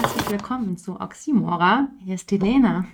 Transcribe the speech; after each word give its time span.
herzlich 0.00 0.30
willkommen 0.30 0.78
zu 0.78 0.98
Oxymora. 0.98 1.88
Hier 2.02 2.14
ist 2.14 2.30
die 2.30 2.38
Lena. 2.38 2.86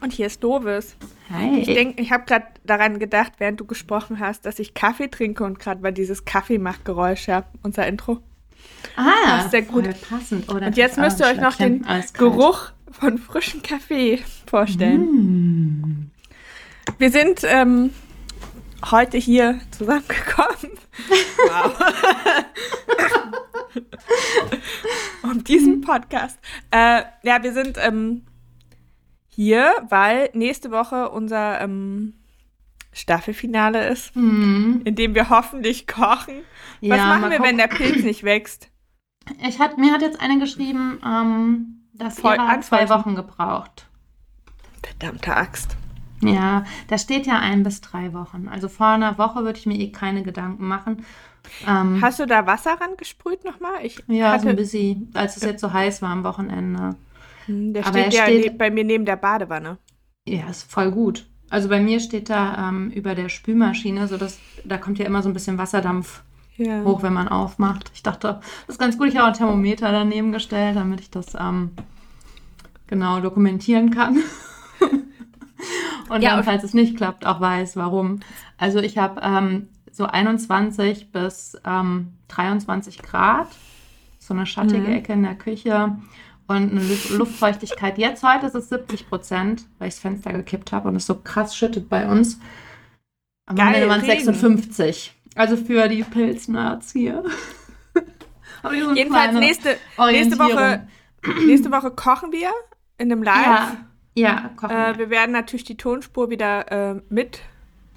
Und 0.00 0.12
hier 0.12 0.26
ist 0.26 0.44
Dovis. 0.44 0.94
Hi. 1.28 1.58
Ich 1.58 1.66
denke, 1.66 2.00
ich 2.00 2.12
habe 2.12 2.24
gerade 2.24 2.46
daran 2.62 3.00
gedacht, 3.00 3.32
während 3.38 3.58
du 3.58 3.64
gesprochen 3.64 4.20
hast, 4.20 4.46
dass 4.46 4.60
ich 4.60 4.72
Kaffee 4.72 5.08
trinke 5.08 5.42
und 5.42 5.58
gerade 5.58 5.82
war 5.82 5.90
dieses 5.90 6.24
Kaffeemachgeräusch, 6.24 7.26
ja, 7.26 7.46
unser 7.64 7.88
Intro. 7.88 8.20
ah, 8.94 9.10
das 9.26 9.46
ist 9.46 9.50
sehr 9.50 9.62
gut. 9.62 9.88
passend. 10.08 10.44
Oh, 10.48 10.54
dann 10.54 10.68
Und 10.68 10.76
jetzt 10.76 10.98
müsst 10.98 11.18
ihr 11.18 11.26
euch 11.26 11.40
noch 11.40 11.56
den. 11.56 11.84
Geruch 12.12 12.70
von 12.92 13.18
frischem 13.18 13.62
Kaffee 13.62 14.22
vorstellen. 14.46 15.00
Mm. 15.00 16.10
Wir 16.98 17.10
sind 17.10 17.40
ähm, 17.42 17.90
heute 18.88 19.18
hier 19.18 19.58
zusammengekommen. 19.72 20.78
Wow. 21.48 21.72
um 25.22 25.44
diesen 25.44 25.80
Podcast. 25.80 26.38
Äh, 26.70 27.02
ja, 27.22 27.42
wir 27.42 27.52
sind 27.52 27.76
ähm, 27.80 28.22
hier, 29.28 29.72
weil 29.88 30.30
nächste 30.34 30.70
Woche 30.70 31.10
unser 31.10 31.60
ähm, 31.60 32.14
Staffelfinale 32.92 33.88
ist, 33.88 34.14
Mm. 34.16 34.80
in 34.84 34.96
dem 34.96 35.14
wir 35.14 35.30
hoffentlich 35.30 35.86
kochen. 35.86 36.42
Was 36.80 36.98
Ja, 36.98 37.06
machen 37.06 37.20
mal 37.22 37.30
wir, 37.30 37.38
wenn 37.40 37.56
gucken. 37.56 37.58
der 37.58 37.66
Pilz 37.68 38.02
nicht 38.04 38.24
wächst? 38.24 38.68
Ich 39.46 39.58
hat, 39.60 39.78
mir 39.78 39.92
hat 39.92 40.02
jetzt 40.02 40.20
eine 40.20 40.38
geschrieben, 40.40 40.98
ähm, 41.06 41.82
dass 41.94 42.18
Voll 42.18 42.38
hat 42.38 42.64
zwei. 42.64 42.88
Wochen 42.88 43.14
gebraucht. 43.14 43.86
Verdammte 44.82 45.36
Axt. 45.36 45.76
Ja, 46.22 46.64
da 46.88 46.98
steht 46.98 47.26
ja 47.26 47.38
ein 47.38 47.62
bis 47.62 47.80
drei 47.80 48.12
Wochen. 48.12 48.48
Also 48.48 48.68
vor 48.68 48.88
einer 48.88 49.16
Woche 49.18 49.44
würde 49.44 49.58
ich 49.58 49.66
mir 49.66 49.78
eh 49.78 49.90
keine 49.92 50.22
Gedanken 50.22 50.66
machen. 50.66 51.04
Ähm, 51.66 52.00
Hast 52.00 52.18
du 52.20 52.26
da 52.26 52.46
Wasser 52.46 52.78
rangesprüht 52.80 53.44
nochmal? 53.44 53.84
Ich 53.84 53.96
ja, 54.08 54.30
so 54.38 54.44
ein 54.46 54.48
hatte, 54.50 54.54
bisschen, 54.54 55.10
als 55.14 55.36
es 55.36 55.42
jetzt 55.44 55.60
so 55.60 55.72
heiß 55.72 56.02
war 56.02 56.10
am 56.10 56.24
Wochenende. 56.24 56.96
Hm, 57.46 57.72
der 57.74 57.86
aber 57.86 57.98
steht 57.98 58.12
ja 58.14 58.24
steht- 58.24 58.58
bei 58.58 58.70
mir 58.70 58.84
neben 58.84 59.04
der 59.04 59.16
Badewanne. 59.16 59.78
Ja, 60.26 60.48
ist 60.48 60.70
voll 60.70 60.90
gut. 60.90 61.26
Also 61.48 61.68
bei 61.68 61.80
mir 61.80 61.98
steht 62.00 62.30
da 62.30 62.68
ähm, 62.68 62.90
über 62.90 63.14
der 63.14 63.28
Spülmaschine, 63.28 64.06
so 64.06 64.16
dass 64.16 64.38
da 64.64 64.78
kommt 64.78 64.98
ja 64.98 65.06
immer 65.06 65.22
so 65.22 65.28
ein 65.28 65.32
bisschen 65.32 65.58
Wasserdampf 65.58 66.22
Ja. 66.56 66.84
hoch, 66.84 67.02
wenn 67.02 67.12
man 67.12 67.26
aufmacht. 67.28 67.90
Ich 67.94 68.02
dachte, 68.04 68.40
das 68.66 68.74
ist 68.76 68.78
ganz 68.78 68.96
gut. 68.96 69.08
Ich 69.08 69.16
habe 69.16 69.24
auch 69.24 69.28
ein 69.32 69.34
Thermometer 69.38 69.90
daneben 69.90 70.30
gestellt, 70.30 70.76
damit 70.76 71.00
ich 71.00 71.10
das 71.10 71.34
ähm, 71.34 71.70
genau 72.86 73.20
dokumentieren 73.20 73.90
kann. 73.90 74.18
Und 76.08 76.22
Ja, 76.22 76.34
dann, 76.36 76.44
falls 76.44 76.64
es 76.64 76.74
nicht 76.74 76.96
klappt, 76.96 77.24
auch 77.26 77.40
weiß, 77.40 77.76
warum. 77.76 78.20
Also 78.58 78.78
ich 78.80 78.98
habe 78.98 79.20
ähm, 79.22 79.68
so 79.92 80.06
21 80.06 81.12
bis 81.12 81.56
ähm, 81.64 82.12
23 82.28 83.02
Grad, 83.02 83.48
so 84.18 84.34
eine 84.34 84.46
schattige 84.46 84.88
Mhm. 84.88 84.92
Ecke 84.94 85.12
in 85.12 85.22
der 85.22 85.34
Küche 85.34 85.96
und 86.46 86.70
eine 86.70 86.80
Lu- 86.80 87.16
Luftfeuchtigkeit. 87.18 87.98
Jetzt 87.98 88.22
heute 88.22 88.46
ist 88.46 88.54
es 88.54 88.68
70 88.68 89.08
Prozent, 89.08 89.66
weil 89.78 89.88
ich 89.88 89.94
das 89.94 90.00
Fenster 90.00 90.32
gekippt 90.32 90.72
habe 90.72 90.88
und 90.88 90.96
es 90.96 91.06
so 91.06 91.14
krass 91.16 91.56
schüttet 91.56 91.88
bei 91.88 92.08
uns. 92.08 92.38
Am 93.46 93.56
Geil, 93.56 93.66
Wochenende 93.66 93.88
waren 93.88 94.00
es 94.02 94.08
Regen. 94.08 94.24
56. 94.24 95.14
Also 95.36 95.56
für 95.56 95.88
die 95.88 96.02
Pilznerds 96.02 96.92
hier. 96.92 97.24
So 98.62 98.70
Jedenfalls 98.92 99.32
nächste, 99.32 99.78
nächste. 100.10 100.38
Woche, 100.38 100.86
nächste 101.46 101.72
Woche 101.72 101.90
kochen 101.92 102.30
wir 102.30 102.50
in 102.98 103.10
einem 103.10 103.22
Live. 103.22 103.46
Ja, 103.46 103.76
ja, 104.14 104.50
kochen. 104.54 104.76
Äh, 104.76 104.98
wir 104.98 105.08
werden 105.08 105.32
natürlich 105.32 105.64
die 105.64 105.78
Tonspur 105.78 106.28
wieder 106.28 106.70
äh, 106.70 106.94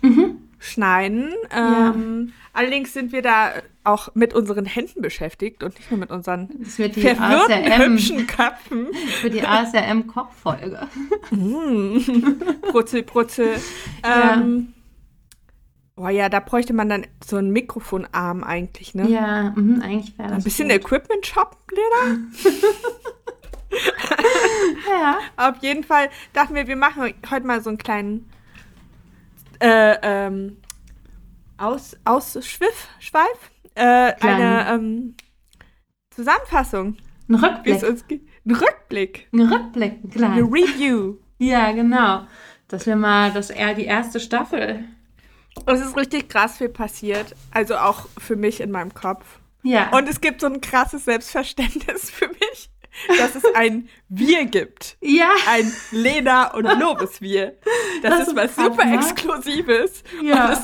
mhm. 0.02 0.50
Mitschneiden. 0.64 1.34
Ähm, 1.52 2.34
Allerdings 2.56 2.94
sind 2.94 3.12
wir 3.12 3.22
da 3.24 3.52
auch 3.84 4.14
mit 4.14 4.34
unseren 4.34 4.66
Händen 4.66 5.02
beschäftigt 5.02 5.64
und 5.64 5.76
nicht 5.76 5.90
nur 5.90 6.00
mit 6.00 6.12
unseren 6.12 6.50
verwirrten, 6.64 7.20
ASRM, 7.20 7.94
hübschen 7.94 8.28
Köpfen. 8.28 8.88
für 9.22 9.30
die 9.32 9.42
ASRM-Kochfolge. 9.42 10.88
Mm. 11.32 11.98
Brutzel, 12.72 13.04
Brutzel. 13.04 13.56
Ja. 14.04 14.36
Ähm, 14.36 14.74
Oh 15.96 16.08
ja, 16.08 16.28
da 16.28 16.40
bräuchte 16.40 16.74
man 16.74 16.90
dann 16.90 17.06
so 17.24 17.38
einen 17.38 17.52
Mikrofonarm 17.52 18.44
eigentlich, 18.44 18.96
ne? 18.96 19.08
Ja, 19.08 19.54
mhm, 19.56 19.80
eigentlich 19.84 20.18
wäre 20.18 20.30
das 20.30 20.38
Ein 20.40 20.44
bisschen 20.44 20.70
gut. 20.70 20.78
Equipment 20.78 21.24
shop, 21.24 21.56
Lena. 21.72 22.18
Ja, 24.90 25.18
Auf 25.38 25.58
jeden 25.62 25.84
Fall 25.84 26.10
dachten 26.34 26.56
wir, 26.56 26.68
wir 26.68 26.76
machen 26.76 27.14
heute 27.30 27.46
mal 27.46 27.62
so 27.62 27.70
einen 27.70 27.78
kleinen 27.78 28.30
äh, 29.62 29.98
ähm, 30.02 30.58
Aus, 31.58 31.96
Ausschwiff, 32.06 32.88
Schweif, 33.00 33.52
äh, 33.76 34.14
eine 34.20 34.68
ähm, 34.70 35.16
Zusammenfassung, 36.12 36.98
ein 37.30 37.36
Rückblick. 37.36 37.84
Ein 38.46 38.52
Rückblick, 38.52 39.28
Ein 39.32 39.42
Rückblick, 39.42 40.00
eine 40.04 40.12
klar. 40.12 40.38
Review. 40.38 41.18
Ja, 41.40 41.72
genau. 41.72 42.28
Dass 42.68 42.86
wir 42.86 42.96
mal, 42.96 43.32
das 43.32 43.50
eher 43.50 43.74
die 43.74 43.86
erste 43.86 44.20
Staffel. 44.20 44.84
Es 45.66 45.82
ist 45.82 45.96
richtig 45.96 46.30
krass 46.30 46.58
viel 46.58 46.70
passiert, 46.70 47.36
also 47.52 47.78
auch 47.78 48.08
für 48.18 48.36
mich 48.36 48.60
in 48.60 48.72
meinem 48.72 48.94
Kopf. 48.94 49.40
Ja. 49.64 49.96
Und 49.96 50.10
es 50.10 50.20
gibt 50.20 50.42
so 50.42 50.48
ein 50.48 50.62
krasses 50.62 51.06
Selbstverständnis 51.06 52.10
für 52.12 52.28
mich, 52.28 52.70
dass 53.18 53.36
es 53.36 53.44
ein 53.56 53.90
Wir 54.10 54.46
gibt. 54.46 54.98
ja, 55.02 55.30
Ein 55.48 55.72
Lena 55.92 56.54
und 56.54 56.64
Lovis 56.80 57.22
Wir. 57.22 57.58
Das, 58.02 58.20
Das 58.20 58.28
ist 58.30 58.36
was 58.36 58.56
super 58.56 58.86
ne? 58.86 58.96
Exklusives. 58.96 60.04
Ja. 60.22 60.64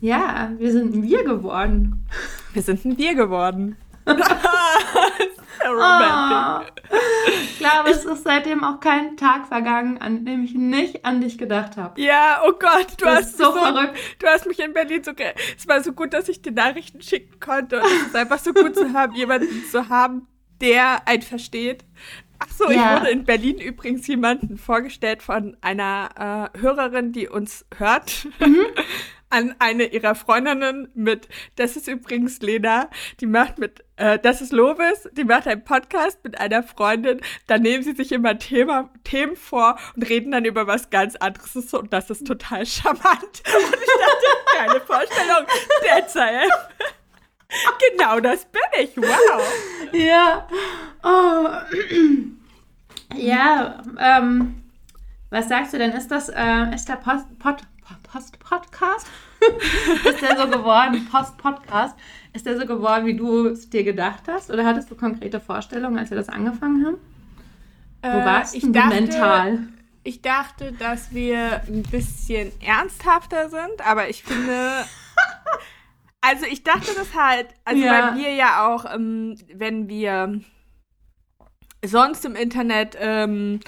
Ja, 0.00 0.52
wir 0.58 0.72
sind 0.72 0.94
ein 0.94 1.02
Wir 1.04 1.24
geworden. 1.24 2.06
wir 2.52 2.62
sind 2.62 2.84
ein 2.84 2.98
Wir 2.98 3.14
geworden. 3.14 3.76
Sehr 4.06 5.70
romantic. 5.70 6.72
Oh. 6.90 6.96
Ich 7.32 7.58
glaube, 7.58 7.90
es 7.90 8.04
ist 8.04 8.24
seitdem 8.24 8.62
auch 8.64 8.80
kein 8.80 9.16
Tag 9.16 9.46
vergangen, 9.46 9.98
an 9.98 10.24
dem 10.26 10.44
ich 10.44 10.54
nicht 10.54 11.04
an 11.06 11.20
dich 11.22 11.38
gedacht 11.38 11.76
habe. 11.76 11.98
Ja, 12.00 12.42
oh 12.44 12.52
Gott, 12.52 12.88
du 12.98 13.04
Das 13.06 13.16
hast 13.18 13.38
so 13.38 13.52
mich 13.52 13.62
verrückt. 13.62 13.96
Du 14.18 14.26
hast 14.26 14.46
mich 14.46 14.58
in 14.58 14.72
Berlin 14.74 15.02
so. 15.02 15.12
Es 15.56 15.66
war 15.66 15.82
so 15.82 15.92
gut, 15.92 16.12
dass 16.12 16.28
ich 16.28 16.42
dir 16.42 16.52
Nachrichten 16.52 17.00
schicken 17.00 17.40
konnte. 17.40 17.78
Und 17.80 17.86
es 17.86 18.06
ist 18.08 18.16
einfach 18.16 18.38
so 18.40 18.52
gut 18.52 18.74
zu 18.76 18.92
haben, 18.92 19.14
jemanden 19.14 19.64
zu 19.70 19.88
haben, 19.88 20.26
der 20.60 21.06
einen 21.06 21.22
versteht. 21.22 21.84
Ach 22.38 22.48
so, 22.50 22.68
ich 22.68 22.76
Ja. 22.76 22.98
wurde 23.00 23.10
in 23.10 23.24
Berlin 23.24 23.58
übrigens 23.58 24.06
jemanden 24.06 24.58
vorgestellt 24.58 25.22
von 25.22 25.56
einer 25.60 26.50
äh, 26.54 26.58
Hörerin, 26.60 27.12
die 27.12 27.28
uns 27.28 27.64
hört. 27.76 28.26
Mhm. 28.40 28.66
An 29.30 29.52
eine 29.58 29.86
ihrer 29.86 30.14
Freundinnen 30.14 30.90
mit, 30.94 31.28
das 31.56 31.74
ist 31.74 31.88
übrigens 31.88 32.40
Lena, 32.40 32.88
die 33.18 33.26
macht 33.26 33.58
mit, 33.58 33.82
äh, 33.96 34.16
das 34.16 34.40
ist 34.40 34.52
Lovis, 34.52 35.08
die 35.12 35.24
macht 35.24 35.48
einen 35.48 35.64
Podcast 35.64 36.22
mit 36.22 36.38
einer 36.38 36.62
Freundin, 36.62 37.20
da 37.48 37.58
nehmen 37.58 37.82
sie 37.82 37.94
sich 37.94 38.12
immer 38.12 38.38
Thema, 38.38 38.90
Themen 39.02 39.34
vor 39.34 39.76
und 39.96 40.08
reden 40.08 40.30
dann 40.30 40.44
über 40.44 40.68
was 40.68 40.88
ganz 40.90 41.16
anderes 41.16 41.74
und 41.74 41.92
das 41.92 42.10
ist 42.10 42.24
total 42.28 42.64
charmant. 42.64 43.02
Und 43.02 43.74
ich 43.74 43.90
dachte, 43.98 44.26
geile 44.56 44.80
Vorstellung, 44.82 45.46
deshalb. 45.82 46.50
Genau 47.96 48.20
das 48.20 48.44
bin 48.46 48.62
ich, 48.80 48.96
wow. 48.96 49.42
Ja. 49.92 50.46
Oh. 51.02 51.48
Ja, 53.16 53.82
ähm, 53.98 54.62
was 55.30 55.48
sagst 55.48 55.72
du 55.72 55.78
denn? 55.78 55.92
Ist 55.92 56.08
das, 56.10 56.28
äh, 56.28 56.74
ist 56.74 56.88
der 56.88 56.96
Post, 56.96 57.38
Pod, 57.38 57.56
Post 58.10 58.38
Podcast? 58.40 59.06
ist 60.04 60.22
der 60.22 60.36
so 60.36 60.48
geworden, 60.48 61.06
Post 61.10 61.36
Podcast? 61.38 61.94
Ist 62.32 62.46
der 62.46 62.58
so 62.58 62.66
geworden, 62.66 63.06
wie 63.06 63.14
du 63.16 63.48
es 63.48 63.68
dir 63.70 63.84
gedacht 63.84 64.22
hast? 64.26 64.50
Oder 64.50 64.64
hattest 64.66 64.90
du 64.90 64.96
konkrete 64.96 65.38
Vorstellungen, 65.40 65.98
als 65.98 66.10
wir 66.10 66.16
das 66.16 66.28
angefangen 66.28 66.84
haben? 66.84 66.96
Wo 68.02 68.24
warst 68.24 68.54
Äh, 68.54 68.58
ich 68.58 68.62
denn 68.64 68.72
du 68.72 68.78
dachte, 68.80 68.94
mental? 68.94 69.58
Ich 70.02 70.20
dachte, 70.22 70.72
dass 70.72 71.14
wir 71.14 71.62
ein 71.66 71.82
bisschen 71.82 72.52
ernsthafter 72.60 73.48
sind, 73.48 73.86
aber 73.86 74.08
ich 74.08 74.22
finde. 74.24 74.84
Also 76.26 76.46
ich 76.46 76.62
dachte 76.62 76.90
das 76.96 77.14
halt, 77.14 77.48
also 77.64 77.82
Ja. 77.82 78.10
bei 78.10 78.12
mir 78.12 78.32
ja 78.34 78.66
auch, 78.74 78.84
ähm, 78.92 79.36
wenn 79.52 79.88
wir 79.88 80.40
sonst 81.84 82.24
im 82.24 82.34
Internet 82.34 82.96
ähm, 82.98 83.60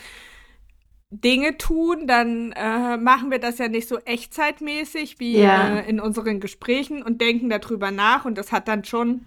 Dinge 1.11 1.57
tun, 1.59 2.07
dann 2.07 2.53
äh, 2.53 2.97
machen 2.97 3.31
wir 3.31 3.39
das 3.39 3.59
ja 3.59 3.69
nicht 3.69 3.89
so 3.89 3.99
echtzeitmäßig 3.99 5.21
wie 5.21 5.37
Ja. 5.39 5.79
äh, 5.79 5.89
in 5.89 6.01
unseren 6.01 6.41
Gesprächen 6.41 7.03
und 7.03 7.21
denken 7.21 7.49
darüber 7.51 7.91
nach 7.91 8.25
und 8.25 8.37
das 8.39 8.53
hat 8.53 8.69
dann 8.69 8.85
schon 8.85 9.25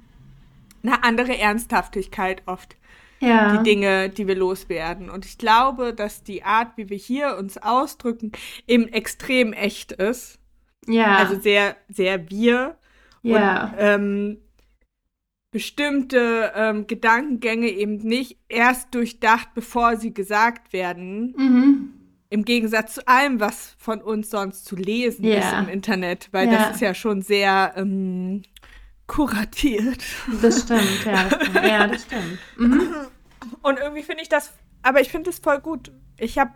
eine 0.83 1.03
andere 1.03 1.37
Ernsthaftigkeit 1.37 2.41
oft 2.47 2.75
Ja. 3.19 3.51
die 3.57 3.63
Dinge, 3.63 4.09
die 4.09 4.27
wir 4.27 4.35
loswerden. 4.35 5.09
Und 5.09 5.25
ich 5.25 5.37
glaube, 5.37 5.93
dass 5.93 6.23
die 6.23 6.43
Art, 6.43 6.77
wie 6.77 6.89
wir 6.89 6.97
hier 6.97 7.37
uns 7.37 7.57
ausdrücken, 7.57 8.31
eben 8.67 8.87
extrem 8.87 9.53
echt 9.53 9.91
ist. 9.91 10.39
ja. 10.87 11.15
Also 11.17 11.39
sehr, 11.39 11.75
sehr 11.89 12.29
wir. 12.29 12.77
Ja. 13.24 13.66
Und 13.66 13.74
ähm, 13.80 14.38
bestimmte 15.51 16.51
ähm, 16.56 16.86
Gedankengänge 16.88 17.68
eben 17.69 17.98
nicht 17.98 18.38
erst 18.50 18.94
durchdacht, 18.94 19.50
bevor 19.56 19.98
sie 19.98 20.13
gesagt 20.13 20.74
werden. 20.74 21.33
mhm. 21.38 21.94
Im 22.31 22.45
Gegensatz 22.45 22.94
zu 22.94 23.07
allem, 23.07 23.39
was 23.39 23.75
von 23.80 24.04
uns 24.04 24.30
sonst 24.30 24.66
zu 24.66 24.75
lesen 24.75 25.25
Ja. 25.25 25.39
ist 25.39 25.54
im 25.68 25.68
Internet. 25.74 26.30
Weil 26.31 26.48
Ja. 26.51 26.57
das 26.68 26.75
ist 26.75 26.81
ja 26.81 26.94
schon 26.94 27.24
sehr, 27.24 27.74
ähm, 27.75 28.44
kuratiert. 29.07 30.04
Das 30.39 30.62
stimmt, 30.62 31.06
ja, 31.06 31.24
das 31.27 31.42
stimmt. 31.48 31.65
Ja, 31.65 31.88
das 31.88 32.04
stimmt. 32.04 32.38
Mhm. 32.57 32.94
Und 33.63 33.80
irgendwie 33.80 34.04
finde 34.04 34.22
ich 34.22 34.30
das, 34.30 34.54
aber 34.83 35.01
ich 35.01 35.10
finde 35.10 35.31
es 35.31 35.39
voll 35.39 35.60
gut. 35.60 35.92
Ich 36.19 36.38
habe 36.38 36.51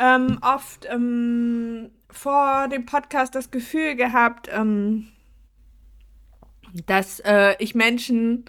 ähm, 0.00 0.38
oft 0.42 0.86
ähm, 0.90 1.90
vor 2.10 2.66
dem 2.66 2.84
Podcast 2.86 3.36
das 3.36 3.52
Gefühl 3.52 3.94
gehabt, 3.94 4.48
ähm, 4.52 5.06
dass 6.86 7.20
äh, 7.20 7.54
ich 7.58 7.74
Menschen 7.74 8.44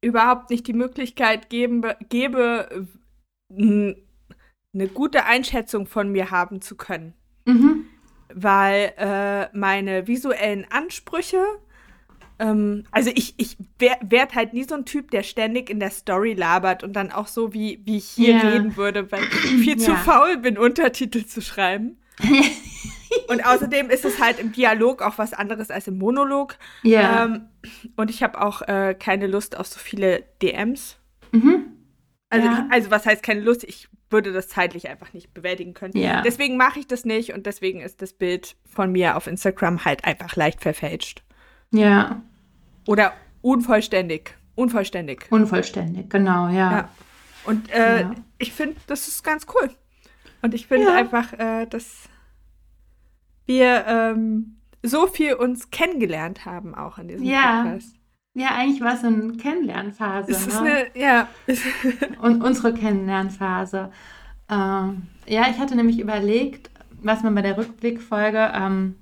überhaupt 0.00 0.50
nicht 0.50 0.66
die 0.66 0.72
Möglichkeit 0.72 1.50
geben, 1.50 1.82
gebe, 2.08 2.86
eine 3.50 4.88
gute 4.92 5.24
Einschätzung 5.24 5.86
von 5.86 6.10
mir 6.12 6.30
haben 6.30 6.60
zu 6.60 6.76
können. 6.76 7.14
Mhm. 7.46 7.86
Weil 8.32 8.92
äh, 8.98 9.56
meine 9.56 10.06
visuellen 10.06 10.66
Ansprüche, 10.70 11.42
ähm, 12.38 12.84
also 12.90 13.10
ich, 13.14 13.34
ich 13.38 13.56
werde 13.78 14.34
halt 14.34 14.52
nie 14.52 14.64
so 14.64 14.74
ein 14.74 14.84
Typ, 14.84 15.10
der 15.10 15.22
ständig 15.22 15.70
in 15.70 15.80
der 15.80 15.90
Story 15.90 16.34
labert 16.34 16.84
und 16.84 16.92
dann 16.92 17.10
auch 17.10 17.26
so, 17.26 17.54
wie, 17.54 17.80
wie 17.84 17.96
ich 17.96 18.08
hier 18.08 18.34
yeah. 18.34 18.48
reden 18.48 18.76
würde, 18.76 19.10
weil 19.10 19.22
ich 19.22 19.64
viel 19.64 19.76
zu 19.78 19.96
faul 19.96 20.36
bin, 20.36 20.58
Untertitel 20.58 21.24
zu 21.24 21.40
schreiben. 21.40 21.98
und 23.28 23.44
außerdem 23.44 23.90
ist 23.90 24.04
es 24.04 24.20
halt 24.20 24.38
im 24.38 24.52
Dialog 24.52 25.02
auch 25.02 25.18
was 25.18 25.32
anderes 25.32 25.70
als 25.70 25.86
im 25.86 25.98
Monolog. 25.98 26.56
Ja. 26.82 27.24
Ähm, 27.24 27.48
und 27.96 28.10
ich 28.10 28.22
habe 28.22 28.40
auch 28.40 28.62
äh, 28.62 28.94
keine 28.98 29.26
Lust 29.26 29.56
auf 29.56 29.66
so 29.66 29.78
viele 29.78 30.24
DMs. 30.42 30.98
Mhm. 31.32 31.66
Also, 32.30 32.46
ja. 32.46 32.66
also 32.70 32.90
was 32.90 33.06
heißt 33.06 33.22
keine 33.22 33.40
Lust? 33.40 33.64
Ich 33.64 33.88
würde 34.10 34.32
das 34.32 34.48
zeitlich 34.48 34.88
einfach 34.88 35.12
nicht 35.12 35.34
bewältigen 35.34 35.74
können. 35.74 35.96
Ja. 35.96 36.22
Deswegen 36.22 36.56
mache 36.56 36.78
ich 36.78 36.86
das 36.86 37.04
nicht 37.04 37.32
und 37.32 37.46
deswegen 37.46 37.80
ist 37.80 38.00
das 38.02 38.12
Bild 38.12 38.56
von 38.64 38.92
mir 38.92 39.16
auf 39.16 39.26
Instagram 39.26 39.84
halt 39.84 40.04
einfach 40.04 40.34
leicht 40.36 40.60
verfälscht. 40.62 41.22
Ja. 41.70 42.22
Oder 42.86 43.12
unvollständig. 43.42 44.34
Unvollständig. 44.54 45.26
Unvollständig, 45.30 46.10
genau, 46.10 46.48
ja. 46.48 46.72
ja. 46.72 46.88
Und 47.44 47.70
äh, 47.70 48.00
ja. 48.02 48.14
ich 48.38 48.52
finde, 48.52 48.76
das 48.86 49.08
ist 49.08 49.22
ganz 49.22 49.46
cool. 49.54 49.70
Und 50.42 50.54
ich 50.54 50.66
finde 50.66 50.92
einfach, 50.92 51.32
äh, 51.34 51.66
dass 51.66 52.08
wir 53.48 53.84
ähm, 53.86 54.58
so 54.82 55.06
viel 55.06 55.34
uns 55.34 55.70
kennengelernt 55.70 56.46
haben 56.46 56.74
auch 56.74 56.98
in 56.98 57.08
diesem 57.08 57.26
ja. 57.26 57.62
Podcast. 57.62 57.94
Ja, 58.34 58.50
eigentlich 58.54 58.80
war 58.80 58.94
es 58.94 59.02
eine 59.02 59.32
Kennenlernphase. 59.32 60.30
Es 60.30 60.46
ist 60.46 60.62
ne? 60.62 60.70
eine, 60.70 60.86
ja. 60.94 61.28
Und 62.22 62.42
unsere 62.42 62.72
Kennenlernphase. 62.72 63.90
Ähm, 64.48 65.08
ja, 65.26 65.46
ich 65.50 65.58
hatte 65.58 65.74
nämlich 65.74 65.98
überlegt, 65.98 66.70
was 67.02 67.24
man 67.24 67.34
bei 67.34 67.42
der 67.42 67.56
Rückblickfolge 67.56 68.52
ähm, 68.54 68.94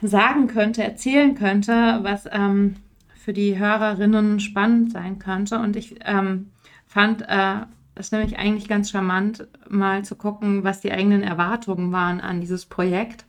sagen 0.00 0.46
könnte, 0.46 0.82
erzählen 0.82 1.34
könnte, 1.34 1.98
was 2.02 2.26
ähm, 2.32 2.76
für 3.14 3.32
die 3.32 3.58
Hörerinnen 3.58 4.40
spannend 4.40 4.92
sein 4.92 5.18
könnte. 5.18 5.58
Und 5.58 5.76
ich 5.76 5.96
ähm, 6.04 6.52
fand 6.86 7.22
äh, 7.28 7.66
es 7.96 8.12
nämlich 8.12 8.38
eigentlich 8.38 8.68
ganz 8.68 8.90
charmant, 8.90 9.48
mal 9.68 10.04
zu 10.04 10.14
gucken, 10.16 10.64
was 10.64 10.80
die 10.80 10.92
eigenen 10.92 11.22
Erwartungen 11.22 11.92
waren 11.92 12.20
an 12.20 12.40
dieses 12.40 12.66
Projekt 12.66 13.26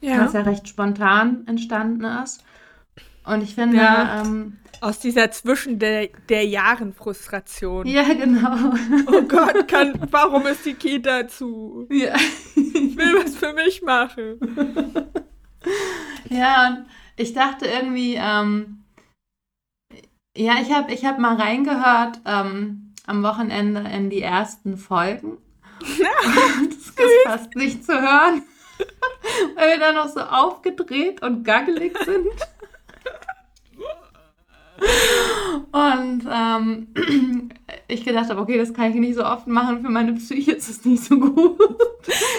ja. 0.00 0.24
was 0.24 0.32
ja 0.32 0.40
recht 0.42 0.68
spontan 0.68 1.46
entstanden 1.46 2.04
ist. 2.04 2.44
Und 3.24 3.42
ich 3.42 3.54
finde, 3.54 3.76
ja, 3.76 4.22
ähm, 4.22 4.58
aus 4.80 4.98
dieser 4.98 5.30
zwischen 5.30 5.78
der, 5.78 6.08
der 6.28 6.46
Jahren 6.46 6.94
Frustration. 6.94 7.86
Ja, 7.86 8.02
genau. 8.14 8.72
Oh 9.06 9.22
Gott, 9.22 9.68
kann, 9.68 9.94
warum 10.10 10.46
ist 10.46 10.64
die 10.64 10.74
Kita 10.74 11.28
zu? 11.28 11.86
Ja. 11.90 12.14
Ich 12.56 12.96
will 12.96 13.22
was 13.22 13.36
für 13.36 13.52
mich 13.52 13.82
machen. 13.82 14.38
Ja, 16.30 16.68
und 16.68 16.86
ich 17.16 17.34
dachte 17.34 17.66
irgendwie, 17.66 18.14
ähm, 18.18 18.84
ja, 20.36 20.54
ich 20.62 20.72
habe 20.72 20.92
ich 20.92 21.04
hab 21.04 21.18
mal 21.18 21.36
reingehört 21.36 22.20
ähm, 22.24 22.89
am 23.06 23.22
Wochenende 23.22 23.80
in 23.80 24.10
die 24.10 24.22
ersten 24.22 24.76
Folgen. 24.76 25.38
das 25.80 26.88
ist 26.88 27.26
fast 27.26 27.54
nicht 27.56 27.84
zu 27.84 27.92
hören. 27.92 28.42
Weil 29.56 29.70
wir 29.72 29.78
dann 29.78 29.94
noch 29.94 30.08
so 30.08 30.20
aufgedreht 30.20 31.22
und 31.22 31.44
gaggelig 31.44 31.96
sind. 32.04 32.28
Und 35.72 36.26
ähm, 36.30 36.88
ich 37.88 38.04
gedacht 38.04 38.30
habe, 38.30 38.40
okay, 38.40 38.56
das 38.56 38.72
kann 38.72 38.90
ich 38.90 38.96
nicht 38.96 39.14
so 39.14 39.24
oft 39.24 39.46
machen, 39.46 39.82
für 39.82 39.90
meine 39.90 40.14
Psyche 40.14 40.52
ist 40.52 40.68
es 40.68 40.84
nicht 40.84 41.04
so 41.04 41.18
gut. 41.18 41.60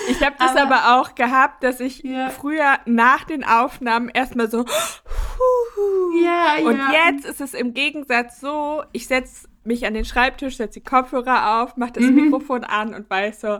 Ich 0.09 0.23
habe 0.23 0.35
das 0.39 0.55
aber, 0.55 0.83
aber, 0.83 1.01
auch 1.01 1.15
gehabt, 1.15 1.63
dass 1.63 1.79
ich 1.79 2.03
ja. 2.03 2.29
früher 2.29 2.79
nach 2.85 3.23
den 3.25 3.43
Aufnahmen 3.43 4.09
erstmal 4.09 4.49
so 4.49 4.65
ja, 6.23 6.57
und 6.63 6.77
ja. 6.77 6.91
jetzt 7.09 7.25
ist 7.25 7.41
es 7.41 7.53
im 7.53 7.73
Gegensatz 7.73 8.41
so, 8.41 8.83
ich 8.91 9.07
setze 9.07 9.47
mich 9.63 9.85
an 9.85 9.93
den 9.93 10.05
Schreibtisch, 10.05 10.57
setze 10.57 10.79
die 10.79 10.85
Kopfhörer 10.85 11.61
auf, 11.61 11.77
mache 11.77 11.93
das 11.93 12.03
mhm. 12.03 12.15
Mikrofon 12.15 12.63
an 12.63 12.93
und 12.93 13.09
weiß 13.09 13.41
so, 13.41 13.59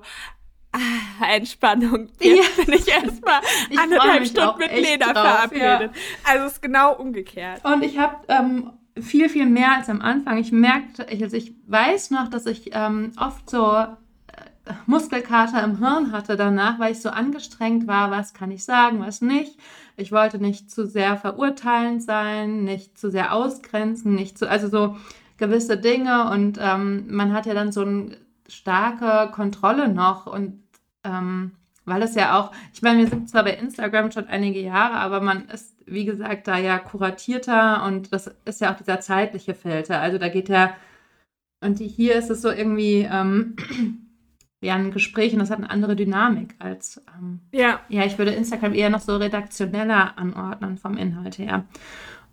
Ah, 0.74 1.33
Entspannung. 1.33 2.07
Jetzt 2.19 2.57
ja. 2.57 2.63
bin 2.63 2.74
ich 2.75 2.88
erstmal 2.88 3.42
anderthalb 3.75 4.25
Stunden 4.25 4.59
mit 4.59 4.71
Lena 4.71 5.12
drauf, 5.12 5.25
verabredet. 5.25 5.92
Ja. 5.94 6.31
Also 6.31 6.45
es 6.45 6.53
ist 6.53 6.62
genau 6.62 6.95
umgekehrt. 6.95 7.65
Und 7.65 7.83
ich 7.83 7.98
habe 7.98 8.15
ähm, 8.30 8.71
viel, 8.98 9.27
viel 9.27 9.48
mehr 9.48 9.75
als 9.77 9.89
am 9.89 10.01
Anfang. 10.01 10.38
Ich 10.38 10.51
merkte, 10.51 11.06
ich, 11.09 11.21
also 11.24 11.36
ich 11.36 11.53
weiß 11.68 12.12
noch, 12.12 12.30
dass 12.30 12.45
ich 12.45 12.71
ähm, 12.74 13.12
oft 13.19 13.50
so 13.50 13.75
äh, 13.75 13.88
Muskelkater 14.86 15.62
im 15.62 15.80
Hirn 15.80 16.13
hatte 16.13 16.38
danach, 16.38 16.80
weil 16.80 16.94
ich 16.94 17.01
so 17.01 17.09
angestrengt 17.09 17.88
war, 17.88 18.09
was 18.09 18.33
kann 18.33 18.50
ich 18.50 18.63
sagen, 18.63 19.01
was 19.01 19.21
nicht. 19.21 19.59
Ich 19.97 20.13
wollte 20.13 20.39
nicht 20.39 20.71
zu 20.71 20.88
sehr 20.88 21.18
verurteilend 21.18 22.01
sein, 22.01 22.63
nicht 22.63 22.97
zu 22.97 23.12
sehr 23.12 23.33
ausgrenzen, 23.33 24.15
nicht 24.15 24.38
zu, 24.38 24.50
also 24.50 24.69
so 24.69 24.95
gewisse 25.42 25.76
Dinge 25.76 26.30
und 26.30 26.60
ähm, 26.62 27.06
man 27.10 27.34
hat 27.34 27.48
ja 27.48 27.56
dann 27.56 27.72
so 27.72 27.82
ein 27.82 28.16
starke 28.48 29.32
Kontrolle 29.32 29.90
noch 29.90 30.28
und 30.28 30.62
ähm, 31.04 31.54
weil 31.83 32.04
es 32.04 32.14
ja 32.14 32.40
auch, 32.40 32.52
ich 32.74 32.83
meine, 32.83 33.00
wir 33.00 33.07
sind 33.07 33.28
zwar 33.28 33.44
bei 33.44 33.56
Instagram 33.56 34.12
schon 34.12 34.28
einige 34.28 34.62
Jahre, 34.62 34.94
aber 34.98 35.19
man 35.19 35.50
ist, 35.50 35.76
wie 35.88 36.06
gesagt, 36.06 36.48
da 36.48 36.60
ja 36.60 36.78
kuratierter 36.78 37.83
und 37.86 38.14
das 38.14 38.30
ist 38.45 38.62
ja 38.62 38.71
auch 38.71 38.78
dieser 38.78 39.00
zeitliche 39.00 39.56
Filter. 39.56 40.00
Also 40.00 40.19
da 40.19 40.30
geht 40.30 40.48
ja, 40.48 40.76
und 41.60 41.80
hier 41.80 42.16
ist 42.16 42.30
es 42.30 42.44
so 42.44 42.52
irgendwie, 42.52 43.10
ähm, 43.12 43.56
ja, 44.62 44.76
ein 44.76 44.92
Gespräch 44.92 45.33
und 45.33 45.40
das 45.40 45.50
hat 45.50 45.57
eine 45.57 45.71
andere 45.71 45.95
Dynamik 45.95 46.54
als, 46.60 47.04
ähm, 47.18 47.40
ja. 47.52 47.80
ja, 47.90 48.06
ich 48.06 48.19
würde 48.19 48.31
Instagram 48.31 48.76
eher 48.76 48.92
noch 48.92 49.02
so 49.02 49.18
redaktioneller 49.18 50.19
anordnen 50.19 50.78
vom 50.78 50.98
Inhalt 50.98 51.40
her. 51.40 51.66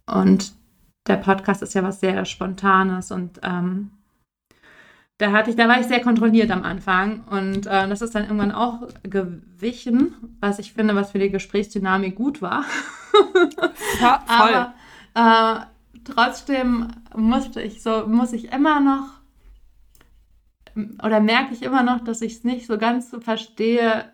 Und 0.04 0.57
der 1.06 1.16
Podcast 1.16 1.62
ist 1.62 1.74
ja 1.74 1.82
was 1.82 2.00
sehr 2.00 2.24
Spontanes 2.24 3.10
und 3.10 3.40
ähm, 3.42 3.90
da 5.18 5.32
hatte 5.32 5.50
ich, 5.50 5.56
da 5.56 5.68
war 5.68 5.80
ich 5.80 5.86
sehr 5.86 6.00
kontrolliert 6.00 6.50
am 6.50 6.62
Anfang 6.62 7.24
und 7.24 7.66
äh, 7.66 7.88
das 7.88 8.02
ist 8.02 8.14
dann 8.14 8.24
irgendwann 8.24 8.52
auch 8.52 8.86
gewichen, 9.02 10.14
was 10.40 10.60
ich 10.60 10.72
finde, 10.72 10.94
was 10.94 11.10
für 11.10 11.18
die 11.18 11.30
Gesprächsdynamik 11.30 12.14
gut 12.14 12.40
war. 12.40 12.64
ja, 14.00 14.22
voll. 14.26 14.66
Aber 15.14 15.64
äh, 15.64 16.00
trotzdem 16.04 16.88
musste 17.16 17.60
ich 17.60 17.82
so, 17.82 18.06
muss 18.06 18.32
ich 18.32 18.52
immer 18.52 18.80
noch 18.80 19.18
oder 21.02 21.18
merke 21.20 21.54
ich 21.54 21.62
immer 21.62 21.82
noch, 21.82 22.04
dass 22.04 22.22
ich 22.22 22.34
es 22.34 22.44
nicht 22.44 22.66
so 22.66 22.78
ganz 22.78 23.10
so 23.10 23.20
verstehe, 23.20 24.04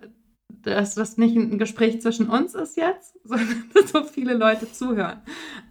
dass 0.64 0.94
das 0.94 1.16
nicht 1.16 1.36
ein 1.36 1.58
Gespräch 1.58 2.00
zwischen 2.00 2.28
uns 2.28 2.54
ist 2.54 2.76
jetzt, 2.76 3.18
sondern 3.24 3.70
dass 3.74 3.90
so 3.90 4.04
viele 4.04 4.34
Leute 4.34 4.70
zuhören. 4.70 5.22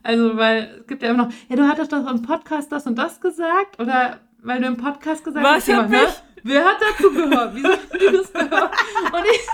Also, 0.03 0.38
weil 0.38 0.79
es 0.81 0.88
gibt 0.88 1.03
ja 1.03 1.09
immer 1.09 1.25
noch, 1.25 1.33
ja, 1.50 1.55
du 1.55 1.67
hattest 1.67 1.91
doch 1.91 2.09
im 2.09 2.21
Podcast 2.21 2.71
das 2.71 2.85
und 2.88 2.95
das 2.97 3.19
gesagt 3.21 3.79
oder 3.79 4.19
weil 4.41 4.59
du 4.59 4.67
im 4.67 4.77
Podcast 4.77 5.23
gesagt 5.23 5.45
Was 5.45 5.67
hast, 5.67 5.73
hab 5.73 5.91
ich? 5.91 6.23
wer 6.43 6.65
hat 6.65 6.77
dazu 6.81 7.12
gehört? 7.12 7.55
Wieso 7.55 7.69
haben 7.69 7.79
die 7.93 8.17
das 8.17 8.33
gehört? 8.33 8.71
Und 9.13 9.25
ich, 9.25 9.47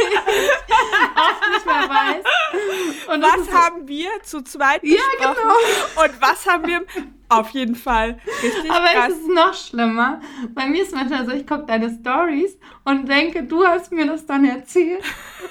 oft 1.16 1.52
nicht 1.52 1.66
mehr 1.66 1.90
weiß. 1.90 3.14
Und 3.14 3.22
was 3.22 3.54
haben 3.54 3.88
wir 3.88 4.10
zu 4.24 4.42
zweit 4.42 4.84
ja, 4.84 4.98
genau. 5.18 6.04
Und 6.04 6.22
was 6.22 6.46
haben 6.48 6.66
wir 6.66 6.82
auf 7.30 7.52
jeden 7.52 7.76
Fall 7.76 8.20
richtig 8.42 8.72
Aber 8.72 8.88
krass. 8.88 9.12
es 9.12 9.20
ist 9.20 9.30
noch 9.30 9.54
schlimmer. 9.54 10.20
Bei 10.50 10.68
mir 10.68 10.82
ist 10.82 10.94
manchmal 10.94 11.26
so, 11.26 11.32
ich 11.32 11.46
gucke 11.46 11.66
deine 11.66 11.90
Stories 11.90 12.58
und 12.84 13.08
denke, 13.08 13.44
du 13.44 13.66
hast 13.66 13.92
mir 13.92 14.08
das 14.08 14.26
dann 14.26 14.46
erzählt. 14.46 15.04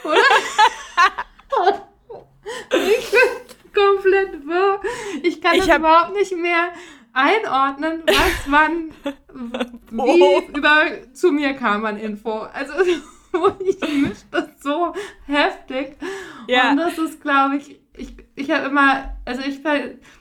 Oder? 0.04 0.16
ich 2.70 3.10
bin 3.10 3.48
komplett 3.72 4.46
wirr. 4.46 4.80
Ich 5.22 5.40
kann 5.40 5.54
ich 5.54 5.66
das 5.66 5.78
überhaupt 5.78 6.14
nicht 6.14 6.36
mehr 6.36 6.72
einordnen, 7.12 8.02
was 8.06 8.46
man 8.46 8.90
wie 9.90 10.22
oh. 10.22 10.42
über 10.54 10.82
zu 11.12 11.32
mir 11.32 11.54
kam 11.54 11.84
an 11.84 11.98
Info. 11.98 12.40
Also 12.52 12.74
ich 13.60 13.80
mische 13.80 14.24
das 14.30 14.48
so 14.60 14.94
heftig. 15.26 15.96
Ja. 16.46 16.70
Und 16.70 16.78
das 16.78 16.98
ist, 16.98 17.20
glaube 17.20 17.56
ich, 17.56 17.80
ich, 17.94 18.14
ich 18.34 18.50
habe 18.50 18.66
immer, 18.66 19.16
also 19.24 19.42
ich 19.42 19.62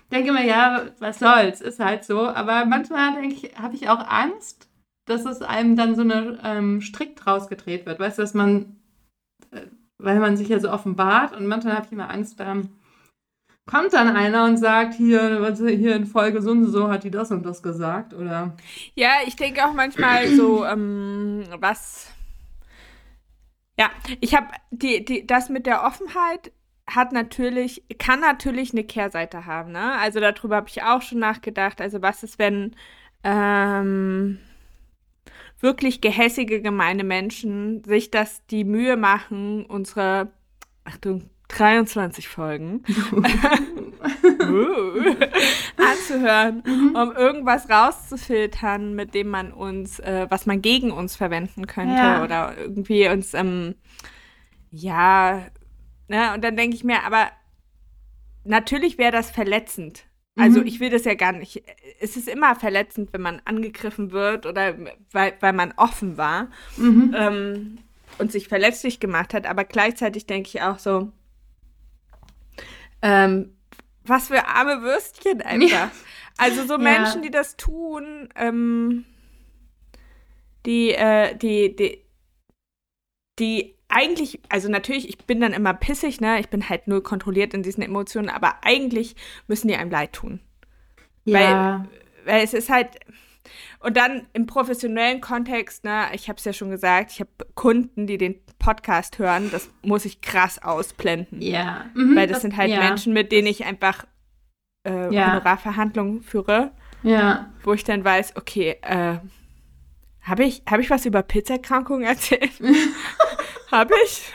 denke 0.10 0.30
immer, 0.30 0.44
ja, 0.44 0.88
was 1.00 1.20
soll's, 1.20 1.62
ist 1.62 1.80
halt 1.80 2.04
so. 2.04 2.28
Aber 2.28 2.66
manchmal 2.66 3.14
denke 3.14 3.36
ich, 3.36 3.60
habe 3.60 3.76
ich 3.76 3.90
auch 3.90 4.06
Angst, 4.08 4.68
dass 5.06 5.26
es 5.26 5.42
einem 5.42 5.76
dann 5.76 5.96
so 5.96 6.02
eine 6.02 6.40
ähm, 6.44 6.82
Strick 6.82 7.16
draus 7.16 7.48
gedreht 7.48 7.86
wird. 7.86 8.00
Weißt 8.00 8.18
du, 8.18 8.22
dass 8.22 8.34
man, 8.34 8.78
äh, 9.52 9.62
weil 9.98 10.20
man 10.20 10.38
sich 10.38 10.50
ja 10.50 10.60
so 10.60 10.72
offenbart 10.72 11.36
und 11.36 11.48
manchmal 11.48 11.76
habe 11.76 11.86
ich 11.86 11.92
immer 11.92 12.10
Angst, 12.10 12.38
ähm, 12.40 12.70
kommt 13.66 13.94
dann 13.94 14.16
einer 14.16 14.46
und 14.46 14.58
sagt, 14.58 14.96
hier, 14.96 15.42
was, 15.42 15.60
hier 15.60 15.96
in 15.96 16.06
Folge 16.06 16.42
so 16.42 16.52
und 16.52 16.66
so 16.66 16.90
hat 16.90 17.04
die 17.04 17.12
das 17.12 17.32
und 17.32 17.46
das 17.46 17.62
gesagt, 17.62 18.14
oder? 18.14 18.56
Ja, 18.96 19.12
ich 19.26 19.36
denke 19.36 19.66
auch 19.66 19.74
manchmal 19.74 20.28
so, 20.30 20.66
ähm, 20.66 21.44
was. 21.60 22.12
Ja, 23.80 23.92
ich 24.22 24.34
habe 24.36 24.48
die, 24.72 25.06
die, 25.06 25.28
das 25.28 25.50
mit 25.50 25.68
der 25.68 25.84
Offenheit 25.84 26.52
hat 26.90 27.12
natürlich, 27.12 27.84
kann 28.00 28.22
natürlich 28.22 28.72
eine 28.72 28.84
Kehrseite 28.84 29.46
haben, 29.46 29.74
ne? 29.74 29.94
Also 30.00 30.20
darüber 30.20 30.56
habe 30.56 30.70
ich 30.70 30.84
auch 30.84 31.02
schon 31.02 31.20
nachgedacht. 31.20 31.82
Also 31.82 32.02
was 32.02 32.24
ist, 32.24 32.40
wenn 32.40 32.76
ähm, 33.24 34.40
wirklich 35.60 36.02
gehässige, 36.02 36.62
gemeine 36.62 37.04
Menschen 37.04 37.84
sich 37.84 38.10
das 38.10 38.46
die 38.48 38.64
Mühe 38.64 38.96
machen, 38.96 39.66
unsere, 39.66 40.32
Achtung, 40.86 41.30
23 41.50 42.28
Folgen 42.28 42.84
anzuhören, 45.78 46.62
mhm. 46.66 46.96
um 46.96 47.12
irgendwas 47.14 47.70
rauszufiltern, 47.70 48.94
mit 48.96 49.14
dem 49.14 49.30
man 49.30 49.54
uns, 49.54 50.00
äh, 50.00 50.28
was 50.30 50.46
man 50.46 50.62
gegen 50.62 50.92
uns 50.92 51.16
verwenden 51.16 51.66
könnte 51.68 51.96
ja. 51.96 52.24
oder 52.24 52.54
irgendwie 52.58 53.08
uns, 53.08 53.34
ähm, 53.34 53.76
ja, 54.72 55.48
ne, 56.08 56.34
und 56.34 56.44
dann 56.44 56.56
denke 56.56 56.76
ich 56.76 56.84
mir, 56.84 57.04
aber 57.04 57.30
natürlich 58.44 58.98
wäre 58.98 59.12
das 59.12 59.30
verletzend. 59.30 60.06
Also 60.38 60.60
mhm. 60.60 60.68
ich 60.68 60.80
will 60.80 60.92
das 60.92 61.04
ja 61.04 61.16
gar 61.16 61.32
nicht. 61.32 61.64
Es 62.00 62.16
ist 62.16 62.28
immer 62.28 62.56
verletzend, 62.56 63.12
wenn 63.12 63.22
man 63.22 63.42
angegriffen 63.46 64.12
wird 64.12 64.46
oder 64.46 64.76
weil, 65.12 65.34
weil 65.40 65.54
man 65.54 65.74
offen 65.78 66.18
war 66.18 66.50
mhm. 66.78 67.16
ähm, 67.18 67.78
und 68.20 68.32
sich 68.32 68.48
verletzlich 68.48 69.00
gemacht 69.00 69.34
hat. 69.34 69.48
Aber 69.48 69.64
gleichzeitig 69.66 70.28
denke 70.28 70.50
ich 70.50 70.62
auch 70.62 70.78
so, 70.78 71.12
ähm, 73.02 73.58
was 74.06 74.28
für 74.28 74.48
arme 74.48 74.84
Würstchen 74.84 75.42
einfach. 75.44 75.70
Ja. 75.70 75.92
Also 76.38 76.66
so 76.68 76.78
Menschen, 76.78 77.24
ja. 77.24 77.30
die 77.30 77.32
das 77.32 77.58
tun, 77.58 78.30
ähm, 78.36 79.06
die, 80.68 80.92
äh, 80.92 81.36
die, 81.36 81.76
die, 81.76 82.06
die 83.40 83.77
eigentlich, 83.98 84.40
also 84.50 84.70
natürlich, 84.70 85.10
ich 85.10 85.18
bin 85.18 85.42
dann 85.42 85.54
immer 85.54 85.74
pissig, 85.74 86.22
ne? 86.22 86.40
Ich 86.40 86.50
bin 86.50 86.70
halt 86.70 86.88
nur 86.88 87.02
kontrolliert 87.02 87.56
in 87.56 87.64
diesen 87.64 87.82
Emotionen, 87.82 88.30
aber 88.30 88.58
eigentlich 88.62 89.16
müssen 89.48 89.68
die 89.68 89.76
einem 89.76 89.90
leid 89.90 90.14
tun. 90.14 90.40
Ja. 91.26 91.88
Weil, 92.24 92.34
weil 92.34 92.44
es 92.44 92.54
ist 92.54 92.70
halt. 92.70 92.90
Und 93.80 93.98
dann 93.98 94.28
im 94.34 94.46
professionellen 94.46 95.22
Kontext, 95.22 95.84
ne, 95.84 96.08
ich 96.14 96.30
habe 96.30 96.38
es 96.38 96.46
ja 96.46 96.52
schon 96.52 96.70
gesagt, 96.70 97.12
ich 97.12 97.22
habe 97.22 97.30
Kunden, 97.56 98.06
die 98.06 98.18
den 98.18 98.36
Podcast 98.60 99.18
hören, 99.20 99.50
das 99.52 99.70
muss 99.82 100.04
ich 100.04 100.22
krass 100.22 100.62
ausblenden. 100.62 101.42
Ja. 101.42 101.86
Mhm, 101.94 102.16
weil 102.16 102.28
das, 102.28 102.38
das, 102.38 102.42
sind 102.42 102.58
halt 102.58 102.70
ja. 102.70 102.80
Menschen, 102.80 103.14
mit 103.14 103.32
denen 103.32 103.48
ich 103.48 103.66
einfach 103.66 104.06
äh, 104.86 105.14
ja. 105.14 105.32
Honorarverhandlungen 105.32 106.22
führe. 106.22 106.72
Ja. 107.04 107.52
Wo 107.64 107.74
ich 107.74 107.84
dann 107.84 108.04
weiß, 108.04 108.36
okay, 108.36 108.78
äh, 108.82 109.20
habe 110.22 110.44
ich, 110.44 110.64
hab 110.70 110.80
ich 110.80 110.90
was 110.90 111.06
über 111.06 111.24
Pilzerkrankungen 111.24 112.06
erzählt? 112.06 112.52
Habe 113.72 113.94
ich? 114.06 114.34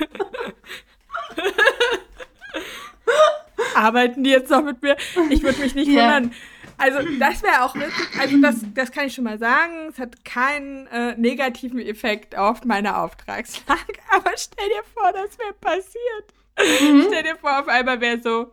Arbeiten 3.74 4.24
die 4.24 4.30
jetzt 4.30 4.50
noch 4.50 4.62
mit 4.62 4.82
mir? 4.82 4.96
Ich 5.30 5.42
würde 5.42 5.60
mich 5.60 5.74
nicht 5.74 5.88
yeah. 5.88 6.16
wundern. 6.16 6.34
Also 6.78 6.98
das 7.18 7.42
wäre 7.42 7.62
auch 7.62 7.74
richtig, 7.74 8.20
also 8.20 8.36
das, 8.40 8.56
das 8.74 8.90
kann 8.90 9.06
ich 9.06 9.14
schon 9.14 9.24
mal 9.24 9.38
sagen, 9.38 9.88
es 9.88 9.98
hat 9.98 10.24
keinen 10.24 10.88
äh, 10.88 11.14
negativen 11.16 11.78
Effekt 11.78 12.36
auf 12.36 12.64
meine 12.64 12.98
Auftragslage. 12.98 13.92
Aber 14.10 14.32
stell 14.36 14.68
dir 14.68 14.82
vor, 14.92 15.12
das 15.12 15.38
wäre 15.38 15.52
passiert. 15.54 16.34
Mhm. 16.58 17.04
Stell 17.06 17.22
dir 17.22 17.36
vor, 17.36 17.60
auf 17.60 17.68
einmal 17.68 18.00
wäre 18.00 18.20
so, 18.20 18.50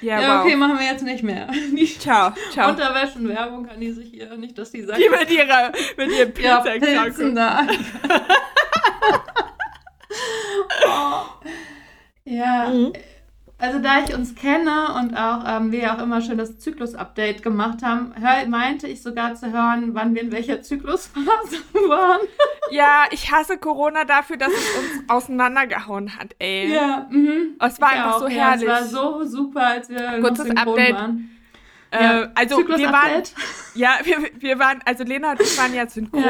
ja, 0.00 0.20
ja 0.20 0.38
wow. 0.38 0.44
okay, 0.44 0.56
machen 0.56 0.78
wir 0.78 0.86
jetzt 0.86 1.04
nicht 1.04 1.22
mehr. 1.22 1.48
Ciao, 1.98 2.32
ciao. 2.50 2.70
Unterwäschenwerbung 2.70 3.66
kann 3.66 3.78
die 3.80 3.92
sich 3.92 4.10
hier 4.10 4.36
nicht, 4.36 4.58
dass 4.58 4.72
die 4.72 4.82
sagt. 4.82 4.98
Die 4.98 5.08
mit 5.08 5.30
ihrer, 5.30 5.72
mit 5.96 6.10
ihrem 6.10 6.32
Pilzerkrankung. 6.32 7.36
Ja, 7.36 7.66
oh. 10.86 11.22
Ja, 12.24 12.70
mhm. 12.70 12.92
also 13.58 13.80
da 13.80 14.04
ich 14.04 14.14
uns 14.14 14.36
kenne 14.36 14.94
und 14.94 15.16
auch 15.16 15.42
ähm, 15.44 15.72
wir 15.72 15.80
ja 15.80 15.96
auch 15.96 16.02
immer 16.02 16.20
schön 16.20 16.38
das 16.38 16.60
Zyklus-Update 16.60 17.42
gemacht 17.42 17.82
haben, 17.82 18.14
hör, 18.14 18.46
meinte 18.46 18.86
ich 18.86 19.02
sogar 19.02 19.34
zu 19.34 19.52
hören, 19.52 19.94
wann 19.94 20.14
wir 20.14 20.22
in 20.22 20.30
welcher 20.30 20.62
Zyklusphase 20.62 21.24
waren. 21.72 22.20
Ja, 22.70 23.06
ich 23.10 23.32
hasse 23.32 23.58
Corona 23.58 24.04
dafür, 24.04 24.36
dass 24.36 24.52
es 24.52 24.78
uns 24.78 25.10
auseinandergehauen 25.10 26.16
hat, 26.16 26.36
ey. 26.38 26.72
Ja, 26.72 27.08
mhm. 27.10 27.56
Es 27.58 27.80
war 27.80 27.92
ich 27.92 27.98
einfach 27.98 28.14
auch, 28.14 28.20
so 28.20 28.28
herrlich. 28.28 28.68
Ja, 28.68 28.78
es 28.78 28.94
war 28.94 29.20
so 29.20 29.24
super, 29.24 29.66
als 29.66 29.88
wir 29.88 30.20
Kurzes 30.20 30.48
Update. 30.50 30.94
waren. 30.94 31.28
Äh, 31.90 32.04
ja, 32.04 32.28
also 32.34 32.56
wir 32.66 32.92
waren, 32.92 33.22
ja, 33.74 33.98
wir, 34.04 34.30
wir 34.38 34.58
waren, 34.58 34.80
also 34.86 35.04
Lena 35.04 35.32
und 35.32 35.40
ich 35.40 35.58
waren 35.58 35.74
ja 35.74 35.86
synchron 35.88 36.22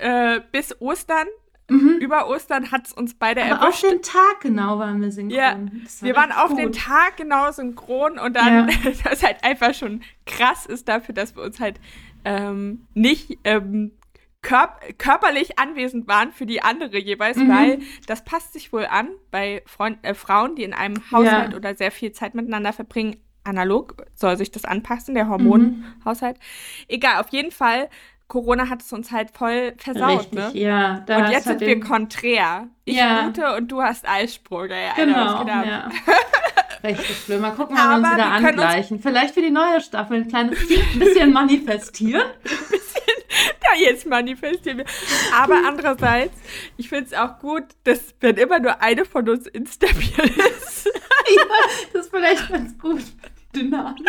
ja. 0.00 0.34
Äh, 0.34 0.40
bis 0.52 0.80
Ostern 0.80 1.26
Mhm. 1.70 1.98
Über 2.00 2.28
Ostern 2.28 2.70
hat 2.70 2.86
es 2.86 2.92
uns 2.94 3.14
beide 3.14 3.42
Aber 3.42 3.66
erwischt. 3.66 3.84
auf 3.84 3.90
den 3.90 4.02
Tag 4.02 4.40
genau 4.40 4.78
waren 4.78 5.00
wir 5.02 5.12
synchron. 5.12 5.38
Ja, 5.38 5.52
war 5.52 5.68
wir 6.00 6.16
waren 6.16 6.32
auf 6.32 6.50
gut. 6.50 6.58
den 6.58 6.72
Tag 6.72 7.16
genau 7.18 7.50
synchron 7.52 8.18
und 8.18 8.34
dann, 8.34 8.68
ja. 8.68 8.90
das 9.04 9.22
halt 9.22 9.44
einfach 9.44 9.74
schon 9.74 10.02
krass 10.24 10.64
ist 10.64 10.88
dafür, 10.88 11.14
dass 11.14 11.36
wir 11.36 11.42
uns 11.42 11.60
halt 11.60 11.78
ähm, 12.24 12.86
nicht 12.94 13.38
ähm, 13.44 13.92
körp 14.40 14.98
körperlich 14.98 15.58
anwesend 15.58 16.08
waren 16.08 16.32
für 16.32 16.46
die 16.46 16.62
andere 16.62 16.98
jeweils, 16.98 17.36
mhm. 17.36 17.48
weil 17.50 17.78
das 18.06 18.24
passt 18.24 18.54
sich 18.54 18.72
wohl 18.72 18.86
an 18.86 19.10
bei 19.30 19.62
Freund 19.66 19.98
äh, 20.02 20.14
Frauen, 20.14 20.56
die 20.56 20.62
in 20.62 20.72
einem 20.72 20.96
Haushalt 21.10 21.52
ja. 21.52 21.56
oder 21.56 21.74
sehr 21.74 21.90
viel 21.90 22.12
Zeit 22.12 22.34
miteinander 22.34 22.72
verbringen. 22.72 23.16
Analog 23.44 24.04
soll 24.14 24.36
sich 24.36 24.50
das 24.50 24.64
anpassen, 24.64 25.14
der 25.14 25.28
Hormonhaushalt. 25.28 26.36
Mhm. 26.36 26.84
Egal, 26.88 27.20
auf 27.20 27.28
jeden 27.30 27.50
Fall 27.50 27.88
Corona 28.28 28.68
hat 28.68 28.82
es 28.82 28.92
uns 28.92 29.10
halt 29.10 29.30
voll 29.30 29.72
versaut, 29.78 30.20
Richtig, 30.20 30.38
ne? 30.38 30.50
ja. 30.52 31.04
und 31.08 31.30
jetzt 31.30 31.44
sind 31.44 31.60
wir 31.60 31.80
konträr. 31.80 32.68
Ich 32.84 32.96
ja. 32.96 33.22
blute 33.22 33.56
und 33.56 33.68
du 33.68 33.82
hast 33.82 34.06
Eisprung. 34.06 34.68
Ja, 34.68 34.92
genau, 34.96 35.46
ja. 35.46 35.88
Richtig 36.84 37.24
blöd. 37.26 37.40
Mal 37.40 37.50
gucken, 37.52 37.76
wann 37.76 38.02
wir 38.02 38.08
uns 38.08 38.16
wieder 38.16 38.40
wir 38.40 38.48
angleichen. 38.48 39.00
Vielleicht 39.00 39.34
für 39.34 39.40
die 39.40 39.50
neue 39.50 39.80
Staffel 39.80 40.18
ein 40.18 40.28
kleines 40.28 40.58
bisschen 40.94 41.32
manifestieren. 41.32 42.22
ein 42.44 42.70
bisschen, 42.70 43.24
da 43.60 43.80
jetzt 43.80 44.06
manifestieren 44.06 44.78
wir. 44.78 44.84
Aber 45.34 45.56
andererseits, 45.66 46.38
ich 46.76 46.88
finde 46.88 47.06
es 47.06 47.14
auch 47.14 47.38
gut, 47.38 47.64
dass 47.84 48.14
wenn 48.20 48.36
immer 48.36 48.60
nur 48.60 48.80
eine 48.80 49.04
von 49.04 49.28
uns 49.28 49.46
instabil 49.46 50.12
ist. 50.60 50.86
ja, 50.86 51.42
das 51.92 52.04
ist 52.04 52.10
vielleicht 52.10 52.48
ganz 52.48 52.78
gut. 52.78 53.02
Dynamik. 53.58 54.06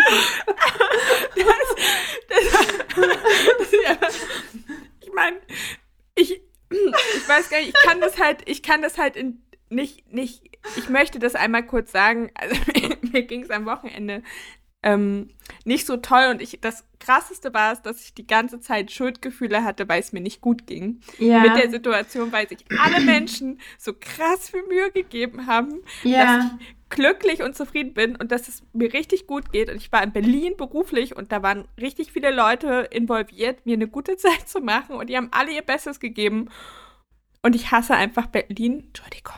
Das, 1.36 1.75
das, 2.29 4.00
das, 4.00 4.27
ich 5.01 5.13
meine, 5.13 5.38
ich, 6.15 6.41
ich 6.72 7.29
weiß 7.29 7.50
gar 7.50 7.60
nicht, 7.60 7.70
ich 7.70 7.86
kann 7.86 8.01
das 8.01 8.20
halt, 8.20 8.50
ich 8.50 8.63
kann 8.63 8.82
das 8.82 8.98
halt 8.98 9.15
in, 9.15 9.44
nicht, 9.70 10.12
nicht, 10.12 10.44
ich 10.77 10.89
möchte 10.89 11.20
das 11.20 11.36
einmal 11.36 11.65
kurz 11.65 11.91
sagen. 11.91 12.32
Also 12.36 12.56
mir 13.12 13.24
ging 13.24 13.44
es 13.44 13.50
am 13.50 13.65
Wochenende 13.65 14.24
ähm, 14.82 15.29
nicht 15.65 15.86
so 15.86 15.98
toll 15.98 16.29
und 16.32 16.41
ich 16.41 16.60
das 16.62 16.86
krasseste 17.00 17.53
war 17.53 17.74
es, 17.74 17.82
dass 17.82 18.01
ich 18.03 18.13
die 18.13 18.27
ganze 18.27 18.60
Zeit 18.62 18.91
Schuldgefühle 18.91 19.63
hatte, 19.63 19.88
weil 19.89 20.00
es 20.00 20.13
mir 20.13 20.22
nicht 20.22 20.41
gut 20.41 20.68
ging. 20.68 21.01
Ja. 21.18 21.41
Mit 21.41 21.58
der 21.58 21.70
Situation, 21.70 22.32
weil 22.32 22.48
sich 22.48 22.65
alle 22.79 23.01
Menschen 23.01 23.60
so 23.77 23.94
krass 24.00 24.50
viel 24.50 24.63
Mühe 24.63 24.91
gegeben 24.91 25.48
haben, 25.48 25.82
ja. 26.03 26.38
dass 26.38 26.46
ich 26.46 26.68
glücklich 26.89 27.43
und 27.43 27.55
zufrieden 27.55 27.93
bin 27.93 28.15
und 28.15 28.31
dass 28.31 28.48
es 28.48 28.63
mir 28.74 28.91
richtig 28.93 29.27
gut 29.27 29.51
geht. 29.51 29.69
Und 29.69 29.77
ich 29.77 29.91
war 29.91 30.03
in 30.03 30.12
Berlin 30.12 30.53
beruflich 30.58 31.15
und 31.15 31.31
da 31.31 31.43
waren 31.43 31.67
richtig 31.79 32.12
viele 32.12 32.31
Leute 32.31 32.88
involviert, 32.91 33.65
mir 33.65 33.75
eine 33.75 33.88
gute 33.88 34.17
Zeit 34.17 34.48
zu 34.48 34.60
machen 34.60 34.96
und 34.96 35.10
die 35.10 35.17
haben 35.17 35.29
alle 35.31 35.51
ihr 35.51 35.62
Bestes 35.62 36.00
gegeben. 36.00 36.50
Und 37.41 37.55
ich 37.55 37.72
hasse 37.72 37.96
einfach 37.96 38.27
Berlin. 38.27 38.86
Entschuldigung. 38.88 39.36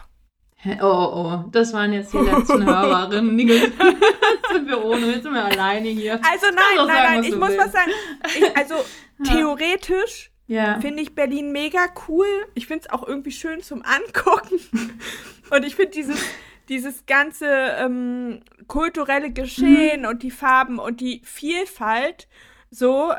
Oh, 0.63 0.86
oh, 0.86 1.12
oh, 1.13 1.50
das 1.51 1.74
waren 1.74 1.91
jetzt 1.91 2.13
die 2.13 2.17
letzten 2.17 2.65
Hörerinnen. 2.67 3.39
jetzt 3.39 3.74
sind 4.51 4.67
wir 4.67 4.84
ohne, 4.84 5.08
jetzt 5.08 5.24
sind 5.24 5.34
wir 5.34 5.43
alleine 5.43 5.89
hier. 5.89 6.13
Also 6.24 6.48
nein, 6.48 6.55
nein, 6.75 6.88
sagen, 6.88 7.22
nein, 7.22 7.24
ich 7.24 7.36
muss 7.36 7.50
willst. 7.50 7.65
was 7.65 7.72
sagen. 7.72 7.91
Ich, 8.38 8.58
also 8.58 8.75
ja. 8.75 9.34
theoretisch 9.34 10.31
ja. 10.46 10.79
finde 10.79 11.01
ich 11.01 11.15
Berlin 11.15 11.51
mega 11.51 11.88
cool. 12.08 12.27
Ich 12.53 12.67
finde 12.67 12.86
es 12.86 12.91
auch 12.91 13.08
irgendwie 13.08 13.31
schön 13.31 13.63
zum 13.63 13.81
Angucken. 13.84 14.60
Und 15.50 15.65
ich 15.65 15.75
finde 15.75 15.91
dieses, 15.91 16.24
dieses 16.71 17.05
ganze 17.05 17.47
ähm, 17.77 18.39
kulturelle 18.67 19.31
Geschehen 19.31 20.01
mhm. 20.01 20.07
und 20.07 20.23
die 20.23 20.31
Farben 20.31 20.79
und 20.79 21.01
die 21.01 21.21
Vielfalt 21.23 22.27
so 22.71 23.11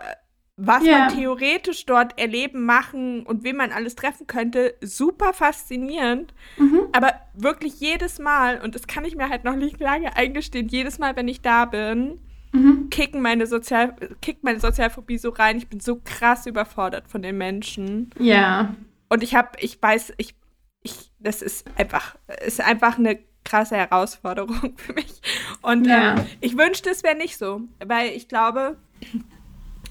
was 0.57 0.85
yeah. 0.85 0.99
man 0.99 1.17
theoretisch 1.17 1.87
dort 1.87 2.19
erleben, 2.21 2.65
machen 2.65 3.25
und 3.25 3.43
wen 3.43 3.57
man 3.57 3.73
alles 3.73 3.95
treffen 3.95 4.27
könnte, 4.27 4.75
super 4.81 5.33
faszinierend. 5.33 6.35
Mhm. 6.59 6.83
Aber 6.93 7.15
wirklich 7.35 7.81
jedes 7.81 8.19
Mal, 8.19 8.61
und 8.61 8.75
das 8.75 8.87
kann 8.87 9.05
ich 9.05 9.17
mir 9.17 9.29
halt 9.29 9.45
noch 9.45 9.57
nicht 9.57 9.81
lange 9.81 10.15
eingestehen, 10.17 10.69
jedes 10.69 10.99
Mal, 10.99 11.17
wenn 11.17 11.27
ich 11.27 11.41
da 11.41 11.65
bin, 11.65 12.21
mhm. 12.53 12.91
kicken 12.91 13.23
meine 13.23 13.47
Sozial 13.47 13.97
kickt 14.21 14.45
meine 14.45 14.61
Sozialphobie 14.61 15.19
so 15.19 15.31
rein. 15.31 15.57
Ich 15.57 15.69
bin 15.69 15.81
so 15.81 16.01
krass 16.05 16.47
überfordert 16.47 17.09
von 17.09 17.23
den 17.23 17.39
Menschen. 17.39 18.11
Ja. 18.19 18.75
Und 19.09 19.23
ich 19.23 19.35
habe, 19.35 19.51
ich 19.59 19.81
weiß, 19.81 20.13
ich, 20.19 20.35
ich, 20.83 21.11
das 21.19 21.41
ist 21.43 21.67
einfach, 21.79 22.17
ist 22.45 22.61
einfach 22.61 22.99
eine 22.99 23.19
krasse 23.53 23.77
Herausforderung 23.77 24.73
für 24.77 24.95
mich. 24.95 25.21
Und 25.61 25.87
Ja. 25.87 26.15
ähm, 26.17 26.27
ich 26.41 26.57
wünschte, 26.57 26.89
es 26.91 27.03
wäre 27.03 27.17
nicht 27.17 27.37
so, 27.37 27.61
weil 27.85 28.11
ich 28.13 28.27
glaube, 28.29 28.77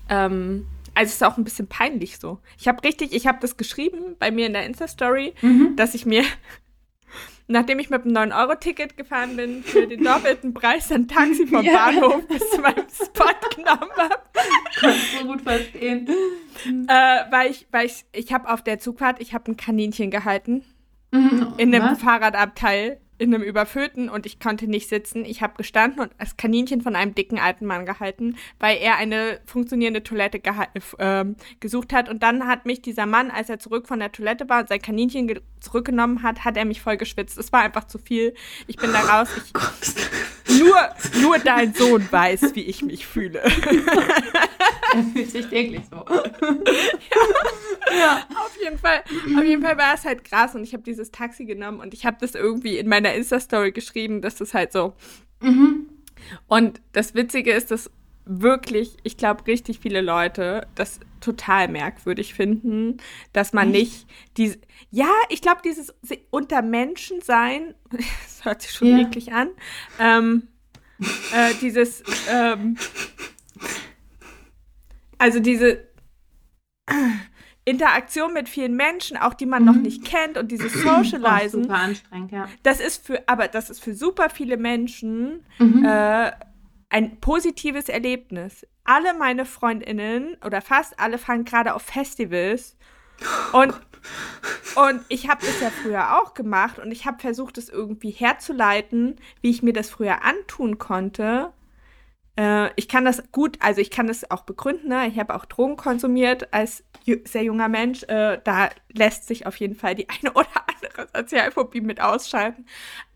ähm, 0.09 0.65
also 0.93 1.09
es 1.09 1.13
ist 1.15 1.23
auch 1.23 1.37
ein 1.37 1.43
bisschen 1.43 1.67
peinlich 1.67 2.17
so. 2.17 2.39
Ich 2.57 2.67
habe 2.67 2.83
richtig, 2.83 3.13
ich 3.13 3.27
habe 3.27 3.37
das 3.39 3.55
geschrieben 3.57 4.15
bei 4.19 4.31
mir 4.31 4.47
in 4.47 4.53
der 4.53 4.65
Insta-Story, 4.65 5.33
Mhm. 5.41 5.75
dass 5.75 5.93
ich 5.93 6.05
mir, 6.05 6.23
nachdem 7.47 7.79
ich 7.79 7.89
mit 7.89 8.03
einem 8.03 8.15
9-Euro-Ticket 8.31 8.97
gefahren 8.97 9.35
bin, 9.35 9.63
für 9.63 9.87
den 9.87 10.03
doppelten 10.03 10.53
Preis 10.53 10.91
ein 10.91 11.07
Taxi 11.07 11.45
vom 11.47 11.63
Ja. 11.65 11.73
Bahnhof 11.91 12.27
bis 12.27 12.49
zu 12.49 12.61
meinem 12.61 12.87
Spot 12.89 13.25
genommen 13.55 13.91
habe. 13.97 14.15
Kann 14.79 14.91
ich 14.91 15.17
so 15.19 15.25
gut 15.27 15.41
verstehen. 15.41 16.07
Äh, 16.87 17.19
weil 17.31 17.51
ich, 17.51 17.67
weil 17.71 17.85
ich, 17.85 18.05
ich 18.11 18.33
habe 18.33 18.49
auf 18.51 18.63
der 18.63 18.79
Zugfahrt, 18.79 19.21
ich 19.21 19.33
habe 19.33 19.51
ein 19.51 19.57
Kaninchen 19.57 20.09
gehalten 20.11 20.63
Mhm. 21.13 21.55
in 21.57 21.75
einem 21.75 21.91
Was? 21.91 21.99
Fahrradabteil, 22.01 22.97
in 23.21 23.35
einem 23.35 23.43
überfüllten 23.43 24.09
und 24.09 24.25
ich 24.25 24.39
konnte 24.39 24.67
nicht 24.67 24.89
sitzen. 24.89 25.25
Ich 25.25 25.43
habe 25.43 25.53
gestanden 25.55 25.99
und 26.01 26.11
das 26.17 26.37
Kaninchen 26.37 26.81
von 26.81 26.95
einem 26.95 27.13
dicken 27.13 27.37
alten 27.37 27.67
Mann 27.67 27.85
gehalten, 27.85 28.35
weil 28.59 28.77
er 28.77 28.97
eine 28.97 29.39
funktionierende 29.45 30.01
Toilette 30.03 30.41
äh, 30.43 30.79
ähm, 30.97 31.35
gesucht 31.59 31.93
hat. 31.93 32.09
Und 32.09 32.23
dann 32.23 32.47
hat 32.47 32.65
mich 32.65 32.81
dieser 32.81 33.05
Mann, 33.05 33.29
als 33.29 33.47
er 33.49 33.59
zurück 33.59 33.87
von 33.87 33.99
der 33.99 34.11
Toilette 34.11 34.49
war 34.49 34.61
und 34.61 34.69
sein 34.69 34.81
Kaninchen 34.81 35.27
ge- 35.27 35.41
zurückgenommen 35.59 36.23
hat, 36.23 36.43
hat 36.43 36.57
er 36.57 36.65
mich 36.65 36.81
voll 36.81 36.97
geschwitzt. 36.97 37.37
Es 37.37 37.53
war 37.53 37.61
einfach 37.61 37.85
zu 37.85 37.99
viel. 37.99 38.33
Ich 38.65 38.77
bin 38.77 38.91
da 38.91 39.01
raus. 39.01 39.29
Ich, 39.37 39.53
nur, 40.47 40.75
nur 41.21 41.39
dein 41.39 41.73
Sohn 41.73 42.07
weiß, 42.11 42.55
wie 42.55 42.61
ich 42.61 42.81
mich 42.81 43.05
fühle. 43.07 43.41
Er 44.93 45.03
fühlt 45.03 45.31
sich 45.31 45.47
täglich 45.47 45.83
so. 45.89 45.95
Auf 45.95 46.27
jeden 48.61 48.77
Fall, 48.77 49.01
auf 49.37 49.43
jeden 49.43 49.61
Fall 49.61 49.77
war 49.77 49.93
es 49.93 50.03
halt 50.03 50.25
krass 50.25 50.53
und 50.53 50.63
ich 50.63 50.73
habe 50.73 50.83
dieses 50.83 51.11
Taxi 51.11 51.45
genommen 51.45 51.79
und 51.79 51.93
ich 51.93 52.05
habe 52.05 52.17
das 52.19 52.35
irgendwie 52.35 52.77
in 52.77 52.89
meiner 52.89 53.13
Insta-Story 53.13 53.71
geschrieben, 53.71 54.21
dass 54.21 54.35
das 54.35 54.53
halt 54.53 54.73
so. 54.73 54.93
Mhm. 55.39 55.87
Und 56.47 56.81
das 56.91 57.15
Witzige 57.15 57.53
ist, 57.53 57.71
dass 57.71 57.89
wirklich, 58.39 58.95
ich 59.03 59.17
glaube, 59.17 59.45
richtig 59.47 59.79
viele 59.79 60.01
Leute 60.01 60.67
das 60.75 60.99
total 61.19 61.67
merkwürdig 61.67 62.33
finden, 62.33 62.97
dass 63.33 63.51
man 63.53 63.73
Echt? 63.73 63.77
nicht 63.77 64.07
diese. 64.37 64.57
Ja, 64.89 65.11
ich 65.29 65.41
glaube, 65.41 65.61
dieses 65.63 65.93
se- 66.01 66.19
unter 66.29 66.61
Menschen 66.61 67.21
sein, 67.21 67.75
das 67.91 68.45
hört 68.45 68.61
sich 68.61 68.71
schon 68.71 68.87
Ja. 68.87 68.99
eklig 68.99 69.33
an, 69.33 69.49
ähm, 69.99 70.47
äh, 71.33 71.53
dieses, 71.61 72.03
ähm, 72.29 72.77
also 75.17 75.39
diese 75.39 75.87
Interaktion 77.63 78.33
mit 78.33 78.49
vielen 78.49 78.75
Menschen, 78.75 79.17
auch 79.17 79.33
die 79.35 79.45
man 79.45 79.63
noch 79.63 79.75
Mhm. 79.75 79.81
nicht 79.83 80.03
kennt 80.03 80.37
und 80.37 80.51
dieses 80.51 80.73
Oh, 80.83 81.03
Socializen, 81.03 81.63
super 81.63 81.75
anstrengend, 81.75 82.31
ja. 82.31 82.47
das 82.63 82.79
ist 82.79 83.05
für, 83.05 83.27
aber 83.27 83.47
das 83.47 83.69
ist 83.69 83.83
für 83.83 83.93
super 83.93 84.29
viele 84.31 84.57
Menschen 84.57 85.45
Mhm. 85.59 85.83
äh, 85.85 86.31
ein 86.91 87.19
positives 87.19 87.89
Erlebnis. 87.89 88.67
Alle 88.83 89.13
meine 89.13 89.45
Freundinnen 89.45 90.37
oder 90.45 90.61
fast 90.61 90.99
alle 90.99 91.17
fahren 91.17 91.45
gerade 91.45 91.73
auf 91.73 91.83
Festivals 91.83 92.77
und 93.53 93.73
und 94.75 95.01
ich 95.09 95.29
habe 95.29 95.45
das 95.45 95.59
ja 95.61 95.69
früher 95.69 96.19
auch 96.19 96.33
gemacht 96.33 96.79
und 96.79 96.91
ich 96.91 97.05
habe 97.05 97.19
versucht, 97.19 97.57
es 97.57 97.69
irgendwie 97.69 98.09
herzuleiten, 98.09 99.17
wie 99.41 99.51
ich 99.51 99.61
mir 99.61 99.73
das 99.73 99.89
früher 99.89 100.23
antun 100.23 100.77
konnte. 100.79 101.51
Äh, 102.37 102.69
ich 102.77 102.87
kann 102.87 103.05
das 103.05 103.31
gut, 103.31 103.57
also 103.61 103.81
ich 103.81 103.91
kann 103.91 104.07
das 104.07 104.31
auch 104.31 104.41
begründen. 104.43 104.87
Ne? 104.87 105.07
Ich 105.07 105.19
habe 105.19 105.35
auch 105.35 105.45
Drogen 105.45 105.75
konsumiert 105.75 106.53
als 106.53 106.83
sehr 107.25 107.43
junger 107.43 107.67
Mensch. 107.67 108.03
Äh, 108.03 108.39
da 108.43 108.69
lässt 108.91 109.27
sich 109.27 109.45
auf 109.45 109.57
jeden 109.57 109.75
Fall 109.75 109.93
die 109.93 110.07
eine 110.21 110.33
oder 110.33 110.47
andere 110.67 111.07
Sozialphobie 111.15 111.81
mit 111.81 112.01
ausschalten. 112.01 112.65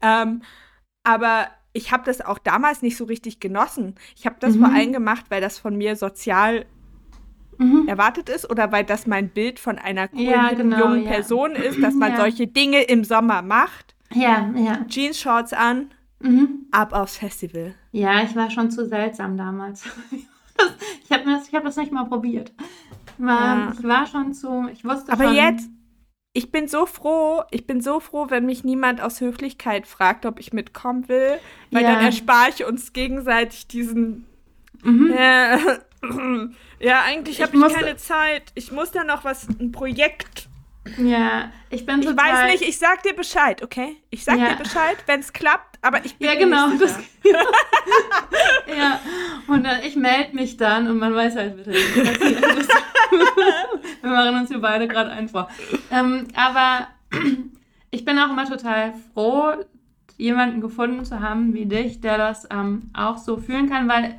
Ähm, 0.02 0.44
aber 1.04 1.48
ich 1.76 1.92
habe 1.92 2.04
das 2.06 2.22
auch 2.22 2.40
damals 2.40 2.82
nicht 2.82 2.98
so 2.98 3.04
richtig 3.06 3.40
genossen. 3.40 3.96
Ich 4.16 4.26
habe 4.26 4.38
das 4.40 4.56
Mhm. 4.56 4.60
vor 4.62 4.74
allem 4.74 4.92
gemacht, 4.94 5.26
weil 5.30 5.42
das 5.42 5.60
von 5.60 5.76
mir 5.78 5.96
sozial 5.96 6.66
Mhm. 7.58 7.88
erwartet 7.88 8.28
ist 8.30 8.50
oder 8.50 8.72
weil 8.72 8.84
das 8.84 9.08
mein 9.08 9.30
Bild 9.30 9.60
von 9.60 9.78
einer 9.78 10.08
coolen, 10.10 10.26
Ja, 10.26 10.52
genau, 10.54 10.78
jungen 10.80 11.04
ja. 11.04 11.12
Person 11.12 11.52
ist, 11.52 11.82
dass 11.82 11.94
man 11.94 12.12
Ja. 12.12 12.18
solche 12.18 12.48
Dinge 12.48 12.82
im 12.84 13.04
Sommer 13.06 13.42
macht. 13.42 13.96
Ja, 14.14 14.50
ja. 14.56 14.86
Jeans-Shorts 14.88 15.54
an, 15.54 15.92
Mhm. 16.20 16.66
ab 16.72 16.92
aufs 16.94 17.18
Festival. 17.18 17.74
Ja, 17.92 18.24
ich 18.24 18.36
war 18.36 18.50
schon 18.52 18.72
zu 18.72 18.86
seltsam 18.88 19.38
damals. 19.38 19.84
Ich 21.04 21.12
habe 21.12 21.26
das, 21.26 21.48
ich 21.50 21.54
hab 21.54 21.64
das 21.66 21.76
nicht 21.76 21.92
mal 21.92 22.06
probiert. 22.06 22.52
War. 23.18 23.74
Ich 23.78 23.84
war 23.84 24.08
schon 24.08 24.34
zu, 24.34 24.68
ich 24.72 24.84
wusste 24.86 25.12
Aber 25.12 25.26
schon. 25.26 25.36
jetzt, 25.36 25.70
ich 26.36 26.52
bin 26.52 26.68
so 26.68 26.86
froh, 26.86 27.44
ich 27.50 27.66
bin 27.66 27.82
so 27.82 28.00
froh, 28.00 28.28
wenn 28.30 28.46
mich 28.46 28.64
niemand 28.64 29.02
aus 29.02 29.22
Höflichkeit 29.22 29.88
fragt, 29.88 30.26
ob 30.26 30.40
ich 30.40 30.52
mitkommen 30.54 31.08
will, 31.08 31.40
weil 31.72 31.84
Ja. 31.84 31.94
dann 31.96 32.06
erspare 32.06 32.50
ich 32.54 32.66
uns 32.66 32.92
gegenseitig 32.94 33.68
diesen. 33.68 34.26
Mhm. 34.84 35.14
Ja, 35.18 35.58
ja 36.80 37.02
eigentlich 37.04 37.38
Ich 37.40 37.42
habe 37.44 37.56
ich 37.56 37.62
musste- 37.62 37.80
keine 37.80 37.96
Zeit. 37.98 38.44
Ich 38.54 38.72
muss 38.72 38.92
da 38.92 39.04
noch 39.04 39.24
was, 39.24 39.48
ein 39.60 39.72
Projekt. 39.72 40.48
Ja, 40.98 41.52
ich 41.70 41.86
bin 41.86 42.02
Ich 42.02 42.08
total. 42.08 42.18
weiß 42.46 42.52
nicht, 42.52 42.62
ich 42.70 42.78
sag 42.78 43.02
dir 43.04 43.14
Bescheid, 43.16 43.64
okay? 43.64 43.98
Ich 44.12 44.24
sag 44.24 44.38
Ja. 44.38 44.50
dir 44.50 44.56
Bescheid, 44.56 44.98
wenn 45.08 45.20
es 45.20 45.34
klappt, 45.34 45.80
aber 45.82 46.06
ich 46.06 46.16
bin 46.18 46.28
Ja, 46.28 46.36
genau. 46.36 46.68
nicht 46.70 46.82
Das, 46.82 46.98
ja, 48.78 49.00
und 49.48 49.64
dann, 49.64 49.82
ich 49.84 49.96
melde 49.96 50.36
mich 50.36 50.58
dann 50.58 50.88
und 50.90 50.98
man 51.00 51.14
weiß 51.16 51.36
halt 51.36 51.58
wieder 51.58 51.72
nicht, 51.72 51.98
was 51.98 52.20
passiert. 52.20 52.44
Wir 54.02 54.10
machen 54.12 54.36
uns 54.40 54.50
hier 54.50 54.60
beide 54.60 54.88
gerade 54.88 55.12
ein 55.12 55.28
vor. 55.30 55.50
Ähm, 55.92 56.28
aber 56.36 56.88
ich 57.92 58.06
bin 58.06 58.20
auch 58.20 58.30
immer 58.30 58.48
total 58.48 58.94
froh, 59.14 59.54
jemanden 60.18 60.62
gefunden 60.62 61.04
zu 61.06 61.20
haben 61.20 61.54
wie 61.54 61.66
dich, 61.66 62.02
der 62.02 62.18
das 62.18 62.48
ähm, 62.52 62.90
auch 62.94 63.18
so 63.18 63.38
fühlen 63.38 63.70
kann, 63.70 63.88
weil 63.90 64.18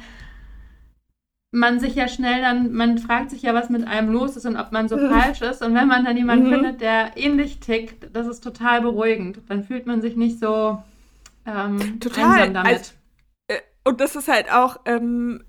man 1.57 1.81
sich 1.81 1.95
ja 1.95 2.07
schnell 2.07 2.43
dann, 2.43 2.73
man 2.73 2.99
fragt 2.99 3.31
sich 3.31 3.43
ja, 3.43 3.55
was 3.55 3.71
mit 3.71 3.87
einem 3.87 4.13
los 4.13 4.37
ist 4.37 4.45
und 4.45 4.57
ob 4.57 4.73
man 4.73 4.89
so 4.89 4.99
falsch 4.99 5.41
ist. 5.41 5.63
Und 5.63 5.75
wenn 5.75 5.89
man 5.89 6.05
dann 6.05 6.17
jemanden 6.17 6.47
Mhm. 6.47 6.53
findet, 6.55 6.81
der 6.81 7.17
ähnlich 7.17 7.61
tickt, 7.61 8.15
das 8.15 8.27
ist 8.27 8.45
total 8.45 8.83
beruhigend. 8.83 9.41
Dann 9.49 9.65
fühlt 9.65 9.87
man 9.87 10.03
sich 10.03 10.17
nicht 10.17 10.39
so 10.39 10.83
ähm, 11.47 11.99
Total. 12.01 12.25
einsam 12.41 12.55
damit. 12.55 12.73
Also, 12.73 12.93
äh, 13.49 13.61
und 13.85 14.01
das 14.01 14.17
ist 14.17 14.29
halt 14.29 14.53
auch, 14.53 14.81
ähm, 14.85 15.45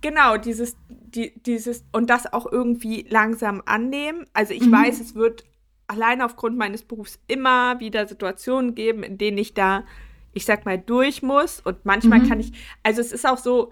genau, 0.00 0.36
dieses, 0.38 0.76
die, 0.88 1.32
dieses, 1.42 1.84
und 1.92 2.10
das 2.10 2.32
auch 2.32 2.50
irgendwie 2.50 3.06
langsam 3.08 3.62
annehmen. 3.66 4.26
Also 4.32 4.54
ich 4.54 4.62
Mhm. 4.66 4.72
weiß, 4.72 5.00
es 5.00 5.14
wird 5.14 5.44
allein 5.86 6.22
aufgrund 6.22 6.56
meines 6.56 6.82
Berufs 6.82 7.20
immer 7.28 7.78
wieder 7.80 8.06
Situationen 8.08 8.74
geben, 8.74 9.02
in 9.02 9.18
denen 9.18 9.38
ich 9.38 9.54
da, 9.54 9.84
ich 10.32 10.44
sag 10.46 10.64
mal, 10.64 10.78
durch 10.78 11.22
muss. 11.22 11.60
Und 11.60 11.84
manchmal 11.84 12.20
Mhm. 12.20 12.28
kann 12.28 12.40
ich, 12.40 12.52
also 12.82 13.00
es 13.00 13.12
ist 13.12 13.26
auch 13.26 13.38
so, 13.38 13.70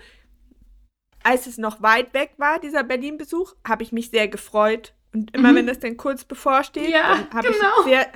als 1.23 1.47
es 1.47 1.59
noch 1.59 1.83
weit 1.83 2.15
weg 2.15 2.33
war, 2.39 2.59
dieser 2.61 2.83
Berlin-Besuch, 2.85 3.55
habe 3.67 3.83
ich 3.83 3.93
mich 3.93 4.11
sehr 4.11 4.29
gefreut. 4.29 4.95
Und 5.13 5.35
immer 5.35 5.53
Mhm. 5.53 5.57
wenn 5.57 5.67
das 5.67 5.81
dann 5.81 5.97
kurz 5.97 6.25
bevorsteht, 6.25 6.89
Ja, 6.91 7.19
habe 7.35 7.49
genau. 7.49 7.55
ich 7.79 7.85
sehr, 7.85 8.07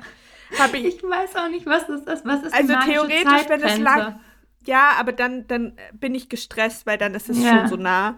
habe 0.59 0.77
ich 0.77 0.95
Ich 0.97 1.03
weiß 1.03 1.35
auch 1.35 1.49
nicht, 1.49 1.65
was 1.65 1.85
das 1.87 2.01
ist. 2.01 2.25
Was 2.25 2.43
ist 2.43 2.53
Also 2.53 2.73
theoretisch, 2.85 3.23
wenn 3.49 3.61
es 3.61 3.73
Zeitgrenze? 3.75 3.81
lang- 3.83 4.19
Ja, 4.65 4.91
aber 4.97 5.11
dann, 5.11 5.45
dann 5.47 5.77
bin 5.93 6.15
ich 6.15 6.29
gestresst, 6.29 6.85
weil 6.87 6.97
dann 6.97 7.13
ist 7.13 7.29
es 7.29 7.43
Ja. 7.43 7.59
schon 7.59 7.67
so 7.67 7.75
nah. 7.75 8.17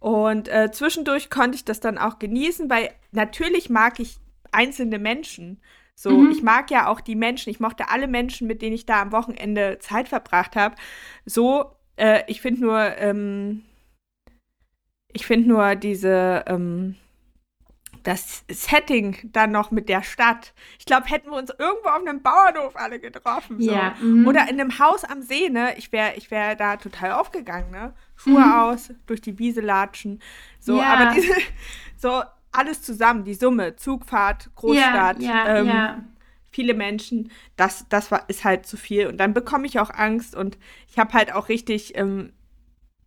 Und 0.00 0.48
äh, 0.48 0.70
zwischendurch 0.70 1.30
konnte 1.30 1.56
ich 1.56 1.64
das 1.64 1.80
dann 1.80 1.96
auch 1.98 2.18
genießen, 2.18 2.68
weil 2.68 2.90
natürlich 3.12 3.70
mag 3.70 3.98
ich 3.98 4.18
einzelne 4.52 4.98
Menschen. 4.98 5.60
So, 5.94 6.10
Mhm. 6.24 6.30
ich 6.30 6.42
mag 6.42 6.70
ja 6.70 6.88
auch 6.88 7.00
die 7.00 7.16
Menschen. 7.16 7.50
Ich 7.50 7.58
mochte 7.60 7.88
alle 7.88 8.06
Menschen, 8.06 8.46
mit 8.46 8.62
denen 8.62 8.74
ich 8.74 8.84
da 8.86 9.00
am 9.02 9.12
Wochenende 9.12 9.78
Zeit 9.80 10.08
verbracht 10.08 10.54
habe. 10.56 10.74
So, 11.24 11.72
äh, 11.96 12.22
ich 12.28 12.40
finde 12.40 12.60
nur, 12.60 12.78
ähm, 12.98 13.64
ich 15.12 15.26
finde 15.26 15.48
nur 15.48 15.74
diese, 15.74 16.44
ähm, 16.46 16.96
das 18.02 18.44
Setting 18.50 19.16
dann 19.32 19.50
noch 19.50 19.70
mit 19.70 19.88
der 19.88 20.02
Stadt. 20.02 20.54
Ich 20.78 20.86
glaube, 20.86 21.06
hätten 21.08 21.30
wir 21.30 21.36
uns 21.36 21.50
irgendwo 21.50 21.88
auf 21.88 22.00
einem 22.06 22.22
Bauernhof 22.22 22.76
alle 22.76 23.00
getroffen. 23.00 23.60
So. 23.60 23.72
Ja. 23.72 23.94
mhm. 24.00 24.26
Oder 24.26 24.42
in 24.48 24.60
einem 24.60 24.78
Haus 24.78 25.04
am 25.04 25.20
See, 25.22 25.48
ne? 25.50 25.76
Ich 25.76 25.92
wäre 25.92 26.14
ich 26.16 26.30
wär 26.30 26.54
da 26.54 26.76
total 26.76 27.12
aufgegangen, 27.12 27.70
ne? 27.70 27.92
Schuhe 28.16 28.40
Mhm. 28.40 28.52
aus, 28.52 28.90
durch 29.06 29.20
die 29.20 29.38
Wiese 29.38 29.60
latschen. 29.60 30.20
So, 30.60 30.78
Ja. 30.80 30.88
aber 30.94 31.14
diese, 31.14 31.32
so 31.96 32.22
alles 32.52 32.82
zusammen, 32.82 33.24
die 33.24 33.34
Summe, 33.34 33.76
Zugfahrt, 33.76 34.50
Großstadt, 34.54 35.20
Ja, 35.20 35.58
ähm, 35.58 36.04
viele 36.50 36.74
Menschen, 36.74 37.30
das, 37.56 37.86
das 37.88 38.10
war, 38.10 38.24
ist 38.28 38.44
halt 38.44 38.64
zu 38.64 38.76
viel. 38.76 39.06
Und 39.06 39.18
dann 39.18 39.34
bekomme 39.34 39.66
ich 39.66 39.78
auch 39.80 39.90
Angst 39.90 40.34
und 40.34 40.56
ich 40.88 40.98
habe 40.98 41.12
halt 41.12 41.32
auch 41.34 41.48
richtig 41.48 41.96
ähm, 41.96 42.32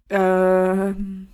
ähm, 0.09 1.27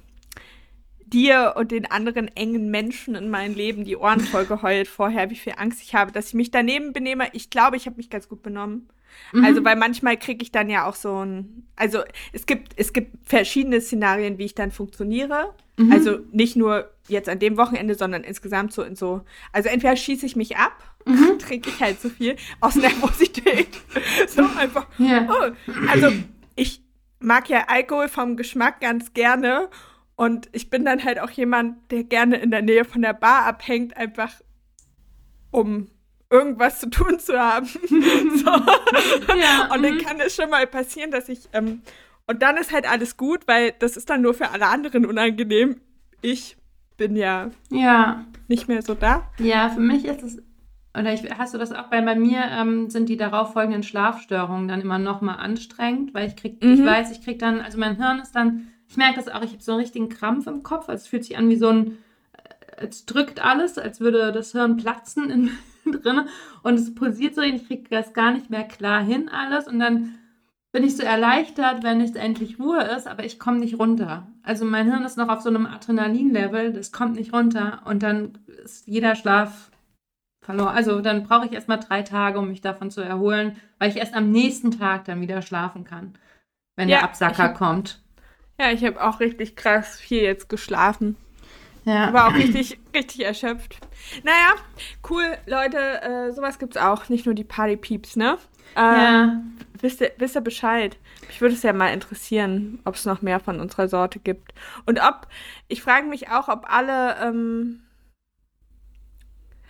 dir 1.14 1.54
und 1.58 1.72
den 1.72 1.90
anderen 1.90 2.28
engen 2.36 2.70
Menschen 2.70 3.16
in 3.16 3.30
meinem 3.30 3.56
Leben 3.56 3.86
die 3.86 3.98
Ohren 3.98 4.20
voll 4.20 4.46
geheult 4.46 4.88
vorher, 4.88 5.30
wie 5.30 5.36
viel 5.36 5.54
Angst 5.58 5.82
ich 5.82 5.96
habe, 5.96 6.12
dass 6.12 6.28
ich 6.30 6.34
mich 6.34 6.52
daneben 6.52 6.94
benehme. 6.94 7.28
Ich 7.34 7.50
glaube, 7.50 7.78
ich 7.78 7.86
habe 7.86 7.98
mich 7.98 8.10
ganz 8.10 8.28
gut 8.28 8.44
benommen. 8.44 8.90
Mhm. 9.32 9.44
Also, 9.46 9.64
weil 9.64 9.76
manchmal 9.76 10.18
kriege 10.18 10.44
ich 10.44 10.52
dann 10.52 10.70
ja 10.70 10.86
auch 10.86 10.96
so 10.96 11.24
ein, 11.24 11.68
also 11.76 12.00
es 12.34 12.46
gibt, 12.46 12.74
es 12.76 12.94
gibt 12.94 13.28
verschiedene 13.28 13.82
Szenarien, 13.82 14.38
wie 14.38 14.46
ich 14.46 14.56
dann 14.56 14.72
funktioniere. 14.72 15.54
Mhm. 15.78 15.92
Also 15.92 16.20
nicht 16.32 16.56
nur 16.56 16.92
jetzt 17.08 17.30
an 17.30 17.40
dem 17.40 17.58
Wochenende, 17.58 17.96
sondern 17.96 18.24
insgesamt 18.24 18.74
so 18.74 18.84
in 18.84 18.96
so. 18.96 19.22
Also 19.54 19.70
entweder 19.70 19.96
schieße 19.96 20.26
ich 20.26 20.36
mich 20.36 20.58
ab, 20.58 20.74
mhm. 21.06 21.40
trinke 21.40 21.70
ich 21.70 21.80
halt 21.82 22.02
zu 22.02 22.10
viel 22.10 22.36
aus 22.60 22.76
Nervosität. 22.76 23.70
so 24.28 24.44
einfach. 24.58 24.88
Ja. 24.98 25.28
Oh. 25.30 25.72
Also 25.90 26.12
ich 26.56 26.82
mag 27.20 27.50
ja 27.50 27.66
Alkohol 27.68 28.08
vom 28.08 28.38
Geschmack 28.38 28.82
ganz 28.82 29.14
gerne. 29.14 29.70
Und 30.18 30.50
ich 30.52 30.70
bin 30.70 30.84
dann 30.84 31.06
halt 31.06 31.20
auch 31.20 31.30
jemand, 31.30 31.92
der 31.92 32.04
gerne 32.04 32.38
in 32.38 32.52
der 32.52 32.64
Nähe 32.64 32.84
von 32.84 33.02
der 33.02 33.14
Bar 33.14 33.46
abhängt, 33.46 33.96
einfach 33.96 34.34
um 35.52 35.88
irgendwas 36.30 36.80
zu 36.80 36.90
tun 36.90 37.20
zu 37.20 37.40
haben. 37.40 37.66
so. 37.66 38.52
ja, 39.40 39.74
und 39.74 39.84
dann 39.84 39.94
mhm. 39.94 40.00
kann 40.00 40.20
es 40.20 40.36
schon 40.36 40.50
mal 40.50 40.68
passieren, 40.68 41.12
dass 41.12 41.30
ich 41.30 41.48
ähm, 41.54 41.82
und 42.26 42.42
dann 42.42 42.58
ist 42.58 42.74
halt 42.74 42.90
alles 42.90 43.16
gut, 43.16 43.48
weil 43.48 43.74
das 43.80 43.96
ist 43.96 44.10
dann 44.10 44.22
nur 44.22 44.34
für 44.34 44.50
alle 44.50 44.68
anderen 44.68 45.06
unangenehm. 45.06 45.80
Ich 46.22 46.58
bin 46.98 47.16
ja, 47.16 47.52
ja. 47.70 48.26
nicht 48.50 48.68
mehr 48.68 48.82
so 48.82 48.96
da. 48.96 49.32
Ja, 49.40 49.70
für 49.70 49.80
mich 49.80 50.04
ist 50.04 50.24
es, 50.24 50.44
oder 50.98 51.14
ich, 51.14 51.22
hast 51.38 51.54
du 51.54 51.58
das 51.58 51.72
auch, 51.72 51.90
weil 51.92 52.02
bei 52.04 52.16
mir 52.16 52.42
ähm, 52.52 52.90
sind 52.90 53.08
die 53.08 53.18
darauf 53.18 53.54
folgenden 53.54 53.84
Schlafstörungen 53.84 54.68
dann 54.68 54.82
immer 54.82 55.00
noch 55.00 55.22
mal 55.22 55.36
anstrengend, 55.36 56.14
weil 56.14 56.28
ich 56.28 56.36
krieg, 56.36 56.62
mhm. 56.62 56.74
ich 56.74 56.86
weiß, 56.86 57.12
ich 57.12 57.24
krieg 57.24 57.40
dann, 57.40 57.62
also 57.62 57.78
mein 57.78 57.96
Hirn 57.96 58.20
ist 58.20 58.34
dann, 58.34 58.68
ich 58.88 58.98
merke 58.98 59.16
das 59.16 59.28
auch, 59.28 59.42
ich 59.42 59.52
habe 59.52 59.64
so 59.64 59.74
einen 59.74 59.82
richtigen 59.82 60.10
Krampf 60.10 60.48
im 60.48 60.64
Kopf, 60.64 60.90
also 60.90 61.02
es 61.02 61.08
fühlt 61.08 61.26
sich 61.26 61.38
an 61.38 61.50
wie 61.50 61.58
so 61.58 61.70
ein, 61.70 61.98
äh, 62.34 62.86
es 62.86 63.06
drückt 63.06 63.44
alles, 63.44 63.78
als 63.78 64.00
würde 64.00 64.32
das 64.32 64.52
Hirn 64.52 64.78
platzen 64.78 65.30
in, 65.30 65.52
drin 66.02 66.28
und 66.64 66.76
es 66.76 66.94
pulsiert 66.94 67.36
so, 67.36 67.42
ich 67.42 67.68
kriege 67.68 67.90
das 67.90 68.14
gar 68.14 68.32
nicht 68.32 68.50
mehr 68.50 68.64
klar 68.64 69.04
hin 69.04 69.30
alles 69.30 69.68
und 69.68 69.80
dann 69.80 70.18
bin 70.74 70.84
ich 70.84 70.98
so 70.98 71.04
erleichtert, 71.04 71.82
wenn 71.84 72.02
es 72.02 72.16
endlich 72.16 72.60
Ruhe 72.60 72.84
ist, 72.84 73.08
aber 73.08 73.24
ich 73.24 73.40
komme 73.40 73.58
nicht 73.58 73.80
runter. 73.80 74.28
Also 74.44 74.66
mein 74.66 74.86
Hirn 74.86 75.04
ist 75.04 75.18
noch 75.18 75.30
auf 75.30 75.42
so 75.42 75.50
einem 75.50 75.66
Adrenalin-Level, 75.66 76.74
das 76.74 76.92
kommt 76.92 77.16
nicht 77.16 77.34
runter 77.34 77.82
und 77.86 78.04
dann 78.04 78.38
ist 78.64 78.86
jeder 78.86 79.16
Schlaf 79.16 79.72
verloren. 80.42 80.76
Also 80.76 81.02
dann 81.02 81.24
brauche 81.24 81.46
ich 81.46 81.54
erstmal 81.54 81.80
drei 81.80 82.04
Tage, 82.04 82.38
um 82.38 82.50
mich 82.50 82.62
davon 82.62 82.92
zu 82.92 83.02
erholen, 83.02 83.58
weil 83.80 83.90
ich 83.90 83.98
erst 83.98 84.14
am 84.14 84.30
nächsten 84.30 84.72
Tag 84.72 85.06
dann 85.06 85.22
wieder 85.22 85.42
schlafen 85.42 85.84
kann, 85.84 86.14
wenn 86.76 86.90
ja, 86.90 86.98
der 86.98 87.06
Absacker 87.06 87.50
kommt. 87.50 88.02
Ja, 88.60 88.72
ich 88.72 88.84
habe 88.84 89.04
auch 89.04 89.20
richtig 89.20 89.56
krass 89.56 90.00
viel 90.00 90.22
jetzt 90.22 90.50
geschlafen. 90.50 91.16
Ja. 91.86 92.12
War 92.12 92.28
auch 92.28 92.36
richtig, 92.36 92.80
richtig 92.94 93.24
erschöpft. 93.24 93.78
Naja, 94.24 94.56
cool, 95.10 95.38
Leute, 95.46 95.78
äh, 96.02 96.32
sowas 96.34 96.60
gibt's 96.60 96.76
auch. 96.76 97.08
Nicht 97.08 97.26
nur 97.26 97.36
die 97.36 97.46
Party-Peeps, 97.46 98.18
ne? 98.18 98.38
Äh, 98.76 98.80
ja. 98.80 99.42
Wisst 99.80 100.02
ihr, 100.02 100.12
wisst 100.18 100.36
ihr 100.36 100.42
Bescheid? 100.42 100.98
Mich 101.28 101.40
würde 101.40 101.56
es 101.56 101.64
ja 101.64 101.72
mal 101.72 101.94
interessieren, 101.94 102.80
ob 102.84 102.96
es 102.96 103.06
noch 103.06 103.22
mehr 103.22 103.40
von 103.40 103.62
unserer 103.62 103.88
Sorte 103.88 104.20
gibt. 104.20 104.54
Und 104.86 105.00
ob, 105.00 105.28
ich 105.68 105.82
frage 105.82 106.08
mich 106.08 106.30
auch, 106.30 106.50
ob 106.50 106.66
alle, 106.68 107.16
ähm, 107.22 107.84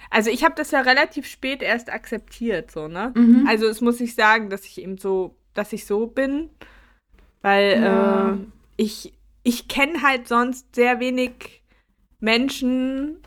also 0.10 0.32
ich 0.32 0.44
habe 0.44 0.56
das 0.56 0.72
ja 0.72 0.82
relativ 0.82 1.28
spät 1.28 1.62
erst 1.62 1.92
akzeptiert, 1.92 2.72
so, 2.72 2.88
ne? 2.88 3.12
Mhm. 3.16 3.46
Also 3.48 3.68
es 3.68 3.82
muss 3.82 4.00
ich 4.00 4.16
sagen, 4.16 4.50
dass 4.50 4.66
ich 4.66 4.82
eben 4.82 4.98
so, 4.98 5.36
dass 5.54 5.74
ich 5.74 5.86
so 5.86 6.08
bin, 6.08 6.50
weil 7.42 7.82
ja. 7.82 8.32
äh, 8.32 8.38
ich, 8.78 9.14
ich 9.44 9.68
kenne 9.68 10.02
halt 10.02 10.28
sonst 10.28 10.76
sehr 10.76 11.00
wenig 11.00 11.64
Menschen 12.20 13.18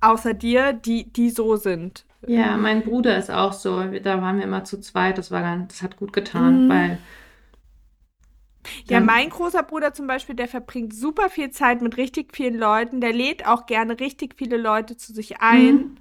außer 0.00 0.34
dir, 0.34 0.72
die, 0.72 1.12
die 1.12 1.30
so 1.30 1.56
sind. 1.56 2.04
Ja, 2.26 2.56
mein 2.56 2.82
Bruder 2.82 3.16
ist 3.16 3.30
auch 3.30 3.52
so. 3.52 3.82
Da 3.82 4.20
waren 4.22 4.38
wir 4.38 4.44
immer 4.44 4.64
zu 4.64 4.80
zweit. 4.80 5.18
Das 5.18 5.30
war 5.30 5.42
ganz, 5.42 5.74
das 5.74 5.82
hat 5.82 5.96
gut 5.96 6.12
getan, 6.12 6.66
mhm. 6.66 6.68
weil. 6.68 6.98
Ja, 8.88 9.00
mein 9.00 9.30
großer 9.30 9.62
Bruder 9.62 9.94
zum 9.94 10.06
Beispiel, 10.06 10.34
der 10.34 10.48
verbringt 10.48 10.92
super 10.92 11.30
viel 11.30 11.50
Zeit 11.50 11.80
mit 11.80 11.96
richtig 11.96 12.34
vielen 12.36 12.58
Leuten. 12.58 13.00
Der 13.00 13.12
lädt 13.12 13.46
auch 13.46 13.66
gerne 13.66 13.98
richtig 13.98 14.34
viele 14.36 14.56
Leute 14.56 14.96
zu 14.96 15.12
sich 15.12 15.40
ein. 15.40 15.74
Mhm. 15.74 15.94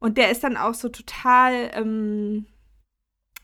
Und 0.00 0.18
der 0.18 0.30
ist 0.30 0.42
dann 0.42 0.56
auch 0.56 0.74
so 0.74 0.88
total 0.88 1.70
ähm, 1.74 2.46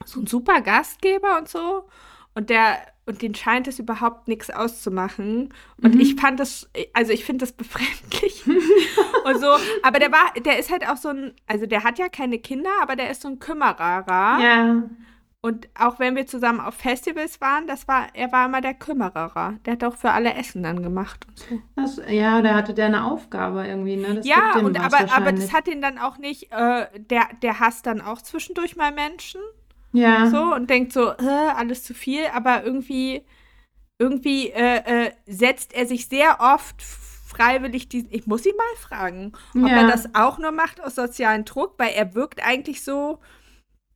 so 0.05 0.21
ein 0.21 0.27
super 0.27 0.61
Gastgeber 0.61 1.39
und 1.39 1.49
so. 1.49 1.89
Und 2.35 2.51
der 2.51 2.79
und 3.09 3.23
den 3.23 3.35
scheint 3.35 3.67
es 3.67 3.79
überhaupt 3.79 4.29
nichts 4.29 4.51
auszumachen. 4.51 5.53
Und 5.83 5.95
mhm. 5.95 6.01
ich 6.01 6.15
fand 6.17 6.39
das, 6.39 6.69
also 6.93 7.13
ich 7.13 7.25
finde 7.25 7.45
das 7.45 7.53
befremdlich 7.57 8.45
und 8.47 9.41
so. 9.41 9.49
Aber 9.83 9.99
der 9.99 10.13
war, 10.13 10.33
der 10.45 10.59
ist 10.59 10.71
halt 10.71 10.87
auch 10.89 10.97
so 10.97 11.09
ein, 11.09 11.33
also 11.47 11.67
der 11.67 11.85
hat 11.85 11.99
ja 11.99 12.09
keine 12.09 12.39
Kinder, 12.39 12.71
aber 12.81 12.97
der 12.97 13.11
ist 13.11 13.23
so 13.23 13.29
ein 13.29 13.39
Kümmerer. 13.39 14.39
Ja. 14.41 14.83
Und 15.41 15.69
auch 15.79 16.01
wenn 16.01 16.17
wir 16.17 16.27
zusammen 16.27 16.59
auf 16.59 16.75
Festivals 16.75 17.41
waren, 17.41 17.69
das 17.69 17.87
war, 17.87 18.09
er 18.13 18.33
war 18.33 18.47
immer 18.47 18.61
der 18.61 18.75
Kümmerer. 18.75 19.55
Der 19.65 19.75
hat 19.75 19.85
auch 19.85 19.95
für 19.95 20.11
alle 20.11 20.35
Essen 20.35 20.65
dann 20.65 20.83
gemacht 20.83 21.27
und 21.29 21.39
so. 21.39 21.61
Das, 21.77 22.01
ja, 22.09 22.43
der 22.43 22.57
hatte 22.57 22.75
der 22.75 22.87
eine 22.87 23.05
Aufgabe 23.05 23.65
irgendwie, 23.65 23.97
ne? 23.97 24.17
Das 24.17 24.27
ja, 24.27 24.57
und 24.59 24.79
aber, 24.79 25.13
aber 25.15 25.31
das 25.31 25.53
hat 25.53 25.69
ihn 25.69 25.81
dann 25.81 25.97
auch 25.97 26.19
nicht, 26.19 26.51
äh, 26.51 26.87
der, 26.97 27.29
der 27.41 27.61
hasst 27.61 27.87
dann 27.87 28.01
auch 28.01 28.21
zwischendurch 28.21 28.75
mal 28.75 28.91
Menschen. 28.91 29.41
Ja. 29.93 30.31
So 30.31 30.55
und 30.55 30.69
denkt 30.69 30.93
so, 30.93 31.09
alles 31.11 31.83
zu 31.83 31.95
viel, 31.95 32.27
aber 32.35 32.65
irgendwie, 32.65 33.23
irgendwie 33.99 34.51
äh, 34.51 35.07
äh, 35.07 35.13
setzt 35.27 35.75
er 35.75 35.87
sich 35.87 36.09
sehr 36.09 36.39
oft 36.41 36.83
freiwillig 37.29 37.89
diesen. 37.89 38.09
Ich 38.13 38.27
muss 38.27 38.47
ihn 38.47 38.57
mal 38.57 38.77
fragen, 38.77 39.33
ob 39.55 39.69
ja. 39.69 39.83
er 39.83 39.87
das 39.89 40.15
auch 40.15 40.39
nur 40.39 40.53
macht 40.53 40.83
aus 40.83 40.95
sozialen 40.95 41.45
Druck, 41.45 41.75
weil 41.79 41.93
er 41.95 42.15
wirkt 42.15 42.45
eigentlich 42.45 42.83
so, 42.83 43.19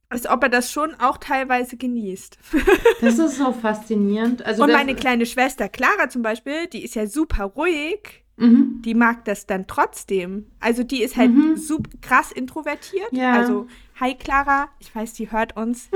als 0.09 0.28
ob 0.28 0.42
er 0.42 0.48
das 0.50 0.70
schon 0.70 0.94
auch 1.00 1.18
teilweise 1.18 1.76
genießt. 1.76 2.38
Das 3.00 3.18
ist 3.18 3.38
so 3.38 3.52
faszinierend. 3.52 4.46
Also 4.46 4.62
und 4.62 4.70
meine 4.70 4.94
kleine 4.94 5.26
Schwester 5.26 5.68
Clara 5.68 6.09
zum 6.09 6.22
Beispiel, 6.22 6.68
die 6.68 6.85
ist 6.85 6.94
ja 6.94 7.09
super 7.09 7.46
ruhig. 7.46 8.21
Mhm. 8.36 8.82
Die 8.84 8.94
mag 8.94 9.24
das 9.24 9.46
dann 9.46 9.66
trotzdem. 9.66 10.46
Also 10.60 10.82
die 10.82 11.02
ist 11.02 11.16
halt 11.16 11.32
mhm. 11.32 11.56
super 11.56 11.90
krass 12.00 12.32
introvertiert. 12.32 13.12
Ja. 13.12 13.32
Also 13.32 13.66
Hi 14.00 14.14
Clara, 14.14 14.68
ich 14.80 14.94
weiß, 14.94 15.12
die 15.14 15.30
hört 15.30 15.56
uns. 15.56 15.88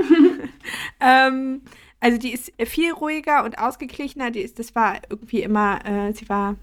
ähm, 0.99 1.61
also 1.99 2.17
die 2.17 2.31
ist 2.31 2.53
viel 2.65 2.93
ruhiger 2.93 3.43
und 3.43 3.57
ausgeglichener. 3.57 4.31
Die 4.31 4.41
ist, 4.41 4.59
das 4.59 4.75
war 4.75 5.01
irgendwie 5.09 5.41
immer, 5.41 5.83
äh, 5.85 6.13
sie 6.13 6.29
war, 6.29 6.55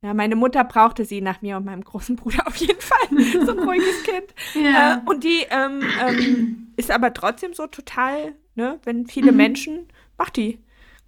ja, 0.00 0.14
meine 0.14 0.36
Mutter 0.36 0.62
brauchte 0.64 1.04
sie 1.04 1.20
nach 1.20 1.42
mir 1.42 1.56
und 1.56 1.64
meinem 1.64 1.82
großen 1.82 2.16
Bruder 2.16 2.46
auf 2.46 2.56
jeden 2.56 2.80
Fall. 2.80 3.08
so 3.44 3.52
ein 3.52 3.58
ruhiges 3.58 4.02
Kind. 4.04 4.34
Ja. 4.54 4.94
Äh, 4.94 5.10
und 5.10 5.24
die 5.24 5.44
ähm, 5.50 5.82
ähm, 6.00 6.72
ist 6.76 6.90
aber 6.90 7.12
trotzdem 7.12 7.52
so 7.52 7.66
total, 7.66 8.34
ne, 8.54 8.78
wenn 8.84 9.06
viele 9.06 9.32
mhm. 9.32 9.36
Menschen, 9.36 9.88
macht 10.16 10.36
die. 10.36 10.60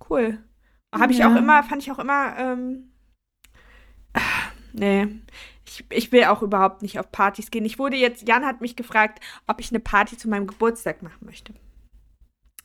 Cool. 0.08 0.38
Habe 0.92 1.12
ich 1.12 1.20
ja. 1.20 1.32
auch 1.32 1.36
immer, 1.36 1.62
fand 1.62 1.82
ich 1.82 1.92
auch 1.92 2.00
immer, 2.00 2.36
ähm, 2.36 2.90
nee, 4.72 5.08
ich, 5.66 5.84
ich 5.90 6.12
will 6.12 6.24
auch 6.24 6.42
überhaupt 6.42 6.82
nicht 6.82 6.98
auf 6.98 7.10
Partys 7.12 7.50
gehen. 7.50 7.64
Ich 7.64 7.78
wurde 7.78 7.96
jetzt, 7.96 8.26
Jan 8.26 8.44
hat 8.44 8.60
mich 8.60 8.76
gefragt, 8.76 9.22
ob 9.46 9.60
ich 9.60 9.70
eine 9.70 9.80
Party 9.80 10.16
zu 10.16 10.28
meinem 10.28 10.46
Geburtstag 10.46 11.02
machen 11.02 11.24
möchte. 11.24 11.54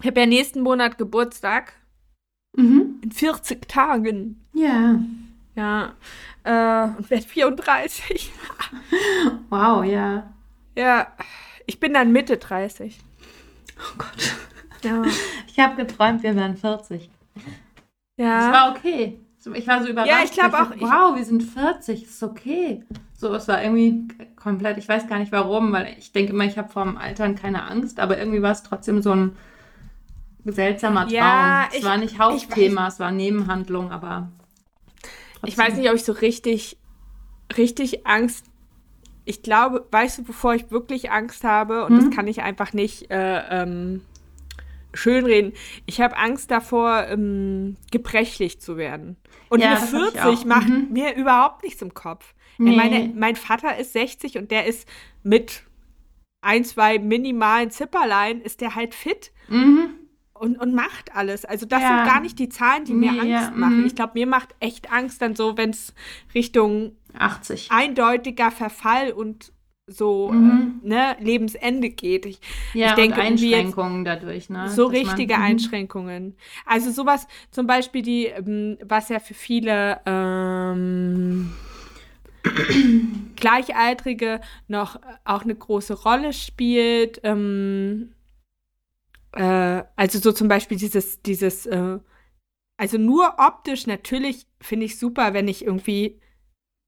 Ich 0.02 0.08
habe 0.08 0.20
ja 0.20 0.26
nächsten 0.26 0.62
Monat 0.62 0.98
Geburtstag. 0.98 1.74
Mhm. 2.58 3.00
In 3.04 3.12
40 3.12 3.68
Tagen. 3.68 4.46
Ja. 4.54 5.00
Ja. 5.56 5.94
Äh, 6.44 6.98
und 6.98 7.10
werde 7.10 7.26
34. 7.26 8.32
wow, 9.50 9.84
ja. 9.84 10.34
Ja. 10.76 11.08
Ich 11.66 11.80
bin 11.80 11.94
dann 11.94 12.12
Mitte 12.12 12.38
30. 12.38 13.00
Oh 13.78 13.98
Gott. 13.98 14.36
Ja. 14.84 15.04
Ich 15.48 15.60
habe 15.60 15.76
geträumt, 15.76 16.24
wir 16.24 16.36
wären 16.36 16.58
40. 16.58 17.10
Ja. 18.18 18.52
Das 18.52 18.54
war 18.54 18.76
okay. 18.76 19.20
Ich 19.54 19.68
war 19.68 19.84
so 19.84 19.90
überrascht. 19.90 20.12
Ja, 20.12 20.24
ich 20.24 20.32
glaube 20.32 20.60
auch. 20.60 20.72
Wow, 20.80 21.16
wir 21.16 21.26
sind 21.26 21.44
40, 21.44 22.04
ist 22.04 22.24
okay. 22.24 22.84
So, 23.18 23.34
es 23.34 23.48
war 23.48 23.64
irgendwie 23.64 24.08
komplett, 24.36 24.78
ich 24.78 24.88
weiß 24.88 25.08
gar 25.08 25.20
nicht 25.20 25.32
warum, 25.32 25.72
weil 25.72 25.96
ich 25.98 26.12
denke 26.12 26.34
immer, 26.34 26.46
ich 26.46 26.58
habe 26.58 26.70
vor 26.70 26.84
dem 26.84 26.98
Altern 26.98 27.36
keine 27.36 27.64
Angst, 27.64 28.00
aber 28.00 28.18
irgendwie 28.18 28.42
war 28.42 28.52
es 28.52 28.64
trotzdem 28.64 29.02
so 29.02 29.12
ein 29.12 29.36
seltsamer 30.46 31.02
Traum. 31.02 31.14
Ja, 31.14 31.66
es 31.70 31.80
ich, 31.80 31.84
war 31.84 31.98
nicht 31.98 32.20
Hauptthema, 32.20 32.88
es 32.88 33.00
war 33.00 33.12
Nebenhandlung, 33.12 33.92
aber. 33.92 34.30
Trotzdem. 35.34 35.50
Ich 35.50 35.58
weiß 35.58 35.78
nicht, 35.78 35.90
ob 35.90 35.96
ich 35.96 36.04
so 36.04 36.12
richtig, 36.12 36.78
richtig 37.58 38.06
Angst. 38.06 38.46
Ich 39.26 39.42
glaube, 39.42 39.86
weißt 39.92 40.20
du, 40.20 40.24
bevor 40.24 40.54
ich 40.54 40.70
wirklich 40.72 41.12
Angst 41.12 41.44
habe, 41.44 41.86
und 41.86 41.98
hm? 41.98 42.06
das 42.06 42.16
kann 42.16 42.28
ich 42.28 42.42
einfach 42.42 42.74
nicht 42.74 43.10
äh, 43.10 43.64
ähm, 43.64 44.02
schönreden. 44.96 45.54
Ich 45.86 46.02
habe 46.02 46.18
Angst 46.18 46.52
davor, 46.52 47.06
ähm, 47.10 47.78
gebrechlich 47.92 48.60
zu 48.60 48.78
werden. 48.78 49.18
Und 49.50 49.62
ja, 49.62 49.78
eine 49.78 49.80
40 49.80 50.46
macht 50.46 50.70
mhm. 50.70 50.88
mir 50.92 51.16
überhaupt 51.16 51.64
nichts 51.64 51.82
im 51.82 51.94
Kopf. 51.94 52.34
Nee. 52.58 52.76
Meine, 52.76 53.12
mein 53.16 53.36
Vater 53.36 53.78
ist 53.78 53.94
60 53.94 54.38
und 54.38 54.52
der 54.52 54.66
ist 54.66 54.88
mit 55.24 55.64
ein, 56.42 56.64
zwei 56.64 57.00
minimalen 57.00 57.72
Zipperlein, 57.72 58.42
ist 58.42 58.62
der 58.62 58.76
halt 58.76 58.94
fit. 58.94 59.32
Mhm. 59.48 59.90
Und, 60.34 60.60
und 60.60 60.74
macht 60.74 61.16
alles. 61.16 61.46
Also 61.46 61.66
das 61.66 61.82
ja. 61.82 61.88
sind 61.88 62.08
gar 62.08 62.20
nicht 62.20 62.38
die 62.40 62.50
Zahlen, 62.50 62.84
die 62.84 62.94
nee, 62.94 63.10
mir 63.10 63.22
Angst 63.22 63.52
ja, 63.52 63.52
machen. 63.56 63.80
Mhm. 63.80 63.86
Ich 63.86 63.96
glaube, 63.96 64.14
mir 64.16 64.28
macht 64.28 64.54
echt 64.60 64.92
Angst 64.92 65.22
dann 65.22 65.34
so, 65.34 65.58
wenn 65.58 65.70
es 65.70 65.94
Richtung 66.34 66.98
80 67.18 67.72
eindeutiger 67.72 68.52
Verfall 68.52 69.14
und 69.14 69.54
so 69.88 70.32
Mhm. 70.32 70.82
äh, 70.84 70.88
ne, 70.88 71.16
Lebensende 71.20 71.90
geht. 71.90 72.26
Ich, 72.26 72.40
Ja, 72.74 72.90
ich 72.90 72.94
denke 72.96 73.22
irgendwie 73.22 73.52
jetzt 73.52 73.58
Einschränkungen 73.60 74.06
dadurch, 74.06 74.50
ne? 74.50 74.68
so 74.70 74.90
dass 74.90 75.04
man- 75.04 75.08
richtige 75.08 75.36
Mhm. 75.38 75.44
Einschränkungen. 75.44 76.36
Also 76.66 76.92
sowas, 76.92 77.28
zum 77.52 77.68
Beispiel 77.68 78.02
die, 78.02 78.26
ähm, 78.28 78.78
was 78.84 79.10
ja 79.10 79.20
für 79.20 79.36
viele 79.36 80.02
ähm, 80.06 81.52
Gleichaltrige 83.36 84.42
noch 84.68 85.00
auch 85.24 85.44
eine 85.44 85.56
große 85.56 85.94
Rolle 86.02 86.34
spielt. 86.34 87.20
Ähm, 87.24 88.14
äh, 89.34 89.84
also 89.96 90.18
so 90.20 90.32
zum 90.32 90.48
Beispiel 90.48 90.78
dieses, 90.78 91.22
dieses, 91.22 91.68
äh, 91.68 92.00
also 92.78 92.98
nur 92.98 93.36
optisch 93.38 93.86
natürlich 93.86 94.48
finde 94.62 94.88
ich 94.88 94.98
super, 94.98 95.34
wenn 95.36 95.48
ich 95.48 95.64
irgendwie, 95.64 96.20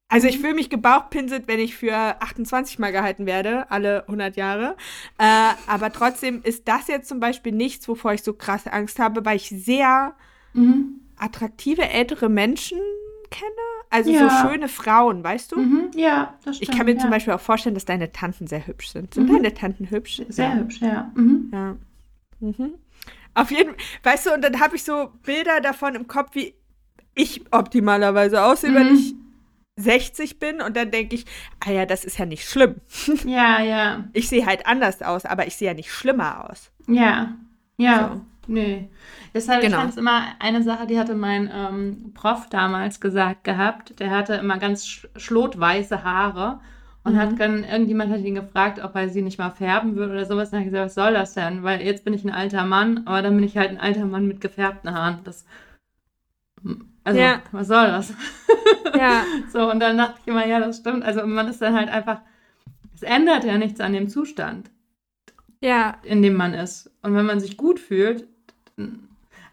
also 0.08 0.26
ich 0.26 0.38
fühle 0.38 0.54
mich 0.54 0.70
gebauchpinselt, 0.70 1.48
wenn 1.48 1.60
ich 1.60 1.76
für 1.76 1.92
28 1.94 2.78
mal 2.78 2.92
gehalten 2.92 3.26
werde, 3.26 3.70
alle 3.70 4.04
100 4.08 4.36
Jahre. 4.36 4.76
Äh, 5.18 5.50
aber 5.66 5.92
trotzdem 5.92 6.40
ist 6.42 6.66
das 6.66 6.88
jetzt 6.88 7.08
zum 7.08 7.20
Beispiel 7.20 7.52
nichts, 7.52 7.86
wovor 7.88 8.12
ich 8.14 8.22
so 8.22 8.32
krasse 8.32 8.72
Angst 8.72 8.98
habe, 8.98 9.24
weil 9.24 9.36
ich 9.36 9.48
sehr 9.50 10.14
Mhm. 10.54 11.00
attraktive 11.18 11.88
ältere 11.88 12.28
Menschen 12.28 12.78
kenne. 13.30 13.50
Also 13.90 14.10
Ja. 14.10 14.28
so 14.30 14.48
schöne 14.48 14.68
Frauen, 14.68 15.22
weißt 15.22 15.52
du? 15.52 15.60
Mhm. 15.60 15.90
Ja, 15.94 16.34
das 16.44 16.56
Ich 16.56 16.62
stimmt. 16.64 16.76
kann 16.78 16.86
mir 16.86 16.94
ja. 16.94 16.98
zum 17.00 17.10
Beispiel 17.10 17.32
auch 17.34 17.40
vorstellen, 17.40 17.74
dass 17.74 17.84
deine 17.84 18.10
Tanten 18.12 18.46
sehr 18.46 18.66
hübsch 18.66 18.88
sind. 18.88 19.14
Sind 19.14 19.28
Mhm. 19.28 19.34
deine 19.34 19.54
Tanten 19.54 19.90
hübsch? 19.90 20.22
Sehr 20.28 20.48
ja. 20.48 20.54
hübsch, 20.56 20.80
ja. 20.80 21.10
Mhm. 21.14 21.50
Ja. 21.52 21.76
Mhm. 22.40 22.74
Auf 23.34 23.50
jeden 23.50 23.70
Fall, 23.70 23.78
weißt 24.04 24.26
du, 24.26 24.34
und 24.34 24.42
dann 24.42 24.58
habe 24.60 24.76
ich 24.76 24.84
so 24.84 25.10
Bilder 25.22 25.60
davon 25.60 25.94
im 25.94 26.06
Kopf, 26.08 26.30
wie 26.34 26.54
ich 27.14 27.42
optimalerweise 27.50 28.42
aussehe, 28.42 28.74
wenn 28.74 28.88
Mhm. 28.88 28.94
ich 28.94 29.14
60 29.78 30.38
bin 30.38 30.60
und 30.60 30.76
dann 30.76 30.90
denke 30.90 31.14
ich, 31.14 31.24
ah 31.66 31.70
ja, 31.70 31.86
das 31.86 32.04
ist 32.04 32.18
ja 32.18 32.26
nicht 32.26 32.48
schlimm. 32.48 32.76
Ja, 33.24 33.60
ja. 33.62 34.04
Ich 34.12 34.28
sehe 34.28 34.44
halt 34.46 34.66
anders 34.66 35.02
aus, 35.02 35.24
aber 35.24 35.46
ich 35.46 35.56
sehe 35.56 35.68
ja 35.68 35.74
nicht 35.74 35.90
schlimmer 35.92 36.50
aus. 36.50 36.70
Ja, 36.86 37.34
ja, 37.76 38.10
So. 38.14 38.52
nee. 38.52 38.88
Deshalb, 39.34 39.62
Genau. 39.62 39.86
ich 39.86 39.96
immer 39.96 40.22
eine 40.40 40.62
Sache, 40.62 40.86
die 40.86 40.98
hatte 40.98 41.14
mein 41.14 41.50
ähm, 41.54 42.12
Prof 42.14 42.48
damals 42.50 43.00
gesagt 43.00 43.44
gehabt. 43.44 44.00
Der 44.00 44.10
hatte 44.10 44.34
immer 44.34 44.58
ganz 44.58 44.86
sch 44.86 45.06
schlotweiße 45.16 46.02
Haare 46.02 46.60
und 47.04 47.14
Mhm. 47.14 47.18
hat 47.18 47.38
dann, 47.40 47.62
irgendjemand 47.64 48.10
hat 48.12 48.20
ihn 48.20 48.34
gefragt, 48.34 48.80
ob 48.82 48.94
er 48.96 49.08
sie 49.10 49.22
nicht 49.22 49.38
mal 49.38 49.50
färben 49.50 49.94
würde 49.96 50.14
oder 50.14 50.24
sowas. 50.24 50.48
Und 50.48 50.54
er 50.54 50.60
hat 50.60 50.64
gesagt, 50.66 50.86
was 50.86 50.94
soll 50.94 51.12
das 51.12 51.34
denn? 51.34 51.62
Weil 51.62 51.82
jetzt 51.82 52.04
bin 52.04 52.14
ich 52.14 52.24
ein 52.24 52.32
alter 52.32 52.64
Mann, 52.64 53.02
aber 53.06 53.22
dann 53.22 53.36
bin 53.36 53.44
ich 53.44 53.56
halt 53.56 53.70
ein 53.70 53.78
alter 53.80 54.06
Mann 54.06 54.26
mit 54.26 54.40
gefärbten 54.40 54.92
Haaren. 54.92 55.18
Das, 55.24 55.44
also, 57.04 57.20
Ja. 57.20 57.42
was 57.52 57.68
soll 57.68 57.86
das? 57.86 58.12
Ja. 58.96 59.24
So, 59.52 59.70
und 59.70 59.80
dann 59.80 59.96
dachte 59.98 60.18
ich 60.22 60.28
immer, 60.28 60.46
ja, 60.46 60.60
das 60.60 60.78
stimmt. 60.78 61.04
Also 61.04 61.26
man 61.26 61.48
ist 61.48 61.60
dann 61.62 61.74
halt 61.74 61.88
einfach, 61.88 62.20
es 62.94 63.02
ändert 63.02 63.44
ja 63.44 63.58
nichts 63.58 63.80
an 63.80 63.92
dem 63.92 64.08
Zustand 64.08 64.70
Ja. 65.60 65.96
in 66.02 66.22
dem 66.22 66.34
man 66.34 66.54
ist. 66.54 66.90
Und 67.02 67.14
wenn 67.14 67.26
man 67.26 67.40
sich 67.40 67.56
gut 67.56 67.78
fühlt, 67.80 68.26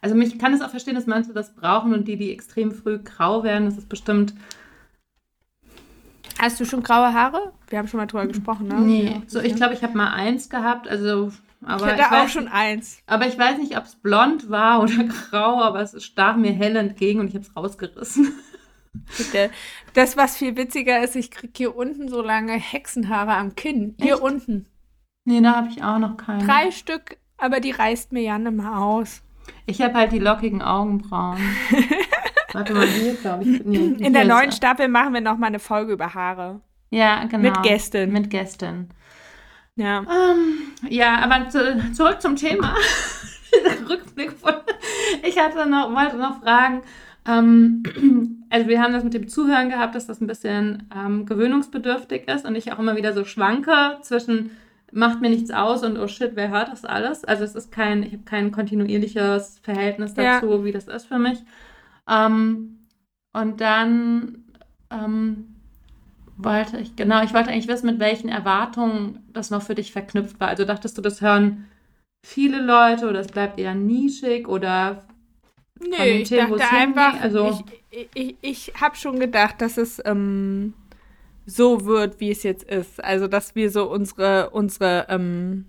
also 0.01 0.15
mich 0.15 0.37
kann 0.37 0.53
es 0.53 0.61
auch 0.61 0.69
verstehen, 0.69 0.95
dass 0.95 1.07
manche 1.07 1.33
das 1.33 1.55
brauchen 1.55 1.93
und 1.93 2.07
die, 2.07 2.17
die 2.17 2.31
extrem 2.31 2.71
früh 2.71 2.99
grau 2.99 3.43
werden, 3.43 3.65
das 3.65 3.77
ist 3.77 3.89
bestimmt. 3.89 4.33
Hast 6.37 6.59
du 6.59 6.65
schon 6.65 6.83
graue 6.83 7.13
Haare? 7.13 7.53
Wir 7.69 7.79
haben 7.79 7.87
schon 7.87 7.99
mal 7.99 8.05
drüber 8.07 8.27
gesprochen, 8.27 8.67
ne? 8.67 8.75
Nee, 8.81 9.05
Ja. 9.15 9.21
so 9.27 9.39
ich 9.39 9.55
glaube, 9.55 9.73
ich 9.73 9.83
habe 9.83 9.97
mal 9.97 10.11
eins 10.13 10.49
gehabt, 10.49 10.87
also 10.87 11.31
Ich 11.61 11.67
aber 11.67 11.85
hatte 11.87 12.01
ich, 12.01 12.05
auch 12.07 12.11
weiß, 12.11 12.31
schon 12.31 12.47
eins. 12.49 12.99
aber 13.07 13.27
ich 13.27 13.37
weiß 13.37 13.57
nicht, 13.57 13.77
ob 13.77 13.85
es 13.85 13.95
blond 13.95 14.49
war 14.49 14.81
oder 14.83 15.03
grau, 15.05 15.61
aber 15.61 15.81
es 15.81 16.03
stach 16.03 16.35
mir 16.35 16.51
hell 16.51 16.75
entgegen 16.75 17.19
und 17.21 17.27
ich 17.29 17.35
habe 17.35 17.45
es 17.45 17.55
rausgerissen. 17.55 18.33
Bitte. 19.17 19.49
Das, 19.93 20.17
was 20.17 20.37
viel 20.37 20.55
witziger 20.57 21.03
ist, 21.03 21.15
ich 21.15 21.31
kriege 21.31 21.53
hier 21.55 21.75
unten 21.75 22.07
so 22.09 22.21
lange 22.21 22.53
Hexenhaare 22.53 23.33
am 23.33 23.55
Kinn. 23.55 23.95
Hier 23.99 24.15
Echt? 24.15 24.23
unten. 24.23 24.67
Nee, 25.25 25.41
da 25.41 25.55
habe 25.55 25.69
ich 25.69 25.83
auch 25.83 25.97
noch 25.97 26.17
keinen. 26.17 26.45
Drei 26.45 26.71
Stück, 26.71 27.17
aber 27.37 27.59
die 27.59 27.71
reißt 27.71 28.11
mir 28.11 28.21
ja 28.21 28.37
nicht 28.37 28.53
mehr 28.53 28.77
aus. 28.77 29.21
Ich 29.65 29.81
habe 29.81 29.95
halt 29.95 30.11
die 30.11 30.19
lockigen 30.19 30.61
Augenbrauen. 30.61 31.37
Warte 32.53 32.73
mal, 32.73 32.87
hier, 32.87 33.15
glaube 33.15 33.43
ich. 33.43 33.65
Nee, 33.65 33.95
In 33.99 34.13
der 34.13 34.25
neuen. 34.25 34.51
Staffel 34.51 34.87
machen 34.87 35.13
wir 35.13 35.21
noch 35.21 35.37
mal 35.37 35.47
eine 35.47 35.59
Folge 35.59 35.93
über 35.93 36.13
Haare. 36.13 36.61
Ja, 36.89 37.25
genau. 37.25 37.49
Mit 37.49 37.63
Gästen. 37.63 38.11
Mit 38.11 38.29
Gästen. 38.29 38.89
Ja. 39.75 39.99
Ähm, 39.99 40.89
ja, 40.89 41.17
aber 41.17 41.49
zu, 41.49 41.91
zurück 41.93 42.21
zum 42.21 42.35
Thema. 42.35 42.75
Rückblick 43.89 44.31
von. 44.33 44.53
Ich 45.23 45.37
hatte 45.37 45.65
noch, 45.65 45.93
wollte 45.93 46.17
noch 46.17 46.41
fragen. 46.41 46.81
Ähm, 47.27 47.83
also 48.49 48.67
wir 48.67 48.81
haben 48.81 48.93
das 48.93 49.03
mit 49.03 49.13
dem 49.13 49.27
Zuhören 49.27 49.69
gehabt, 49.69 49.95
dass 49.95 50.07
das 50.07 50.21
ein 50.21 50.27
bisschen 50.27 50.83
ähm, 50.95 51.25
gewöhnungsbedürftig 51.25 52.27
ist 52.27 52.45
und 52.45 52.55
ich 52.55 52.71
auch 52.71 52.79
immer 52.79 52.95
wieder 52.95 53.13
so 53.13 53.25
schwanke 53.25 53.97
zwischen 54.01 54.51
macht 54.91 55.19
mir 55.19 55.29
nichts 55.29 55.51
aus 55.51 55.83
und 55.83 55.97
oh 55.97 56.07
shit, 56.07 56.31
wer 56.35 56.49
hört 56.49 56.69
das 56.69 56.85
alles? 56.85 57.25
Also 57.25 57.43
es 57.43 57.53
ist 57.53 57.71
kein, 57.71 58.01
ich 58.03 58.13
habe 58.13 58.23
kein 58.23 58.51
kontinuierliches 58.51 59.59
Verhältnis 59.59 60.15
Ja. 60.15 60.39
dazu, 60.39 60.63
wie 60.63 60.71
das 60.71 60.87
ist 60.87 61.07
für 61.07 61.19
mich. 61.19 61.39
Ähm, 62.09 62.77
und 63.33 63.59
dann 63.59 64.45
ähm, 64.89 65.55
wollte 66.37 66.77
ich, 66.77 66.95
genau, 66.95 67.23
ich 67.23 67.33
wollte 67.33 67.49
eigentlich 67.49 67.67
wissen, 67.67 67.87
mit 67.87 67.99
welchen 67.99 68.29
Erwartungen 68.29 69.19
das 69.33 69.49
noch 69.49 69.61
für 69.63 69.75
dich 69.75 69.91
verknüpft 69.91 70.39
war. 70.39 70.47
Also 70.47 70.63
dachtest 70.63 70.97
du, 70.97 71.01
das 71.01 71.21
hören 71.21 71.65
viele 72.25 72.61
Leute 72.61 73.09
oder 73.09 73.19
es 73.19 73.27
bleibt 73.27 73.59
eher 73.59 73.75
nischig 73.75 74.47
oder 74.47 75.03
Nee, 75.79 76.21
ich 76.21 76.29
dachte 76.29 76.69
einfach, 76.71 77.19
also- 77.21 77.63
ich, 77.91 78.09
ich, 78.13 78.35
ich 78.41 78.73
habe 78.79 78.95
schon 78.95 79.19
gedacht, 79.19 79.61
dass 79.61 79.77
es 79.77 80.01
ähm, 80.05 80.73
so 81.45 81.85
wird, 81.85 82.19
wie 82.19 82.31
es 82.31 82.43
jetzt 82.43 82.63
ist. 82.63 83.03
Also, 83.03 83.27
dass 83.27 83.55
wir 83.55 83.69
so 83.69 83.89
unsere, 83.89 84.49
unsere, 84.51 85.05
ähm, 85.09 85.65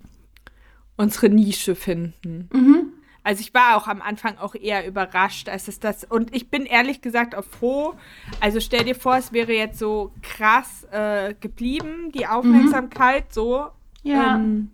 unsere 0.95 1.29
Nische 1.29 1.75
finden. 1.75 2.49
Mhm. 2.51 2.93
Also 3.23 3.41
ich 3.41 3.53
war 3.53 3.75
auch 3.75 3.87
am 3.89 4.01
Anfang 4.01 4.37
auch 4.37 4.55
eher 4.55 4.87
überrascht, 4.87 5.49
als 5.49 5.67
es 5.67 5.81
das. 5.81 6.05
Und 6.05 6.33
ich 6.33 6.49
bin 6.49 6.65
ehrlich 6.65 7.01
gesagt 7.01 7.35
auch 7.35 7.43
froh. 7.43 7.93
Also 8.39 8.61
stell 8.61 8.85
dir 8.85 8.95
vor, 8.95 9.17
es 9.17 9.33
wäre 9.33 9.51
jetzt 9.51 9.79
so 9.79 10.13
krass 10.21 10.87
äh, 10.91 11.33
geblieben, 11.39 12.09
die 12.13 12.25
Aufmerksamkeit, 12.25 13.33
so 13.33 13.67
Ja. 14.03 14.35
ähm, 14.37 14.71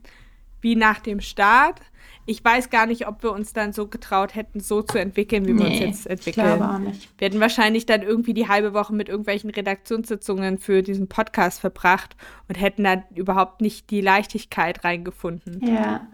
wie 0.61 0.75
nach 0.75 0.99
dem 0.99 1.19
Start. 1.19 1.81
Ich 2.25 2.43
weiß 2.43 2.69
gar 2.69 2.85
nicht, 2.85 3.07
ob 3.07 3.21
wir 3.23 3.31
uns 3.31 3.53
dann 3.53 3.73
so 3.73 3.87
getraut 3.87 4.35
hätten, 4.35 4.59
so 4.59 4.81
zu 4.81 4.97
entwickeln, 4.97 5.45
wie 5.45 5.57
wir 5.57 5.65
uns 5.65 5.79
Nee, 5.79 5.79
jetzt 5.79 6.07
ich 6.09 6.31
glaube 6.31 6.63
entwickeln. 6.63 6.63
auch 6.63 6.79
nicht. 6.79 7.09
Wir 7.17 7.27
hätten 7.27 7.39
wahrscheinlich 7.39 7.85
dann 7.85 8.01
irgendwie 8.01 8.33
die 8.33 8.47
halbe 8.47 8.73
Woche 8.73 8.93
mit 8.93 9.09
irgendwelchen 9.09 9.49
Redaktionssitzungen 9.49 10.57
für 10.57 10.81
diesen 10.83 11.07
Podcast 11.07 11.59
verbracht 11.59 12.15
und 12.47 12.55
hätten 12.59 12.83
da 12.83 13.03
überhaupt 13.13 13.61
nicht 13.61 13.89
die 13.89 14.01
Leichtigkeit 14.01 14.83
reingefunden. 14.83 15.61
Ja. 15.65 16.07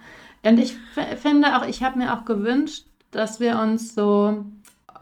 Und 0.43 0.57
ich 0.59 0.75
finde 1.21 1.57
auch, 1.57 1.67
ich 1.67 1.83
habe 1.83 1.97
mir 1.99 2.13
auch 2.17 2.25
gewünscht, 2.25 2.85
dass 3.11 3.39
wir 3.39 3.59
uns 3.59 3.93
so 3.93 4.45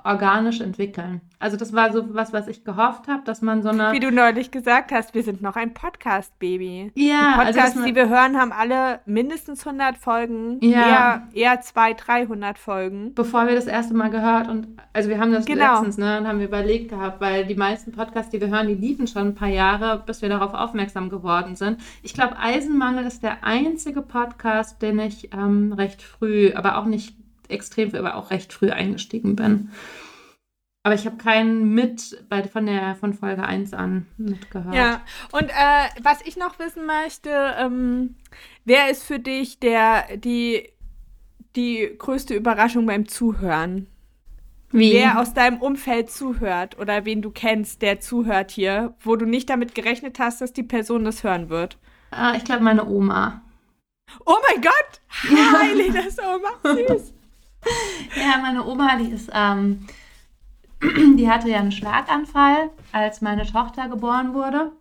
organisch 0.07 0.61
entwickeln. 0.61 1.21
Also 1.39 1.55
das 1.55 1.71
war 1.73 1.91
so 1.93 2.15
was, 2.15 2.33
was 2.33 2.47
ich 2.47 2.63
gehofft 2.63 3.07
habe, 3.07 3.21
dass 3.25 3.41
man 3.43 3.61
so 3.61 3.69
eine 3.69 3.91
Wie 3.91 3.99
du 3.99 4.11
neulich 4.11 4.49
gesagt 4.49 4.91
hast, 4.91 5.13
wir 5.13 5.21
sind 5.21 5.41
noch 5.43 5.55
ein 5.55 5.73
Podcast-Baby. 5.73 6.91
ja, 6.95 7.33
Die 7.35 7.39
also 7.39 7.45
Podcasts, 7.53 7.75
man, 7.75 7.85
die 7.85 7.95
wir 7.95 8.09
hören, 8.09 8.37
haben 8.37 8.51
alle 8.51 9.01
mindestens 9.05 9.65
100 9.65 9.97
Folgen, 9.97 10.59
Ja. 10.61 11.21
eher, 11.33 11.51
eher 11.51 11.61
200, 11.61 12.07
300 12.07 12.57
Folgen. 12.57 13.13
bevor 13.13 13.47
wir 13.47 13.55
das 13.55 13.67
erste 13.67 13.93
Mal 13.93 14.09
gehört 14.09 14.47
und 14.47 14.67
also 14.93 15.09
wir 15.09 15.19
haben 15.19 15.31
das 15.31 15.45
Genau. 15.45 15.73
letztens, 15.75 15.97
ne, 15.97 16.17
und 16.19 16.27
haben 16.27 16.39
wir 16.39 16.47
überlegt 16.47 16.89
gehabt, 16.89 17.21
weil 17.21 17.45
die 17.45 17.55
meisten 17.55 17.91
Podcasts, 17.91 18.31
die 18.31 18.41
wir 18.41 18.47
hören, 18.49 18.67
die 18.67 18.73
liefen 18.75 19.05
schon 19.07 19.27
ein 19.27 19.35
paar 19.35 19.47
Jahre, 19.49 20.01
bis 20.05 20.21
wir 20.21 20.29
darauf 20.29 20.53
aufmerksam 20.53 21.09
geworden 21.09 21.55
sind. 21.55 21.79
Ich 22.01 22.13
glaube, 22.13 22.37
Eisenmangel 22.39 23.05
ist 23.05 23.21
der 23.23 23.43
einzige 23.43 24.01
Podcast, 24.01 24.81
den 24.81 24.97
ich 24.99 25.31
ähm, 25.33 25.73
recht 25.73 26.01
früh, 26.01 26.51
aber 26.55 26.77
auch 26.79 26.85
nicht 26.85 27.15
extrem 27.49 27.93
aber 27.95 28.15
auch 28.15 28.31
recht 28.31 28.53
früh 28.53 28.69
eingestiegen 28.69 29.35
bin. 29.35 29.69
Aber 30.87 30.95
ich 30.95 31.05
habe 31.05 31.17
keinen 31.17 31.73
mit 31.73 32.23
bei, 32.29 32.43
von 32.43 32.65
der 32.65 32.95
von 32.95 33.13
Folge 33.13 33.43
1 33.43 33.73
an 33.73 34.07
mitgehört. 34.17 34.73
Ja, 34.73 35.01
und 35.33 35.49
äh, 35.49 35.89
was 36.01 36.21
ich 36.21 36.37
noch 36.37 36.59
wissen 36.59 36.85
möchte, 36.85 37.29
ähm, 37.59 38.15
wer 38.63 38.89
ist 38.89 39.03
für 39.03 39.19
dich 39.19 39.59
der, 39.59 40.15
die, 40.15 40.69
die 41.57 41.93
größte 41.97 42.33
Überraschung 42.35 42.85
beim 42.85 43.05
Zuhören? 43.05 43.87
Wie? 44.71 44.93
Wer 44.93 45.19
aus 45.19 45.33
deinem 45.33 45.61
Umfeld 45.61 46.09
zuhört 46.09 46.77
oder 46.79 47.03
wen 47.03 47.21
du 47.21 47.31
kennst, 47.31 47.81
der 47.81 47.99
zuhört 47.99 48.51
hier, 48.51 48.95
wo 49.01 49.17
du 49.17 49.25
nicht 49.25 49.49
damit 49.49 49.75
gerechnet 49.75 50.19
hast, 50.19 50.39
dass 50.39 50.53
die 50.53 50.63
Person 50.63 51.03
das 51.03 51.21
hören 51.23 51.49
wird? 51.49 51.77
Ah, 52.11 52.33
ich 52.37 52.45
glaube, 52.45 52.63
meine 52.63 52.85
Oma. 52.85 53.41
Oh 54.25 54.37
mein 54.49 54.61
Gott! 54.61 55.01
Hi, 55.53 55.73
Lenas 55.73 56.17
Oma, 56.19 56.49
süß. 56.63 57.13
Ja, 58.15 58.39
meine 58.41 58.65
Oma, 58.65 58.97
die 58.97 59.11
ist, 59.11 59.29
ähm, 59.33 59.85
die 61.17 61.29
hatte 61.29 61.49
ja 61.49 61.57
einen 61.59 61.71
Schlaganfall, 61.71 62.69
als 62.91 63.21
meine 63.21 63.45
Tochter 63.45 63.89
geboren 63.89 64.33
wurde 64.33 64.71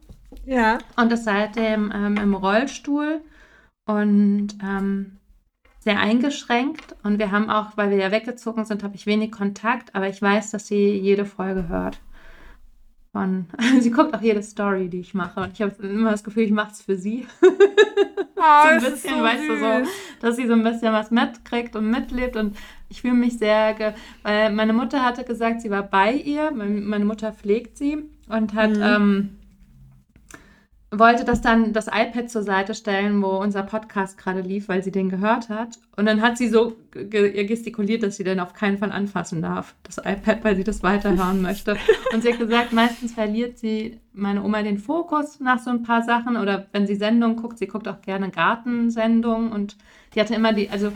Ja. 0.45 0.79
und 0.97 1.13
ist 1.13 1.25
seitdem 1.25 1.93
ähm, 1.95 2.17
im 2.17 2.35
Rollstuhl 2.35 3.21
und 3.87 4.49
ähm, 4.63 5.19
sehr 5.81 5.99
eingeschränkt. 6.01 6.97
Und 7.03 7.19
wir 7.19 7.31
haben 7.31 7.51
auch, 7.51 7.77
weil 7.77 7.91
wir 7.91 7.99
ja 7.99 8.11
weggezogen 8.11 8.65
sind, 8.65 8.83
habe 8.83 8.97
ich 8.97 9.07
wenig 9.07 9.31
Kontakt, 9.33 9.95
aber 9.95 10.09
ich 10.09 10.21
weiß, 10.21 10.51
dass 10.51 10.67
sie 10.67 10.91
jede 10.99 11.25
Folge 11.25 11.69
hört. 11.69 12.01
von. 13.13 13.47
sie 13.81 13.91
guckt 13.91 14.15
auch 14.15 14.21
jede 14.23 14.43
Story, 14.43 14.89
die 14.89 15.01
ich 15.01 15.15
mache. 15.15 15.41
Und 15.41 15.53
ich 15.53 15.63
habe 15.63 15.75
immer 15.87 16.11
das 16.11 16.25
Gefühl, 16.25 16.45
ich 16.45 16.51
mache 16.53 16.73
es 16.73 16.83
für 16.83 16.97
sie. 16.97 17.27
Oh, 17.43 17.47
so 18.37 18.69
ein 18.69 18.75
das 18.77 18.85
ist 18.85 19.03
bisschen, 19.03 19.19
so 19.19 19.25
weißt 19.25 19.49
du, 19.49 19.59
so, 19.59 19.91
dass 20.21 20.37
sie 20.37 20.47
so 20.47 20.53
ein 20.55 20.65
bisschen 20.65 20.93
was 20.93 21.11
mitkriegt 21.11 21.77
und 21.77 21.89
mitlebt. 21.91 22.37
Und 22.37 22.57
ich 22.89 23.01
fühle 23.03 23.15
mich 23.15 23.39
sehr, 23.39 23.95
weil 24.23 24.53
meine 24.53 24.73
Mutter 24.73 25.03
hatte 25.05 25.25
gesagt, 25.25 25.61
sie 25.61 25.71
war 25.71 25.83
bei 25.83 26.13
ihr. 26.13 26.51
Mein- 26.53 26.85
Meine 26.85 27.05
Mutter 27.05 27.33
pflegt 27.33 27.77
sie 27.79 27.99
und 28.29 28.55
hat. 28.55 28.77
Mhm. 28.77 28.83
Ähm, 28.83 29.31
wollte 30.93 31.25
das 31.25 31.41
dann 31.43 31.73
das 31.73 31.89
iPad 31.89 32.31
zur 32.31 32.43
Seite 32.45 32.73
stellen, 32.73 33.21
wo 33.21 33.31
unser 33.39 33.65
Podcast 33.65 34.17
gerade 34.17 34.41
lief, 34.41 34.69
weil 34.69 34.85
sie 34.85 34.93
den 34.93 35.09
gehört 35.11 35.49
hat. 35.49 35.79
Und 35.97 36.07
dann 36.07 36.23
hat 36.23 36.39
sie 36.39 36.49
so 36.49 36.77
ihr 36.95 37.45
gestikuliert, 37.45 38.05
dass 38.05 38.17
sie 38.17 38.25
den 38.25 38.39
auf 38.39 38.55
keinen 38.55 38.79
Fall 38.79 38.93
anfassen 38.93 39.43
darf, 39.43 39.75
das 39.83 39.99
iPad, 39.99 40.45
weil 40.45 40.55
sie 40.57 40.63
das 40.65 40.83
weiterhören 40.85 41.43
möchte. 41.43 41.77
Und 42.15 42.23
sie 42.23 42.33
hat 42.33 42.39
gesagt, 42.39 42.73
meistens 42.73 43.13
verliert 43.13 43.59
sie 43.59 43.99
meine 44.13 44.43
Oma 44.45 44.63
den 44.63 44.79
Fokus 44.79 45.41
nach 45.41 45.59
so 45.59 45.71
ein 45.71 45.83
paar 45.83 46.03
Sachen 46.03 46.37
oder 46.37 46.67
wenn 46.73 46.87
sie 46.87 46.95
Sendungen 46.95 47.37
guckt, 47.37 47.59
sie 47.59 47.67
guckt 47.67 47.89
auch 47.89 48.01
gerne 48.01 48.31
Gartensendungen 48.31 49.53
und 49.53 49.77
die 50.15 50.21
hatte 50.21 50.35
immer 50.35 50.53
die, 50.55 50.71
also 50.71 50.93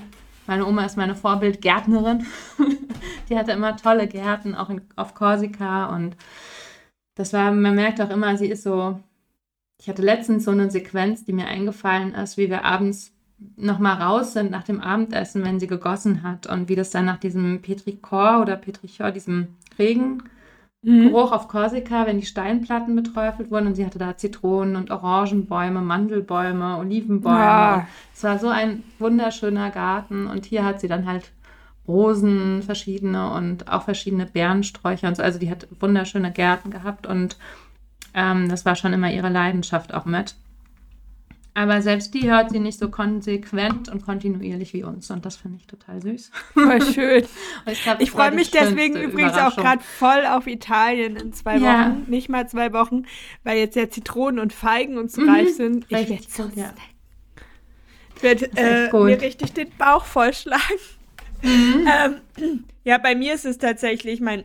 meine 0.46 0.66
Oma 0.66 0.85
ist 0.85 0.96
meine 0.96 1.14
Vorbildgärtnerin. 1.14 2.26
die 3.29 3.37
hatte 3.37 3.53
immer 3.53 3.76
tolle 3.76 4.09
Gärten, 4.09 4.55
auch 4.55 4.70
in, 4.70 4.83
auf 4.96 5.14
Korsika 5.14 5.94
und 5.94 6.16
das 7.14 7.33
war, 7.33 7.53
man 7.53 7.74
merkt 7.74 8.00
auch 8.00 8.11
immer, 8.11 8.37
sie 8.37 8.48
ist 8.48 8.62
so, 8.62 8.98
ich 9.81 9.88
hatte 9.88 10.03
letztens 10.03 10.44
so 10.44 10.50
eine 10.50 10.70
Sequenz, 10.70 11.24
die 11.24 11.33
mir 11.33 11.46
eingefallen 11.46 12.14
ist, 12.14 12.37
wie 12.37 12.50
wir 12.50 12.64
abends 12.64 13.12
nochmal 13.57 14.00
raus 14.00 14.33
sind 14.33 14.50
nach 14.50 14.64
dem 14.64 14.81
Abendessen, 14.81 15.44
wenn 15.44 15.61
sie 15.61 15.66
gegossen 15.66 16.22
hat 16.22 16.46
und 16.46 16.68
wie 16.68 16.76
das 16.76 16.90
dann 16.90 17.07
nach 17.07 17.18
diesem 17.18 17.62
Petrichor 17.62 18.40
oder 18.40 18.57
Petrichor, 18.57 19.11
diesem 19.11 19.48
Regengeruch 19.79 20.29
Mhm. 20.82 21.14
auf 21.14 21.48
Korsika, 21.48 22.06
wenn 22.06 22.18
die 22.18 22.26
Steinplatten 22.26 22.96
beträufelt 22.96 23.50
wurden 23.50 23.66
und 23.66 23.74
sie 23.74 23.84
hatte 23.84 23.98
da 23.98 24.16
Zitronen 24.16 24.76
und 24.76 24.90
Orangenbäume, 24.90 25.82
Mandelbäume, 25.82 26.78
Olivenbäume. 26.78 27.38
Ja. 27.38 27.74
Und 27.74 27.86
Es 28.14 28.24
war 28.24 28.38
so 28.38 28.48
ein 28.48 28.82
wunderschöner 28.98 29.70
Garten 29.70 30.26
und 30.26 30.46
hier 30.46 30.64
hat 30.64 30.80
sie 30.80 30.88
dann 30.88 31.06
halt 31.06 31.32
Rosen, 31.86 32.62
verschiedene 32.62 33.32
und 33.32 33.70
auch 33.70 33.82
verschiedene 33.82 34.24
Beerensträucher 34.24 35.08
und 35.08 35.16
so. 35.16 35.22
Also 35.22 35.38
die 35.38 35.50
hat 35.50 35.66
wunderschöne 35.80 36.32
Gärten 36.32 36.70
gehabt 36.70 37.06
und 37.06 37.36
ähm, 38.14 38.48
das 38.48 38.64
war 38.64 38.74
schon 38.74 38.92
immer 38.92 39.12
ihre 39.12 39.28
Leidenschaft 39.28 39.92
auch 39.92 40.06
mit. 40.06 40.34
Aber 41.52 41.82
selbst 41.82 42.14
die 42.14 42.30
hört 42.30 42.50
sie 42.50 42.60
nicht 42.60 42.78
so 42.78 42.90
konsequent 42.90 43.88
und 43.88 44.04
kontinuierlich 44.04 44.72
wie 44.72 44.84
uns 44.84 45.10
und 45.10 45.26
das 45.26 45.36
finde 45.36 45.58
ich 45.58 45.66
total 45.66 46.00
süß. 46.00 46.30
Voll 46.54 46.82
schön. 46.82 47.24
Ich 47.66 47.86
Ich 47.98 48.10
freue 48.12 48.30
mich 48.30 48.50
deswegen 48.50 48.96
übrigens 48.96 49.36
auch 49.36 49.56
gerade 49.56 49.82
voll 49.82 50.26
auf 50.26 50.46
Italien 50.46 51.16
in 51.16 51.32
zwei 51.32 51.56
Wochen. 51.56 51.64
Ja. 51.64 51.96
Nicht 52.06 52.28
mal 52.28 52.48
zwei 52.48 52.72
Wochen, 52.72 53.02
weil 53.42 53.58
jetzt 53.58 53.74
ja 53.76 53.90
Zitronen 53.90 54.38
und 54.38 54.52
Feigen 54.52 54.96
und 54.96 55.10
so 55.10 55.22
Mhm. 55.22 55.28
reif 55.28 55.56
sind. 55.56 55.86
Ich 55.88 56.08
werde 56.08 56.18
so 56.28 56.50
ja. 56.54 56.72
Ich 58.16 58.22
werde 58.22 58.50
äh, 58.56 58.92
mir 58.92 59.20
richtig 59.20 59.52
den 59.52 59.70
Bauch 59.76 60.04
vollschlagen. 60.04 60.62
Mhm. 61.42 61.88
Ähm, 62.38 62.64
ja, 62.84 62.98
bei 62.98 63.14
mir 63.14 63.34
ist 63.34 63.44
es 63.46 63.58
tatsächlich 63.58 64.20
mein 64.20 64.44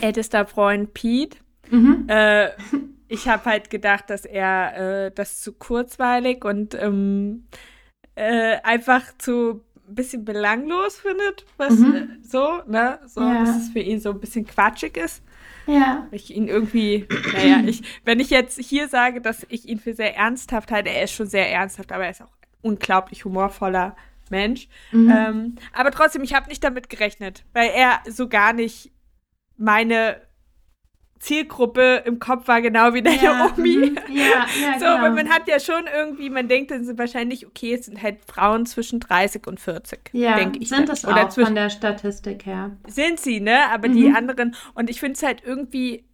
ältester 0.00 0.46
Freund 0.46 0.92
Pete. 0.94 1.36
Mhm. 1.70 2.06
Äh, 2.08 2.48
ich 3.10 3.28
habe 3.28 3.44
halt 3.44 3.68
gedacht, 3.70 4.08
dass 4.08 4.24
er 4.24 5.06
äh, 5.06 5.10
das 5.12 5.40
zu 5.42 5.52
kurzweilig 5.52 6.44
und 6.44 6.74
ähm, 6.74 7.46
äh, 8.14 8.58
einfach 8.62 9.02
zu 9.18 9.64
ein 9.88 9.94
bisschen 9.96 10.24
belanglos 10.24 10.98
findet, 10.98 11.44
was 11.56 11.74
Mhm. 11.74 11.94
äh, 11.94 12.06
so, 12.22 12.62
ne, 12.66 13.00
so, 13.06 13.20
Ja. 13.20 13.40
dass 13.44 13.56
es 13.56 13.70
für 13.70 13.80
ihn 13.80 13.98
so 14.00 14.10
ein 14.10 14.20
bisschen 14.20 14.46
quatschig 14.46 14.96
ist. 14.96 15.22
Ja. 15.66 16.06
Ich 16.12 16.34
ihn 16.34 16.46
irgendwie, 16.48 17.06
naja, 17.32 17.60
ich, 17.66 17.82
wenn 18.04 18.20
ich 18.20 18.30
jetzt 18.30 18.58
hier 18.60 18.88
sage, 18.88 19.20
dass 19.20 19.44
ich 19.48 19.66
ihn 19.68 19.78
für 19.80 19.94
sehr 19.94 20.16
ernsthaft 20.16 20.70
halte, 20.70 20.90
er 20.90 21.04
ist 21.04 21.12
schon 21.12 21.26
sehr 21.26 21.50
ernsthaft, 21.50 21.92
aber 21.92 22.04
er 22.04 22.10
ist 22.12 22.22
auch 22.22 22.26
ein 22.32 22.48
unglaublich 22.62 23.24
humorvoller 23.24 23.96
Mensch. 24.30 24.68
Mhm. 24.92 25.10
Ähm, 25.10 25.54
aber 25.72 25.90
trotzdem, 25.90 26.22
ich 26.22 26.34
habe 26.34 26.48
nicht 26.48 26.62
damit 26.62 26.88
gerechnet, 26.88 27.44
weil 27.52 27.70
er 27.70 28.00
so 28.08 28.28
gar 28.28 28.52
nicht 28.52 28.92
meine 29.56 30.20
Zielgruppe 31.20 32.02
im 32.06 32.18
Kopf 32.18 32.48
war, 32.48 32.62
genau 32.62 32.94
wie 32.94 33.02
deine 33.02 33.22
ja. 33.22 33.52
Omi. 33.56 33.76
Mhm. 33.76 33.98
Ja, 34.08 34.46
ja, 34.60 34.72
So, 34.78 34.86
genau. 34.86 34.96
aber 34.96 35.10
man 35.10 35.28
hat 35.28 35.46
ja 35.48 35.60
schon 35.60 35.84
irgendwie, 35.94 36.30
man 36.30 36.48
denkt 36.48 36.70
dann 36.70 36.84
sind 36.84 36.98
wahrscheinlich, 36.98 37.46
okay, 37.46 37.74
es 37.74 37.86
sind 37.86 38.02
halt 38.02 38.18
Frauen 38.26 38.64
zwischen 38.66 39.00
30 39.00 39.46
und 39.46 39.60
40, 39.60 40.00
ja, 40.12 40.34
denke 40.36 40.58
ich. 40.58 40.70
sind 40.70 40.88
dann. 40.88 40.96
es 40.96 41.04
Oder 41.04 41.26
auch 41.26 41.28
zwischen, 41.28 41.46
von 41.48 41.54
der 41.54 41.68
Statistik 41.70 42.46
her. 42.46 42.76
sind 42.88 43.20
sie, 43.20 43.40
ne? 43.40 43.66
Aber 43.70 43.88
die 43.88 44.08
Mhm. 44.08 44.16
anderen, 44.16 44.56
und 44.74 44.88
ich 44.90 44.98
finde 44.98 45.14
es 45.14 45.22
halt 45.22 45.42
irgendwie, 45.44 46.06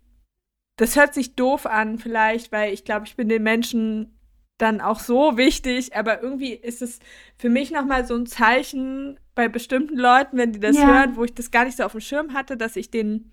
das 0.76 0.96
hört 0.96 1.14
sich 1.14 1.36
doof 1.36 1.66
an, 1.66 1.98
vielleicht, 1.98 2.50
weil 2.52 2.72
ich 2.74 2.84
glaube, 2.84 3.06
ich 3.06 3.16
bin 3.16 3.28
den 3.28 3.44
Menschen 3.44 4.18
dann 4.58 4.80
auch 4.80 4.98
so 5.00 5.36
wichtig, 5.36 5.94
aber 5.94 6.22
irgendwie 6.22 6.52
ist 6.52 6.82
es 6.82 6.98
für 7.36 7.48
mich 7.50 7.70
nochmal 7.70 8.06
so 8.06 8.14
ein 8.16 8.26
Zeichen 8.26 9.20
bei 9.34 9.48
bestimmten 9.48 9.96
Leuten, 9.98 10.36
wenn 10.38 10.52
die 10.52 10.60
das 10.60 10.76
hören, 10.86 11.14
wo 11.16 11.24
ich 11.24 11.34
das 11.34 11.50
gar 11.50 11.64
nicht 11.64 11.76
so 11.76 11.84
auf 11.84 11.92
dem 11.92 12.00
Schirm 12.00 12.32
hatte, 12.34 12.56
dass 12.56 12.74
ich 12.74 12.90
denen 12.90 13.32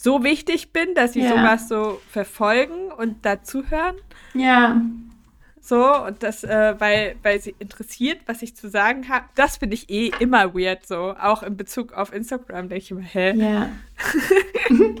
so 0.00 0.22
wichtig 0.22 0.72
bin, 0.72 0.94
dass 0.94 1.14
sie 1.14 1.22
Ja. 1.22 1.30
sowas 1.30 1.68
so 1.68 2.00
verfolgen 2.08 2.92
und 2.96 3.26
dazuhören. 3.26 3.96
Ja, 4.32 4.80
So, 5.60 6.04
und 6.06 6.22
das, 6.22 6.44
äh, 6.44 6.76
weil, 6.78 7.16
weil 7.22 7.40
sie 7.40 7.54
interessiert, 7.58 8.20
was 8.26 8.40
ich 8.42 8.56
zu 8.56 8.70
sagen 8.70 9.08
habe. 9.10 9.26
Das 9.34 9.58
finde 9.58 9.74
ich 9.74 9.90
eh 9.90 10.12
immer 10.20 10.54
weird, 10.54 10.86
so. 10.86 11.14
Auch 11.20 11.42
in 11.42 11.58
Bezug 11.58 11.92
auf 11.92 12.10
Instagram 12.14 12.68
denke 12.70 12.84
ich 12.84 12.90
immer, 12.92 13.02
hä? 13.02 13.34
ja. 13.36 13.68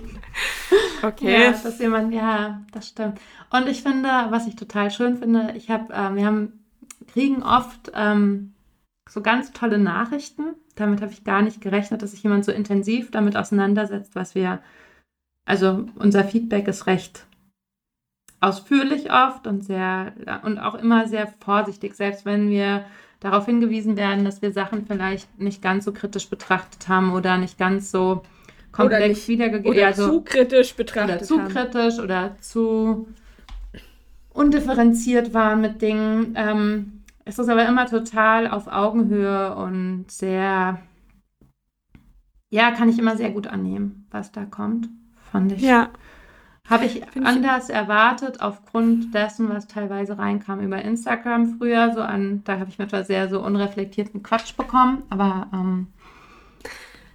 Okay. 1.02 1.44
Ja, 1.44 1.52
dass 1.52 1.78
jemand, 1.78 2.12
ja, 2.12 2.62
das 2.72 2.88
stimmt. 2.88 3.20
Und 3.50 3.68
ich 3.68 3.82
finde, 3.82 4.08
was 4.30 4.46
ich 4.48 4.56
total 4.56 4.90
schön 4.90 5.16
finde, 5.16 5.54
ich 5.56 5.70
habe, 5.70 5.92
ähm, 5.94 6.16
wir 6.16 6.26
haben, 6.26 6.64
kriegen 7.12 7.42
oft 7.42 7.92
ähm, 7.94 8.52
so 9.08 9.20
ganz 9.22 9.52
tolle 9.52 9.78
Nachrichten. 9.78 10.54
Damit 10.74 11.00
habe 11.00 11.12
ich 11.12 11.22
gar 11.24 11.42
nicht 11.42 11.60
gerechnet, 11.60 12.02
dass 12.02 12.10
sich 12.10 12.22
jemand 12.24 12.44
so 12.44 12.52
intensiv 12.52 13.10
damit 13.12 13.36
auseinandersetzt, 13.36 14.14
was 14.16 14.34
wir, 14.34 14.58
also 15.48 15.86
unser 15.96 16.24
Feedback 16.24 16.68
ist 16.68 16.86
recht 16.86 17.24
ausführlich 18.40 19.10
oft 19.12 19.46
und 19.46 19.64
sehr, 19.64 20.12
und 20.44 20.58
auch 20.58 20.76
immer 20.76 21.08
sehr 21.08 21.26
vorsichtig, 21.40 21.94
selbst 21.94 22.24
wenn 22.24 22.50
wir 22.50 22.84
darauf 23.20 23.46
hingewiesen 23.46 23.96
werden, 23.96 24.24
dass 24.24 24.42
wir 24.42 24.52
Sachen 24.52 24.86
vielleicht 24.86 25.40
nicht 25.40 25.60
ganz 25.60 25.84
so 25.84 25.92
kritisch 25.92 26.28
betrachtet 26.28 26.88
haben 26.88 27.12
oder 27.12 27.36
nicht 27.38 27.58
ganz 27.58 27.90
so 27.90 28.22
komplex 28.70 29.26
wiedergegeben. 29.26 29.72
Oder 29.72 29.80
ja, 29.80 29.92
so- 29.92 30.06
zu 30.06 30.20
kritisch 30.20 30.76
betrachtet 30.76 31.16
oder 31.16 31.24
zu 31.24 31.40
haben. 31.40 31.48
kritisch 31.48 31.98
oder 31.98 32.36
zu 32.40 33.08
undifferenziert 34.32 35.34
waren 35.34 35.60
mit 35.60 35.82
Dingen. 35.82 36.34
Ähm, 36.36 37.02
es 37.24 37.38
ist 37.40 37.48
aber 37.48 37.66
immer 37.66 37.86
total 37.86 38.48
auf 38.48 38.68
Augenhöhe 38.68 39.56
und 39.56 40.04
sehr, 40.10 40.78
ja, 42.50 42.70
kann 42.70 42.88
ich 42.88 42.98
immer 43.00 43.16
sehr 43.16 43.30
gut 43.30 43.48
annehmen, 43.48 44.06
was 44.12 44.30
da 44.30 44.44
kommt, 44.44 44.88
fand 45.32 45.52
ich. 45.52 45.62
Ja. 45.62 45.90
Habe 46.68 46.84
ich 46.84 47.00
Find 47.00 47.16
ich- 47.16 47.24
anders 47.26 47.70
erwartet, 47.70 48.40
aufgrund 48.42 49.14
dessen, 49.14 49.48
was 49.48 49.66
teilweise 49.68 50.18
reinkam 50.18 50.60
über 50.60 50.82
Instagram 50.82 51.56
früher. 51.58 51.92
So 51.94 52.02
an, 52.02 52.42
da 52.44 52.58
habe 52.58 52.68
ich 52.68 52.78
manchmal 52.78 53.04
sehr 53.06 53.28
so 53.30 53.42
unreflektierten 53.42 54.22
Quatsch 54.22 54.54
bekommen. 54.56 55.02
Aber 55.08 55.48
ähm, 55.54 55.86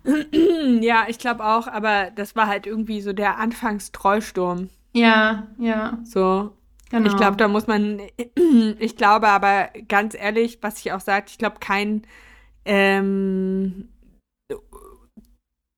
Ja, 0.82 1.06
ich 1.08 1.20
glaube 1.20 1.46
auch, 1.46 1.68
aber 1.68 2.10
das 2.16 2.36
war 2.36 2.48
halt 2.48 2.66
irgendwie 2.68 3.02
so 3.02 3.14
der 3.14 3.38
Anfangstreusturm. 3.38 4.70
ja, 4.94 5.48
ja, 5.60 6.00
So. 6.04 6.58
genau. 6.90 7.08
Ich 7.10 7.16
glaube, 7.16 7.38
da 7.38 7.48
muss 7.48 7.68
man, 7.68 8.02
ich 8.80 8.98
glaube 8.98 9.28
aber 9.30 9.70
ganz 9.88 10.16
ehrlich, 10.16 10.60
was 10.62 10.80
ich 10.80 10.92
auch 10.92 11.00
sagte, 11.00 11.32
ich 11.32 11.38
glaube 11.38 11.58
kein, 11.60 12.02
ähm, 12.66 13.90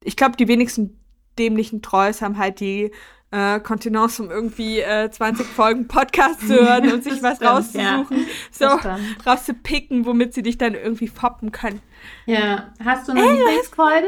ich 0.03 0.15
glaube, 0.15 0.37
die 0.37 0.47
wenigsten 0.47 0.99
dämlichen 1.39 1.81
Treus 1.81 2.21
haben 2.21 2.37
halt 2.37 2.59
die 2.59 2.91
äh, 3.31 3.59
Kontenance, 3.59 4.21
um 4.23 4.29
irgendwie 4.29 4.79
äh, 4.79 5.09
20 5.09 5.45
Folgen 5.45 5.87
Podcast 5.87 6.41
zu 6.47 6.53
hören 6.55 6.91
und 6.91 7.03
sich 7.03 7.21
was 7.23 7.37
stimmt, 7.37 7.51
rauszusuchen, 7.51 8.25
so 8.51 8.65
Das 8.65 8.79
stimmt. 8.79 9.25
rauszupicken, 9.27 10.05
womit 10.05 10.33
sie 10.33 10.43
dich 10.43 10.57
dann 10.57 10.73
irgendwie 10.75 11.07
foppen 11.07 11.51
können. 11.51 11.81
Ja, 12.25 12.71
hast 12.83 13.07
du 13.07 13.11
eine 13.13 13.21
Lieblingsfolge 13.21 14.07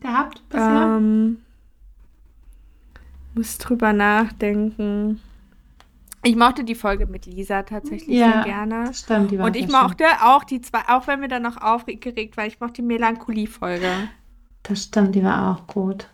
gehabt 0.00 0.42
bisher? 0.48 0.96
Ähm, 0.98 1.42
muss 3.34 3.58
drüber 3.58 3.92
nachdenken. 3.92 5.20
Ich 6.22 6.34
mochte 6.34 6.64
die 6.64 6.74
Folge 6.74 7.06
mit 7.06 7.26
Lisa 7.26 7.62
tatsächlich 7.62 8.18
Ja. 8.18 8.32
sehr 8.32 8.44
gerne. 8.44 8.92
Stimmt, 8.94 9.30
die 9.30 9.38
war 9.38 9.46
Und 9.46 9.54
ich 9.56 9.66
sehr 9.68 9.70
schön. 9.78 9.80
mochte 9.82 10.04
auch 10.22 10.42
die 10.44 10.60
zwei, 10.60 10.80
auch 10.88 11.06
wenn 11.06 11.20
wir 11.20 11.28
dann 11.28 11.42
noch 11.42 11.56
aufgeregt 11.62 12.36
waren, 12.36 12.46
ich 12.48 12.58
mochte 12.58 12.74
die 12.74 12.82
Melancholie-Folge. 12.82 14.08
Das 14.68 14.84
stimmt, 14.84 15.14
die 15.14 15.22
war 15.24 15.52
auch 15.56 15.66
gut. 15.66 16.08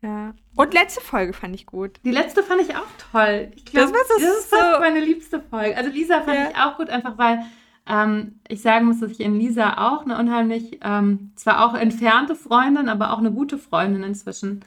Ja. 0.00 0.34
Und 0.56 0.74
letzte 0.74 1.00
Folge 1.00 1.32
fand 1.32 1.54
ich 1.54 1.66
gut. 1.66 2.00
Die 2.04 2.10
letzte 2.10 2.42
fand 2.42 2.60
ich 2.62 2.74
auch 2.76 2.86
toll. 3.12 3.52
Ich 3.54 3.64
glaube, 3.66 3.92
Das 3.92 3.92
war 3.92 4.00
so- 4.18 4.24
das 4.24 4.38
ist 4.38 4.50
so- 4.50 4.80
meine 4.80 5.00
liebste 5.00 5.40
Folge. 5.40 5.76
Also 5.76 5.90
Lisa 5.90 6.20
fand 6.22 6.36
Ja. 6.38 6.50
ich 6.50 6.56
auch 6.56 6.76
gut, 6.76 6.90
einfach 6.90 7.18
weil 7.18 7.40
ähm, 7.86 8.38
ich 8.48 8.62
sagen 8.62 8.86
muss, 8.86 9.00
dass 9.00 9.10
ich 9.10 9.18
in 9.20 9.38
Lisa 9.40 9.74
auch 9.90 10.02
eine 10.04 10.16
unheimlich, 10.16 10.78
ähm, 10.82 11.32
zwar 11.34 11.64
auch 11.66 11.74
entfernte 11.74 12.36
Freundin, 12.36 12.88
aber 12.88 13.12
auch 13.12 13.18
eine 13.18 13.32
gute 13.32 13.58
Freundin 13.58 14.02
inzwischen 14.04 14.64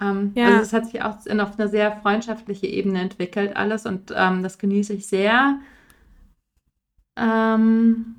Ähm, 0.00 0.32
Ja. 0.34 0.46
Also 0.46 0.60
es 0.62 0.72
hat 0.72 0.86
sich 0.86 1.02
auch 1.02 1.24
in, 1.26 1.40
auf 1.40 1.58
eine 1.58 1.68
sehr 1.68 1.92
freundschaftliche 2.00 2.66
Ebene 2.66 3.00
entwickelt 3.00 3.54
alles 3.56 3.86
und 3.86 4.12
ähm, 4.16 4.42
das 4.42 4.58
genieße 4.58 4.94
ich 4.94 5.06
sehr. 5.06 5.60
Ähm, 7.16 8.16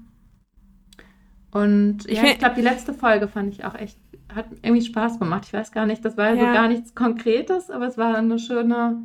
und 1.52 2.06
Ich 2.08 2.18
ja, 2.18 2.24
ich 2.26 2.40
glaube, 2.40 2.56
die 2.56 2.62
letzte 2.62 2.94
Folge 2.94 3.28
fand 3.28 3.52
ich 3.54 3.66
auch 3.66 3.76
echt, 3.76 3.98
hat 4.36 4.48
irgendwie 4.62 4.86
Spaß 4.86 5.20
gemacht. 5.20 5.44
Ich 5.48 5.54
weiß 5.54 5.72
gar 5.72 5.86
nicht, 5.86 6.04
das 6.06 6.18
war 6.18 6.36
so 6.36 6.42
Ja. 6.44 6.54
gar 6.54 6.68
nichts 6.68 6.94
Konkretes, 6.96 7.70
aber 7.70 7.88
es 7.88 7.98
war 7.98 8.16
eine 8.16 8.40
schöne, 8.40 8.98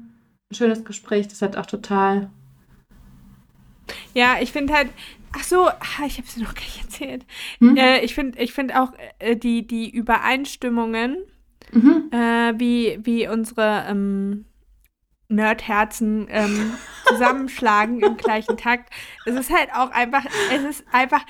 ein 0.51 0.55
schönes 0.55 0.85
Gespräch. 0.85 1.29
Das 1.29 1.43
hat 1.43 1.57
auch 1.57 1.67
total. 1.67 2.31
Ja, 4.15 4.37
ich 4.41 4.53
finde 4.53 4.75
halt, 4.75 4.91
ach 5.37 5.45
so, 5.45 5.69
ah, 5.69 6.05
ich 6.07 6.19
habe 6.19 6.27
es 6.27 6.37
noch 6.37 6.55
gar 6.55 6.63
nicht 6.63 6.83
erzählt. 6.83 7.27
Hm? 7.61 7.77
Äh, 7.77 8.01
ich 8.01 8.15
finde 8.15 8.39
ich 8.41 8.53
find 8.53 8.75
auch 8.75 8.93
äh, 9.19 9.37
die, 9.37 9.67
die 9.67 9.91
Übereinstimmungen, 9.91 11.17
Mhm. 11.71 12.09
äh, 12.13 12.55
wie, 12.59 12.99
wie 13.03 13.29
unsere 13.29 13.85
ähm, 13.89 14.47
Nerdherzen 15.29 16.27
ähm, 16.31 16.73
zusammenschlagen 17.07 18.01
im 18.01 18.17
gleichen 18.17 18.57
Takt. 18.57 18.91
Es 19.27 19.35
ist 19.37 19.53
halt 19.55 19.69
auch 19.75 19.91
einfach, 19.91 20.25
es 20.51 20.63
ist 20.65 20.85
einfach, 20.93 21.25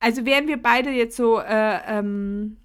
also 0.00 0.24
wären 0.26 0.48
wir 0.48 0.60
beide 0.60 0.90
jetzt 0.90 1.16
so 1.16 1.38
äh, 1.40 1.78
ähm, 1.86 2.56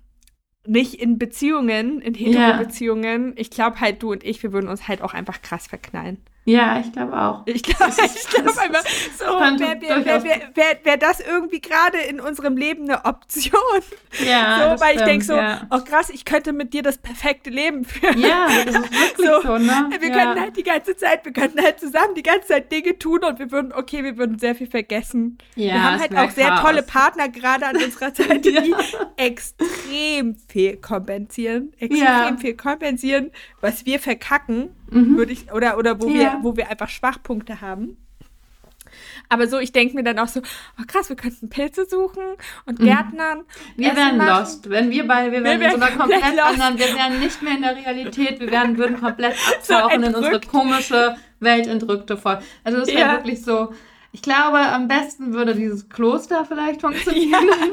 nicht 0.66 0.96
in 0.96 1.18
Beziehungen, 1.18 2.02
in 2.02 2.14
Ja. 2.16 2.58
Hetero-Beziehungen, 2.58 3.34
ich 3.38 3.50
glaube 3.50 3.80
halt 3.80 4.02
du 4.04 4.12
und 4.12 4.24
ich, 4.24 4.42
wir 4.44 4.54
würden 4.54 4.70
uns 4.70 4.88
halt 4.88 5.02
auch 5.02 5.14
einfach 5.14 5.42
krass 5.42 5.68
verknallen. 5.68 6.18
Ja, 6.46 6.80
ich 6.80 6.92
glaube 6.92 7.18
auch. 7.18 7.44
Ich 7.46 7.64
glaube 7.64 7.94
glaub 7.96 8.58
einfach, 8.58 8.84
so, 9.18 9.26
wär, 9.26 9.82
wär, 9.82 10.24
wär, 10.56 10.78
wär 10.84 10.98
das 10.98 11.22
irgendwie 11.22 11.62
gerade 11.62 12.00
in 12.00 12.20
unserem 12.20 12.58
Leben 12.58 12.84
eine 12.84 13.06
Option. 13.06 13.54
Ja, 14.26 14.76
so, 14.78 14.84
weil 14.84 14.98
ich 14.98 15.02
denke 15.04 15.24
stimmt, 15.24 15.38
so, 15.40 15.44
ja. 15.44 15.62
oh 15.72 15.80
krass, 15.80 16.10
ich 16.10 16.26
könnte 16.26 16.52
mit 16.52 16.74
dir 16.74 16.84
das 16.84 16.98
perfekte 16.98 17.50
Leben 17.50 17.86
führen. 17.86 18.20
Ja, 18.20 18.48
das 18.66 18.76
ist 18.76 18.92
wirklich 18.92 19.28
So, 19.30 19.42
so, 19.42 19.58
ne? 19.58 19.90
Wir 20.00 20.10
ja. 20.10 20.16
könnten 20.16 20.42
halt 20.42 20.58
die 20.58 20.64
ganze 20.64 20.98
Zeit, 20.98 21.24
wir 21.24 21.32
könnten 21.32 21.62
halt 21.62 21.80
zusammen 21.80 22.14
die 22.16 22.24
ganze 22.24 22.48
Zeit 22.50 22.72
Dinge 22.72 23.00
tun 23.00 23.24
und 23.24 23.40
wir 23.40 23.50
würden, 23.52 23.72
okay, 23.72 24.04
wir 24.04 24.18
würden 24.18 24.38
sehr 24.38 24.54
viel 24.54 24.68
vergessen. 24.68 25.38
Ja, 25.56 25.74
wir 25.76 25.84
haben 25.84 26.00
halt 26.02 26.18
auch 26.18 26.30
sehr 26.32 26.50
Chaos. 26.50 26.62
tolle 26.62 26.84
Partner 26.84 27.30
gerade 27.30 27.68
an 27.68 27.78
unserer 27.78 28.14
Seite, 28.14 28.40
die 28.40 28.70
Ja. 28.70 28.78
extrem 29.16 30.36
viel 30.48 30.78
kompensieren. 30.78 31.72
Extrem 31.80 32.38
viel 32.38 32.56
kompensieren, 32.56 33.32
was 33.62 33.86
wir 33.86 34.00
verkacken, 34.00 34.70
Mhm. 34.94 35.18
würde 35.18 35.32
ich, 35.34 35.52
oder, 35.52 35.78
oder 35.78 36.00
wo, 36.02 36.08
Ja. 36.08 36.14
wir, 36.14 36.40
wo 36.42 36.56
wir 36.58 36.70
einfach 36.70 36.90
Schwachpunkte 36.90 37.62
haben. 37.62 37.98
Aber 39.30 39.48
so, 39.48 39.58
ich 39.58 39.72
denke 39.72 39.96
mir 39.96 40.04
dann 40.04 40.20
auch 40.20 40.28
so, 40.28 40.42
oh 40.80 40.84
krass, 40.86 41.10
wir 41.10 41.16
könnten 41.16 41.50
Pilze 41.50 41.86
suchen 41.90 42.22
und 42.66 42.78
Gärtnern. 42.80 43.44
Wir 43.76 43.88
Essen 43.88 43.98
wären 43.98 44.18
machen. 44.18 44.40
lost. 44.42 44.70
Wenn 44.70 44.92
wir 44.92 45.08
beide, 45.08 45.32
wir 45.32 45.44
wären 45.44 45.62
in 45.62 45.70
so 45.72 45.76
einer 45.78 45.88
komplett 45.92 46.22
komplett 46.22 46.44
anderen, 46.46 46.78
wir 46.78 46.96
wären 46.96 47.20
nicht 47.20 47.42
mehr 47.42 47.56
in 47.56 47.62
der 47.64 47.76
Realität, 47.76 48.40
wir 48.40 48.52
wären, 48.52 48.78
würden 48.78 49.00
komplett 49.00 49.36
So 49.64 49.74
abtauchen 49.74 50.04
in 50.04 50.14
unsere 50.14 50.40
komische, 50.42 51.16
weltentrückte 51.40 52.18
Folge. 52.18 52.44
Also 52.64 52.80
das 52.80 52.90
wäre 52.90 53.00
Ja. 53.00 53.12
wirklich 53.14 53.44
so, 53.44 53.74
ich 54.14 54.22
glaube, 54.22 54.60
am 54.60 54.88
besten 54.88 55.34
würde 55.34 55.54
dieses 55.56 55.90
Kloster 55.90 56.46
vielleicht 56.46 56.82
funktionieren. 56.82 57.50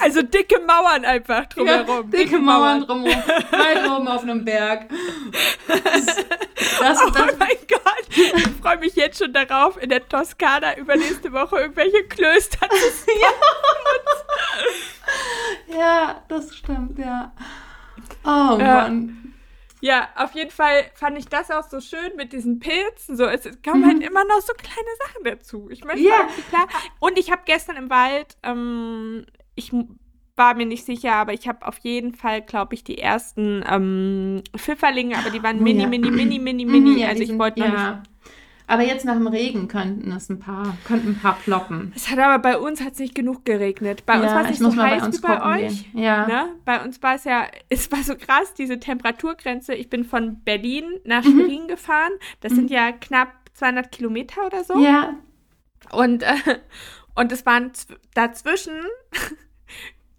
Also 0.00 0.20
dicke 0.22 0.58
Mauern 0.66 1.04
einfach 1.04 1.44
Ja, 1.56 1.82
drumherum. 1.84 2.10
dicke 2.10 2.38
Mauern 2.38 2.80
drumherum, 2.82 3.22
weit 3.52 3.88
oben 3.90 4.08
auf 4.08 4.22
einem 4.22 4.44
Berg. 4.44 4.88
Das, 5.68 6.06
das, 6.80 6.98
Oh 7.06 7.10
das, 7.10 7.38
mein 7.38 7.56
Gott, 7.68 8.08
ich 8.10 8.48
freue 8.60 8.78
mich 8.78 8.96
jetzt 8.96 9.18
schon 9.18 9.32
darauf, 9.32 9.80
in 9.80 9.90
der 9.90 10.06
Toskana 10.08 10.76
übernächste 10.76 11.32
Woche 11.32 11.56
irgendwelche 11.60 12.02
Klöster 12.08 12.68
zu 12.68 12.76
sehen. 13.04 13.38
ja, 15.78 16.22
das 16.28 16.54
stimmt, 16.56 16.98
ja. 16.98 17.30
Oh 18.24 18.58
Ja. 18.58 18.82
Mann. 18.82 19.31
Ja, 19.84 20.08
auf 20.14 20.32
jeden 20.34 20.52
Fall 20.52 20.84
fand 20.94 21.18
ich 21.18 21.26
das 21.26 21.50
auch 21.50 21.68
so 21.68 21.80
schön 21.80 22.14
mit 22.16 22.32
diesen 22.32 22.60
Pilzen. 22.60 23.16
So, 23.16 23.24
es 23.24 23.42
kommen 23.64 23.80
Mhm. 23.80 23.86
halt 23.86 24.00
immer 24.00 24.24
noch 24.24 24.40
so 24.40 24.52
kleine 24.54 24.88
Sachen 25.00 25.24
dazu. 25.24 25.68
Ich 25.70 25.80
Ja. 25.80 26.20
irgendwie 26.20 26.42
klar. 26.42 26.68
Und 27.00 27.18
ich 27.18 27.32
habe 27.32 27.42
gestern 27.44 27.74
im 27.76 27.90
Wald, 27.90 28.36
ähm, 28.44 29.26
ich 29.56 29.72
war 30.36 30.54
mir 30.54 30.66
nicht 30.66 30.84
sicher, 30.86 31.14
aber 31.14 31.32
ich 31.32 31.48
habe 31.48 31.66
auf 31.66 31.78
jeden 31.78 32.14
Fall, 32.14 32.42
glaube 32.42 32.74
ich, 32.74 32.84
die 32.84 32.98
ersten 32.98 33.64
ähm, 33.68 34.42
Pfifferlinge, 34.56 35.18
aber 35.18 35.30
die 35.30 35.42
waren 35.42 35.58
Oh 35.58 35.62
mini, 35.62 35.82
ja. 35.82 35.88
mini, 35.88 36.10
mini, 36.12 36.38
mini, 36.38 36.64
Mhm, 36.64 36.70
mini. 36.70 37.00
ja, 37.00 37.08
also 37.08 37.22
ich 37.24 37.36
wollte 37.38 37.58
noch 37.60 37.68
nicht 37.68 37.74
ja. 37.74 38.02
Aber 38.72 38.82
jetzt 38.84 39.04
nach 39.04 39.14
dem 39.14 39.26
Regen 39.26 39.68
könnten 39.68 40.10
es 40.12 40.30
ein 40.30 40.38
paar, 40.38 40.78
könnten 40.86 41.08
ein 41.10 41.18
paar 41.20 41.34
ploppen. 41.44 41.92
Es 41.94 42.10
hat 42.10 42.18
aber 42.18 42.38
bei 42.38 42.56
uns 42.58 42.80
hat's 42.82 42.98
nicht 42.98 43.14
genug 43.14 43.44
geregnet. 43.44 44.06
Bei 44.06 44.14
uns 44.14 44.24
ja, 44.30 44.34
war 44.34 44.44
es 44.44 44.50
ich 44.52 44.60
nicht 44.60 44.72
so 44.74 44.82
heiß 44.82 45.00
bei 45.00 45.06
uns 45.06 45.18
wie 45.18 45.26
bei 45.26 45.66
euch. 45.66 45.84
Ja. 45.92 46.26
Ne? 46.26 46.48
Bei 46.64 46.82
uns 46.82 47.02
war 47.02 47.14
es 47.16 47.24
ja, 47.24 47.46
es 47.68 47.92
war 47.92 48.02
so 48.02 48.14
krass, 48.16 48.54
diese 48.54 48.80
Temperaturgrenze. 48.80 49.74
Ich 49.74 49.90
bin 49.90 50.04
von 50.04 50.40
Berlin 50.42 50.84
nach 51.04 51.22
Mhm. 51.22 51.30
Schwerin 51.40 51.68
gefahren. 51.68 52.12
Das 52.40 52.52
sind 52.52 52.70
ja 52.70 52.92
knapp 52.92 53.28
200 53.54 53.92
Kilometer 53.92 54.46
oder 54.46 54.64
so. 54.64 54.82
Ja. 54.82 55.16
Und, 55.90 56.22
äh, 56.22 56.32
und 57.14 57.30
es 57.30 57.44
waren 57.44 57.72
zw- 57.72 57.96
dazwischen 58.14 58.72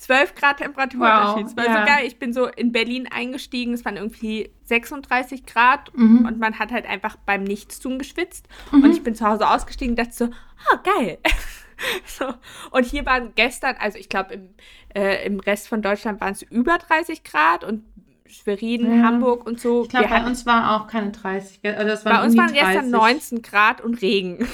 12 0.04 0.36
Grad 0.36 0.58
Temperaturunterschied. 0.58 1.44
Wow, 1.46 1.52
Es 1.52 1.58
war 1.58 1.66
ja. 1.66 1.80
so 1.82 1.86
geil. 1.88 2.06
Ich 2.08 2.20
bin 2.20 2.34
so 2.34 2.48
in 2.48 2.72
Berlin 2.72 3.08
eingestiegen. 3.10 3.74
Es 3.74 3.86
waren 3.86 3.96
irgendwie 3.98 4.52
36 4.64 5.46
Grad. 5.46 5.96
Mhm. 5.96 6.26
Und 6.26 6.40
man 6.40 6.60
hat 6.60 6.72
halt 6.72 6.86
einfach 6.86 7.16
beim 7.26 7.44
Nichtstun 7.44 7.98
geschwitzt. 8.00 8.48
Mhm. 8.72 8.84
Und 8.84 8.92
ich 8.92 9.04
bin 9.04 9.16
zu 9.16 9.26
Hause 9.26 9.48
ausgestiegen 9.50 9.94
und 9.94 10.00
dachte 10.00 10.14
so, 10.14 10.26
ah, 10.26 10.80
geil. 10.98 11.18
so. 12.06 12.34
Und 12.72 12.86
hier 12.86 13.06
waren 13.06 13.32
gestern, 13.36 13.76
also 13.80 13.98
ich 13.98 14.10
glaube, 14.10 14.34
im, 14.34 14.50
äh, 14.94 15.26
im 15.26 15.40
Rest 15.40 15.68
von 15.68 15.82
Deutschland 15.82 16.20
waren 16.22 16.34
es 16.34 16.42
über 16.42 16.78
30 16.78 17.24
Grad 17.24 17.64
und 17.64 17.84
Schwerin, 18.26 19.00
Ja. 19.00 19.04
Hamburg 19.06 19.46
und 19.46 19.60
so. 19.60 19.84
Ich 19.84 19.90
glaube, 19.90 20.08
bei 20.08 20.16
hatten- 20.16 20.28
uns 20.28 20.46
war 20.46 20.76
auch 20.76 20.88
keine 20.88 21.12
30. 21.12 21.62
gell? 21.62 21.76
Also 21.76 22.04
bei 22.10 22.24
uns 22.24 22.36
waren 22.36 22.48
die 22.48 22.54
gestern 22.56 22.92
30. 22.92 22.92
19 22.92 23.42
Grad 23.44 23.82
und 23.82 24.02
Regen. 24.02 24.48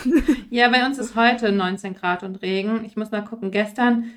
Ja, 0.50 0.68
bei 0.70 0.86
uns 0.86 0.97
ist 1.00 1.16
heute 1.16 1.52
19 1.52 1.93
Grad 1.95 2.24
und 2.24 2.36
Regen. 2.41 2.84
Ich 2.84 2.97
muss 2.97 3.10
mal 3.12 3.24
gucken. 3.24 3.52
Gestern, 3.52 4.12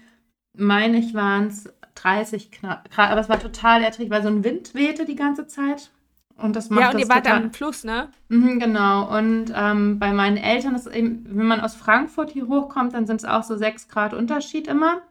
meine 0.54 0.98
ich, 0.98 1.14
waren 1.14 1.48
es 1.48 1.72
30 1.94 2.50
Kna- 2.50 2.82
Grad. 2.90 3.10
Aber 3.10 3.20
es 3.20 3.28
war 3.28 3.38
total 3.38 3.82
erträglich, 3.82 4.10
weil 4.10 4.22
so 4.22 4.28
ein 4.28 4.44
Wind 4.44 4.74
wehte 4.74 5.04
die 5.04 5.16
ganze 5.16 5.46
Zeit. 5.46 5.90
Und 6.36 6.56
das 6.56 6.70
macht 6.70 6.80
ja, 6.80 6.88
und 6.88 6.94
das 6.94 7.02
ihr 7.02 7.08
wart 7.08 7.24
total... 7.26 7.42
am 7.42 7.52
Fluss, 7.52 7.84
ne? 7.84 8.08
Mhm, 8.28 8.58
genau. 8.58 9.16
Und 9.16 9.52
ähm, 9.54 9.98
bei 9.98 10.12
meinen 10.12 10.36
Eltern 10.38 10.74
ist 10.74 10.86
eben, 10.86 11.24
wenn 11.28 11.46
man 11.46 11.60
aus 11.60 11.74
Frankfurt 11.74 12.30
hier 12.30 12.48
hochkommt, 12.48 12.94
dann 12.94 13.06
sind 13.06 13.16
es 13.16 13.24
auch 13.24 13.42
so 13.42 13.56
6 13.56 13.88
Grad 13.88 14.14
Unterschied 14.14 14.66
immer, 14.66 15.02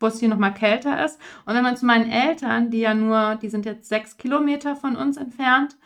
wo 0.00 0.06
es 0.06 0.20
hier 0.20 0.28
nochmal 0.28 0.54
kälter 0.54 1.04
ist. 1.04 1.20
Und 1.44 1.54
wenn 1.54 1.64
man 1.64 1.76
zu 1.76 1.84
meinen 1.84 2.10
Eltern, 2.10 2.70
die 2.70 2.78
ja 2.80 2.94
nur, 2.94 3.36
die 3.36 3.48
sind 3.48 3.66
jetzt 3.66 3.88
6 3.88 4.16
Kilometer 4.16 4.76
von 4.76 4.96
uns 4.96 5.16
entfernt, 5.16 5.76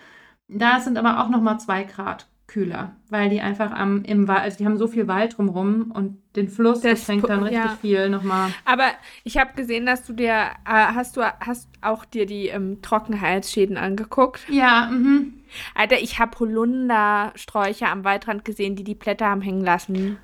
da 0.48 0.80
sind 0.80 0.96
aber 0.98 1.20
auch 1.22 1.28
nochmal 1.28 1.58
2 1.58 1.84
Grad 1.84 2.26
kühler, 2.48 2.96
weil 3.10 3.28
die 3.28 3.40
einfach 3.40 3.70
am, 3.70 4.02
im 4.04 4.26
Wald, 4.26 4.40
also 4.40 4.58
die 4.58 4.64
haben 4.64 4.78
so 4.78 4.88
viel 4.88 5.06
Wald 5.06 5.36
drumrum 5.36 5.92
und 5.92 6.18
den 6.34 6.48
Fluss, 6.48 6.80
das, 6.80 7.04
fängt 7.04 7.28
dann 7.28 7.42
richtig 7.42 7.62
ja. 7.62 7.78
viel 7.80 8.08
nochmal. 8.08 8.50
Aber 8.64 8.86
ich 9.22 9.36
habe 9.36 9.50
gesehen, 9.54 9.86
dass 9.86 10.04
du 10.04 10.14
dir, 10.14 10.32
äh, 10.32 10.46
hast 10.66 11.16
du 11.16 11.22
hast 11.22 11.68
auch 11.82 12.04
dir 12.06 12.26
die 12.26 12.48
ähm, 12.48 12.80
Trockenheitsschäden 12.82 13.76
angeguckt? 13.76 14.40
Ja, 14.48 14.88
mhm. 14.90 15.34
Alter, 15.74 16.00
ich 16.00 16.18
habe 16.18 16.38
Holundersträucher 16.38 17.90
am 17.90 18.04
Waldrand 18.04 18.44
gesehen, 18.44 18.76
die 18.76 18.84
die 18.84 18.94
Blätter 18.94 19.26
haben 19.26 19.42
hängen 19.42 19.64
lassen. 19.64 20.18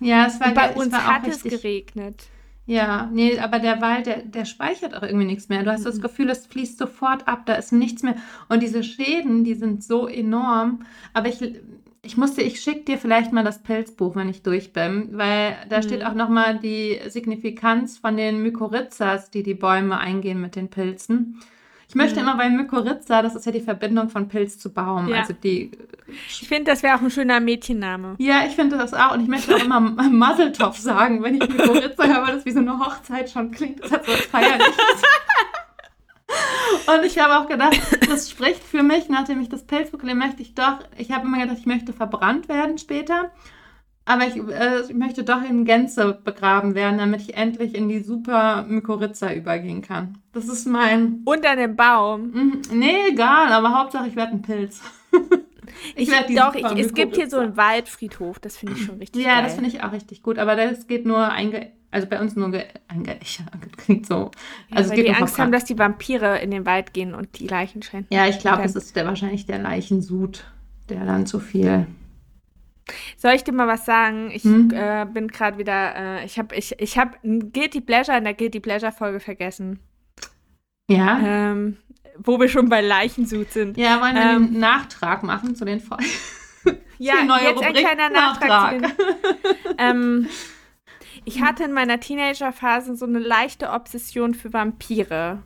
Ja, 0.00 0.26
es 0.26 0.40
war, 0.40 0.48
Und 0.48 0.54
bei 0.54 0.72
uns 0.74 0.92
war 0.92 1.06
hat 1.06 1.24
auch 1.24 1.28
es 1.28 1.42
geregnet. 1.42 2.28
Ja, 2.68 3.08
nee, 3.12 3.38
aber 3.38 3.60
der 3.60 3.80
Wald, 3.80 4.06
der, 4.06 4.22
der 4.22 4.44
speichert 4.44 4.94
auch 4.94 5.02
irgendwie 5.02 5.26
nichts 5.26 5.48
mehr. 5.48 5.62
Du 5.62 5.70
hast 5.70 5.82
Mhm. 5.82 5.84
das 5.84 6.00
Gefühl, 6.00 6.28
es 6.30 6.46
fließt 6.46 6.78
sofort 6.78 7.28
ab, 7.28 7.46
da 7.46 7.54
ist 7.54 7.72
nichts 7.72 8.02
mehr. 8.02 8.16
Und 8.48 8.60
diese 8.62 8.82
Schäden, 8.82 9.44
die 9.44 9.54
sind 9.54 9.84
so 9.84 10.08
enorm. 10.08 10.80
Aber 11.14 11.28
ich, 11.28 11.40
ich 12.02 12.16
musste, 12.16 12.42
ich 12.42 12.60
schicke 12.60 12.82
dir 12.84 12.98
vielleicht 12.98 13.32
mal 13.32 13.44
das 13.44 13.62
Pilzbuch, 13.62 14.16
wenn 14.16 14.28
ich 14.28 14.42
durch 14.42 14.72
bin, 14.72 15.10
weil 15.16 15.56
da 15.68 15.80
steht 15.80 16.00
Mhm. 16.00 16.06
auch 16.06 16.14
nochmal 16.14 16.58
die 16.58 16.98
Signifikanz 17.08 17.98
von 17.98 18.16
den 18.16 18.42
Mykorrhizas, 18.42 19.30
die 19.30 19.44
die 19.44 19.54
Bäume 19.54 19.98
eingehen 19.98 20.40
mit 20.40 20.56
den 20.56 20.68
Pilzen. 20.68 21.38
Ich 21.88 21.94
möchte 21.94 22.16
Mhm. 22.20 22.26
immer 22.28 22.36
bei 22.36 22.48
Mykorrhiza, 22.50 23.22
das 23.22 23.34
ist 23.36 23.46
ja 23.46 23.52
die 23.52 23.60
Verbindung 23.60 24.08
von 24.10 24.28
Pilz 24.28 24.58
zu 24.58 24.72
Baum, 24.72 25.08
Ja. 25.08 25.18
also 25.20 25.32
die 25.32 25.70
Ich 26.28 26.48
finde, 26.48 26.70
das 26.70 26.82
wäre 26.82 26.96
auch 26.96 27.00
ein 27.00 27.10
schöner 27.10 27.40
Mädchenname. 27.40 28.16
ja, 28.18 28.44
ich 28.46 28.54
finde 28.54 28.76
das 28.76 28.92
auch. 28.94 29.12
Und 29.14 29.20
ich 29.22 29.28
möchte 29.28 29.54
auch 29.54 29.64
immer 29.64 29.80
Muzzletop 30.10 30.74
sagen, 30.76 31.22
wenn 31.22 31.36
ich 31.36 31.48
Mykorrhiza 31.48 32.04
höre, 32.04 32.26
weil 32.26 32.34
das 32.36 32.44
wie 32.44 32.50
so 32.52 32.58
eine 32.60 32.78
Hochzeit 32.78 33.30
schon 33.30 33.50
klingt. 33.50 33.82
Das 33.84 33.92
hat 33.92 34.04
so 34.06 34.12
was 34.12 34.20
Feierliches. 34.26 34.74
Und 36.88 37.04
ich 37.04 37.18
habe 37.18 37.36
auch 37.38 37.48
gedacht, 37.48 37.78
das 38.08 38.30
spricht 38.30 38.62
für 38.62 38.82
mich, 38.82 39.08
nachdem 39.08 39.40
ich 39.40 39.48
das 39.48 39.64
Pilzbuch 39.64 39.98
gelesen 40.00 40.18
möchte 40.18 40.42
ich 40.42 40.54
doch, 40.54 40.78
ich 40.96 41.10
habe 41.12 41.26
immer 41.26 41.38
gedacht, 41.38 41.58
ich 41.58 41.66
möchte 41.66 41.92
verbrannt 41.92 42.48
werden 42.48 42.78
später. 42.78 43.30
Aber 44.08 44.26
ich, 44.26 44.36
äh, 44.36 44.82
ich 44.88 44.94
möchte 44.94 45.24
doch 45.24 45.42
in 45.42 45.64
Gänze 45.64 46.18
begraben 46.24 46.74
werden, 46.76 46.98
damit 46.98 47.20
ich 47.22 47.36
endlich 47.36 47.74
in 47.74 47.88
die 47.88 47.98
super 48.00 48.64
Mykorrhiza 48.68 49.32
übergehen 49.34 49.82
kann. 49.82 50.18
Das 50.32 50.46
ist 50.48 50.64
mein. 50.66 51.22
Unter 51.24 51.50
einem 51.50 51.74
Baum. 51.74 52.30
Mhm, 52.30 52.62
Nee, 52.72 53.08
egal, 53.10 53.52
aber 53.52 53.76
Hauptsache 53.78 54.06
ich 54.08 54.16
werde 54.16 54.32
ein 54.32 54.42
Pilz. 54.42 54.80
Ich, 55.94 56.10
werd 56.10 56.28
die 56.28 56.36
doch, 56.36 56.54
ich, 56.54 56.64
es 56.78 56.94
gibt 56.94 57.16
hier 57.16 57.28
so 57.28 57.38
einen 57.38 57.56
Waldfriedhof, 57.56 58.38
das 58.38 58.56
finde 58.56 58.74
ich 58.76 58.84
schon 58.84 58.98
richtig 58.98 59.22
Ja, 59.24 59.34
geil. 59.34 59.42
das 59.44 59.54
finde 59.54 59.68
ich 59.68 59.82
auch 59.82 59.92
richtig 59.92 60.22
gut. 60.22 60.38
Aber 60.38 60.56
das 60.56 60.86
geht 60.86 61.04
nur 61.04 61.28
einge 61.30 61.70
Also 61.90 62.06
bei 62.06 62.18
uns 62.20 62.34
nur 62.34 62.50
ge 62.50 62.64
ein 62.88 63.02
Geächer. 63.02 63.44
Klingt 63.76 64.06
so. 64.06 64.30
Also 64.70 64.92
ja, 64.92 64.96
weil 64.96 65.04
die 65.04 65.10
Angst 65.12 65.38
haben, 65.38 65.52
dass 65.52 65.64
die 65.64 65.78
Vampire 65.78 66.38
in 66.38 66.50
den 66.50 66.64
Wald 66.64 66.94
gehen 66.94 67.14
und 67.14 67.38
die 67.38 67.46
Leichen 67.46 67.82
schänden. 67.82 68.08
Ja, 68.10 68.26
ich 68.26 68.38
glaube, 68.38 68.62
es 68.62 68.74
ist 68.74 68.96
der, 68.96 69.06
wahrscheinlich 69.06 69.44
der 69.44 69.58
Leichensud, 69.58 70.44
der 70.88 71.04
dann 71.04 71.26
zu 71.26 71.40
viel. 71.40 71.86
Soll 73.16 73.32
ich 73.32 73.44
dir 73.44 73.52
mal 73.52 73.66
was 73.66 73.84
sagen? 73.84 74.30
Ich 74.30 74.44
hm? 74.44 74.70
äh, 74.72 75.06
bin 75.06 75.28
gerade 75.28 75.58
wieder, 75.58 75.96
äh, 75.96 76.24
ich 76.24 76.38
habe 76.38 76.54
ich, 76.54 76.78
ich 76.78 76.98
hab 76.98 77.20
Guilty 77.22 77.80
Pleasure 77.80 78.16
in 78.16 78.24
der 78.24 78.34
Guilty 78.34 78.60
Pleasure 78.60 78.92
Folge 78.92 79.20
vergessen. 79.20 79.80
Ja. 80.88 81.18
Ähm, 81.20 81.78
wo 82.18 82.38
wir 82.38 82.48
schon 82.48 82.68
bei 82.68 82.80
Leichensud 82.80 83.50
sind. 83.50 83.76
Ja, 83.76 84.00
wollen 84.00 84.14
wir 84.14 84.22
ähm, 84.22 84.44
einen 84.44 84.58
Nachtrag 84.58 85.22
machen 85.22 85.54
zu 85.56 85.64
den 85.64 85.80
Folgen? 85.80 86.04
ja, 86.98 87.14
jetzt 87.40 87.56
Rubrik 87.56 87.64
ein 87.64 87.74
kleiner 87.74 88.10
Nachtrag. 88.10 88.48
Nachtrag. 88.48 88.96
Den, 88.96 89.74
ähm, 89.78 90.28
ich 91.24 91.42
hatte 91.42 91.64
in 91.64 91.72
meiner 91.72 91.98
Teenagerphase 91.98 92.96
so 92.96 93.04
eine 93.04 93.18
leichte 93.18 93.70
Obsession 93.70 94.34
für 94.34 94.52
Vampire. 94.52 95.42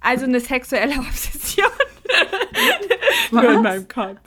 Also 0.00 0.26
eine 0.26 0.40
sexuelle 0.40 0.94
Obsession. 0.98 1.70
Nur 3.30 3.50
in 3.50 3.62
meinem 3.62 3.88
Kopf. 3.88 4.18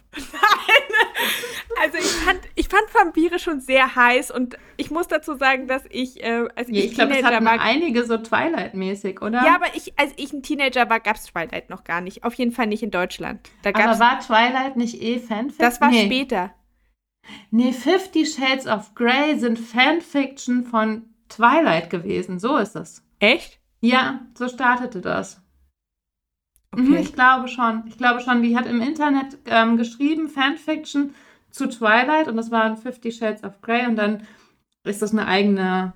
Also 1.81 1.97
ich 1.97 2.05
fand, 2.05 2.39
ich 2.55 2.67
fand 2.67 2.83
Vampire 2.93 3.39
schon 3.39 3.59
sehr 3.59 3.95
heiß 3.95 4.31
und 4.31 4.57
ich 4.77 4.91
muss 4.91 5.07
dazu 5.07 5.35
sagen, 5.35 5.67
dass 5.67 5.83
ich, 5.89 6.23
äh, 6.23 6.47
als 6.55 6.69
ja, 6.69 6.75
ich, 6.75 6.85
ich 6.85 6.93
glaube, 6.95 7.17
es 7.17 7.23
hatten 7.23 7.45
war, 7.45 7.59
einige 7.59 8.05
so 8.05 8.17
Twilight-mäßig, 8.17 9.21
oder? 9.21 9.43
Ja, 9.43 9.55
aber 9.55 9.75
ich, 9.75 9.97
als 9.97 10.13
ich 10.17 10.33
ein 10.33 10.43
Teenager 10.43 10.89
war, 10.89 10.99
gab 10.99 11.15
es 11.17 11.25
Twilight 11.25 11.69
noch 11.69 11.83
gar 11.83 12.01
nicht. 12.01 12.23
Auf 12.23 12.33
jeden 12.35 12.51
Fall 12.51 12.67
nicht 12.67 12.83
in 12.83 12.91
Deutschland. 12.91 13.49
Da 13.63 13.69
aber 13.69 13.99
war 13.99 14.19
Twilight 14.19 14.77
nicht 14.77 15.01
eh 15.01 15.19
Fanfiction? 15.19 15.57
Das 15.57 15.81
war 15.81 15.89
nee. 15.89 16.05
später. 16.05 16.53
Nee, 17.51 17.73
Fifty 17.73 18.25
Shades 18.25 18.67
of 18.67 18.93
Grey 18.95 19.37
sind 19.37 19.57
Fanfiction 19.59 20.63
von 20.63 21.09
Twilight 21.29 21.89
gewesen. 21.89 22.39
So 22.39 22.57
ist 22.57 22.75
es. 22.75 23.03
Echt? 23.19 23.59
Ja, 23.81 24.21
so 24.35 24.47
startete 24.47 25.01
das. 25.01 25.41
Mhm, 26.75 26.93
okay. 26.93 27.01
Ich 27.01 27.13
glaube 27.13 27.47
schon. 27.47 27.83
Ich 27.87 27.97
glaube 27.97 28.21
schon. 28.21 28.41
Die 28.41 28.57
hat 28.57 28.67
im 28.67 28.81
Internet 28.81 29.37
ähm, 29.45 29.77
geschrieben, 29.77 30.29
Fanfiction 30.29 31.13
zu 31.55 31.67
Twilight 31.67 32.27
und 32.27 32.35
das 32.35 32.51
waren 32.51 32.75
Fifty 32.75 33.11
Shades 33.11 33.43
of 33.43 33.61
Grey 33.61 33.85
und 33.85 33.95
dann 33.95 34.23
ist 34.83 35.01
das 35.01 35.13
eine 35.13 35.25
eigene. 35.25 35.93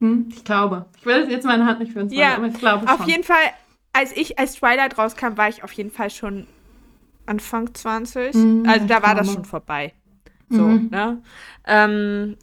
Hm, 0.00 0.28
ich 0.30 0.42
glaube. 0.42 0.86
Ich 0.96 1.04
will 1.04 1.30
jetzt 1.30 1.44
meine 1.44 1.66
Hand 1.66 1.80
nicht 1.80 1.92
für 1.92 2.00
uns 2.00 2.14
ja, 2.14 2.36
aber 2.36 2.46
ich 2.46 2.58
glaube 2.58 2.88
schon. 2.88 3.00
Auf 3.00 3.06
jeden 3.06 3.24
Fall, 3.24 3.36
als 3.92 4.16
ich 4.16 4.38
als 4.38 4.54
Twilight 4.54 4.96
rauskam, 4.96 5.36
war 5.36 5.50
ich 5.50 5.62
auf 5.62 5.72
jeden 5.72 5.90
Fall 5.90 6.08
schon 6.08 6.46
Anfang 7.26 7.74
20. 7.74 8.34
Mhm, 8.34 8.64
also 8.66 8.86
da 8.86 9.02
war 9.02 9.14
das 9.14 9.32
schon 9.32 9.44
vorbei. 9.44 9.92
So, 10.48 10.62
mhm. 10.62 10.88
ne? 10.90 11.22
Ähm, 11.66 12.36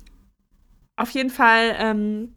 auf 0.95 1.10
jeden 1.10 1.32
Fall, 1.32 1.76
ähm, 1.80 2.36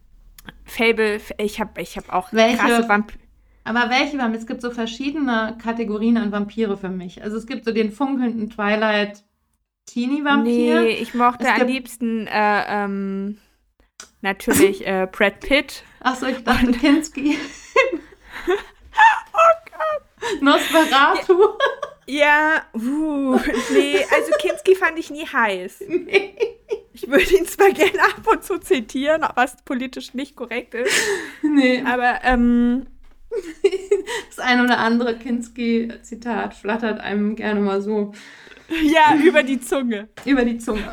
Fable, 0.65 1.21
ich 1.37 1.59
habe 1.61 1.79
ich 1.79 1.95
hab 1.95 2.11
auch 2.11 2.33
welche, 2.33 2.57
krasse 2.57 2.89
Vampire. 2.89 3.20
Aber 3.63 3.89
welche 3.89 4.17
Vampire? 4.17 4.39
Es 4.39 4.47
gibt 4.47 4.61
so 4.61 4.71
verschiedene 4.71 5.57
Kategorien 5.61 6.17
an 6.17 6.31
Vampire 6.31 6.77
für 6.77 6.89
mich. 6.89 7.23
Also 7.23 7.37
es 7.37 7.45
gibt 7.45 7.65
so 7.65 7.71
den 7.71 7.91
funkelnden 7.91 8.49
Twilight 8.49 9.23
Teenie-Vampir. 9.85 10.81
Nee, 10.81 10.89
ich 10.89 11.13
mochte 11.13 11.43
es 11.43 11.61
am 11.61 11.67
liebsten 11.67 12.27
äh, 12.27 12.63
ähm, 12.67 13.37
natürlich 14.21 14.85
äh, 14.87 15.07
Brad 15.11 15.39
Pitt. 15.41 15.83
Achso, 15.99 16.27
ich 16.27 16.43
dachte 16.43 16.67
Und 16.67 16.79
Kinski. 16.79 17.37
oh 18.47 18.53
Gott. 19.65 20.41
Nosferatu. 20.41 21.57
Ja, 22.07 22.63
uh, 22.73 23.39
nee, 23.71 23.97
also 24.11 24.31
Kinski 24.39 24.75
fand 24.75 24.99
ich 24.99 25.09
nie 25.11 25.25
heiß. 25.25 25.83
Nee. 25.87 26.35
Ich 26.93 27.07
würde 27.07 27.37
ihn 27.37 27.45
zwar 27.45 27.71
gerne 27.71 28.01
ab 28.01 28.27
und 28.27 28.43
zu 28.43 28.59
zitieren, 28.59 29.25
was 29.35 29.55
politisch 29.63 30.13
nicht 30.13 30.35
korrekt 30.35 30.73
ist. 30.73 30.93
Nee. 31.41 31.81
Aber, 31.85 32.19
ähm. 32.23 32.85
Das 34.27 34.39
ein 34.39 34.61
oder 34.61 34.79
andere 34.79 35.17
Kinski-Zitat 35.17 36.53
flattert 36.53 36.99
einem 36.99 37.35
gerne 37.35 37.59
mal 37.59 37.81
so. 37.81 38.13
Ja, 38.83 39.15
über 39.23 39.43
die 39.43 39.59
Zunge. 39.59 40.09
Über 40.25 40.45
die 40.45 40.57
Zunge. 40.57 40.83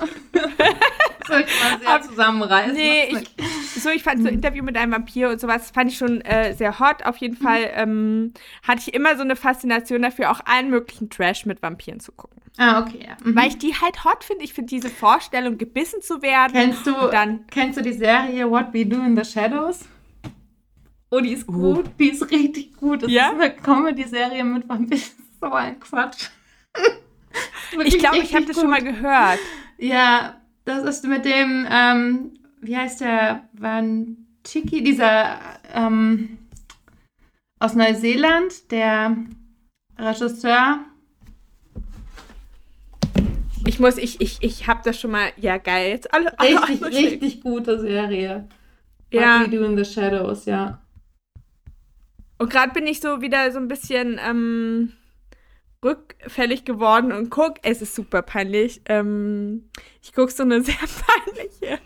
Soll 1.27 1.45
ich 1.47 1.63
mal 1.63 1.79
sehr 1.81 2.03
zusammenreißen? 2.03 2.75
Nee, 2.75 3.09
ich, 3.11 3.83
so, 3.83 3.91
ich 3.91 4.03
fand 4.03 4.23
so 4.23 4.29
Interview 4.29 4.65
mit 4.65 4.77
einem 4.77 4.93
Vampir 4.93 5.29
und 5.29 5.41
sowas, 5.41 5.71
fand 5.71 5.91
ich 5.91 5.99
schon 5.99 6.21
äh, 6.23 6.55
sehr 6.55 6.79
hot. 6.79 7.05
Auf 7.05 7.19
jeden 7.19 7.37
Fall 7.37 7.71
ähm, 7.75 8.33
hatte 8.67 8.81
ich 8.87 8.95
immer 8.95 9.15
so 9.17 9.23
eine 9.23 9.37
Faszination 9.37 10.03
dafür, 10.03 10.31
auch 10.31 10.41
allen 10.45 10.71
möglichen 10.71 11.11
Trash 11.11 11.47
mit 11.47 11.63
Vampiren 11.63 12.01
zu 12.01 12.13
gucken. 12.13 12.41
Ah, 12.57 12.81
okay, 12.81 13.07
ja. 13.07 13.17
Mhm. 13.23 13.37
Weil 13.37 13.49
ich 13.49 13.59
die 13.59 13.75
halt 13.75 14.05
hot 14.05 14.25
finde. 14.25 14.45
Ich 14.45 14.53
finde 14.53 14.71
diese 14.71 14.89
Vorstellung, 14.89 15.59
gebissen 15.59 16.03
zu 16.03 16.23
werden. 16.23 16.53
Kennst 16.53 16.87
du, 16.87 16.93
dann, 17.11 17.47
kennst 17.49 17.79
du 17.79 17.83
die 17.83 17.93
Serie 17.93 18.51
What 18.51 18.73
We 18.73 18.85
Do 18.85 18.97
in 18.97 19.17
the 19.17 19.25
Shadows? 19.25 19.87
Oh, 21.11 21.21
die 21.21 21.33
ist 21.33 21.49
uh. 21.49 21.53
gut. 21.53 21.87
Uh. 21.87 21.91
Die 21.99 22.11
ist 22.11 22.31
richtig 22.31 22.77
gut. 22.77 23.03
Das 23.03 23.11
ja? 23.11 23.29
ist 23.29 23.41
eine 23.41 23.55
Comedy-Serie 23.55 24.45
mit 24.45 24.69
Vampiren. 24.69 25.03
So 25.41 25.53
ein 25.53 25.79
Quatsch. 25.79 26.31
ich 27.85 27.99
glaube, 28.01 28.19
ich 28.19 28.35
habe 28.35 28.45
das 28.45 28.57
schon 28.57 28.71
mal 28.71 28.83
gehört. 28.83 29.39
Ja, 29.79 30.41
das 30.65 30.83
ist 30.83 31.05
mit 31.07 31.25
dem, 31.25 31.65
ähm, 31.71 32.35
wie 32.61 32.77
heißt 32.77 33.03
der, 33.03 33.49
Van 33.53 34.17
Chiki, 34.43 34.83
dieser 34.83 35.39
ähm, 35.73 36.39
aus 37.61 37.75
Neuseeland, 37.75 38.73
der 38.73 39.17
Regisseur. 39.97 40.81
Ich 43.65 43.79
muss, 43.79 43.97
ich, 43.97 44.21
ich, 44.21 44.39
ich 44.41 44.67
habe 44.67 44.81
das 44.85 44.99
schon 44.99 45.13
mal, 45.13 45.31
ja 45.37 45.59
geil, 45.59 45.91
jetzt 45.91 46.13
alle. 46.13 46.37
alle 46.37 46.69
richtig, 46.69 46.83
alle 46.83 46.97
richtig 46.97 47.41
gute 47.43 47.79
Serie. 47.79 48.49
Ja. 49.13 49.41
What 49.41 49.53
We 49.53 49.57
Do 49.57 49.65
in 49.65 49.77
the 49.77 49.85
Shadows, 49.85 50.47
ja. 50.47 50.81
Und 52.39 52.51
gerade 52.51 52.73
bin 52.73 52.87
ich 52.87 53.01
so 53.01 53.21
wieder 53.21 53.51
so 53.53 53.59
ein 53.59 53.69
bisschen 53.69 54.21
ähm, 54.25 54.93
rückfällig 55.85 56.65
geworden 56.65 57.13
und 57.13 57.31
guck, 57.31 57.57
es 57.63 57.83
ist 57.83 57.95
super 57.95 58.23
peinlich. 58.23 58.81
Ähm, 58.87 59.71
ich 60.03 60.13
gucke 60.13 60.31
so 60.31 60.43
eine 60.45 60.63
sehr 60.63 60.75
peinliche 60.77 61.79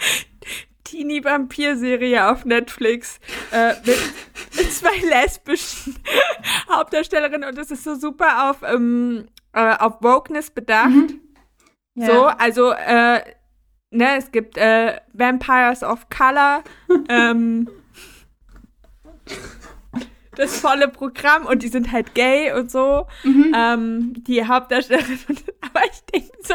Teenie-Vampir-Serie 0.85 2.31
auf 2.31 2.45
Netflix 2.45 3.19
äh, 3.51 3.75
mit, 3.85 4.73
zwei 4.73 4.97
lesbischen 5.09 5.97
Hauptdarstellerinnen 6.71 7.49
und 7.49 7.59
es 7.59 7.71
ist 7.71 7.85
so 7.85 7.95
super 7.95 8.51
auf, 8.51 8.63
ähm, 8.63 9.29
äh, 9.53 9.77
auf 9.77 10.03
Wokeness 10.03 10.51
bedacht. 10.51 10.91
Mhm. 10.91 11.21
Ja. 11.95 12.07
So, 12.07 12.25
also, 12.27 12.73
äh, 12.73 13.21
ne, 13.91 14.17
es 14.17 14.31
gibt 14.33 14.57
äh, 14.57 14.99
Vampires 15.13 15.83
of 15.83 16.09
Color, 16.11 16.63
ähm, 17.09 17.69
das 20.37 20.61
volle 20.61 20.89
Programm 20.89 21.47
und 21.47 21.63
die 21.63 21.69
sind 21.69 21.93
halt 21.93 22.15
gay 22.15 22.53
und 22.53 22.71
so. 22.71 23.07
Mhm. 23.23 23.55
Ähm, 23.57 24.13
die 24.25 24.47
Hauptdarstellerin. 24.47 25.19
Aber 25.61 25.81
ich 25.91 26.03
denke 26.13 26.37
so, 26.43 26.55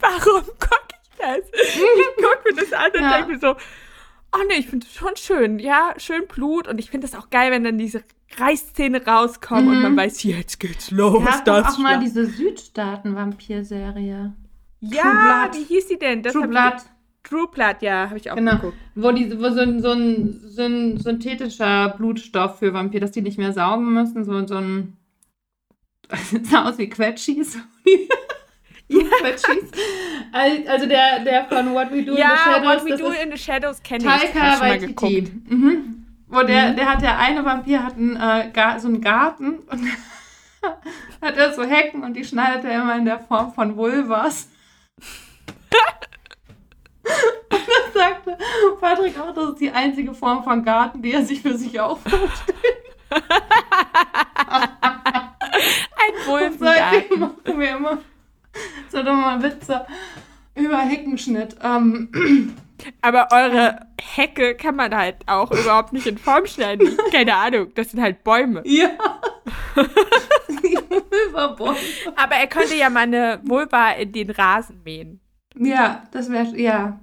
warum 0.00 0.42
gucke 0.42 0.92
ich 0.92 0.98
das? 1.18 1.38
Ich 1.62 1.80
gucke 2.16 2.40
mir 2.46 2.54
das 2.54 2.72
an 2.72 2.90
und 2.94 3.02
ja. 3.02 3.16
denke 3.16 3.32
mir 3.32 3.38
so, 3.38 3.56
oh 4.32 4.38
ne, 4.48 4.54
ich 4.58 4.68
finde 4.68 4.86
es 4.86 4.94
schon 4.94 5.14
schön. 5.16 5.58
Ja, 5.58 5.92
schön 5.98 6.26
Blut 6.26 6.66
und 6.68 6.78
ich 6.78 6.90
finde 6.90 7.06
es 7.06 7.14
auch 7.14 7.28
geil, 7.30 7.50
wenn 7.50 7.64
dann 7.64 7.78
diese 7.78 8.02
Reißzähne 8.36 9.02
rauskommen 9.04 9.66
mhm. 9.66 9.70
und 9.70 9.82
man 9.82 9.96
weiß, 9.96 10.22
jetzt 10.22 10.60
geht's 10.60 10.90
los. 10.90 11.22
Ja, 11.24 11.40
das 11.44 11.74
auch 11.74 11.78
mal 11.78 12.00
diese 12.00 12.26
Südstaaten-Vampir-Serie. 12.26 14.34
Ja, 14.80 15.50
wie 15.52 15.64
hieß 15.64 15.88
die 15.88 15.98
denn? 15.98 16.22
Das 16.22 16.32
True 16.32 16.48
Blood. 16.48 16.76
True 17.22 17.48
Blood, 17.52 17.82
ja, 17.82 18.08
habe 18.08 18.18
ich 18.18 18.30
auch 18.30 18.36
genau. 18.36 18.52
geguckt. 18.52 18.76
Wo, 18.94 19.12
die, 19.12 19.38
wo 19.38 19.50
so, 19.50 19.60
ein, 19.60 19.82
so, 19.82 19.92
ein, 19.92 20.40
so 20.42 20.62
ein 20.62 20.98
synthetischer 20.98 21.94
Blutstoff 21.96 22.58
für 22.58 22.72
Vampir, 22.72 23.00
dass 23.00 23.12
die 23.12 23.20
nicht 23.20 23.38
mehr 23.38 23.52
saugen 23.52 23.92
müssen, 23.92 24.24
so, 24.24 24.46
so 24.46 24.56
ein. 24.56 24.96
Das 26.08 26.50
sah 26.50 26.68
aus 26.68 26.78
wie 26.78 26.88
Quetschis. 26.88 27.56
ja. 28.88 28.98
Quetschis. 29.20 29.70
Also 30.32 30.86
der, 30.86 31.24
der 31.24 31.44
von 31.44 31.72
What 31.72 31.92
We 31.92 32.02
Do 32.02 32.16
ja, 32.16 32.30
in 32.30 32.36
the 32.36 32.42
Shadows. 32.42 32.64
What 32.64 32.84
We 32.84 32.96
Do 32.96 33.10
in 33.10 33.30
the 33.30 33.38
Shadows 33.38 33.82
kenne 33.82 34.04
ich. 34.04 34.32
Taika 34.32 34.60
Waititi. 34.60 35.32
Mhm. 35.48 36.06
Wo 36.26 36.42
der, 36.42 36.70
mhm. 36.70 36.76
der 36.76 36.88
hat 36.88 37.02
der 37.02 37.18
eine 37.18 37.44
Vampir 37.44 37.84
hat 37.84 37.96
einen, 37.96 38.16
äh, 38.16 38.80
so 38.80 38.88
einen 38.88 39.00
Garten 39.00 39.58
und 39.58 39.86
hat 41.22 41.36
er 41.36 41.52
so 41.52 41.62
Hecken 41.62 42.02
und 42.02 42.14
die 42.14 42.24
schneidet 42.24 42.64
er 42.64 42.82
immer 42.82 42.96
in 42.96 43.04
der 43.04 43.18
Form 43.18 43.52
von 43.52 43.76
Vulvas. 43.76 44.48
Und 47.50 47.60
dann 47.66 47.92
sagte 47.92 48.38
Patrick 48.80 49.18
auch, 49.18 49.34
das 49.34 49.50
ist 49.50 49.60
die 49.60 49.70
einzige 49.70 50.14
Form 50.14 50.44
von 50.44 50.62
Garten, 50.64 51.02
die 51.02 51.12
er 51.12 51.24
sich 51.24 51.42
für 51.42 51.56
sich 51.56 51.78
auch 51.80 51.98
vorstellt. 51.98 52.90
Ein 56.00 56.26
Wolfengarten. 56.26 57.20
machen 57.20 57.60
wir 57.60 57.76
immer 57.76 57.98
so 58.90 59.02
dumme 59.02 59.42
Witze 59.42 59.86
über 60.54 60.78
Heckenschnitt. 60.78 61.56
Ähm. 61.62 62.56
Aber 63.02 63.28
eure 63.32 63.86
Hecke 64.00 64.54
kann 64.54 64.76
man 64.76 64.94
halt 64.96 65.16
auch 65.26 65.50
überhaupt 65.50 65.92
nicht 65.92 66.06
in 66.06 66.18
Form 66.18 66.46
schneiden. 66.46 66.96
Keine 67.12 67.34
Ahnung, 67.34 67.72
das 67.74 67.90
sind 67.90 68.00
halt 68.00 68.24
Bäume. 68.24 68.62
Ja. 68.70 68.90
Aber 72.16 72.34
er 72.34 72.46
könnte 72.46 72.74
ja 72.74 72.90
mal 72.90 73.00
eine 73.00 73.40
Vulva 73.44 73.92
in 73.92 74.12
den 74.12 74.30
Rasen 74.30 74.82
mähen. 74.84 75.20
Ja, 75.62 76.02
das 76.10 76.30
wäre, 76.30 76.58
ja. 76.58 76.98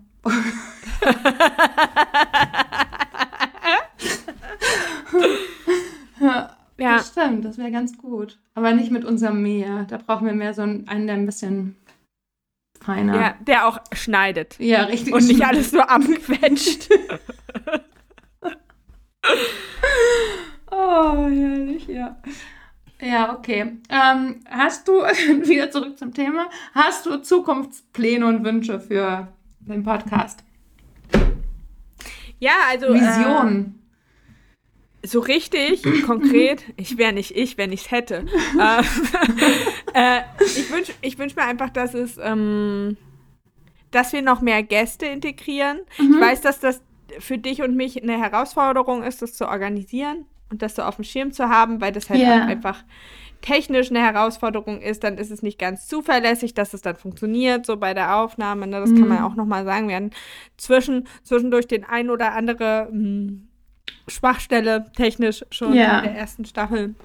ja, 6.19 6.57
ja. 6.77 6.97
Das 6.97 7.09
stimmt, 7.09 7.45
das 7.45 7.59
wäre 7.59 7.71
ganz 7.71 7.97
gut. 7.97 8.39
Aber 8.55 8.73
nicht 8.73 8.91
mit 8.91 9.05
unserem 9.05 9.43
Meer. 9.43 9.85
Da 9.87 9.97
brauchen 9.97 10.25
wir 10.25 10.33
mehr 10.33 10.55
so 10.55 10.63
einen, 10.63 10.87
einen 10.87 11.05
der 11.05 11.15
ein 11.17 11.27
bisschen 11.27 11.75
feiner. 12.81 13.15
Ja, 13.15 13.35
der 13.41 13.67
auch 13.67 13.79
schneidet. 13.91 14.55
Ja, 14.57 14.85
richtig. 14.85 15.13
Und 15.13 15.27
nicht 15.27 15.45
alles 15.45 15.69
so 15.69 15.79
abquetscht. 15.79 16.89
oh, 20.71 21.27
herrlich, 21.27 21.87
ja. 21.87 22.17
Ja, 23.01 23.35
okay. 23.37 23.77
Ähm, 23.89 24.39
hast 24.49 24.87
du, 24.87 24.93
wieder 24.93 25.69
zurück 25.69 25.97
zum 25.97 26.13
Thema, 26.13 26.49
hast 26.73 27.05
du 27.05 27.17
Zukunftspläne 27.17 28.25
und 28.25 28.43
Wünsche 28.43 28.79
für 28.79 29.27
den 29.59 29.83
Podcast? 29.83 30.43
Ja, 32.39 32.53
also. 32.69 32.93
Visionen. 32.93 33.65
Äh, 35.03 35.07
so 35.07 35.19
richtig, 35.19 35.83
konkret, 36.05 36.63
ich 36.75 36.97
wäre 36.97 37.13
nicht 37.13 37.35
ich, 37.35 37.57
wenn 37.57 37.71
ich 37.71 37.85
es 37.85 37.91
hätte. 37.91 38.25
äh, 38.59 38.81
äh, 39.93 40.21
ich 40.43 40.71
wünsche 40.71 40.93
ich 41.01 41.17
wünsch 41.19 41.35
mir 41.35 41.43
einfach, 41.43 41.69
dass 41.69 41.93
es, 41.93 42.17
ähm, 42.21 42.97
dass 43.91 44.11
wir 44.11 44.21
noch 44.21 44.41
mehr 44.41 44.63
Gäste 44.63 45.05
integrieren. 45.05 45.81
Mhm. 45.99 46.15
Ich 46.15 46.19
weiß, 46.19 46.41
dass 46.41 46.59
das 46.59 46.81
für 47.19 47.37
dich 47.37 47.61
und 47.61 47.75
mich 47.75 48.01
eine 48.01 48.17
Herausforderung 48.19 49.03
ist, 49.03 49.21
das 49.21 49.33
zu 49.35 49.47
organisieren 49.47 50.25
und 50.49 50.61
das 50.61 50.75
so 50.75 50.83
auf 50.83 50.95
dem 50.95 51.03
Schirm 51.03 51.31
zu 51.31 51.49
haben, 51.49 51.81
weil 51.81 51.91
das 51.91 52.09
halt 52.09 52.19
yeah. 52.19 52.45
einfach 52.45 52.83
technisch 53.41 53.89
eine 53.89 54.01
Herausforderung 54.01 54.81
ist, 54.81 55.03
dann 55.03 55.17
ist 55.17 55.31
es 55.31 55.41
nicht 55.41 55.59
ganz 55.59 55.87
zuverlässig, 55.87 56.53
dass 56.53 56.73
es 56.73 56.81
dann 56.81 56.95
funktioniert, 56.95 57.65
so 57.65 57.77
bei 57.77 57.93
der 57.93 58.17
Aufnahme. 58.17 58.67
Ne? 58.67 58.79
Das 58.79 58.89
mm. 58.89 58.95
kann 58.95 59.07
man 59.07 59.19
mhm. 59.19 59.23
auch 59.25 59.35
nochmal 59.35 59.63
sagen. 59.63 59.87
Wir 59.87 59.95
hatten 59.95 60.11
zwischen, 60.57 61.07
zwischendurch 61.23 61.67
den 61.67 61.83
ein 61.83 62.09
oder 62.09 62.33
andere 62.33 62.89
mh, 62.91 62.99
hm, 62.99 63.47
Schwachstelle 64.07 64.91
technisch 64.95 65.45
schon 65.51 65.73
yeah. 65.73 65.99
in 65.99 66.05
der 66.05 66.15
ersten 66.15 66.45
Staffel. 66.45 66.95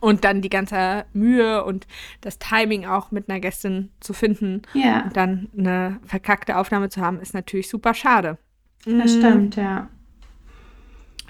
Und 0.00 0.24
dann 0.24 0.40
die 0.40 0.48
ganze 0.48 1.04
Mühe 1.12 1.62
und 1.62 1.86
das 2.22 2.38
Timing 2.38 2.86
auch 2.86 3.10
mit 3.10 3.28
einer 3.28 3.38
Gästin 3.38 3.90
zu 4.00 4.14
finden 4.14 4.62
yeah. 4.74 5.04
und 5.04 5.16
dann 5.16 5.48
eine 5.56 6.00
verkackte 6.06 6.56
Aufnahme 6.56 6.88
zu 6.88 7.02
haben, 7.02 7.20
ist 7.20 7.34
natürlich 7.34 7.68
super 7.68 7.92
schade. 7.92 8.38
Das 8.86 9.14
mhm. 9.14 9.18
stimmt, 9.18 9.56
ja. 9.56 9.88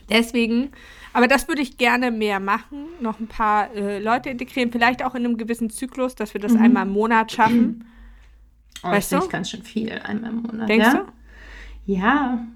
Deswegen, 0.08 0.70
aber 1.12 1.28
das 1.28 1.48
würde 1.48 1.62
ich 1.62 1.76
gerne 1.76 2.11
mehr 2.11 2.40
machen, 2.40 2.86
noch 3.00 3.20
ein 3.20 3.26
paar 3.26 3.72
äh, 3.74 3.98
Leute 3.98 4.30
integrieren, 4.30 4.70
vielleicht 4.70 5.04
auch 5.04 5.14
in 5.14 5.24
einem 5.24 5.36
gewissen 5.36 5.70
Zyklus, 5.70 6.14
dass 6.14 6.34
wir 6.34 6.40
das 6.40 6.52
mhm. 6.52 6.62
einmal 6.62 6.86
im 6.86 6.92
Monat 6.92 7.32
schaffen. 7.32 7.84
Oh, 8.82 8.88
weißt 8.88 9.12
das 9.12 9.24
du? 9.24 9.30
ganz 9.30 9.50
schön 9.50 9.62
viel, 9.62 9.92
einmal 9.92 10.30
im 10.30 10.42
Monat. 10.42 10.68
Denkst 10.68 10.86
ja? 10.86 10.94
du? 10.94 11.92
Ja. 11.92 12.46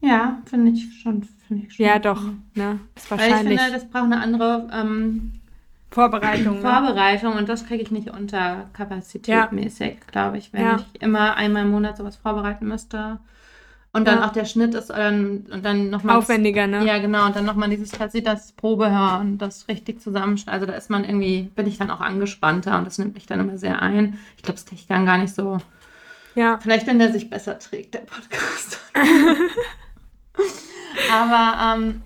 Ja, 0.00 0.42
finde 0.46 0.72
ich 0.72 1.00
schon. 1.02 1.22
Find 1.46 1.64
ich 1.64 1.74
schon 1.74 1.86
ja, 1.86 1.98
doch. 1.98 2.22
Ne? 2.54 2.80
Das 2.94 3.10
wahrscheinlich. 3.10 3.44
Weil 3.44 3.52
ich 3.52 3.60
finde, 3.60 3.72
das 3.72 3.90
braucht 3.90 4.04
eine 4.04 4.20
andere 4.20 4.68
ähm, 4.72 5.32
Vorbereitung. 5.90 6.56
Ne? 6.56 6.60
Vorbereitung 6.60 7.34
und 7.34 7.48
das 7.48 7.66
kriege 7.66 7.82
ich 7.82 7.90
nicht 7.90 8.10
unter 8.10 8.68
kapazitätmäßig, 8.72 9.88
ja. 9.88 10.06
glaube 10.10 10.38
ich, 10.38 10.52
wenn 10.52 10.62
ja. 10.62 10.76
ich 10.76 11.02
immer 11.02 11.36
einmal 11.36 11.64
im 11.64 11.70
Monat 11.70 11.96
sowas 11.96 12.16
vorbereiten 12.16 12.66
müsste. 12.66 13.18
Und 13.92 14.06
dann 14.06 14.18
ja. 14.18 14.28
auch 14.28 14.32
der 14.32 14.44
Schnitt 14.44 14.74
ist 14.74 14.92
ähm, 14.94 15.46
und 15.50 15.64
dann 15.64 15.90
nochmal. 15.90 16.16
Aufwendiger, 16.16 16.68
das, 16.68 16.82
ne? 16.82 16.86
Ja, 16.86 16.98
genau. 16.98 17.26
Und 17.26 17.34
dann 17.34 17.44
nochmal 17.44 17.68
dieses 17.70 17.90
plötzlich 17.90 18.22
das 18.22 18.52
Probehör 18.52 19.18
und 19.20 19.38
das 19.38 19.66
richtig 19.66 20.00
zusammenschneiden. 20.00 20.60
Also 20.60 20.66
da 20.66 20.78
ist 20.78 20.90
man 20.90 21.04
irgendwie, 21.04 21.50
bin 21.56 21.66
ich 21.66 21.78
dann 21.78 21.90
auch 21.90 22.00
angespannter 22.00 22.78
und 22.78 22.84
das 22.84 22.98
nimmt 22.98 23.14
mich 23.14 23.26
dann 23.26 23.40
immer 23.40 23.58
sehr 23.58 23.82
ein. 23.82 24.18
Ich 24.36 24.44
glaube, 24.44 24.58
das 24.58 24.66
kriege 24.66 24.80
ich 24.80 24.86
dann 24.86 25.06
gar 25.06 25.18
nicht 25.18 25.34
so. 25.34 25.58
Ja. 26.36 26.58
Vielleicht, 26.62 26.86
wenn 26.86 27.00
der 27.00 27.12
sich 27.12 27.30
besser 27.30 27.58
trägt, 27.58 27.94
der 27.94 28.00
Podcast. 28.00 28.78
Aber 31.12 31.76
ähm, 31.76 32.02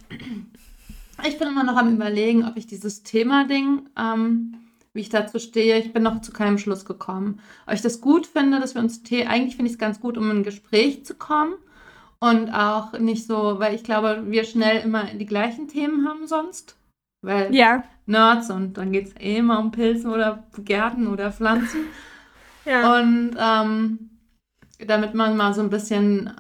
ich 1.26 1.38
bin 1.38 1.48
immer 1.48 1.64
noch 1.64 1.76
am 1.76 1.94
überlegen, 1.94 2.46
ob 2.46 2.56
ich 2.56 2.66
dieses 2.66 3.02
Thema-Ding, 3.02 3.90
ähm, 3.98 4.56
wie 4.94 5.00
ich 5.00 5.10
dazu 5.10 5.38
stehe, 5.38 5.78
ich 5.78 5.92
bin 5.92 6.02
noch 6.02 6.22
zu 6.22 6.32
keinem 6.32 6.56
Schluss 6.56 6.86
gekommen. 6.86 7.40
Ob 7.66 7.74
ich 7.74 7.82
das 7.82 8.00
gut 8.00 8.26
finde, 8.26 8.58
dass 8.58 8.74
wir 8.74 8.80
uns, 8.80 9.02
eigentlich 9.10 9.56
finde 9.56 9.68
ich 9.68 9.74
es 9.74 9.78
ganz 9.78 10.00
gut, 10.00 10.16
um 10.16 10.30
in 10.30 10.38
ein 10.38 10.44
Gespräch 10.44 11.04
zu 11.04 11.14
kommen. 11.14 11.54
Und 12.24 12.50
auch 12.54 12.98
nicht 12.98 13.26
so, 13.26 13.58
weil 13.58 13.74
ich 13.74 13.84
glaube, 13.84 14.22
wir 14.28 14.44
schnell 14.44 14.82
immer 14.82 15.04
die 15.04 15.26
gleichen 15.26 15.68
Themen 15.68 16.08
haben 16.08 16.26
sonst. 16.26 16.74
Weil 17.20 17.54
ja. 17.54 17.84
Nerds 18.06 18.50
und 18.50 18.78
dann 18.78 18.92
geht 18.92 19.08
es 19.08 19.16
eh 19.20 19.36
immer 19.36 19.58
um 19.58 19.70
Pilze 19.70 20.08
oder 20.08 20.44
Gärten 20.58 21.06
oder 21.06 21.32
Pflanzen. 21.32 21.80
Ja. 22.66 22.96
Und 22.98 23.36
ähm, 23.38 24.08
damit 24.86 25.12
man 25.12 25.36
mal 25.36 25.52
so 25.52 25.60
ein 25.60 25.68
bisschen 25.68 26.32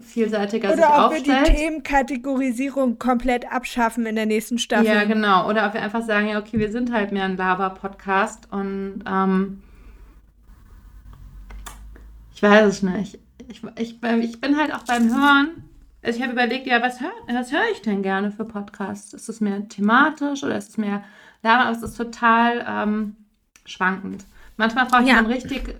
vielseitiger 0.00 0.68
Oder 0.68 0.76
sich 0.76 0.86
ob 0.86 0.98
aufstellt. 0.98 1.26
wir 1.26 1.44
die 1.44 1.56
Themenkategorisierung 1.56 2.98
komplett 2.98 3.52
abschaffen 3.52 4.06
in 4.06 4.16
der 4.16 4.24
nächsten 4.24 4.56
Staffel. 4.56 4.86
Ja, 4.86 5.04
genau. 5.04 5.50
Oder 5.50 5.66
ob 5.66 5.74
wir 5.74 5.82
einfach 5.82 6.00
sagen, 6.00 6.28
ja, 6.28 6.38
okay, 6.38 6.58
wir 6.58 6.72
sind 6.72 6.90
halt 6.90 7.12
mehr 7.12 7.24
ein 7.24 7.36
Laber-Podcast 7.36 8.50
und 8.50 9.04
ähm, 9.06 9.62
ich 12.34 12.42
weiß 12.42 12.64
es 12.66 12.82
nicht. 12.82 13.18
Ich, 13.48 13.62
ich, 13.76 14.02
ich 14.02 14.40
bin 14.40 14.56
halt 14.56 14.74
auch 14.74 14.84
beim 14.84 15.08
Hören. 15.08 15.64
Also 16.02 16.16
ich 16.16 16.22
habe 16.22 16.32
überlegt, 16.32 16.66
ja, 16.66 16.82
was 16.82 17.00
höre 17.00 17.12
was 17.28 17.52
hör 17.52 17.62
ich 17.72 17.82
denn 17.82 18.02
gerne 18.02 18.32
für 18.32 18.44
Podcasts? 18.44 19.12
Ist 19.12 19.28
es 19.28 19.40
mehr 19.40 19.68
thematisch 19.68 20.42
oder 20.42 20.56
ist 20.56 20.70
es 20.70 20.78
mehr 20.78 21.04
Laber? 21.42 21.66
Aber 21.66 21.76
es 21.76 21.82
ist 21.82 21.96
total 21.96 22.64
ähm, 22.68 23.16
schwankend. 23.64 24.24
Manchmal 24.56 24.86
brauche 24.86 25.02
ich 25.02 25.08
ja. 25.08 25.16
dann 25.16 25.26
richtig 25.26 25.76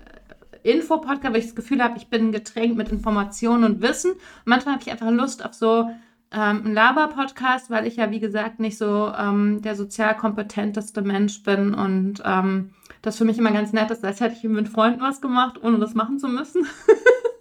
Info-Podcast, 0.62 1.32
weil 1.32 1.40
ich 1.40 1.46
das 1.46 1.54
Gefühl 1.56 1.82
habe, 1.82 1.96
ich 1.96 2.08
bin 2.08 2.30
getränkt 2.32 2.76
mit 2.76 2.90
Informationen 2.90 3.64
und 3.64 3.82
Wissen. 3.82 4.12
Und 4.12 4.20
manchmal 4.44 4.74
habe 4.74 4.84
ich 4.84 4.92
einfach 4.92 5.10
Lust 5.10 5.44
auf 5.44 5.54
so 5.54 5.90
ähm, 6.30 6.64
einen 6.64 6.74
Laber-Podcast, 6.74 7.70
weil 7.70 7.86
ich 7.86 7.96
ja, 7.96 8.10
wie 8.10 8.20
gesagt, 8.20 8.60
nicht 8.60 8.78
so 8.78 9.12
ähm, 9.16 9.60
der 9.62 9.76
sozial 9.76 10.16
kompetenteste 10.16 11.02
Mensch 11.02 11.42
bin 11.42 11.74
und 11.74 12.22
ähm, 12.24 12.70
das 13.02 13.18
für 13.18 13.24
mich 13.24 13.38
immer 13.38 13.50
ganz 13.50 13.72
nett 13.72 13.90
ist, 13.90 14.04
als 14.04 14.20
hätte 14.20 14.36
ich 14.36 14.44
mit 14.44 14.68
Freunden 14.68 15.00
was 15.00 15.20
gemacht, 15.20 15.60
ohne 15.62 15.78
das 15.78 15.94
machen 15.94 16.18
zu 16.18 16.28
müssen. 16.28 16.66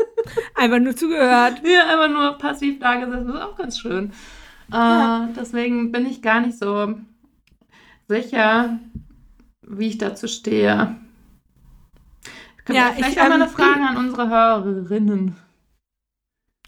einfach 0.56 0.80
nur 0.80 0.96
zugehört. 0.96 1.62
Ja, 1.64 1.88
einfach 1.88 2.10
nur 2.10 2.38
passiv 2.38 2.80
da 2.80 2.96
gesessen. 2.96 3.28
Das 3.28 3.36
ist 3.36 3.42
auch 3.42 3.58
ganz 3.58 3.80
schön. 3.80 4.12
Äh, 4.72 4.76
ja. 4.76 5.30
Deswegen 5.36 5.92
bin 5.92 6.06
ich 6.06 6.22
gar 6.22 6.42
nicht 6.42 6.58
so 6.58 6.96
sicher, 8.08 8.80
wie 9.62 9.88
ich 9.88 9.98
dazu 9.98 10.28
stehe. 10.28 10.96
Können 12.66 12.78
ja, 12.78 12.88
wir 12.88 12.94
vielleicht 12.94 13.14
ich, 13.14 13.22
auch 13.22 13.28
mal 13.28 13.34
eine 13.34 13.44
ähm, 13.46 13.50
Frage 13.50 13.82
an 13.82 13.98
unsere 13.98 14.30
Hörerinnen. 14.30 15.36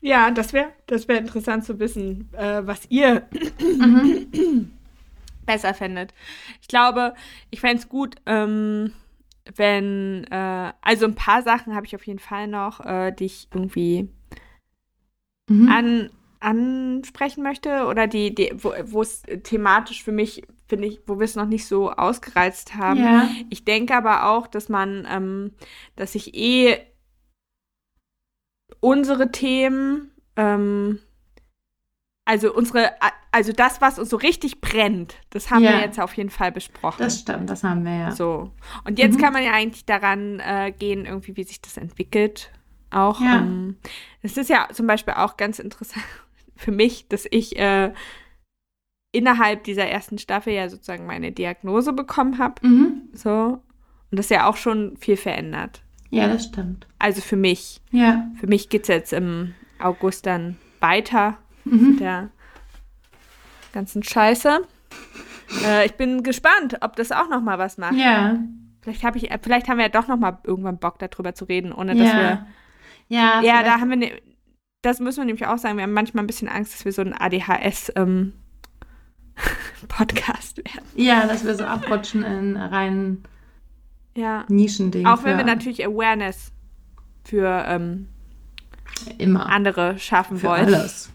Ja, 0.01 0.31
das 0.31 0.51
wäre 0.51 0.69
das 0.87 1.07
wär 1.07 1.17
interessant 1.17 1.63
zu 1.63 1.79
wissen, 1.79 2.29
äh, 2.33 2.61
was 2.65 2.81
ihr 2.89 3.25
mhm. 3.61 4.71
besser 5.45 5.73
fändet. 5.73 6.13
Ich 6.61 6.67
glaube, 6.67 7.13
ich 7.51 7.61
fände 7.61 7.77
es 7.77 7.87
gut, 7.87 8.15
ähm, 8.25 8.91
wenn, 9.55 10.25
äh, 10.31 10.73
also 10.81 11.05
ein 11.05 11.15
paar 11.15 11.41
Sachen 11.41 11.75
habe 11.75 11.85
ich 11.85 11.95
auf 11.95 12.05
jeden 12.07 12.19
Fall 12.19 12.47
noch, 12.47 12.79
äh, 12.85 13.11
die 13.11 13.25
ich 13.25 13.47
irgendwie 13.53 14.09
mhm. 15.49 15.69
an, 15.69 16.09
ansprechen 16.39 17.43
möchte 17.43 17.85
oder 17.85 18.07
die, 18.07 18.35
die 18.35 18.51
wo 18.55 19.01
es 19.01 19.23
thematisch 19.43 20.03
für 20.03 20.11
mich 20.11 20.43
finde 20.67 20.87
ich, 20.87 21.01
wo 21.05 21.19
wir 21.19 21.25
es 21.25 21.35
noch 21.35 21.45
nicht 21.45 21.67
so 21.67 21.91
ausgereizt 21.91 22.75
haben. 22.75 22.99
Ja. 22.99 23.29
Ich 23.49 23.63
denke 23.63 23.95
aber 23.95 24.29
auch, 24.29 24.47
dass 24.47 24.69
man, 24.69 25.07
ähm, 25.09 25.51
dass 25.95 26.15
ich 26.15 26.35
eh 26.35 26.79
unsere 28.79 29.31
Themen, 29.31 30.11
ähm, 30.35 30.99
also 32.25 32.53
unsere, 32.53 32.91
also 33.31 33.51
das, 33.51 33.81
was 33.81 33.99
uns 33.99 34.09
so 34.09 34.17
richtig 34.17 34.61
brennt, 34.61 35.15
das 35.29 35.51
haben 35.51 35.63
ja. 35.63 35.73
wir 35.73 35.79
jetzt 35.81 35.99
auf 35.99 36.15
jeden 36.15 36.29
Fall 36.29 36.51
besprochen. 36.51 36.99
Das 36.99 37.19
stimmt, 37.19 37.49
das 37.49 37.63
haben 37.63 37.83
wir 37.83 37.95
ja. 37.95 38.11
So. 38.11 38.51
Und 38.85 38.97
jetzt 38.97 39.17
mhm. 39.17 39.21
kann 39.21 39.33
man 39.33 39.43
ja 39.43 39.51
eigentlich 39.51 39.85
daran 39.85 40.39
äh, 40.39 40.71
gehen, 40.71 41.05
irgendwie, 41.05 41.35
wie 41.35 41.43
sich 41.43 41.61
das 41.61 41.77
entwickelt. 41.77 42.51
Auch. 42.91 43.19
Ja. 43.19 43.39
Ähm, 43.39 43.77
das 44.21 44.37
ist 44.37 44.49
ja 44.49 44.67
zum 44.71 44.87
Beispiel 44.87 45.15
auch 45.15 45.35
ganz 45.35 45.59
interessant 45.59 46.05
für 46.55 46.71
mich, 46.71 47.07
dass 47.09 47.27
ich 47.29 47.57
äh, 47.57 47.91
innerhalb 49.11 49.63
dieser 49.65 49.87
ersten 49.87 50.17
Staffel 50.17 50.53
ja 50.53 50.69
sozusagen 50.69 51.05
meine 51.05 51.31
Diagnose 51.31 51.91
bekommen 51.91 52.37
habe. 52.37 52.65
Mhm. 52.65 53.09
So. 53.13 53.61
Und 54.11 54.17
das 54.17 54.29
ja 54.29 54.47
auch 54.47 54.57
schon 54.57 54.95
viel 54.97 55.17
verändert. 55.17 55.81
Ja, 56.09 56.27
das 56.27 56.45
stimmt. 56.45 56.87
Also 56.99 57.21
für 57.21 57.35
mich. 57.35 57.81
Ja. 57.91 58.29
Für 58.39 58.45
mich 58.45 58.69
geht 58.69 58.83
es 58.83 58.87
jetzt 58.87 59.13
im 59.13 59.55
August 59.79 60.27
dann 60.27 60.57
weiter 60.79 61.39
mhm. 61.65 61.91
mit 61.91 61.99
der 61.99 62.29
ganzen 63.73 64.03
Scheiße. 64.03 64.61
Äh, 65.65 65.85
ich 65.85 65.93
bin 65.93 66.23
gespannt, 66.23 66.77
ob 66.81 66.95
das 66.95 67.11
auch 67.11 67.29
noch 67.29 67.41
mal 67.41 67.57
was 67.57 67.77
macht. 67.77 67.95
Ja. 67.95 68.39
Vielleicht, 68.81 69.03
hab 69.03 69.15
ich, 69.15 69.29
vielleicht 69.41 69.67
haben 69.69 69.77
wir 69.77 69.85
ja 69.85 69.89
doch 69.89 70.07
noch 70.07 70.17
mal 70.17 70.39
irgendwann 70.43 70.77
Bock, 70.77 70.99
darüber 70.99 71.33
zu 71.33 71.45
reden, 71.45 71.71
ohne 71.71 71.95
dass 71.95 72.07
ja. 72.07 72.19
wir. 72.19 72.47
Ja, 73.07 73.41
ja 73.41 73.63
da 73.63 73.79
haben 73.79 73.89
wir. 73.89 73.97
Ne, 73.97 74.21
das 74.81 74.99
müssen 74.99 75.19
wir 75.19 75.25
nämlich 75.25 75.47
auch 75.47 75.57
sagen. 75.57 75.77
Wir 75.77 75.83
haben 75.83 75.93
manchmal 75.93 76.23
ein 76.23 76.27
bisschen 76.27 76.49
Angst, 76.49 76.73
dass 76.73 76.83
wir 76.83 76.91
so 76.91 77.01
ein 77.01 77.13
ADHS 77.13 77.93
ähm, 77.95 78.33
Podcast 79.87 80.57
werden. 80.57 80.85
Ja, 80.95 81.25
dass 81.25 81.45
wir 81.45 81.55
so 81.55 81.63
abrutschen 81.63 82.23
in 82.23 82.57
rein 82.57 83.23
ja. 84.15 84.45
Nischending. 84.49 85.05
Auch 85.07 85.23
wenn 85.23 85.37
wir 85.37 85.45
natürlich 85.45 85.85
Awareness 85.85 86.51
für 87.23 87.63
ähm, 87.67 88.09
Immer. 89.17 89.47
andere 89.47 89.99
schaffen 89.99 90.37
Für 90.37 90.47
wollt. 90.47 90.67
alles. 90.67 91.11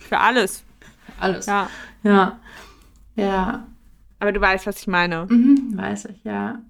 Für 0.00 0.18
alles. 0.18 0.64
Für 1.06 1.22
alles. 1.22 1.46
Ja. 1.46 1.68
Ja. 2.02 2.38
Ja. 3.14 3.66
Aber 4.20 4.32
du 4.32 4.40
weißt, 4.40 4.66
was 4.66 4.80
ich 4.80 4.86
meine. 4.86 5.26
Mhm, 5.28 5.72
weiß 5.76 6.06
ich, 6.06 6.22
ja. 6.24 6.60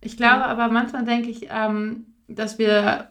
Ich 0.00 0.16
glaube 0.16 0.44
aber 0.46 0.68
manchmal 0.68 1.04
denke 1.04 1.28
ich, 1.30 1.48
ähm, 1.50 2.06
dass 2.28 2.58
wir. 2.58 3.08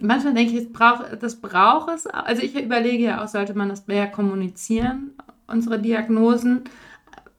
Manchmal 0.00 0.34
denke 0.34 0.52
ich, 0.52 0.64
es 0.64 0.72
braucht, 0.72 1.22
das 1.22 1.40
braucht 1.40 1.88
es. 1.90 2.06
Also 2.06 2.42
ich 2.42 2.54
überlege 2.54 3.02
ja 3.04 3.24
auch, 3.24 3.28
sollte 3.28 3.54
man 3.54 3.70
das 3.70 3.86
mehr 3.86 4.06
kommunizieren, 4.08 5.12
unsere 5.46 5.78
Diagnosen, 5.80 6.64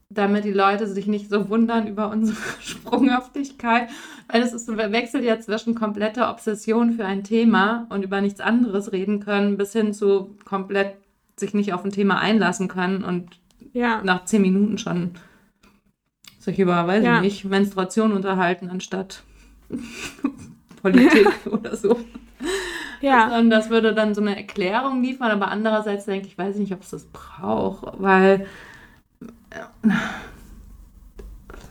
damit 0.09 0.45
die 0.45 0.53
Leute 0.53 0.87
sich 0.87 1.07
nicht 1.07 1.29
so 1.29 1.49
wundern 1.49 1.87
über 1.87 2.09
unsere 2.09 2.37
Sprunghaftigkeit. 2.61 3.89
Weil 4.29 4.41
es 4.41 4.53
ist, 4.53 4.67
wechselt 4.67 5.23
ja 5.23 5.39
zwischen 5.39 5.75
kompletter 5.75 6.29
Obsession 6.29 6.93
für 6.93 7.05
ein 7.05 7.23
Thema 7.23 7.87
und 7.89 8.03
über 8.03 8.21
nichts 8.21 8.39
anderes 8.41 8.91
reden 8.91 9.19
können, 9.19 9.57
bis 9.57 9.73
hin 9.73 9.93
zu 9.93 10.35
komplett 10.45 10.95
sich 11.37 11.53
nicht 11.53 11.73
auf 11.73 11.83
ein 11.85 11.91
Thema 11.91 12.19
einlassen 12.19 12.67
können 12.67 13.03
und 13.03 13.39
Ja. 13.73 14.01
nach 14.03 14.25
zehn 14.25 14.41
Minuten 14.41 14.77
schon 14.77 15.11
sich 16.39 16.57
über, 16.59 16.87
weiß 16.87 17.03
Ja. 17.03 17.15
ich 17.17 17.21
nicht, 17.21 17.45
Menstruation 17.45 18.11
unterhalten, 18.13 18.69
anstatt 18.69 19.23
Politik 20.81 21.27
oder 21.51 21.75
so. 21.75 21.97
Ja. 23.01 23.37
Und 23.37 23.49
das 23.49 23.69
würde 23.69 23.93
dann 23.93 24.15
so 24.15 24.21
eine 24.21 24.35
Erklärung 24.35 25.03
liefern, 25.03 25.31
aber 25.31 25.49
andererseits 25.49 26.05
denke 26.05 26.27
ich, 26.27 26.37
weiß 26.37 26.55
ich 26.55 26.61
nicht, 26.61 26.73
ob 26.73 26.81
es 26.81 26.89
das 26.89 27.05
braucht, 27.05 27.93
weil 27.99 28.47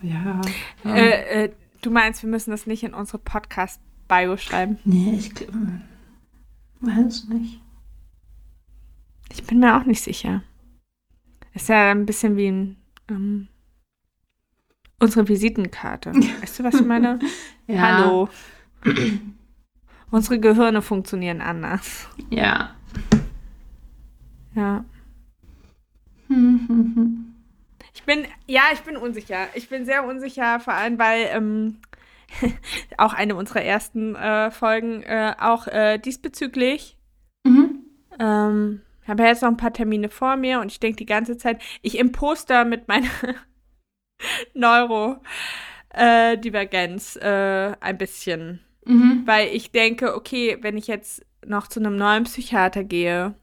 ja. 0.03 0.41
ja. 0.85 0.95
Äh, 0.95 1.45
äh, 1.45 1.53
du 1.83 1.91
meinst, 1.91 2.23
wir 2.23 2.31
müssen 2.31 2.51
das 2.51 2.67
nicht 2.67 2.83
in 2.83 2.95
unsere 2.95 3.19
Podcast-Bio 3.19 4.37
schreiben? 4.37 4.79
nee, 4.85 5.15
ich 5.19 5.31
gl- 5.31 5.81
weiß 6.81 7.29
nicht. 7.29 7.61
Ich 9.33 9.45
bin 9.45 9.59
mir 9.61 9.77
auch 9.77 9.85
nicht 9.85 10.03
sicher. 10.03 10.43
Ist 11.55 11.69
ja 11.69 11.91
ein 11.91 12.07
bisschen 12.07 12.37
wie 12.37 12.49
ein, 12.49 12.77
ähm, 13.09 13.49
unsere 15.01 15.27
Visitenkarte. 15.29 16.13
Weißt 16.41 16.59
du, 16.59 16.65
was 16.65 16.75
ich 16.75 16.87
meine? 16.87 17.19
Ja, 17.67 17.81
Hallo. 17.81 18.29
unsere 20.11 20.39
Gehirne 20.39 20.83
funktionieren 20.83 21.41
anders. 21.41 22.09
Ja. 22.31 22.75
Ja. 24.55 24.85
Hm, 26.29 26.61
hm, 26.69 26.93
hm. 26.95 27.26
Ich 28.07 28.15
bin, 28.15 28.27
ja, 28.47 28.63
ich 28.73 28.83
bin 28.83 28.97
unsicher. 28.97 29.49
Ich 29.55 29.69
bin 29.69 29.85
sehr 29.85 30.05
unsicher, 30.05 30.61
vor 30.61 30.75
allem, 30.75 30.99
weil 30.99 31.29
ähm, 31.33 31.79
auch 32.99 33.15
eine 33.15 33.35
unserer 33.35 33.63
ersten 33.63 34.15
äh, 34.15 34.51
Folgen 34.51 35.03
äh, 35.03 35.35
auch 35.39 35.67
äh, 35.67 35.99
diesbezüglich 35.99 36.97
Mhm. 37.47 37.85
Ähm, 38.19 38.81
habe 39.07 39.23
jetzt 39.23 39.43
noch 39.43 39.51
ein 39.51 39.57
paar 39.57 39.73
Termine 39.73 40.09
vor 40.09 40.37
mir 40.37 40.61
und 40.61 40.73
ich 40.73 40.81
denke 40.81 40.97
die 40.97 41.07
ganze 41.07 41.39
Zeit, 41.39 41.63
ich 41.83 41.97
imposter 41.99 42.65
mit 42.65 42.89
meiner 42.89 43.09
Neurodivergenz 44.55 47.15
äh, 47.17 47.77
ein 47.81 47.99
bisschen. 47.99 48.61
Mhm. 48.85 49.23
Weil 49.25 49.49
ich 49.49 49.71
denke, 49.71 50.17
okay, 50.17 50.59
wenn 50.61 50.77
ich 50.77 50.89
jetzt 50.89 51.25
noch 51.45 51.69
zu 51.69 51.81
einem 51.81 51.97
neuen 51.97 52.25
Psychiater 52.25 52.83
gehe 52.83 53.35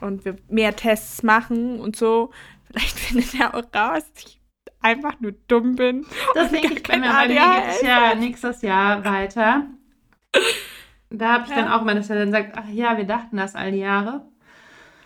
und 0.00 0.24
wir 0.24 0.36
mehr 0.48 0.74
Tests 0.74 1.22
machen 1.22 1.78
und 1.78 1.96
so, 1.96 2.30
vielleicht 2.72 2.98
findet 2.98 3.34
er 3.38 3.54
auch 3.54 3.62
raus, 3.74 4.04
dass 4.14 4.24
ich 4.24 4.40
einfach 4.80 5.20
nur 5.20 5.32
dumm 5.48 5.76
bin. 5.76 6.04
Das 6.34 6.50
denke 6.50 6.74
ich 6.74 6.82
bei 6.82 6.98
mir, 6.98 7.08
bei 7.10 7.28
mir 7.28 7.34
geht 7.34 7.82
ja 7.82 8.14
nächstes 8.14 8.62
Jahr 8.62 9.04
weiter. 9.04 9.66
Da 11.10 11.32
habe 11.34 11.44
ich 11.46 11.54
dann 11.54 11.66
Ja. 11.66 11.76
auch 11.78 11.84
mal, 11.84 11.94
dass 11.94 12.10
er 12.10 12.16
dann 12.18 12.32
sagt, 12.32 12.52
ach 12.56 12.68
ja, 12.68 12.96
wir 12.96 13.04
dachten 13.04 13.36
das 13.36 13.54
all 13.54 13.70
die 13.72 13.78
Jahre. 13.78 14.22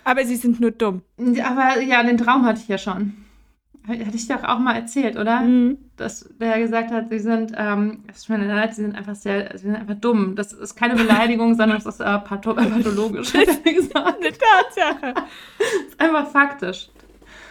Aber 0.04 0.24
sie 0.24 0.36
sind 0.36 0.60
nur 0.60 0.70
dumm. 0.70 1.02
Aber 1.18 1.80
ja, 1.80 2.02
den 2.04 2.16
Traum 2.16 2.44
hatte 2.46 2.60
ich 2.60 2.68
ja 2.68 2.78
schon. 2.78 3.24
Hatte 3.88 4.02
ich 4.14 4.26
dir 4.26 4.48
auch 4.48 4.58
mal 4.58 4.74
erzählt, 4.74 5.16
oder? 5.16 5.40
Mhm. 5.40 5.78
Dass 5.96 6.28
der 6.40 6.58
gesagt 6.58 6.90
hat, 6.90 7.08
sie 7.08 7.18
sind, 7.18 7.52
ähm, 7.56 8.04
es 8.08 8.22
tut 8.24 8.38
mir 8.38 8.46
leid, 8.46 8.74
sie 8.74 8.82
sind 8.82 8.96
einfach 8.96 9.14
sehr, 9.14 9.50
sie 9.58 9.64
sind 9.66 9.76
einfach 9.76 9.94
dumm. 9.94 10.36
Das 10.36 10.52
ist 10.52 10.74
keine 10.76 10.94
Beleidigung, 10.94 11.54
sondern 11.56 11.78
es 11.78 11.86
ist 11.86 12.00
äh, 12.00 12.18
patho 12.18 12.54
pathologisch, 12.54 13.34
hat 13.34 13.48
er 13.64 13.72
gesagt. 13.72 14.16
Eine 14.20 14.30
Tatsache. 14.32 15.14
Das 15.58 15.68
ist 15.88 16.00
einfach 16.00 16.28
faktisch. 16.30 16.88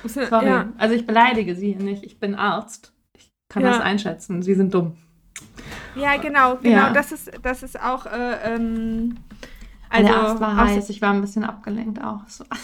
Sorry. 0.07 0.47
Ja. 0.47 0.69
Also 0.77 0.95
ich 0.95 1.05
beleidige 1.05 1.55
sie 1.55 1.75
nicht. 1.75 2.03
Ich 2.03 2.19
bin 2.19 2.35
Arzt. 2.35 2.93
Ich 3.17 3.31
kann 3.49 3.63
Ja. 3.63 3.69
das 3.71 3.79
einschätzen. 3.81 4.41
Sie 4.41 4.53
sind 4.53 4.73
dumm. 4.73 4.97
ja, 5.95 6.17
genau, 6.17 6.57
genau. 6.57 6.75
Ja. 6.87 6.89
Das 6.93 7.11
ist, 7.11 7.31
das 7.41 7.63
ist 7.63 7.79
auch, 7.81 8.05
äh, 8.05 8.55
ähm, 8.55 9.17
Also, 9.89 10.07
der 10.07 10.15
Arzt 10.17 10.41
war 10.41 10.55
heiß. 10.57 10.89
Ich 10.89 11.01
war 11.01 11.13
ein 11.13 11.21
bisschen 11.21 11.43
abgelenkt 11.43 12.01
auch. 12.03 12.27
So. 12.27 12.43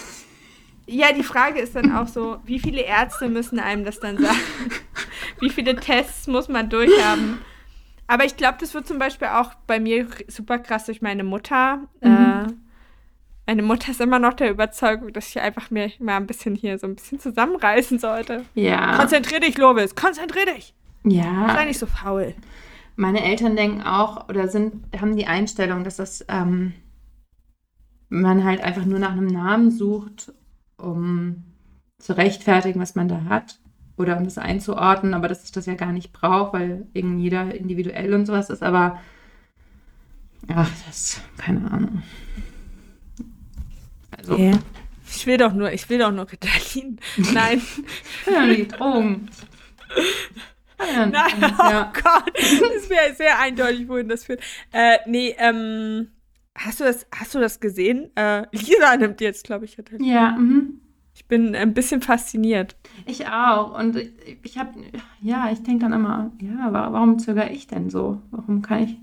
Ja, 0.88 1.12
die 1.12 1.22
Frage 1.22 1.60
ist 1.60 1.76
dann 1.76 1.94
auch 1.96 2.08
so, 2.08 2.38
wie 2.44 2.58
viele 2.58 2.82
Ärzte 2.82 3.28
müssen 3.28 3.60
einem 3.60 3.84
das 3.84 4.00
dann 4.00 4.18
sagen? 4.18 4.36
wie 5.40 5.48
viele 5.48 5.76
Tests 5.76 6.26
muss 6.26 6.48
man 6.48 6.68
durchhaben? 6.70 7.38
Aber 8.08 8.24
ich 8.24 8.36
glaube, 8.36 8.58
das 8.60 8.74
wird 8.74 8.88
zum 8.88 8.98
Beispiel 8.98 9.28
auch 9.28 9.54
bei 9.68 9.78
mir 9.78 10.08
super 10.26 10.58
krass 10.58 10.86
durch 10.86 11.00
meine 11.00 11.22
Mutter. 11.22 11.82
Äh, 12.00 12.08
Mhm. 12.08 12.61
Meine 13.46 13.62
Mutter 13.62 13.90
ist 13.90 14.00
immer 14.00 14.18
noch 14.18 14.34
der 14.34 14.50
Überzeugung, 14.50 15.12
dass 15.12 15.28
ich 15.28 15.40
einfach 15.40 15.70
mir 15.70 15.90
mal 15.98 16.16
ein 16.16 16.26
bisschen 16.26 16.54
hier 16.54 16.78
so 16.78 16.86
ein 16.86 16.94
bisschen 16.94 17.18
zusammenreißen 17.18 17.98
sollte. 17.98 18.44
Ja. 18.54 18.96
Konzentrier 18.96 19.40
dich, 19.40 19.58
Lovis, 19.58 19.94
konzentrier 19.94 20.46
dich. 20.46 20.74
Sei 21.04 21.10
Ja. 21.10 21.64
nicht 21.64 21.78
so 21.78 21.86
faul. 21.86 22.34
Meine 22.94 23.24
Eltern 23.24 23.56
denken 23.56 23.82
auch 23.82 24.28
oder 24.28 24.48
sind, 24.48 24.84
haben 25.00 25.16
die 25.16 25.26
Einstellung, 25.26 25.82
dass 25.82 25.96
das 25.96 26.24
ähm, 26.28 26.74
man 28.08 28.44
halt 28.44 28.62
einfach 28.62 28.84
nur 28.84 28.98
nach 28.98 29.12
einem 29.12 29.26
Namen 29.26 29.70
sucht, 29.70 30.32
um 30.76 31.42
zu 31.98 32.16
rechtfertigen, 32.16 32.80
was 32.80 32.94
man 32.94 33.08
da 33.08 33.24
hat. 33.28 33.58
Oder 33.98 34.16
um 34.16 34.24
das 34.24 34.38
einzuordnen, 34.38 35.12
aber 35.14 35.28
dass 35.28 35.44
ich 35.44 35.52
das 35.52 35.66
ja 35.66 35.74
gar 35.74 35.92
nicht 35.92 36.12
brauche, 36.12 36.54
weil 36.54 36.86
irgendwie 36.92 37.24
jeder 37.24 37.54
individuell 37.54 38.14
und 38.14 38.26
sowas 38.26 38.48
ist. 38.50 38.62
Aber 38.62 38.98
ach, 40.48 40.70
das, 40.86 41.20
keine 41.36 41.70
Ahnung. 41.70 42.02
Also, 44.30 44.60
Ich 45.14 45.26
will 45.26 45.36
doch 45.36 45.52
nur, 45.52 45.72
ich 45.72 45.88
will 45.90 45.98
doch 45.98 46.12
nur 46.12 46.26
Ritalin. 46.30 46.98
Nein. 47.34 47.60
ja, 48.30 48.46
die 48.46 48.68
Drogen. 48.68 49.28
Ja, 50.94 51.06
Nein, 51.06 51.40
ja. 51.40 51.92
oh 51.94 52.00
Gott, 52.02 52.32
das 52.34 52.90
wäre 52.90 53.14
sehr 53.14 53.38
eindeutig, 53.38 53.88
wohin 53.88 54.08
das 54.08 54.24
führt. 54.24 54.40
Äh, 54.72 54.98
nee, 55.06 55.32
ähm, 55.38 56.08
hast 56.56 56.80
du 56.80 56.84
das, 56.84 57.06
hast 57.14 57.36
du 57.36 57.38
das 57.38 57.60
gesehen? 57.60 58.10
Äh, 58.16 58.46
Lisa 58.50 58.96
nimmt 58.96 59.20
jetzt, 59.20 59.44
glaube 59.44 59.64
ich, 59.64 59.78
Ritalin. 59.78 60.02
ja 60.04 60.32
mhm. 60.32 60.80
Ich 61.14 61.26
bin 61.26 61.54
ein 61.54 61.72
bisschen 61.74 62.00
fasziniert. 62.02 62.74
Ich 63.06 63.28
auch. 63.28 63.78
Und 63.78 63.94
ich, 63.96 64.10
ich 64.42 64.58
habe, 64.58 64.70
ja, 65.20 65.50
ich 65.52 65.62
denke 65.62 65.84
dann 65.84 65.92
immer, 65.92 66.32
ja, 66.40 66.72
wa- 66.72 66.90
warum 66.90 67.18
zögere 67.20 67.50
ich 67.50 67.66
denn 67.68 67.88
so? 67.90 68.20
Warum 68.32 68.62
kann 68.62 68.82
ich. 68.84 68.96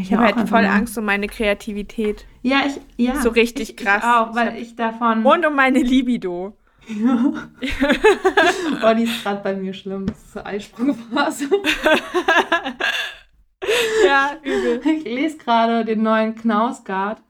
Ich 0.00 0.10
Ich 0.10 0.14
habe 0.14 0.34
halt 0.36 0.48
voll 0.48 0.64
Angst 0.66 0.96
um 0.98 1.04
meine 1.04 1.26
Kreativität 1.26 2.24
Ja, 2.42 2.62
ich, 2.66 2.80
ja. 2.96 3.16
So 3.16 3.30
richtig 3.30 3.70
ich, 3.70 3.76
krass. 3.76 4.02
Ich 4.02 4.08
auch, 4.08 4.30
Ich 4.30 4.36
weil 4.36 4.46
hab- 4.48 4.56
ich 4.58 4.76
davon. 4.76 5.24
und 5.24 5.46
um 5.46 5.54
meine 5.54 5.80
Libido. 5.80 6.56
oh, 6.88 7.34
die 8.96 9.02
ist 9.02 9.22
gerade 9.22 9.42
bei 9.42 9.54
mir 9.54 9.74
schlimm. 9.74 10.06
Das 10.06 10.16
ist 10.18 10.32
so 10.32 10.44
Eisprungphase. 10.44 11.48
Ja, 14.06 14.36
übel. 14.42 14.80
Ich 14.86 15.04
lese 15.04 15.36
gerade 15.38 15.84
den 15.84 16.02
neuen 16.02 16.34
Knausgard. 16.36 17.20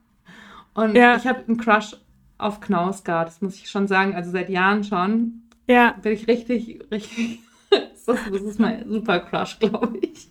Und 0.73 0.95
Ja. 0.95 1.15
ich 1.17 1.27
habe 1.27 1.43
einen 1.47 1.57
Crush 1.57 1.95
auf 2.37 2.59
Knausgard. 2.61 3.27
Das 3.27 3.41
muss 3.41 3.55
ich 3.55 3.69
schon 3.69 3.87
sagen. 3.87 4.15
Also 4.15 4.31
seit 4.31 4.49
Jahren 4.49 4.83
schon. 4.83 5.41
Ja, 5.67 5.95
bin 6.01 6.13
ich 6.13 6.27
richtig, 6.27 6.81
richtig. 6.91 7.39
Das 7.71 8.17
ist, 8.17 8.33
das 8.33 8.41
ist 8.41 8.59
mein 8.59 8.89
super 8.89 9.19
Crush, 9.19 9.59
glaube 9.59 9.95
ich. 10.01 10.28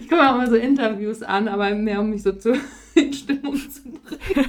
Ich 0.00 0.08
gucke 0.08 0.22
mir 0.22 0.30
auch 0.30 0.36
mal 0.36 0.48
so 0.48 0.56
Interviews 0.56 1.22
an, 1.22 1.48
aber 1.48 1.70
mehr 1.74 2.00
um 2.00 2.10
mich 2.10 2.22
so 2.22 2.32
zu, 2.32 2.52
in 2.94 3.12
Stimmung 3.12 3.56
zu 3.56 3.82
bringen. 3.82 4.48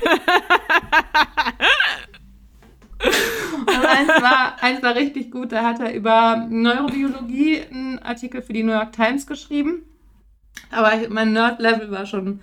Und 3.65 3.85
eins 3.85 4.07
war, 4.21 4.55
eins 4.61 4.81
war 4.83 4.95
richtig 4.95 5.31
gut, 5.31 5.51
da 5.51 5.63
hat 5.63 5.79
er 5.79 5.93
über 5.93 6.45
Neurobiologie 6.49 7.61
einen 7.71 7.99
Artikel 7.99 8.41
für 8.41 8.53
die 8.53 8.63
New 8.63 8.71
York 8.71 8.93
Times 8.93 9.27
geschrieben. 9.27 9.83
Aber 10.71 10.91
mein 11.09 11.33
Nerd-Level 11.33 11.91
war 11.91 12.05
schon 12.05 12.39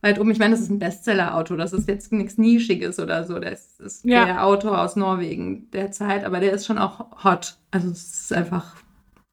weit 0.00 0.18
um. 0.18 0.30
Ich 0.30 0.38
meine, 0.38 0.52
das 0.52 0.60
ist 0.62 0.70
ein 0.70 0.78
Bestseller-Autor, 0.78 1.56
das 1.56 1.72
ist 1.72 1.88
jetzt 1.88 2.12
nichts 2.12 2.38
Nischiges 2.38 2.98
oder 2.98 3.24
so. 3.24 3.38
Das 3.38 3.78
ist 3.80 4.04
Ja. 4.04 4.24
der 4.24 4.44
Autor 4.46 4.80
aus 4.80 4.96
Norwegen 4.96 5.70
der 5.72 5.90
Zeit, 5.90 6.24
aber 6.24 6.40
der 6.40 6.52
ist 6.52 6.66
schon 6.66 6.78
auch 6.78 7.24
hot. 7.24 7.56
Also 7.70 7.90
es 7.90 8.20
ist 8.22 8.32
einfach 8.32 8.76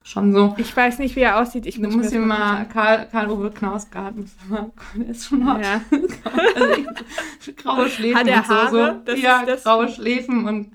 schon 0.07 0.31
so. 0.33 0.53
ich 0.57 0.75
weiß 0.77 0.99
nicht, 0.99 1.15
wie 1.15 1.21
er 1.21 1.39
aussieht. 1.41 1.65
Ich 1.65 1.75
Du 1.75 1.81
muss 1.81 1.95
musst 1.95 2.13
ihm 2.13 2.27
mal 2.27 2.65
Karl, 2.65 3.07
Knausgard, 3.51 4.15
musst 4.15 4.35
du 4.47 4.53
mal- 4.53 4.71
der 4.95 5.07
ist 5.09 5.25
schon 5.27 5.51
hot. 5.51 5.61
Ja. 5.63 5.81
Also 6.55 6.73
ich, 7.47 7.55
graue 7.57 7.89
Schläfen 7.89 8.19
Hat 8.19 8.27
er 8.27 8.37
und 8.37 8.45
so. 8.45 8.53
Haare? 8.55 8.93
so. 8.93 9.01
Das 9.05 9.19
ja, 9.19 9.43
graue 9.63 9.89
Schläfen 9.89 10.47
und 10.47 10.71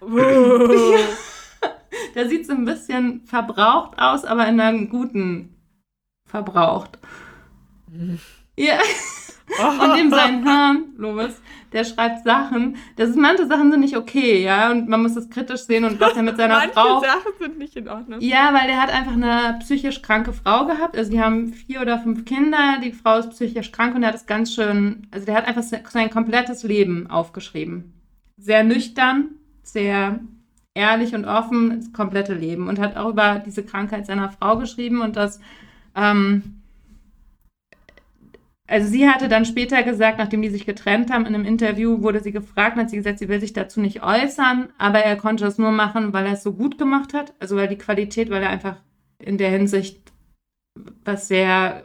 Wow. 0.00 1.18
der 2.14 2.28
sieht 2.30 2.46
so 2.46 2.52
ein 2.54 2.64
bisschen 2.64 3.22
verbraucht 3.26 3.98
aus, 3.98 4.24
aber 4.24 4.48
in 4.48 4.58
einem 4.60 4.88
guten 4.88 5.54
verbraucht. 6.24 6.98
Ja. 8.56 8.78
Und 9.58 9.98
ihm 9.98 10.10
sein 10.10 10.42
Hirn, 10.44 10.84
Lovis, 10.96 11.40
der 11.72 11.84
schreibt 11.84 12.24
Sachen. 12.24 12.76
Das 12.96 13.10
ist, 13.10 13.16
manche 13.16 13.46
Sachen 13.46 13.70
sind 13.70 13.80
nicht 13.80 13.96
okay, 13.96 14.42
ja. 14.42 14.70
Und 14.70 14.88
man 14.88 15.02
muss 15.02 15.14
das 15.14 15.28
kritisch 15.28 15.62
sehen 15.62 15.84
und 15.84 15.98
was 16.00 16.16
er 16.16 16.22
mit 16.22 16.36
seiner 16.36 16.54
Manche 16.58 16.72
Frau. 16.72 17.00
Sachen 17.00 17.32
sind 17.38 17.58
nicht 17.58 17.76
in 17.76 17.88
Ordnung. 17.88 18.20
Ja, 18.20 18.52
weil 18.54 18.66
der 18.68 18.80
hat 18.80 18.90
einfach 18.90 19.12
eine 19.12 19.58
psychisch 19.60 20.02
kranke 20.02 20.32
Frau 20.32 20.66
gehabt. 20.66 20.96
Also 20.96 21.10
die 21.10 21.20
haben 21.20 21.52
vier 21.52 21.80
oder 21.80 21.98
fünf 21.98 22.24
Kinder. 22.24 22.78
Die 22.82 22.92
Frau 22.92 23.18
ist 23.18 23.30
psychisch 23.30 23.72
krank 23.72 23.94
und 23.94 24.02
der 24.02 24.08
hat 24.10 24.16
es 24.16 24.26
ganz 24.26 24.54
schön. 24.54 25.06
Also 25.10 25.26
der 25.26 25.34
hat 25.34 25.46
einfach 25.48 25.62
se- 25.62 25.82
sein 25.88 26.10
komplettes 26.10 26.62
Leben 26.62 27.08
aufgeschrieben. 27.10 27.92
Sehr 28.36 28.62
nüchtern, 28.64 29.30
sehr 29.62 30.20
ehrlich 30.74 31.14
und 31.14 31.24
offen, 31.24 31.76
das 31.76 31.92
komplette 31.92 32.34
Leben. 32.34 32.68
Und 32.68 32.78
hat 32.78 32.96
auch 32.96 33.10
über 33.10 33.42
diese 33.44 33.64
Krankheit 33.64 34.06
seiner 34.06 34.30
Frau 34.30 34.56
geschrieben 34.58 35.00
und 35.00 35.16
das. 35.16 35.40
Ähm, 35.96 36.56
also 38.70 38.88
sie 38.88 39.08
hatte 39.08 39.28
dann 39.28 39.44
später 39.44 39.82
gesagt, 39.82 40.18
nachdem 40.18 40.42
die 40.42 40.48
sich 40.48 40.64
getrennt 40.64 41.10
haben, 41.10 41.26
in 41.26 41.34
einem 41.34 41.44
Interview 41.44 42.02
wurde 42.02 42.20
sie 42.20 42.30
gefragt, 42.30 42.76
hat 42.76 42.88
sie 42.88 42.98
gesagt, 42.98 43.18
sie 43.18 43.28
will 43.28 43.40
sich 43.40 43.52
dazu 43.52 43.80
nicht 43.80 44.04
äußern, 44.04 44.68
aber 44.78 45.00
er 45.00 45.16
konnte 45.16 45.42
das 45.42 45.58
nur 45.58 45.72
machen, 45.72 46.12
weil 46.12 46.24
er 46.24 46.34
es 46.34 46.44
so 46.44 46.52
gut 46.52 46.78
gemacht 46.78 47.12
hat. 47.12 47.34
Also 47.40 47.56
weil 47.56 47.66
die 47.66 47.78
Qualität, 47.78 48.30
weil 48.30 48.44
er 48.44 48.50
einfach 48.50 48.76
in 49.18 49.38
der 49.38 49.50
Hinsicht 49.50 50.12
was 51.04 51.26
sehr 51.26 51.82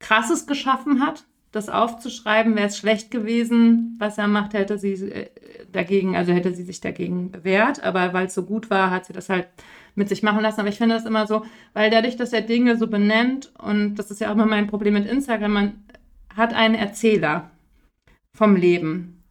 Krasses 0.00 0.46
geschaffen 0.46 1.04
hat, 1.04 1.26
das 1.52 1.68
aufzuschreiben. 1.68 2.56
Wäre 2.56 2.68
es 2.68 2.78
schlecht 2.78 3.10
gewesen, 3.10 3.96
was 3.98 4.16
er 4.16 4.26
macht, 4.26 4.54
hätte 4.54 4.78
sie 4.78 4.94
äh, 4.94 5.28
dagegen, 5.70 6.16
also 6.16 6.32
hätte 6.32 6.54
sie 6.54 6.64
sich 6.64 6.80
dagegen 6.80 7.30
bewährt. 7.30 7.82
Aber 7.82 8.14
weil 8.14 8.28
es 8.28 8.34
so 8.34 8.44
gut 8.44 8.70
war, 8.70 8.90
hat 8.90 9.04
sie 9.04 9.12
das 9.12 9.28
halt 9.28 9.48
mit 9.94 10.08
sich 10.08 10.22
machen 10.22 10.40
lassen. 10.40 10.60
Aber 10.60 10.70
ich 10.70 10.78
finde 10.78 10.94
das 10.94 11.04
immer 11.04 11.26
so, 11.26 11.44
weil 11.74 11.90
dadurch, 11.90 12.16
dass 12.16 12.32
er 12.32 12.40
Dinge 12.40 12.78
so 12.78 12.86
benennt, 12.86 13.52
und 13.58 13.96
das 13.96 14.10
ist 14.10 14.22
ja 14.22 14.28
auch 14.28 14.34
immer 14.34 14.46
mein 14.46 14.66
Problem 14.66 14.94
mit 14.94 15.06
Instagram, 15.06 15.52
man 15.52 15.82
hat 16.36 16.54
einen 16.54 16.74
Erzähler 16.74 17.50
vom 18.36 18.56
Leben. 18.56 19.24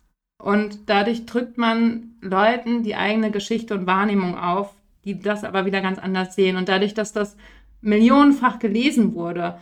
Und 0.43 0.89
dadurch 0.89 1.25
drückt 1.25 1.57
man 1.57 2.15
Leuten 2.21 2.83
die 2.83 2.95
eigene 2.95 3.31
Geschichte 3.31 3.73
und 3.75 3.87
Wahrnehmung 3.87 4.37
auf, 4.37 4.73
die 5.05 5.19
das 5.19 5.43
aber 5.43 5.65
wieder 5.65 5.81
ganz 5.81 5.99
anders 5.99 6.35
sehen. 6.35 6.57
Und 6.57 6.67
dadurch, 6.67 6.93
dass 6.93 7.13
das 7.13 7.37
millionenfach 7.81 8.59
gelesen 8.59 9.13
wurde, 9.13 9.59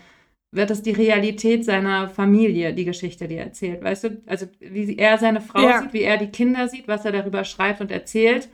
wird 0.55 0.71
es 0.71 0.81
die 0.81 0.91
Realität 0.91 1.65
seiner 1.65 2.07
Familie, 2.09 2.73
die 2.73 2.85
Geschichte, 2.85 3.27
die 3.27 3.35
er 3.35 3.45
erzählt. 3.45 3.83
Weißt 3.83 4.03
du, 4.05 4.21
also 4.27 4.47
wie 4.59 4.97
er 4.97 5.17
seine 5.17 5.41
Frau 5.41 5.61
Ja. 5.61 5.81
sieht, 5.81 5.93
wie 5.93 6.03
er 6.03 6.17
die 6.17 6.27
Kinder 6.29 6.67
sieht, 6.67 6.87
was 6.87 7.05
er 7.05 7.11
darüber 7.11 7.43
schreibt 7.43 7.81
und 7.81 7.91
erzählt, 7.91 8.49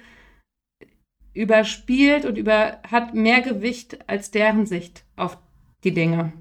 überspielt 1.33 2.25
und 2.25 2.37
über, 2.37 2.79
hat 2.89 3.13
mehr 3.13 3.41
Gewicht 3.41 3.99
als 4.09 4.31
deren 4.31 4.65
Sicht 4.65 5.03
auf 5.15 5.37
die 5.83 5.93
Dinge. 5.93 6.33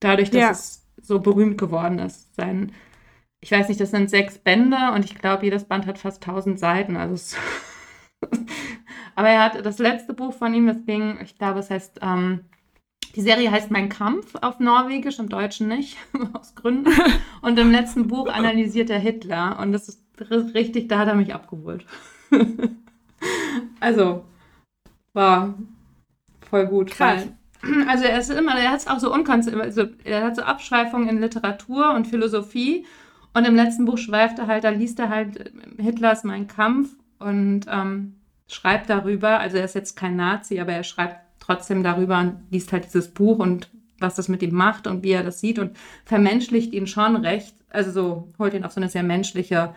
Dadurch, 0.00 0.30
dass 0.30 0.40
Ja. 0.40 0.50
es 0.50 0.79
so 1.02 1.20
berühmt 1.20 1.58
geworden 1.58 1.98
ist. 1.98 2.34
Sein, 2.34 2.72
ich 3.40 3.50
weiß 3.50 3.68
nicht, 3.68 3.80
das 3.80 3.90
sind 3.90 4.10
sechs 4.10 4.38
Bände 4.38 4.92
und 4.94 5.04
ich 5.04 5.14
glaube, 5.16 5.44
jedes 5.44 5.64
Band 5.64 5.86
hat 5.86 5.98
fast 5.98 6.22
1000 6.26 6.58
Seiten. 6.58 6.96
Also 6.96 7.36
Aber 9.16 9.28
er 9.28 9.44
hat 9.44 9.64
das 9.66 9.78
letzte 9.78 10.14
Buch 10.14 10.32
von 10.32 10.54
ihm, 10.54 10.66
das 10.66 10.84
ging, 10.86 11.18
ich 11.22 11.36
glaube, 11.36 11.58
es 11.58 11.70
heißt, 11.70 12.00
ähm, 12.02 12.40
die 13.16 13.22
Serie 13.22 13.50
heißt 13.50 13.70
Mein 13.70 13.88
Kampf 13.88 14.34
auf 14.40 14.60
Norwegisch, 14.60 15.18
im 15.18 15.28
Deutschen 15.28 15.68
nicht, 15.68 15.96
aus 16.32 16.54
Gründen. 16.54 16.92
Und 17.42 17.58
im 17.58 17.70
letzten 17.72 18.06
Buch 18.06 18.28
analysiert 18.28 18.88
er 18.90 18.98
Hitler 18.98 19.58
und 19.60 19.72
das 19.72 19.88
ist 19.88 20.02
ri- 20.18 20.54
richtig, 20.54 20.88
da 20.88 20.98
hat 20.98 21.08
er 21.08 21.16
mich 21.16 21.34
abgeholt. 21.34 21.84
also, 23.80 24.24
war 25.12 25.54
voll 26.48 26.66
gut. 26.66 26.90
Krass. 26.90 27.26
Also 27.88 28.04
er 28.04 28.18
ist 28.18 28.30
immer, 28.30 28.58
er 28.58 28.70
hat 28.70 28.88
auch 28.88 28.98
so 28.98 29.12
unkonzentriert, 29.12 29.66
also 29.66 29.84
er 30.04 30.24
hat 30.24 30.36
so 30.36 30.42
Abschweifungen 30.42 31.08
in 31.08 31.20
Literatur 31.20 31.94
und 31.94 32.06
Philosophie. 32.06 32.86
Und 33.32 33.46
im 33.46 33.54
letzten 33.54 33.84
Buch 33.84 33.98
schweift 33.98 34.38
er 34.38 34.46
halt, 34.46 34.64
da 34.64 34.70
liest 34.70 34.98
er 34.98 35.08
halt 35.08 35.52
Hitlers 35.78 36.24
Mein 36.24 36.48
Kampf 36.48 36.90
und 37.18 37.66
ähm, 37.68 38.16
schreibt 38.48 38.90
darüber, 38.90 39.38
also 39.38 39.56
er 39.56 39.64
ist 39.64 39.74
jetzt 39.74 39.96
kein 39.96 40.16
Nazi, 40.16 40.58
aber 40.58 40.72
er 40.72 40.82
schreibt 40.82 41.20
trotzdem 41.38 41.82
darüber 41.82 42.18
und 42.18 42.40
liest 42.50 42.72
halt 42.72 42.86
dieses 42.86 43.08
Buch 43.08 43.38
und 43.38 43.68
was 44.00 44.16
das 44.16 44.28
mit 44.28 44.42
ihm 44.42 44.54
macht 44.54 44.86
und 44.86 45.04
wie 45.04 45.12
er 45.12 45.22
das 45.22 45.40
sieht 45.40 45.58
und 45.58 45.76
vermenschlicht 46.04 46.72
ihn 46.72 46.86
schon 46.86 47.16
recht, 47.16 47.54
also 47.68 47.92
so 47.92 48.32
holt 48.38 48.54
ihn 48.54 48.64
auf 48.64 48.72
so 48.72 48.80
eine 48.80 48.88
sehr 48.88 49.02
menschliche 49.02 49.74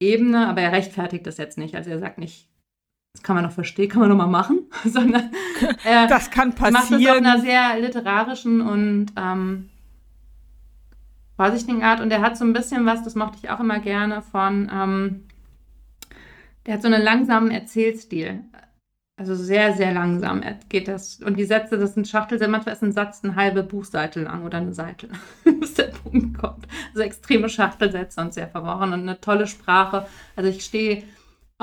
Ebene, 0.00 0.48
aber 0.48 0.60
er 0.60 0.72
rechtfertigt 0.72 1.26
das 1.26 1.38
jetzt 1.38 1.56
nicht. 1.56 1.74
Also 1.76 1.90
er 1.90 2.00
sagt 2.00 2.18
nicht, 2.18 2.48
das 3.14 3.22
kann 3.22 3.36
man 3.36 3.44
noch 3.44 3.52
verstehen, 3.52 3.88
kann 3.88 4.00
man 4.00 4.08
noch 4.10 4.16
mal 4.16 4.26
machen, 4.26 4.68
sondern 4.84 5.30
er 5.84 6.06
Das 6.08 6.30
kann 6.30 6.48
macht 6.48 6.60
das 6.60 6.74
auf 6.74 6.90
passieren. 6.90 7.24
einer 7.24 7.40
sehr 7.40 7.78
literarischen 7.80 8.60
und 8.60 9.06
ähm, 9.16 9.70
vorsichtigen 11.36 11.84
Art. 11.84 12.00
Und 12.00 12.10
er 12.10 12.20
hat 12.20 12.36
so 12.36 12.44
ein 12.44 12.52
bisschen 12.52 12.84
was, 12.86 13.04
das 13.04 13.14
mochte 13.14 13.38
ich 13.40 13.50
auch 13.50 13.60
immer 13.60 13.78
gerne, 13.78 14.20
von, 14.20 14.70
ähm, 14.72 15.24
der 16.66 16.74
hat 16.74 16.82
so 16.82 16.88
einen 16.88 17.02
langsamen 17.02 17.50
Erzählstil. 17.52 18.40
Also 19.16 19.36
sehr, 19.36 19.74
sehr 19.74 19.92
langsam 19.92 20.42
geht 20.68 20.88
das. 20.88 21.20
Und 21.22 21.38
die 21.38 21.44
Sätze, 21.44 21.78
das 21.78 21.94
sind 21.94 22.08
Schachtelsätze, 22.08 22.50
manchmal 22.50 22.74
ist 22.74 22.82
ein 22.82 22.90
Satz 22.90 23.22
eine 23.22 23.36
halbe 23.36 23.62
Buchseite 23.62 24.22
lang 24.22 24.44
oder 24.44 24.58
eine 24.58 24.74
Seite, 24.74 25.08
bis 25.60 25.74
der 25.74 25.84
Punkt 25.84 26.36
kommt. 26.36 26.66
Also 26.88 27.02
extreme 27.02 27.48
Schachtelsätze 27.48 28.20
und 28.20 28.34
sehr 28.34 28.48
verworren 28.48 28.92
und 28.92 29.02
eine 29.02 29.20
tolle 29.20 29.46
Sprache. 29.46 30.08
Also 30.34 30.50
ich 30.50 30.64
stehe 30.64 31.04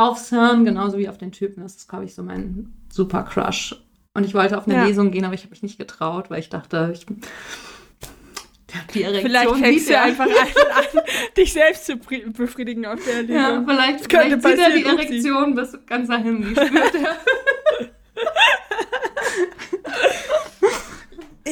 aufs 0.04 0.30
Hirn 0.30 0.66
genauso 0.66 0.98
wie 0.98 1.08
auf 1.10 1.18
den 1.18 1.32
Typen. 1.32 1.62
Das 1.64 1.76
ist, 1.76 1.88
glaube 1.90 2.06
ich, 2.06 2.14
so 2.16 2.24
mein 2.24 2.74
super 2.90 3.24
Crush. 3.24 3.76
Und 4.14 4.26
ich 4.26 4.34
wollte 4.34 4.58
auf 4.58 4.66
eine 4.68 4.76
Ja. 4.76 4.86
Lesung 4.86 5.12
gehen, 5.12 5.24
aber 5.26 5.34
ich 5.34 5.42
habe 5.42 5.52
mich 5.52 5.64
nicht 5.64 5.78
getraut, 5.80 6.30
weil 6.30 6.40
ich 6.40 6.50
dachte, 6.50 6.92
ich, 6.94 7.06
die 8.94 9.04
Erektion 9.04 9.26
Vielleicht 9.32 9.56
fängst 9.56 9.90
du 9.90 9.94
er. 9.94 10.04
einfach 10.04 10.26
an, 10.76 11.02
dich 11.38 11.54
selbst 11.54 11.86
zu 11.86 11.98
befriedigen 11.98 12.86
auf 12.86 13.00
der 13.06 13.22
Linie. 13.24 13.36
Ja, 13.36 13.64
vielleicht, 13.66 14.00
Das 14.02 14.10
könnte 14.10 14.40
vielleicht 14.40 14.58
sieht 14.58 14.60
er 14.60 14.72
die 14.78 14.84
passieren. 14.84 14.98
Erektion 15.00 15.56
bis 15.56 15.78
ganz 15.86 16.08
dahin. 16.10 16.42
Die 16.42 16.56
spürt 16.56 16.96
er. 16.96 17.18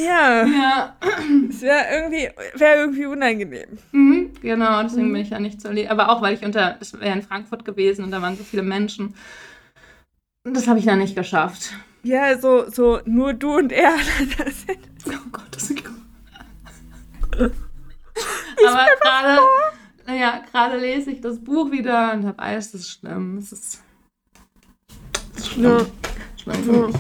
Ja, 0.06 0.46
ja. 0.46 0.96
es 1.50 1.62
wäre 1.62 1.86
irgendwie, 1.92 2.30
wär 2.56 2.78
irgendwie 2.80 3.06
unangenehm. 3.06 3.78
Mhm, 3.92 4.32
genau, 4.42 4.82
deswegen 4.84 5.10
Mhm. 5.10 5.14
bin 5.14 5.22
ich 5.22 5.30
ja 5.30 5.40
nicht 5.40 5.62
Lesung. 5.62 5.92
Aber 5.92 6.10
auch, 6.10 6.22
weil 6.22 6.34
ich 6.36 6.44
unter, 6.44 6.76
das 6.80 6.94
wäre 7.00 7.14
in 7.14 7.22
Frankfurt 7.22 7.66
gewesen 7.66 8.04
und 8.06 8.12
da 8.12 8.22
waren 8.22 8.36
so 8.38 8.44
viele 8.44 8.64
Menschen. 8.64 9.16
Und 10.46 10.56
Das 10.56 10.68
habe 10.68 10.80
ich 10.80 10.86
dann 10.86 11.00
nicht 11.00 11.16
geschafft. 11.16 11.74
Ja, 12.04 12.38
so, 12.38 12.70
so 12.70 13.02
nur 13.06 13.34
du 13.34 13.58
und 13.58 13.72
er. 13.72 13.94
Das 14.38 14.66
Oh 15.08 15.12
Gott, 15.32 15.48
das 15.52 15.70
ist 15.70 15.84
Aber 18.68 18.86
gerade, 19.02 19.40
ja, 20.20 20.44
gerade 20.52 20.78
lese 20.78 21.12
ich 21.12 21.22
das 21.22 21.40
Buch 21.40 21.72
wieder 21.72 22.14
und 22.14 22.26
habe 22.26 22.40
alles, 22.40 22.72
das 22.72 22.82
ist 22.82 22.92
schlimm. 22.92 23.38
Es 23.38 23.52
ist, 23.52 23.84
es 25.36 25.40
ist 25.40 25.52
schlimm. 25.54 25.78
Ja. 25.78 25.86
Schlimm 26.42 26.64
für 26.64 26.88
mich. 26.88 26.96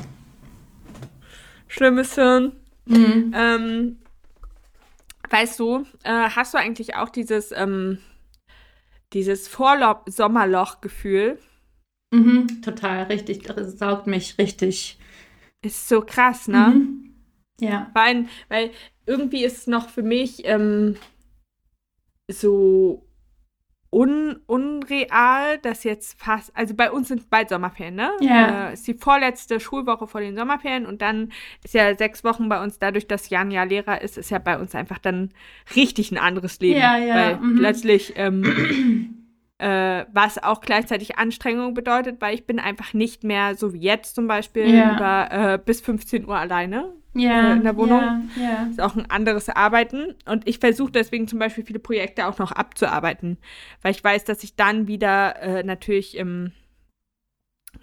schlimmes 1.67 2.15
Hirn. 2.15 2.51
Mhm. 2.89 3.33
Ähm, 3.35 3.97
weißt 5.29 5.59
du, 5.59 5.85
äh, 6.03 6.29
hast 6.29 6.53
du 6.53 6.57
eigentlich 6.57 6.95
auch 6.95 7.09
dieses, 7.09 7.51
ähm, 7.51 7.99
dieses 9.13 9.47
Vorlo-Sommerloch-Gefühl? 9.47 11.39
Mhm, 12.11 12.61
total, 12.61 13.03
richtig. 13.03 13.43
Das 13.43 13.77
saugt 13.77 14.07
mich 14.07 14.37
richtig. 14.37 14.97
Ist 15.61 15.87
so 15.87 16.01
krass, 16.01 16.47
ne? 16.47 16.69
Mhm. 16.69 17.15
Ja. 17.59 17.91
Weil, 17.93 18.25
weil 18.47 18.71
irgendwie 19.05 19.43
ist 19.43 19.57
es 19.59 19.67
noch 19.67 19.89
für 19.89 20.03
mich 20.03 20.45
ähm, 20.45 20.95
so 22.27 23.08
un, 23.91 24.39
unreal, 24.45 25.57
dass 25.59 25.83
jetzt 25.83 26.19
fast, 26.21 26.55
also 26.55 26.75
bei 26.75 26.91
uns 26.91 27.07
sind 27.07 27.29
bald 27.29 27.49
Sommerferien, 27.49 27.95
ne? 27.95 28.11
Ja. 28.21 28.69
Äh, 28.69 28.73
ist 28.73 28.87
die 28.87 28.93
vorletzte 28.93 29.59
Schulwoche 29.59 30.05
vor 30.07 30.21
den 30.21 30.35
Sommerferien 30.35 30.85
und 30.85 31.01
dann 31.01 31.31
ist 31.63 31.73
ja 31.73 31.95
sechs 31.97 32.23
Wochen 32.23 32.49
bei 32.49 32.61
uns, 32.61 32.77
dadurch, 32.77 33.07
dass 33.07 33.29
Jan 33.29 33.49
ja 33.49 33.63
Lehrer 33.63 34.01
ist, 34.01 34.17
ist 34.17 34.29
ja 34.29 34.37
bei 34.37 34.59
uns 34.59 34.75
einfach 34.75 34.99
dann 34.99 35.31
richtig 35.75 36.11
ein 36.11 36.17
anderes 36.17 36.59
Leben. 36.59 36.79
Ja, 36.79 36.97
ja, 36.97 37.15
Weil 37.15 37.37
mhm. 37.37 37.55
plötzlich, 37.57 38.13
ähm, 38.15 39.18
äh, 39.59 40.05
was 40.13 40.41
auch 40.41 40.61
gleichzeitig 40.61 41.17
Anstrengung 41.17 41.73
bedeutet, 41.73 42.19
weil 42.21 42.33
ich 42.33 42.45
bin 42.47 42.59
einfach 42.59 42.93
nicht 42.93 43.23
mehr, 43.23 43.55
so 43.55 43.73
wie 43.73 43.79
jetzt 43.81 44.15
zum 44.15 44.27
Beispiel, 44.27 44.73
Ja. 44.73 44.95
über, 44.95 45.53
äh, 45.53 45.59
bis 45.63 45.81
15 45.81 46.25
Uhr 46.25 46.37
alleine 46.37 46.93
Ja. 47.13 47.49
Äh, 47.49 47.53
in 47.57 47.63
der 47.63 47.75
Wohnung. 47.75 48.29
Ja. 48.41 48.67
ist 48.69 48.79
auch 48.81 48.95
ein 48.95 49.09
anderes 49.09 49.49
Arbeiten. 49.49 50.15
Und 50.25 50.47
ich 50.47 50.59
versuche 50.59 50.91
deswegen 50.91 51.27
zum 51.27 51.39
Beispiel 51.39 51.65
viele 51.65 51.79
Projekte 51.79 52.25
auch 52.27 52.37
noch 52.39 52.51
abzuarbeiten, 52.51 53.37
weil 53.81 53.91
ich 53.91 54.03
weiß, 54.03 54.23
dass 54.25 54.43
ich 54.43 54.55
dann 54.55 54.87
wieder 54.87 55.35
äh, 55.41 55.63
natürlich 55.63 56.17
ähm, 56.17 56.53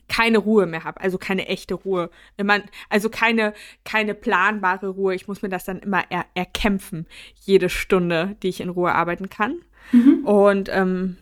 keine 0.08 0.38
Ruhe 0.38 0.66
mehr 0.66 0.84
habe, 0.84 1.00
also 1.00 1.18
keine 1.18 1.46
echte 1.48 1.74
Ruhe. 1.74 2.10
Man, 2.42 2.62
also 2.88 3.10
keine, 3.10 3.52
keine 3.84 4.14
planbare 4.14 4.88
Ruhe. 4.88 5.14
Ich 5.14 5.28
muss 5.28 5.42
mir 5.42 5.48
das 5.48 5.64
dann 5.64 5.80
immer 5.80 6.04
er 6.10 6.24
erkämpfen, 6.34 7.06
jede 7.44 7.68
Stunde, 7.68 8.36
die 8.42 8.48
ich 8.48 8.60
in 8.60 8.68
Ruhe 8.68 8.92
arbeiten 8.94 9.28
kann. 9.28 9.56
Mhm. 9.92 10.24
Und 10.24 10.68
ähm, 10.72 11.16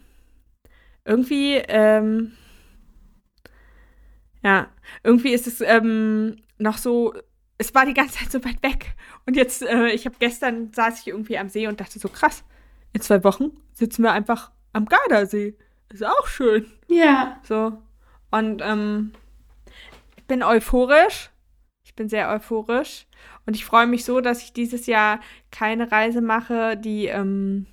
irgendwie, 1.04 1.56
ähm, 1.68 2.32
ja, 4.42 4.68
irgendwie 5.02 5.32
ist 5.32 5.46
es 5.46 5.60
ähm, 5.60 6.36
noch 6.58 6.78
so 6.78 7.14
es 7.58 7.74
war 7.74 7.86
die 7.86 7.94
ganze 7.94 8.18
Zeit 8.18 8.32
so 8.32 8.44
weit 8.44 8.62
weg. 8.62 8.94
Und 9.26 9.36
jetzt, 9.36 9.62
äh, 9.62 9.88
ich 9.88 10.06
habe 10.06 10.16
gestern 10.18 10.72
saß 10.72 11.00
ich 11.00 11.08
irgendwie 11.08 11.38
am 11.38 11.48
See 11.48 11.66
und 11.66 11.80
dachte 11.80 11.98
so, 11.98 12.08
krass, 12.08 12.44
in 12.92 13.00
zwei 13.00 13.22
Wochen 13.24 13.52
sitzen 13.72 14.02
wir 14.02 14.12
einfach 14.12 14.50
am 14.72 14.86
Gardasee. 14.86 15.56
Ist 15.92 16.04
auch 16.04 16.26
schön. 16.26 16.70
Ja. 16.88 17.40
So. 17.44 17.78
Und 18.30 18.60
ähm, 18.62 19.12
ich 20.16 20.24
bin 20.24 20.42
euphorisch. 20.42 21.30
Ich 21.84 21.94
bin 21.94 22.08
sehr 22.08 22.30
euphorisch. 22.30 23.06
Und 23.46 23.54
ich 23.54 23.64
freue 23.64 23.86
mich 23.86 24.04
so, 24.04 24.20
dass 24.20 24.42
ich 24.42 24.52
dieses 24.52 24.86
Jahr 24.86 25.20
keine 25.50 25.92
Reise 25.92 26.20
mache, 26.20 26.76
die 26.76 27.06
ähm, 27.06 27.66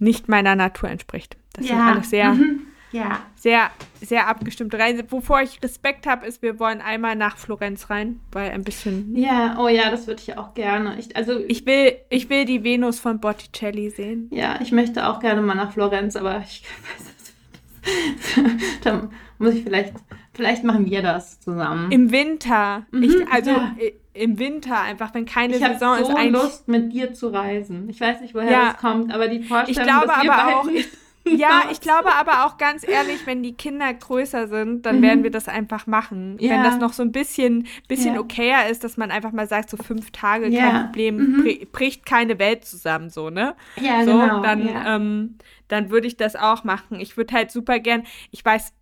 nicht 0.00 0.28
meiner 0.28 0.56
Natur 0.56 0.90
entspricht. 0.90 1.36
Das 1.54 1.66
sind 1.66 1.78
alles 1.78 2.10
sehr, 2.10 2.32
Mhm. 2.34 2.60
Ja. 2.92 3.18
sehr, 3.34 3.70
sehr 4.00 4.28
abgestimmte 4.28 4.78
Reisen. 4.78 5.10
Wovor 5.10 5.40
ich 5.42 5.60
Respekt 5.62 6.06
habe, 6.06 6.26
ist, 6.26 6.42
wir 6.42 6.60
wollen 6.60 6.80
einmal 6.80 7.16
nach 7.16 7.36
Florenz 7.38 7.90
rein, 7.90 8.20
weil 8.30 8.50
ein 8.52 8.62
bisschen. 8.62 9.16
Ja, 9.16 9.56
oh 9.58 9.66
ja, 9.68 9.90
das 9.90 10.06
würde 10.06 10.22
ich 10.22 10.36
auch 10.38 10.54
gerne. 10.54 10.96
Ich, 10.98 11.16
also, 11.16 11.40
Ich 11.48 11.66
will, 11.66 11.96
ich 12.10 12.30
will 12.30 12.44
die 12.44 12.62
Venus 12.62 13.00
von 13.00 13.18
Botticelli 13.20 13.90
sehen. 13.90 14.28
ja, 14.32 14.60
ich 14.60 14.70
möchte 14.70 15.08
auch 15.08 15.18
gerne 15.20 15.42
mal 15.42 15.54
nach 15.56 15.72
Florenz, 15.72 16.14
aber 16.16 16.38
ich 16.40 16.62
weiß 16.98 17.10
es 17.16 18.80
Da 18.84 19.08
muss 19.38 19.54
ich 19.54 19.64
vielleicht, 19.64 19.94
vielleicht 20.32 20.64
machen 20.64 20.86
wir 20.86 21.02
das 21.02 21.40
zusammen. 21.40 21.90
Im 21.92 22.10
Winter. 22.12 22.86
Mhm, 22.92 23.02
ich, 23.02 23.28
also 23.28 23.50
ja. 23.50 23.74
i- 23.80 23.94
im 24.14 24.38
Winter 24.38 24.80
einfach, 24.80 25.12
wenn 25.12 25.26
keine 25.26 25.56
ich 25.56 25.62
habe 25.62 25.74
Saison 25.74 25.96
so 25.98 26.02
ist, 26.04 26.16
eigentlich. 26.16 26.32
Lust, 26.42 26.68
mit 26.68 26.92
dir 26.92 27.12
zu 27.14 27.28
reisen. 27.28 27.88
Ich 27.90 28.00
weiß 28.00 28.20
nicht, 28.20 28.34
woher 28.34 28.50
Ja. 28.50 28.64
das 28.72 28.76
kommt, 28.80 29.12
aber 29.12 29.28
die 29.28 29.38
Ich 29.40 29.48
Vorstellung, 29.48 29.84
glaube 29.84 30.06
dass 30.06 30.22
wir 30.22 30.32
aber 30.32 30.56
auch, 30.60 30.64
beiden- 30.64 30.76
ich, 30.76 30.88
ja, 31.40 31.62
ich 31.72 31.80
glaube 31.80 32.14
aber 32.14 32.44
auch 32.46 32.56
ganz 32.58 32.86
ehrlich, 32.86 33.26
wenn 33.26 33.42
die 33.42 33.54
Kinder 33.54 33.92
größer 33.92 34.46
sind, 34.46 34.86
dann 34.86 34.98
Mhm. 34.98 35.02
werden 35.02 35.22
wir 35.24 35.30
das 35.30 35.48
einfach 35.48 35.86
machen. 35.86 36.36
Ja. 36.38 36.50
Wenn 36.52 36.62
das 36.62 36.78
noch 36.78 36.92
so 36.92 37.02
ein 37.02 37.12
bisschen, 37.12 37.66
bisschen 37.88 38.14
Ja. 38.14 38.20
okayer 38.20 38.68
ist, 38.68 38.84
dass 38.84 38.96
man 38.96 39.10
einfach 39.10 39.32
mal 39.32 39.48
sagt, 39.48 39.68
so 39.70 39.76
fünf 39.76 40.10
Tage, 40.12 40.46
Ja. 40.48 40.70
kein 40.70 40.84
Problem, 40.86 41.16
Mhm. 41.16 41.42
bri- 41.42 41.66
bricht 41.72 42.06
keine 42.06 42.38
Welt 42.38 42.64
zusammen, 42.64 43.10
so, 43.10 43.30
ne? 43.30 43.56
ja, 43.80 44.04
so, 44.04 44.12
genau. 44.12 44.42
dann, 44.42 44.68
ja. 44.68 44.96
ähm, 44.96 45.38
dann 45.68 45.90
würde 45.90 46.06
ich 46.06 46.16
das 46.16 46.36
auch 46.36 46.62
machen. 46.62 47.00
Ich 47.00 47.16
würde 47.16 47.34
halt 47.34 47.50
super 47.50 47.78
gern, 47.80 48.04
ich 48.30 48.44
weiß, 48.44 48.72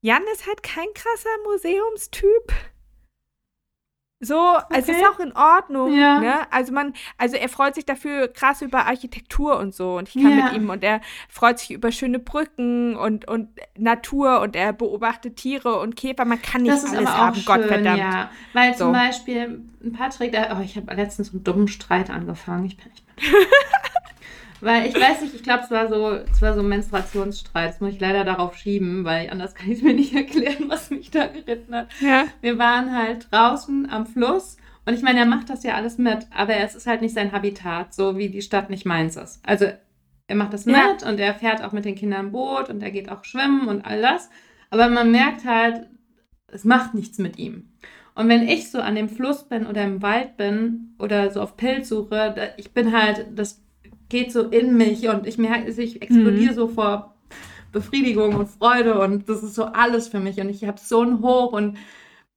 Jan 0.00 0.22
ist 0.32 0.46
halt 0.46 0.62
kein 0.62 0.86
krasser 0.94 1.28
Museumstyp. 1.44 2.52
So, 4.22 4.36
es 4.68 4.86
Okay. 4.86 4.92
ist 5.00 5.08
auch 5.08 5.18
in 5.18 5.32
Ordnung. 5.34 5.94
Ja. 5.94 6.20
Ne? 6.20 6.34
Also 6.52 6.74
man, 6.74 6.92
also 7.16 7.36
er 7.36 7.48
freut 7.48 7.74
sich 7.74 7.86
dafür 7.86 8.28
krass 8.28 8.60
über 8.60 8.84
Architektur 8.86 9.58
und 9.58 9.74
so. 9.74 9.96
Und 9.96 10.08
ich 10.14 10.22
kann 10.22 10.36
Ja. 10.38 10.44
mit 10.44 10.52
ihm 10.52 10.68
und 10.68 10.84
er 10.84 11.00
freut 11.30 11.58
sich 11.58 11.70
über 11.70 11.90
schöne 11.90 12.18
Brücken 12.18 12.96
und, 12.96 13.26
und 13.26 13.48
Natur 13.78 14.40
und 14.42 14.56
er 14.56 14.74
beobachtet 14.74 15.36
Tiere 15.36 15.78
und 15.80 15.96
Käfer. 15.96 16.26
Man 16.26 16.42
kann 16.42 16.62
nicht 16.62 16.74
das 16.74 16.84
ist 16.84 16.94
alles 16.94 17.08
aber 17.08 17.16
auch 17.18 17.22
haben, 17.28 17.34
schön, 17.36 17.44
Gottverdammt. 17.46 17.98
ja. 17.98 18.30
Weil 18.52 18.74
So. 18.74 18.84
zum 18.84 18.92
Beispiel 18.92 19.62
Patrick, 19.96 20.36
oh, 20.54 20.60
ich 20.62 20.76
habe 20.76 20.94
letztens 20.94 21.32
einen 21.32 21.42
dummen 21.42 21.68
Streit 21.68 22.10
angefangen. 22.10 22.66
Ich 22.66 22.76
bin, 22.76 22.92
ich 22.94 23.02
bin 23.06 23.32
Weil 24.60 24.86
ich 24.86 24.94
weiß 24.94 25.22
nicht, 25.22 25.34
ich 25.34 25.42
glaube, 25.42 25.62
es 25.64 25.70
war 25.70 25.88
so, 25.88 26.10
es 26.12 26.42
war 26.42 26.54
so 26.54 26.60
ein 26.60 26.68
Menstruationsstreit. 26.68 27.70
Das 27.70 27.80
muss 27.80 27.94
ich 27.94 28.00
leider 28.00 28.24
darauf 28.24 28.56
schieben, 28.56 29.04
weil 29.04 29.30
anders 29.30 29.54
kann 29.54 29.70
ich 29.70 29.78
es 29.78 29.82
mir 29.82 29.94
nicht 29.94 30.14
erklären, 30.14 30.64
was 30.68 30.90
mich 30.90 31.10
da 31.10 31.26
geritten 31.26 31.74
hat. 31.74 31.88
Ja. 32.00 32.24
Wir 32.40 32.58
waren 32.58 32.94
halt 32.96 33.28
draußen 33.30 33.90
am 33.90 34.06
Fluss 34.06 34.56
und 34.86 34.94
ich 34.94 35.02
meine, 35.02 35.20
er 35.20 35.26
macht 35.26 35.50
das 35.50 35.62
ja 35.62 35.74
alles 35.74 35.98
mit, 35.98 36.26
aber 36.34 36.56
es 36.56 36.74
ist 36.74 36.86
halt 36.86 37.00
nicht 37.00 37.14
sein 37.14 37.32
Habitat, 37.32 37.94
so 37.94 38.18
wie 38.18 38.28
die 38.28 38.42
Stadt 38.42 38.70
nicht 38.70 38.86
meins 38.86 39.16
ist. 39.16 39.40
Also 39.46 39.66
er 40.26 40.36
macht 40.36 40.52
das 40.52 40.66
mit 40.66 40.76
Ja. 40.76 41.08
und 41.08 41.18
er 41.18 41.34
fährt 41.34 41.62
auch 41.64 41.72
mit 41.72 41.84
den 41.84 41.94
Kindern 41.94 42.32
Boot 42.32 42.68
und 42.68 42.82
er 42.82 42.90
geht 42.90 43.10
auch 43.10 43.24
schwimmen 43.24 43.66
und 43.68 43.84
all 43.84 44.00
das. 44.02 44.30
Aber 44.70 44.88
man 44.88 45.10
merkt 45.10 45.44
halt, 45.44 45.88
es 46.48 46.64
macht 46.64 46.94
nichts 46.94 47.18
mit 47.18 47.38
ihm. 47.38 47.72
Und 48.14 48.28
wenn 48.28 48.46
ich 48.46 48.70
so 48.70 48.80
an 48.80 48.94
dem 48.94 49.08
Fluss 49.08 49.48
bin 49.48 49.66
oder 49.66 49.82
im 49.84 50.02
Wald 50.02 50.36
bin 50.36 50.94
oder 50.98 51.30
so 51.30 51.40
auf 51.40 51.56
Pilzsuche, 51.56 52.32
da, 52.36 52.42
ich 52.58 52.72
bin 52.72 52.92
halt, 52.92 53.26
das 53.34 53.62
geht 54.10 54.32
so 54.32 54.42
in 54.42 54.76
mich 54.76 55.08
und 55.08 55.26
ich 55.26 55.38
merke, 55.38 55.70
ich 55.70 56.02
explodiere 56.02 56.52
so 56.52 56.68
vor 56.68 57.14
Befriedigung 57.72 58.34
und 58.34 58.48
Freude 58.48 59.00
und 59.00 59.28
das 59.28 59.42
ist 59.42 59.54
so 59.54 59.64
alles 59.64 60.08
für 60.08 60.20
mich 60.20 60.38
und 60.40 60.50
ich 60.50 60.64
habe 60.64 60.78
so 60.78 61.00
einen 61.00 61.22
Hoch 61.22 61.52
und 61.52 61.78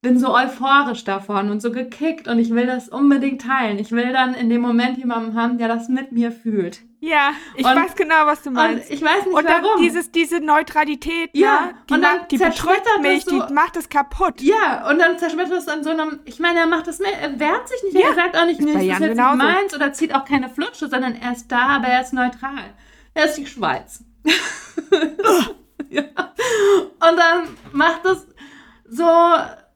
bin 0.04 0.20
so 0.20 0.36
euphorisch 0.36 1.04
davon 1.06 1.50
und 1.50 1.62
so 1.62 1.72
gekickt 1.72 2.28
und 2.28 2.38
ich 2.38 2.52
will 2.54 2.68
das 2.68 2.90
unbedingt 2.90 3.42
teilen. 3.42 3.80
Ich 3.80 3.92
will 3.92 4.14
dann 4.14 4.36
in 4.36 4.50
dem 4.50 4.62
Moment 4.62 4.98
jemanden 5.00 5.36
haben, 5.36 5.58
der 5.58 5.68
das 5.68 5.90
mit 5.90 6.12
mir 6.12 6.32
fühlt. 6.32 6.82
Ja, 7.00 7.32
ich 7.56 7.66
Und- 7.66 7.76
weiß 7.76 7.96
genau, 7.96 8.26
was 8.26 8.44
du 8.44 8.50
Und 8.50 8.56
meinst. 8.56 8.92
ich 8.92 9.02
weiß 9.02 9.26
nicht 9.26 9.36
Und 9.36 9.46
dann 9.50 9.64
warum. 9.64 9.82
dieses, 9.82 10.12
diese 10.12 10.40
Neutralität, 10.40 11.30
Ja, 11.34 11.62
ne? 11.68 11.74
die, 11.90 11.94
und 11.96 12.02
dann 12.02 12.18
macht, 12.20 12.32
die 12.32 12.38
zerschmettert 12.38 13.02
mich, 13.02 13.26
so- 13.26 13.42
die 13.48 13.54
macht 13.54 13.76
es 13.78 13.90
kaputt. 13.90 14.40
Ja, 14.42 14.88
und 14.90 15.00
dann 15.00 15.18
zerschmettert 15.18 15.58
es 15.58 15.68
an 15.68 15.84
so 15.84 15.90
einem. 15.90 16.20
Ich 16.26 16.40
meine, 16.40 16.60
er 16.60 16.68
macht 16.68 16.86
das 16.88 17.00
mehr, 17.00 17.18
er 17.20 17.40
wehrt 17.40 17.68
sich 17.68 17.82
nicht, 17.84 17.96
Ja, 17.96 18.10
er 18.10 18.16
sagt 18.16 18.38
auch 18.38 18.46
nicht, 18.46 18.60
nee, 18.62 18.74
das 18.74 18.82
ist 18.84 18.88
jetzt 18.90 19.00
nicht 19.02 19.18
meins 19.18 19.74
oder 19.76 19.92
zieht 19.94 20.14
auch 20.14 20.26
keine 20.26 20.50
Flutsche, 20.50 20.88
sondern 20.88 21.16
er 21.16 21.32
ist 21.32 21.50
da, 21.52 21.68
aber 21.78 21.88
er 21.88 22.02
ist 22.02 22.14
neutral. 22.14 22.74
Er 23.16 23.26
ist 23.26 23.36
die 23.38 23.48
Schweiz. 23.48 24.04
ja. 25.90 26.04
Und 26.04 27.18
dann 27.18 27.48
macht 27.72 28.06
das 28.06 28.28
so, 28.90 29.04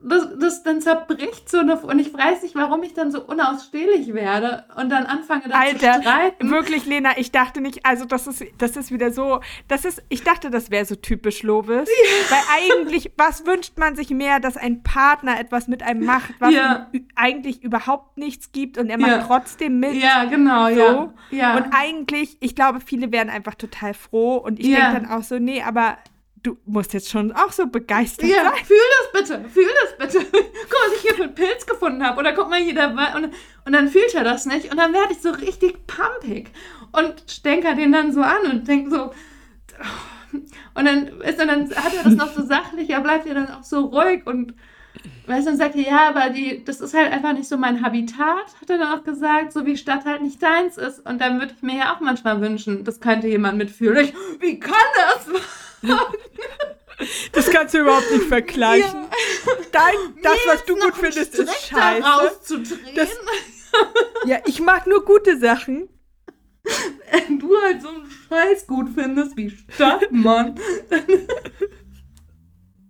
das, 0.07 0.27
das 0.39 0.63
dann 0.63 0.81
zerbricht 0.81 1.49
so 1.49 1.59
eine, 1.59 1.77
und 1.77 1.99
ich 1.99 2.13
weiß 2.13 2.43
nicht, 2.43 2.55
warum 2.55 2.83
ich 2.83 2.93
dann 2.93 3.11
so 3.11 3.21
unausstehlich 3.21 4.13
werde 4.13 4.65
und 4.75 4.89
dann 4.89 5.05
anfange 5.05 5.43
da 5.49 5.55
Alter, 5.59 5.93
zu 5.95 6.01
streiten. 6.01 6.49
wirklich, 6.49 6.85
Lena, 6.85 7.17
ich 7.17 7.31
dachte 7.31 7.61
nicht, 7.61 7.85
also 7.85 8.05
das 8.05 8.27
ist, 8.27 8.43
das 8.57 8.75
ist 8.77 8.91
wieder 8.91 9.11
so, 9.11 9.39
das 9.67 9.85
ist, 9.85 10.03
ich 10.09 10.23
dachte, 10.23 10.49
das 10.49 10.71
wäre 10.71 10.85
so 10.85 10.95
typisch 10.95 11.43
Lovis. 11.43 11.89
Weil 12.29 12.39
eigentlich, 12.79 13.11
was 13.17 13.45
wünscht 13.45 13.77
man 13.77 13.95
sich 13.95 14.09
mehr, 14.09 14.39
dass 14.39 14.57
ein 14.57 14.83
Partner 14.83 15.39
etwas 15.39 15.67
mit 15.67 15.83
einem 15.83 16.05
macht, 16.05 16.33
was 16.39 16.53
Ja. 16.53 16.87
ihm 16.91 17.07
eigentlich 17.15 17.63
überhaupt 17.63 18.17
nichts 18.17 18.51
gibt 18.51 18.77
und 18.77 18.89
er 18.89 18.97
macht 18.97 19.11
Ja. 19.11 19.23
trotzdem 19.25 19.79
mit. 19.79 19.95
Ja, 19.95 20.25
genau, 20.25 20.67
So. 20.69 20.75
ja. 20.79 21.13
ja. 21.31 21.57
Und 21.57 21.65
eigentlich, 21.71 22.37
ich 22.39 22.55
glaube, 22.55 22.79
viele 22.81 23.11
wären 23.11 23.29
einfach 23.29 23.55
total 23.55 23.93
froh 23.93 24.37
und 24.37 24.59
ich 24.59 24.67
Ja. 24.67 24.91
denke 24.91 25.07
dann 25.07 25.17
auch 25.17 25.23
so, 25.23 25.39
nee, 25.39 25.61
aber 25.61 25.97
du 26.43 26.57
musst 26.65 26.93
jetzt 26.93 27.09
schon 27.09 27.31
auch 27.31 27.51
so 27.51 27.67
begeistert 27.67 28.29
Ja, 28.29 28.43
sein. 28.43 28.65
fühl 28.65 28.77
das 29.13 29.21
bitte, 29.21 29.49
fühl 29.49 29.69
das 29.83 29.97
bitte. 30.13 30.25
Guck, 30.31 30.79
was 30.85 30.95
ich 30.95 31.01
hier 31.01 31.15
für 31.15 31.23
einen 31.23 31.35
Pilz 31.35 31.65
gefunden 31.65 32.03
habe. 32.05 32.19
Oder 32.19 32.33
guck 32.33 32.49
mal 32.49 32.59
hier, 32.61 32.75
Wa- 32.75 33.15
und, 33.15 33.33
und 33.65 33.71
dann 33.73 33.87
fühlt 33.89 34.13
er 34.13 34.23
das 34.23 34.45
nicht. 34.45 34.71
Und 34.71 34.77
dann 34.77 34.93
werde 34.93 35.13
ich 35.13 35.21
so 35.21 35.31
richtig 35.31 35.85
pumpig 35.87 36.49
und 36.91 37.23
stänker 37.29 37.75
den 37.75 37.91
dann 37.91 38.11
so 38.13 38.21
an 38.21 38.51
und 38.51 38.67
denke 38.67 38.89
so. 38.89 39.11
Und 40.75 40.85
dann, 40.85 41.07
ist, 41.21 41.39
und 41.41 41.47
dann 41.47 41.69
hat 41.75 41.93
er 41.95 42.03
das 42.03 42.13
noch 42.13 42.33
so 42.33 42.45
sachlich, 42.45 42.89
er 42.89 43.01
bleibt 43.01 43.25
ja 43.25 43.33
dann 43.33 43.49
auch 43.51 43.63
so 43.63 43.85
ruhig 43.85 44.25
und 44.27 44.53
weißt 45.27 45.45
du, 45.45 45.51
dann 45.51 45.57
sagt 45.57 45.75
er, 45.75 45.81
ja, 45.81 46.09
aber 46.09 46.29
die, 46.29 46.63
das 46.63 46.81
ist 46.81 46.93
halt 46.93 47.11
einfach 47.11 47.33
nicht 47.33 47.47
so 47.47 47.57
mein 47.57 47.83
Habitat, 47.83 48.45
hat 48.61 48.69
er 48.69 48.77
dann 48.77 48.97
auch 48.99 49.03
gesagt, 49.03 49.53
so 49.53 49.65
wie 49.65 49.77
Stadt 49.77 50.05
halt 50.05 50.21
nicht 50.21 50.41
deins 50.41 50.77
ist. 50.77 51.05
Und 51.05 51.19
dann 51.21 51.39
würde 51.39 51.53
ich 51.55 51.61
mir 51.61 51.77
ja 51.77 51.95
auch 51.95 51.99
manchmal 51.99 52.41
wünschen, 52.41 52.83
das 52.83 52.99
könnte 52.99 53.27
jemand 53.27 53.57
mitfühlen. 53.57 54.05
Ich, 54.05 54.13
wie 54.39 54.59
kann 54.59 54.73
das? 54.95 55.27
Das 57.31 57.51
kannst 57.51 57.75
du 57.75 57.81
überhaupt 57.81 58.09
nicht 58.11 58.23
vergleichen. 58.25 59.05
Dein, 59.71 59.93
das, 60.23 60.33
Mir 60.33 60.51
was 60.51 60.65
du 60.65 60.75
gut 60.75 60.95
findest, 60.95 61.35
ist 61.35 61.51
Strick 61.53 61.69
da 61.71 61.79
scheiße. 61.79 62.03
rauszudrehen. 62.07 62.95
Das- 62.95 63.09
Ja, 64.25 64.37
ich 64.47 64.59
mag 64.61 64.87
nur 64.87 65.05
gute 65.05 65.37
Sachen. 65.37 65.89
Wenn 67.11 67.37
du 67.37 67.55
halt 67.61 67.83
so 67.83 67.89
einen 67.89 68.09
Scheiß 68.27 68.65
gut 68.65 68.89
findest 68.95 69.37
wie 69.37 69.51
Stadtmann. 69.71 70.55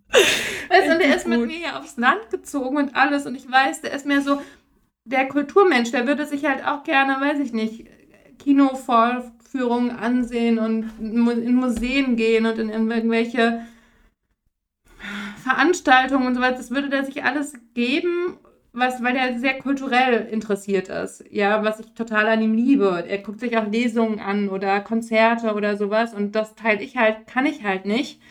weißt 0.10 0.90
du, 0.90 0.98
der 0.98 1.16
ist 1.16 1.28
mit 1.28 1.46
mir 1.46 1.58
hier 1.58 1.80
aufs 1.80 1.98
Land 1.98 2.30
gezogen 2.30 2.78
und 2.78 2.96
alles 2.96 3.26
und 3.26 3.36
ich 3.36 3.50
weiß, 3.50 3.82
der 3.82 3.94
ist 3.94 4.06
mehr 4.06 4.22
so 4.22 4.42
der 5.06 5.28
Kulturmensch, 5.28 5.92
der 5.92 6.08
würde 6.08 6.26
sich 6.26 6.46
halt 6.46 6.66
auch 6.66 6.84
gerne, 6.84 7.22
weiß 7.22 7.40
ich 7.40 7.54
nicht, 7.54 7.86
Kinovorführungen 8.40 9.92
ansehen 9.92 10.60
und 10.60 10.92
in 11.00 11.56
Museen 11.56 12.16
gehen 12.16 12.46
und 12.46 12.60
in, 12.60 12.70
in 12.70 12.92
irgendwelche 12.92 13.66
Veranstaltungen 15.44 16.28
und 16.28 16.36
so 16.36 16.42
weiter. 16.42 16.58
Das 16.58 16.72
würde 16.72 16.90
der 16.90 17.06
sich 17.06 17.24
alles 17.24 17.54
geben, 17.74 18.38
was, 18.74 19.02
weil 19.02 19.14
der 19.14 19.40
sehr 19.40 19.58
kulturell 19.60 20.28
interessiert 20.30 20.90
ist. 20.90 21.24
Ja, 21.32 21.64
was 21.64 21.80
ich 21.80 21.94
total 21.94 22.28
an 22.28 22.42
ihm 22.42 22.54
liebe. 22.54 23.06
Er 23.08 23.18
guckt 23.20 23.40
sich 23.40 23.58
auch 23.58 23.68
Lesungen 23.68 24.20
an 24.20 24.50
oder 24.50 24.82
Konzerte 24.82 25.54
oder 25.54 25.78
sowas 25.78 26.14
und 26.14 26.36
das 26.36 26.56
teile 26.56 26.82
ich 26.82 26.98
halt, 26.98 27.28
kann 27.28 27.46
ich 27.46 27.64
halt 27.64 27.86
nicht. 27.86 28.22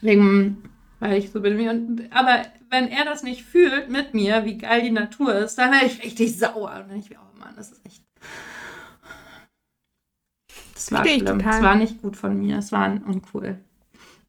Wegen, 0.00 0.62
weil 1.00 1.18
ich 1.18 1.30
so 1.30 1.40
bin. 1.40 1.58
wie- 1.58 1.68
Und, 1.68 2.08
aber 2.10 2.42
wenn 2.70 2.88
er 2.88 3.04
das 3.04 3.22
nicht 3.22 3.42
fühlt 3.44 3.88
mit 3.88 4.14
mir, 4.14 4.44
wie 4.44 4.58
geil 4.58 4.82
die 4.82 4.90
Natur 4.90 5.34
ist, 5.34 5.56
dann 5.56 5.72
wäre 5.72 5.86
ich 5.86 6.02
richtig 6.02 6.38
sauer. 6.38 6.84
Und 6.88 6.96
ich, 6.96 7.10
oh 7.18 7.38
Mann, 7.38 7.54
das 7.56 7.72
ist 7.72 7.84
echt. 7.86 8.02
Das 10.74 10.92
war 10.92 10.98
Versteh 11.02 11.16
ich 11.16 11.22
schlimm. 11.22 11.38
total. 11.38 11.52
Das 11.52 11.62
war 11.62 11.74
nicht 11.74 12.02
gut 12.02 12.16
von 12.16 12.38
mir. 12.38 12.58
Es 12.58 12.72
war 12.72 12.86
uncool. 12.88 13.58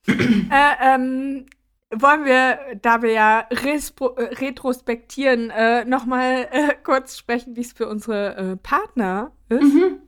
Äh, 0.07 0.95
ähm, 0.95 1.45
wollen 1.91 2.25
wir, 2.25 2.57
da 2.81 3.01
wir 3.03 3.11
ja 3.11 3.47
respro- 3.51 4.17
äh, 4.17 4.33
retrospektieren, 4.35 5.49
äh, 5.51 5.85
nochmal 5.85 6.47
äh, 6.51 6.73
kurz 6.83 7.17
sprechen, 7.17 7.55
wie 7.55 7.61
es 7.61 7.73
für 7.73 7.87
unsere 7.87 8.35
äh, 8.35 8.55
Partner 8.57 9.31
ist? 9.49 9.61
Mhm. 9.73 9.99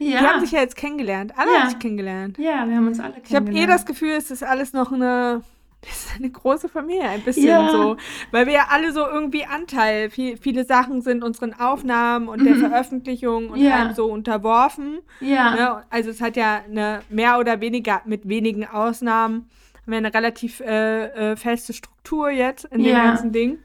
Die 0.00 0.10
Ja. 0.10 0.20
haben 0.20 0.40
sich 0.40 0.52
ja 0.52 0.60
jetzt 0.60 0.76
kennengelernt. 0.76 1.32
Alle 1.36 1.52
Ja. 1.52 1.60
haben 1.60 1.70
sich 1.70 1.78
kennengelernt. 1.78 2.38
ja, 2.38 2.66
wir 2.68 2.76
haben 2.76 2.86
uns 2.86 3.00
alle 3.00 3.14
Ich 3.24 3.34
habe 3.34 3.46
eh 3.46 3.48
kennengelernt. 3.48 3.72
das 3.72 3.86
Gefühl, 3.86 4.12
es 4.12 4.30
ist 4.30 4.42
alles 4.44 4.72
noch 4.72 4.92
eine 4.92 5.42
ist 5.88 6.16
eine 6.16 6.28
große 6.30 6.68
Familie, 6.68 7.02
ein 7.08 7.22
bisschen 7.22 7.46
Ja. 7.46 7.68
so. 7.70 7.96
Weil 8.32 8.46
wir 8.46 8.52
ja 8.54 8.66
alle 8.70 8.92
so 8.92 9.06
irgendwie 9.06 9.44
Anteil, 9.44 10.10
viel, 10.10 10.36
viele 10.36 10.64
Sachen 10.64 11.02
sind 11.02 11.22
unseren 11.22 11.54
Aufnahmen 11.54 12.26
und 12.28 12.44
der 12.44 12.54
Mhm. 12.56 12.60
Veröffentlichung 12.68 13.50
und 13.50 13.60
Ja. 13.60 13.76
allem 13.76 13.94
so 13.94 14.06
unterworfen. 14.06 14.98
Ja. 15.20 15.54
Ne? 15.54 15.84
Also 15.90 16.10
es 16.10 16.20
hat 16.20 16.36
ja 16.36 16.62
eine 16.68 17.00
mehr 17.10 17.38
oder 17.38 17.60
weniger 17.60 18.02
mit 18.06 18.28
wenigen 18.28 18.66
Ausnahmen 18.66 19.48
haben 19.82 19.92
wir 19.92 19.98
eine 19.98 20.12
relativ 20.12 20.60
äh, 20.60 21.32
äh, 21.32 21.36
feste 21.36 21.72
Struktur 21.72 22.28
jetzt 22.30 22.64
in 22.66 22.82
dem 22.84 22.94
ganzen 22.94 23.32
Ding. 23.32 23.58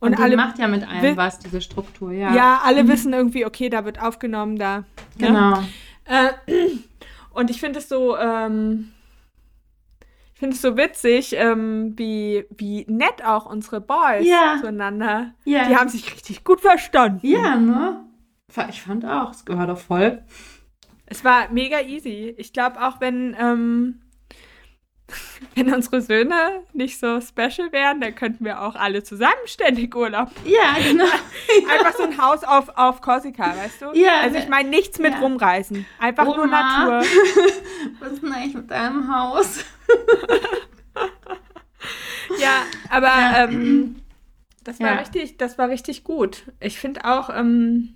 Und, 0.00 0.12
Und, 0.12 0.18
die 0.18 0.22
alle, 0.22 0.36
macht 0.36 0.58
ja 0.58 0.66
mit 0.66 0.86
allem 0.88 1.16
was, 1.16 1.38
diese 1.38 1.60
Struktur, 1.60 2.10
ja. 2.12 2.34
ja. 2.34 2.60
alle 2.64 2.88
wissen 2.88 3.12
irgendwie, 3.12 3.44
okay, 3.44 3.68
da 3.68 3.84
wird 3.84 4.00
aufgenommen, 4.00 4.56
da. 4.56 4.78
ne? 4.78 4.84
Genau. 5.18 5.62
Äh, 6.06 6.32
und 7.34 7.50
ich 7.50 7.60
finde 7.60 7.80
es 7.80 7.88
so, 7.90 8.16
ähm, 8.16 8.92
ich 10.32 10.38
finde 10.38 10.56
es 10.56 10.62
so 10.62 10.78
witzig, 10.78 11.34
ähm, 11.36 11.92
wie, 11.98 12.46
wie 12.56 12.86
nett 12.88 13.22
auch 13.22 13.44
unsere 13.44 13.82
Boys 13.82 14.26
Ja. 14.26 14.56
zueinander. 14.58 15.34
Ja. 15.44 15.68
Die 15.68 15.76
haben 15.76 15.90
sich 15.90 16.10
richtig 16.10 16.44
gut 16.44 16.62
verstanden. 16.62 17.26
Ja, 17.26 17.56
ne? 17.56 18.02
Ich 18.70 18.80
fand 18.82 19.04
auch, 19.04 19.32
es 19.32 19.44
war 19.46 19.66
doch 19.66 19.78
voll. 19.78 20.22
Es 21.04 21.24
war 21.24 21.50
mega 21.52 21.80
easy. 21.80 22.34
Ich 22.38 22.54
glaube 22.54 22.80
auch, 22.82 23.02
wenn, 23.02 23.36
ähm, 23.38 24.00
wenn 25.54 25.72
unsere 25.72 26.00
Söhne 26.00 26.62
nicht 26.72 26.98
so 27.00 27.20
special 27.20 27.72
wären, 27.72 28.00
dann 28.00 28.14
könnten 28.14 28.44
wir 28.44 28.62
auch 28.62 28.74
alle 28.74 29.02
zusammen 29.02 29.32
ständig 29.46 29.94
Urlaub. 29.94 30.30
Ja, 30.44 30.76
genau. 30.82 31.04
Einfach 31.72 31.94
so 31.96 32.02
ein 32.04 32.16
Haus 32.18 32.44
auf, 32.44 32.68
auf 32.76 33.00
Korsika, 33.00 33.54
weißt 33.56 33.82
du? 33.82 33.86
Ja, 33.94 34.20
Also 34.22 34.36
ich 34.38 34.48
meine 34.48 34.68
nichts 34.70 34.98
mit 34.98 35.12
ja. 35.12 35.18
rumreißen. 35.20 35.84
Einfach 35.98 36.24
nur 36.24 36.44
Oma. 36.44 36.46
Natur. 36.86 37.00
Was 38.00 38.12
ist 38.12 38.22
denn 38.22 38.32
eigentlich 38.32 38.54
mit 38.54 38.70
deinem 38.70 39.12
Haus? 39.14 39.64
Ja, 42.38 42.62
aber 42.88 43.06
Ja. 43.08 43.44
Ähm, 43.44 43.96
das 44.64 44.78
war 44.78 44.88
Ja. 44.92 44.98
richtig, 44.98 45.36
das 45.38 45.58
war 45.58 45.68
richtig 45.68 46.04
gut. 46.04 46.44
Ich 46.60 46.78
finde 46.78 47.04
auch, 47.04 47.30
ähm, 47.30 47.94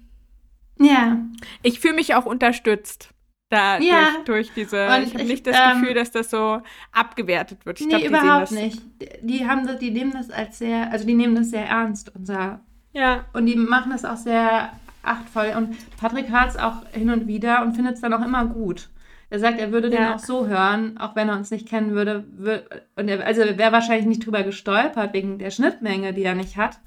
Ja. 0.78 1.18
ich 1.62 1.78
fühle 1.80 1.94
mich 1.94 2.14
auch 2.14 2.26
unterstützt. 2.26 3.10
Da 3.54 3.78
Ja. 3.78 4.08
durch, 4.24 4.24
durch 4.48 4.52
diese. 4.54 4.86
Und 4.86 5.02
ich 5.04 5.12
habe 5.14 5.22
ich, 5.22 5.28
nicht 5.28 5.46
das 5.46 5.56
ähm, 5.56 5.80
Gefühl, 5.80 5.94
dass 5.94 6.10
das 6.10 6.30
so 6.30 6.60
abgewertet 6.92 7.64
wird. 7.66 7.80
Ich 7.80 7.86
nee, 7.86 7.98
glaub, 8.06 8.20
überhaupt 8.22 8.42
das, 8.42 8.50
nicht. 8.52 8.82
Die 9.22 9.46
haben 9.48 9.66
das, 9.66 9.78
die 9.78 9.90
nehmen 9.90 10.12
das 10.12 10.30
als 10.30 10.58
sehr, 10.58 10.90
also 10.92 11.06
die 11.06 11.14
nehmen 11.14 11.34
das 11.34 11.50
sehr 11.50 11.66
ernst, 11.66 12.12
unser. 12.14 12.60
Ja, 12.92 13.24
Und 13.32 13.46
die 13.46 13.56
machen 13.56 13.90
das 13.90 14.04
auch 14.04 14.16
sehr 14.16 14.70
achtvoll. 15.02 15.52
Und 15.56 15.76
Patrick 15.98 16.30
hört 16.30 16.50
es 16.50 16.56
auch 16.56 16.84
hin 16.92 17.10
und 17.10 17.26
wieder 17.26 17.62
und 17.62 17.74
findet 17.74 17.94
es 17.96 18.00
dann 18.00 18.12
auch 18.14 18.24
immer 18.24 18.44
gut. 18.46 18.88
Er 19.30 19.38
sagt, 19.40 19.58
er 19.58 19.72
würde 19.72 19.90
den 19.90 20.00
Ja. 20.02 20.14
auch 20.14 20.18
so 20.20 20.46
hören, 20.46 20.96
auch 20.98 21.16
wenn 21.16 21.28
er 21.28 21.36
uns 21.36 21.50
nicht 21.50 21.66
kennen 21.68 21.90
würde. 21.92 22.24
wür- 22.40 22.62
Und 22.96 23.08
er, 23.08 23.26
also 23.26 23.40
er 23.40 23.58
wäre 23.58 23.72
wahrscheinlich 23.72 24.06
nicht 24.06 24.24
drüber 24.24 24.42
gestolpert 24.44 25.12
wegen 25.12 25.38
der 25.38 25.50
Schnittmenge, 25.50 26.12
die 26.12 26.22
er 26.22 26.34
nicht 26.36 26.56
hat. 26.56 26.78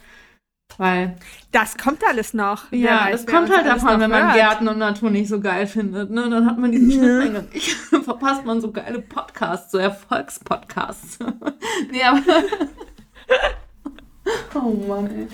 Weil, 0.77 1.15
das 1.51 1.77
kommt 1.77 2.03
alles 2.07 2.33
noch. 2.33 2.71
Ja, 2.71 3.05
weiß, 3.05 3.25
das 3.25 3.33
kommt 3.33 3.49
halt 3.55 3.65
davon, 3.65 3.99
wenn 3.99 4.11
man 4.11 4.25
hört. 4.27 4.35
Gärten 4.35 4.67
und 4.67 4.77
Natur 4.77 5.09
nicht 5.09 5.27
so 5.27 5.39
geil 5.39 5.65
findet. 5.65 6.11
Ne? 6.11 6.29
Dann 6.29 6.45
hat 6.45 6.57
man 6.59 6.71
diese 6.71 6.91
Schnittmenge 6.91 7.47
nicht. 7.53 7.71
Verpasst 8.03 8.45
man 8.45 8.61
so 8.61 8.71
geile 8.71 9.01
Podcasts, 9.01 9.71
so 9.71 9.77
Erfolgspodcasts. 9.79 11.19
nee, 11.91 12.03
aber. 12.03 12.21
oh 14.55 14.87
Mann, 14.87 15.07
ey. 15.07 15.27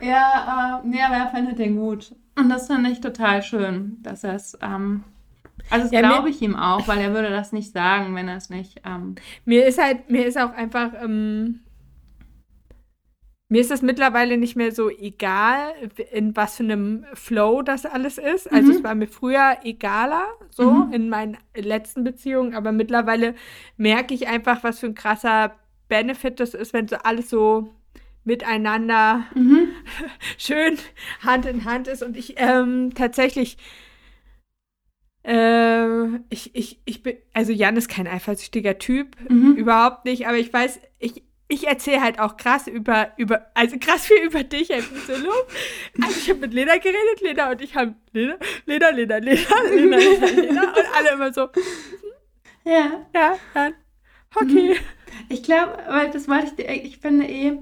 Ja, 0.00 0.80
äh, 0.82 0.86
nee, 0.86 1.02
aber 1.02 1.16
er 1.16 1.30
findet 1.30 1.58
den 1.58 1.76
gut. 1.76 2.14
Und 2.36 2.48
das 2.48 2.68
finde 2.68 2.90
ich 2.90 3.00
total 3.00 3.42
schön, 3.42 3.98
dass 4.02 4.24
er 4.24 4.34
es. 4.34 4.56
Ähm, 4.62 5.04
also, 5.70 5.84
das 5.84 5.92
Ja, 5.92 6.00
glaube 6.00 6.30
ich 6.30 6.40
ihm 6.40 6.56
auch, 6.56 6.86
weil 6.88 6.98
er 6.98 7.12
würde 7.12 7.30
das 7.30 7.52
nicht 7.52 7.72
sagen, 7.72 8.14
wenn 8.14 8.28
er 8.28 8.36
es 8.36 8.48
nicht. 8.48 8.80
Ähm, 8.86 9.16
Mir 9.44 9.66
ist 9.66 9.82
halt, 9.82 10.08
mir 10.08 10.24
ist 10.24 10.38
auch 10.38 10.54
einfach, 10.54 10.92
ähm, 11.02 11.60
mir 13.48 13.60
ist 13.62 13.70
es 13.70 13.80
mittlerweile 13.82 14.36
nicht 14.36 14.56
mehr 14.56 14.72
so 14.72 14.90
egal, 14.90 15.72
in 16.12 16.36
was 16.36 16.56
für 16.56 16.64
einem 16.64 17.06
Flow 17.14 17.62
das 17.62 17.86
alles 17.86 18.18
ist. 18.18 18.52
Also 18.52 18.72
Mhm. 18.72 18.78
es 18.78 18.84
war 18.84 18.94
mir 18.94 19.08
früher 19.08 19.58
egaler, 19.64 20.26
so 20.50 20.84
Mhm. 20.86 20.92
in 20.92 21.08
meinen 21.08 21.38
letzten 21.54 22.04
Beziehungen, 22.04 22.54
aber 22.54 22.72
mittlerweile 22.72 23.34
merke 23.76 24.12
ich 24.14 24.28
einfach, 24.28 24.62
was 24.64 24.80
für 24.80 24.86
ein 24.86 24.94
krasser 24.94 25.54
Benefit 25.88 26.40
das 26.40 26.52
ist, 26.54 26.72
wenn 26.74 26.88
so 26.88 26.96
alles 26.96 27.30
so 27.30 27.74
miteinander 28.24 29.24
mhm. 29.34 29.68
schön 30.38 30.76
Hand 31.22 31.46
in 31.46 31.64
Hand 31.64 31.88
ist 31.88 32.02
und 32.02 32.16
ich 32.16 32.34
ähm, 32.36 32.92
tatsächlich 32.94 33.56
äh, 35.24 36.16
ich, 36.30 36.54
ich, 36.54 36.80
ich 36.84 37.02
bin, 37.02 37.16
also 37.32 37.52
Jan 37.52 37.76
ist 37.76 37.88
kein 37.88 38.06
eifersüchtiger 38.06 38.78
Typ, 38.78 39.16
Mhm. 39.28 39.54
überhaupt 39.56 40.04
nicht, 40.04 40.26
aber 40.26 40.36
ich 40.38 40.52
weiß, 40.52 40.80
ich, 40.98 41.22
ich 41.48 41.66
erzähle 41.66 42.02
halt 42.02 42.20
auch 42.20 42.36
krass 42.36 42.66
über, 42.66 43.12
über, 43.16 43.46
also 43.54 43.76
krass 43.78 44.06
viel 44.06 44.18
über 44.24 44.44
dich, 44.44 44.68
Herr 44.68 44.82
Solo. 44.82 45.32
Also 46.02 46.18
ich 46.18 46.28
habe 46.30 46.40
mit 46.40 46.52
Lena 46.54 46.76
geredet, 46.76 47.20
Lena 47.22 47.50
und 47.50 47.60
ich 47.62 47.74
haben 47.74 47.96
Lena, 48.12 48.36
Lena, 48.66 48.90
Lena, 48.90 49.16
Lena, 49.18 49.40
Lena, 49.70 49.96
Lena, 49.96 50.26
Lena 50.26 50.62
und 50.62 50.96
alle 50.96 51.10
immer 51.14 51.32
so, 51.32 51.48
Ja. 52.64 53.06
ja, 53.14 53.36
Jan, 53.54 53.74
okay. 54.34 54.76
Ich 55.30 55.42
glaube, 55.42 55.78
weil 55.88 56.10
das 56.10 56.28
wollte 56.28 56.46
ich 56.46 56.54
dir, 56.56 56.70
ich 56.70 56.98
finde 56.98 57.26
eh, 57.26 57.58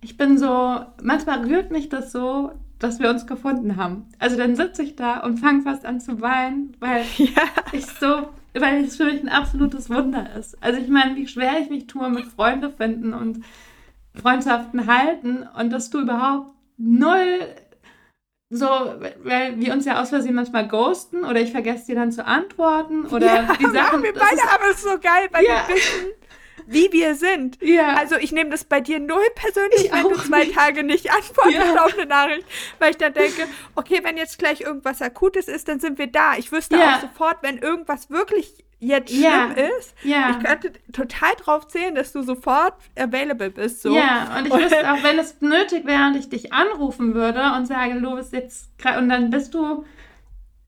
ich 0.00 0.16
bin 0.16 0.38
so, 0.38 0.80
manchmal 1.02 1.44
rührt 1.44 1.72
mich 1.72 1.88
das 1.88 2.12
so, 2.12 2.52
dass 2.78 3.00
wir 3.00 3.10
uns 3.10 3.26
gefunden 3.26 3.76
haben. 3.76 4.06
Also 4.20 4.36
dann 4.36 4.54
sitze 4.54 4.84
ich 4.84 4.94
da 4.94 5.18
und 5.20 5.38
fange 5.38 5.62
fast 5.62 5.84
an 5.84 6.00
zu 6.00 6.20
weinen, 6.20 6.76
weil 6.78 7.04
Ja, 7.16 7.42
ich 7.72 7.86
so, 7.86 8.28
weil 8.60 8.84
es 8.84 8.96
für 8.96 9.04
mich 9.06 9.20
ein 9.20 9.28
absolutes 9.28 9.90
Wunder 9.90 10.34
ist. 10.38 10.56
Also 10.62 10.80
ich 10.80 10.88
meine, 10.88 11.16
wie 11.16 11.26
schwer 11.28 11.58
ich 11.60 11.70
mich 11.70 11.86
tue 11.86 12.08
mit 12.10 12.26
Freunde 12.26 12.70
finden 12.70 13.14
und 13.14 13.44
Freundschaften 14.20 14.86
halten 14.86 15.46
und 15.58 15.70
dass 15.70 15.90
du 15.90 16.00
überhaupt 16.00 16.52
null 16.76 17.40
so, 18.50 18.66
weil 19.24 19.60
wir 19.60 19.74
uns 19.74 19.84
ja 19.84 20.00
aus 20.00 20.08
Versehen 20.08 20.34
manchmal 20.34 20.66
ghosten 20.68 21.22
oder 21.24 21.38
ich 21.40 21.52
vergesse 21.52 21.86
dir 21.86 21.96
dann 21.96 22.10
zu 22.12 22.24
antworten 22.24 23.04
oder 23.06 23.26
ja 23.26 23.54
die 23.60 23.66
Sachen. 23.72 24.02
wir 24.02 24.14
beide, 24.14 24.40
aber 24.54 24.70
es 24.70 24.82
so 24.82 24.98
geil, 24.98 25.28
weil 25.32 25.44
Ja. 25.44 25.66
wir 25.68 25.74
wissen, 25.74 26.06
wie 26.70 26.92
wir 26.92 27.14
sind. 27.14 27.58
ja, 27.62 27.94
Also 27.94 28.16
ich 28.16 28.32
nehme 28.32 28.50
das 28.50 28.64
bei 28.64 28.80
dir 28.80 28.98
null 29.00 29.24
persönlich, 29.34 29.86
Ich 29.86 29.92
wenn 29.92 30.02
du 30.04 30.16
zwei 30.16 30.44
nicht. 30.44 30.54
Tage 30.54 30.82
nicht 30.84 31.10
antwortest 31.10 31.56
Ja. 31.56 31.84
auf 31.84 31.94
eine 31.96 32.06
Nachricht, 32.06 32.44
weil 32.78 32.90
ich 32.90 32.96
dann 32.98 33.14
denke, 33.14 33.46
okay, 33.74 34.00
wenn 34.02 34.16
jetzt 34.16 34.38
gleich 34.38 34.60
irgendwas 34.60 35.00
Akutes 35.02 35.48
ist, 35.48 35.68
dann 35.68 35.80
sind 35.80 35.98
wir 35.98 36.06
da. 36.08 36.36
Ich 36.36 36.52
wüsste 36.52 36.76
Ja. 36.76 36.96
auch 36.96 37.00
sofort, 37.00 37.38
wenn 37.42 37.58
irgendwas 37.58 38.10
wirklich 38.10 38.64
jetzt 38.80 39.10
schlimm 39.10 39.22
Ja. 39.24 39.46
ist, 39.78 39.94
ja. 40.04 40.30
ich 40.38 40.44
könnte 40.44 40.72
total 40.92 41.32
drauf 41.42 41.66
zählen, 41.66 41.94
dass 41.96 42.12
du 42.12 42.22
sofort 42.22 42.74
available 42.96 43.50
bist. 43.50 43.82
So. 43.82 43.92
Ja, 43.96 44.36
und 44.38 44.46
ich 44.46 44.52
wüsste 44.54 44.78
auch, 44.92 45.02
wenn 45.02 45.18
es 45.18 45.40
nötig 45.40 45.84
wäre 45.84 46.06
und 46.06 46.16
ich 46.16 46.28
dich 46.28 46.52
anrufen 46.52 47.14
würde 47.14 47.42
und 47.56 47.66
sage, 47.66 48.00
du 48.00 48.14
bist 48.14 48.32
jetzt 48.32 48.78
gerade, 48.78 48.98
und 48.98 49.08
dann 49.08 49.30
bist 49.30 49.52
du, 49.54 49.84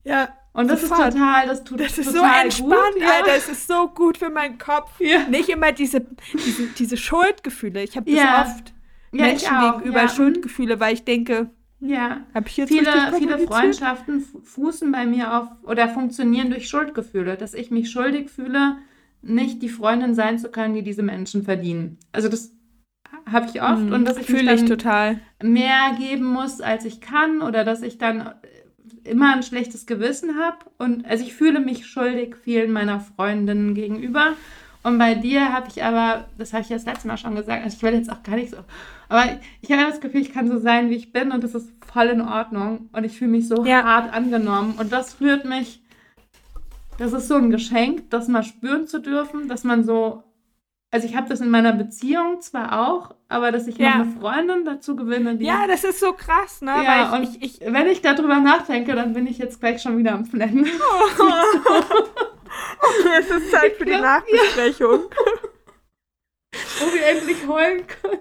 ja. 0.03 0.27
Und 0.53 0.69
das 0.69 0.81
Sofort. 0.81 1.09
ist 1.09 1.13
total, 1.15 1.47
das 1.47 1.63
tut 1.63 1.79
Das 1.79 1.97
ist 1.97 2.11
so 2.11 2.23
entspannt, 2.23 2.93
gut, 2.93 3.01
ja. 3.01 3.07
Alter. 3.17 3.35
Es 3.37 3.47
ist 3.49 3.67
so 3.67 3.87
gut 3.87 4.17
für 4.17 4.29
meinen 4.29 4.57
Kopf. 4.57 4.91
Ja. 4.99 5.27
Nicht 5.29 5.49
immer 5.49 5.71
diese, 5.71 6.01
diese, 6.33 6.67
diese 6.77 6.97
Schuldgefühle. 6.97 7.83
Ich 7.83 7.95
habe 7.95 8.09
das 8.11 8.19
Ja. 8.19 8.41
oft 8.41 8.73
Menschen 9.11 9.49
gegenüber. 9.59 10.07
Schuldgefühle, 10.07 10.79
weil 10.79 10.93
ich 10.93 11.03
denke, 11.05 11.49
Ja. 11.79 12.21
habe 12.33 12.47
ich 12.47 12.57
jetzt 12.57 12.69
Viele, 12.69 12.91
viele? 13.17 13.39
Freundschaften 13.39 14.21
fu- 14.21 14.41
fußen 14.41 14.91
bei 14.91 15.05
mir 15.05 15.33
auf 15.37 15.47
oder 15.63 15.89
funktionieren 15.89 16.49
durch 16.49 16.67
Schuldgefühle, 16.69 17.37
dass 17.37 17.53
ich 17.53 17.71
mich 17.71 17.89
schuldig 17.91 18.29
fühle, 18.29 18.77
nicht 19.21 19.61
die 19.61 19.69
Freundin 19.69 20.15
sein 20.15 20.39
zu 20.39 20.49
können, 20.49 20.73
die 20.73 20.83
diese 20.83 21.03
Menschen 21.03 21.43
verdienen. 21.43 21.97
Also 22.11 22.27
das 22.29 22.53
habe 23.31 23.47
ich 23.53 23.61
oft 23.61 23.81
Mhm. 23.83 23.93
und 23.93 24.05
dass 24.05 24.17
ich 24.17 24.25
Fühle 24.25 24.53
ich 24.53 24.65
total. 24.65 25.19
mehr 25.43 25.95
geben 25.97 26.25
muss, 26.25 26.59
als 26.61 26.85
ich 26.85 27.01
kann 27.01 27.41
oder 27.41 27.63
dass 27.63 27.81
ich 27.83 27.97
dann 27.97 28.33
immer 29.11 29.33
ein 29.33 29.43
schlechtes 29.43 29.85
Gewissen 29.85 30.39
habe. 30.39 30.57
Und 30.79 31.05
also 31.05 31.23
ich 31.23 31.33
fühle 31.35 31.59
mich 31.59 31.85
schuldig 31.85 32.35
vielen 32.43 32.71
meiner 32.71 32.99
Freundinnen 33.01 33.75
gegenüber. 33.75 34.33
Und 34.83 34.97
bei 34.97 35.13
dir 35.13 35.53
habe 35.53 35.67
ich 35.69 35.83
aber, 35.83 36.25
das 36.39 36.53
habe 36.53 36.63
ich 36.63 36.69
ja 36.69 36.75
das 36.77 36.85
letzte 36.85 37.07
Mal 37.07 37.17
schon 37.17 37.35
gesagt, 37.35 37.63
also 37.63 37.77
ich 37.77 37.83
will 37.83 37.93
jetzt 37.93 38.11
auch 38.11 38.23
gar 38.23 38.35
nicht 38.35 38.49
so, 38.49 38.57
aber 39.09 39.39
ich 39.61 39.71
habe 39.71 39.83
das 39.83 40.01
Gefühl, 40.01 40.21
ich 40.21 40.33
kann 40.33 40.47
so 40.47 40.57
sein, 40.57 40.89
wie 40.89 40.95
ich 40.95 41.11
bin 41.13 41.31
und 41.31 41.43
das 41.43 41.53
ist 41.53 41.69
voll 41.93 42.07
in 42.07 42.21
Ordnung. 42.21 42.89
Und 42.93 43.03
ich 43.03 43.17
fühle 43.17 43.31
mich 43.31 43.47
so 43.47 43.63
Ja. 43.65 43.83
hart 43.83 44.13
angenommen. 44.13 44.75
Und 44.79 44.91
das 44.91 45.19
rührt 45.21 45.45
mich, 45.45 45.83
das 46.97 47.13
ist 47.13 47.27
so 47.27 47.35
ein 47.35 47.51
Geschenk, 47.51 48.09
das 48.09 48.27
mal 48.27 48.41
spüren 48.43 48.87
zu 48.87 48.99
dürfen, 48.99 49.47
dass 49.49 49.63
man 49.63 49.83
so, 49.83 50.23
also 50.91 51.07
ich 51.07 51.15
habe 51.15 51.29
das 51.29 51.39
in 51.39 51.49
meiner 51.49 51.71
Beziehung 51.73 52.41
zwar 52.41 52.87
auch, 52.89 53.15
aber 53.29 53.51
dass 53.51 53.67
ich 53.67 53.77
Ja. 53.77 53.97
noch 53.97 54.05
eine 54.05 54.11
Freundin 54.19 54.65
dazu 54.65 54.95
gewinne, 54.95 55.35
die 55.37 55.45
Ja, 55.45 55.65
das 55.67 55.83
ist 55.85 55.99
so 56.01 56.11
krass, 56.13 56.61
ne? 56.61 56.71
ja, 56.83 57.11
Weil 57.11 57.21
und 57.21 57.29
ich, 57.29 57.41
ich, 57.41 57.61
ich 57.61 57.73
wenn 57.73 57.87
ich 57.87 58.01
darüber 58.01 58.39
nachdenke, 58.39 58.93
dann 58.93 59.13
bin 59.13 59.25
ich 59.25 59.37
jetzt 59.37 59.59
gleich 59.61 59.81
schon 59.81 59.97
wieder 59.97 60.13
am 60.13 60.25
Flennen. 60.25 60.65
es 63.19 63.29
ist 63.29 63.51
Zeit 63.51 63.75
für 63.77 63.85
die 63.85 63.91
Ja. 63.91 64.01
Nachbesprechung. 64.01 64.99
Wo 66.79 66.93
wir 66.93 67.05
endlich 67.07 67.47
heulen 67.47 67.85
können. 67.87 68.19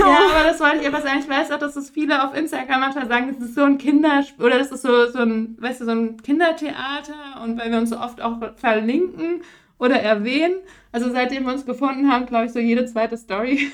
Ja, 0.00 0.18
aber 0.34 0.42
das 0.44 0.58
wollte 0.58 0.78
ich 0.78 0.86
etwas 0.86 1.04
sagen. 1.04 1.20
Ich 1.20 1.28
weiß 1.28 1.52
auch, 1.52 1.58
dass 1.58 1.76
es 1.76 1.90
viele 1.90 2.24
auf 2.24 2.34
Instagram 2.36 2.80
manchmal 2.80 3.06
sagen, 3.06 3.28
das 3.38 3.48
ist 3.48 3.54
so 3.54 3.62
ein 3.62 3.78
Kinder- 3.78 4.24
oder 4.40 4.58
das 4.58 4.72
ist 4.72 4.82
so, 4.82 5.06
so 5.06 5.20
ein, 5.20 5.56
weißt 5.60 5.82
du, 5.82 5.84
so 5.84 5.92
ein 5.92 6.16
Kindertheater 6.20 7.40
und 7.44 7.56
weil 7.58 7.70
wir 7.70 7.78
uns 7.78 7.90
so 7.90 7.98
oft 7.98 8.20
auch 8.20 8.38
verlinken 8.56 9.42
oder 9.78 10.00
erwähnen. 10.00 10.56
Also 10.94 11.10
seitdem 11.10 11.44
wir 11.44 11.52
uns 11.52 11.66
gefunden 11.66 12.08
haben, 12.08 12.24
glaube 12.24 12.46
ich, 12.46 12.52
so 12.52 12.60
jede 12.60 12.86
zweite 12.86 13.16
Story. 13.18 13.72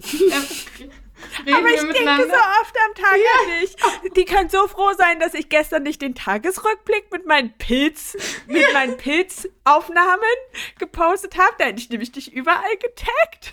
Aber 0.02 1.68
ich 1.68 1.80
denke 1.80 1.92
so 1.92 2.32
oft 2.32 2.76
am 2.86 2.94
Tag 2.94 3.18
ja. 3.18 3.42
an 3.42 3.60
dich. 3.60 3.76
Die 4.16 4.24
können 4.24 4.48
so 4.48 4.66
froh 4.66 4.92
sein, 4.96 5.20
dass 5.20 5.34
ich 5.34 5.50
gestern 5.50 5.82
nicht 5.82 6.00
den 6.00 6.14
Tagesrückblick 6.14 7.12
mit 7.12 7.26
meinen 7.26 7.52
Pilz, 7.58 8.16
mit 8.46 8.62
ja. 8.62 8.72
meinen 8.72 8.96
Pilzaufnahmen 8.96 10.22
gepostet 10.78 11.36
habe. 11.36 11.52
Da 11.58 11.66
hätte 11.66 11.82
ich 11.82 11.90
nämlich 11.90 12.10
dich 12.10 12.32
überall 12.32 12.76
getaggt. 12.78 13.52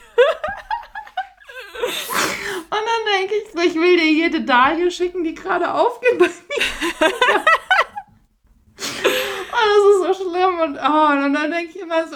Und 2.70 2.72
dann 2.72 3.20
denke 3.20 3.36
ich 3.36 3.52
so, 3.52 3.60
ich 3.60 3.76
will 3.76 3.98
dir 3.98 4.14
jede 4.14 4.46
Dahlia 4.46 4.90
schicken, 4.90 5.26
die 5.26 5.36
gerade 5.36 5.74
aufgeht 5.74 6.18
bei 6.18 6.28
mir. 6.28 6.32
oh, 9.52 10.06
das 10.06 10.14
ist 10.14 10.18
so 10.18 10.24
schlimm. 10.24 10.60
Und, 10.62 10.78
oh, 10.78 11.26
und 11.26 11.34
dann 11.34 11.52
denke 11.52 11.72
ich 11.76 11.80
immer 11.82 12.08
so, 12.08 12.16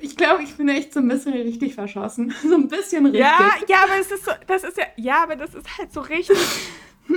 ich 0.00 0.16
glaube, 0.16 0.42
ich 0.42 0.56
bin 0.56 0.68
echt 0.68 0.92
so 0.92 1.00
ein 1.00 1.08
bisschen 1.08 1.32
richtig 1.32 1.74
verschossen. 1.74 2.34
So 2.42 2.54
ein 2.54 2.68
bisschen 2.68 3.06
richtig. 3.06 3.20
Ja, 3.20 3.52
ja, 3.68 3.84
aber 3.84 4.00
es 4.00 4.10
ist 4.10 4.24
so, 4.24 4.32
das 4.46 4.64
ist 4.64 4.76
ja, 4.76 4.84
ja, 4.96 5.22
aber 5.22 5.36
das 5.36 5.54
ist 5.54 5.78
halt 5.78 5.92
so 5.92 6.00
richtig. 6.00 6.38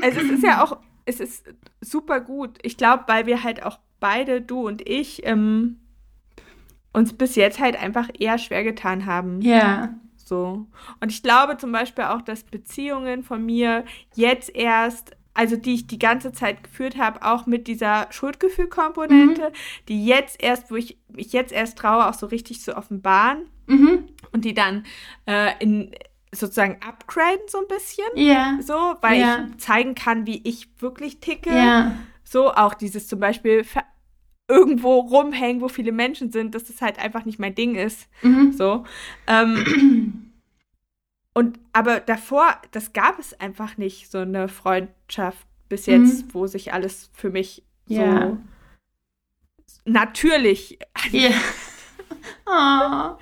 also 0.01 0.19
es 0.19 0.29
ist 0.29 0.43
ja 0.43 0.63
auch, 0.63 0.77
es 1.05 1.19
ist 1.19 1.45
super 1.81 2.19
gut. 2.19 2.59
Ich 2.61 2.77
glaube, 2.77 3.03
weil 3.07 3.25
wir 3.25 3.43
halt 3.43 3.63
auch 3.63 3.79
beide, 3.99 4.41
du 4.41 4.67
und 4.67 4.87
ich, 4.87 5.25
ähm, 5.25 5.79
uns 6.93 7.13
bis 7.13 7.35
jetzt 7.35 7.59
halt 7.59 7.75
einfach 7.75 8.09
eher 8.17 8.37
schwer 8.37 8.63
getan 8.63 9.05
haben. 9.05 9.41
Ja. 9.41 9.95
So. 10.15 10.67
Und 11.01 11.11
ich 11.11 11.23
glaube 11.23 11.57
zum 11.57 11.71
Beispiel 11.71 12.05
auch, 12.05 12.21
dass 12.21 12.43
Beziehungen 12.43 13.23
von 13.23 13.45
mir 13.45 13.83
jetzt 14.15 14.55
erst 14.55 15.15
also 15.33 15.55
die 15.55 15.73
ich 15.73 15.87
die 15.87 15.99
ganze 15.99 16.31
Zeit 16.31 16.63
geführt 16.63 16.97
habe, 16.97 17.23
auch 17.23 17.45
mit 17.45 17.67
dieser 17.67 18.07
Schuldgefühlkomponente, 18.11 19.49
mhm. 19.49 19.53
die 19.87 20.05
jetzt 20.05 20.41
erst, 20.41 20.71
wo 20.71 20.75
ich 20.75 20.97
mich 21.09 21.33
jetzt 21.33 21.51
erst 21.51 21.77
traue, 21.77 22.07
auch 22.07 22.13
so 22.13 22.27
richtig 22.27 22.61
zu 22.61 22.77
offenbaren 22.77 23.49
mhm. 23.67 24.09
und 24.31 24.45
die 24.45 24.53
dann 24.53 24.85
äh, 25.25 25.51
in 25.59 25.91
sozusagen 26.31 26.77
upgraden 26.81 27.47
so 27.47 27.59
ein 27.59 27.67
bisschen, 27.67 28.05
ja. 28.15 28.57
so, 28.61 28.73
weil 29.01 29.19
ja. 29.19 29.47
ich 29.49 29.57
zeigen 29.57 29.95
kann, 29.95 30.25
wie 30.25 30.41
ich 30.43 30.69
wirklich 30.79 31.19
ticke. 31.19 31.51
Ja. 31.51 31.95
So 32.23 32.51
auch 32.51 32.73
dieses 32.73 33.07
zum 33.07 33.19
Beispiel 33.19 33.63
irgendwo 34.47 34.99
rumhängen, 34.99 35.61
wo 35.61 35.67
viele 35.67 35.91
Menschen 35.91 36.31
sind, 36.31 36.55
dass 36.55 36.65
das 36.65 36.81
halt 36.81 36.99
einfach 36.99 37.25
nicht 37.25 37.39
mein 37.39 37.55
Ding 37.55 37.75
ist. 37.75 38.07
Mhm. 38.23 38.51
So. 38.51 38.83
Ähm, 39.27 40.32
Und 41.33 41.59
aber 41.73 41.99
davor, 41.99 42.57
das 42.71 42.93
gab 42.93 43.17
es 43.19 43.39
einfach 43.39 43.77
nicht, 43.77 44.11
so 44.11 44.19
eine 44.19 44.47
Freundschaft 44.47 45.47
bis 45.67 45.87
jetzt, 45.87 46.27
mhm. 46.27 46.33
wo 46.33 46.47
sich 46.47 46.73
alles 46.73 47.09
für 47.13 47.31
mich 47.31 47.63
so 47.87 48.37
natürlich. 49.85 50.79
Ja. 51.11 51.31
oh, 52.45 53.17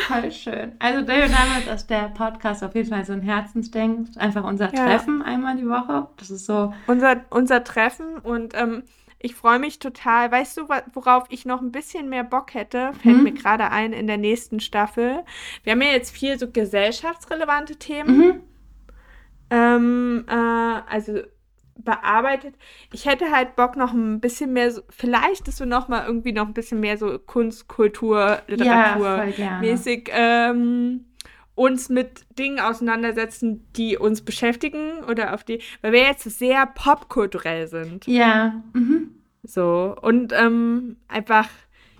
voll 0.00 0.30
schön. 0.30 0.72
Also 0.78 1.02
David 1.02 1.32
damit 1.32 1.68
ist 1.68 1.88
der 1.88 2.08
Podcast 2.08 2.62
auf 2.62 2.74
jeden 2.74 2.90
Fall 2.90 3.04
so 3.04 3.12
ein 3.12 3.22
Herzensding. 3.22 4.08
Einfach 4.16 4.44
unser 4.44 4.72
ja. 4.74 4.86
Treffen 4.86 5.22
einmal 5.22 5.56
die 5.56 5.68
Woche. 5.68 6.08
Das 6.16 6.30
ist 6.30 6.46
so. 6.46 6.74
Unser, 6.86 7.24
unser 7.30 7.64
Treffen 7.64 8.18
und 8.18 8.54
ähm, 8.54 8.82
ich 9.26 9.34
freue 9.34 9.58
mich 9.58 9.80
total. 9.80 10.30
Weißt 10.30 10.56
du, 10.56 10.68
worauf 10.94 11.24
ich 11.30 11.44
noch 11.44 11.60
ein 11.60 11.72
bisschen 11.72 12.08
mehr 12.08 12.22
Bock 12.22 12.54
hätte? 12.54 12.92
Fällt 13.02 13.16
mhm. 13.16 13.22
mir 13.24 13.32
gerade 13.32 13.70
ein 13.72 13.92
in 13.92 14.06
der 14.06 14.18
nächsten 14.18 14.60
Staffel. 14.60 15.24
Wir 15.64 15.72
haben 15.72 15.82
ja 15.82 15.90
jetzt 15.90 16.16
viel 16.16 16.38
so 16.38 16.48
gesellschaftsrelevante 16.48 17.76
Themen. 17.76 18.16
Mhm. 18.16 18.40
Ähm, 19.50 20.24
äh, 20.28 20.32
also 20.32 21.22
bearbeitet. 21.76 22.54
Ich 22.92 23.04
hätte 23.06 23.32
halt 23.32 23.56
Bock 23.56 23.76
noch 23.76 23.92
ein 23.92 24.20
bisschen 24.20 24.52
mehr, 24.52 24.70
so, 24.70 24.82
vielleicht, 24.90 25.48
dass 25.48 25.58
wir 25.58 25.66
noch 25.66 25.88
mal 25.88 26.06
irgendwie 26.06 26.32
noch 26.32 26.46
ein 26.46 26.54
bisschen 26.54 26.80
mehr 26.80 26.96
so 26.96 27.18
Kunst, 27.18 27.68
Kultur, 27.68 28.40
Literatur 28.46 29.24
ja, 29.36 29.58
mäßig 29.60 30.08
ähm, 30.12 31.04
uns 31.54 31.88
mit 31.88 32.26
Dingen 32.38 32.60
auseinandersetzen, 32.60 33.66
die 33.74 33.96
uns 33.98 34.22
beschäftigen 34.22 35.04
oder 35.08 35.34
auf 35.34 35.42
die, 35.42 35.60
weil 35.82 35.92
wir 35.92 36.02
jetzt 36.02 36.24
sehr 36.24 36.66
popkulturell 36.66 37.66
sind. 37.66 38.06
Ja. 38.06 38.62
Mhm. 38.72 39.15
So 39.46 39.96
und 40.00 40.32
ähm, 40.32 40.96
einfach, 41.08 41.48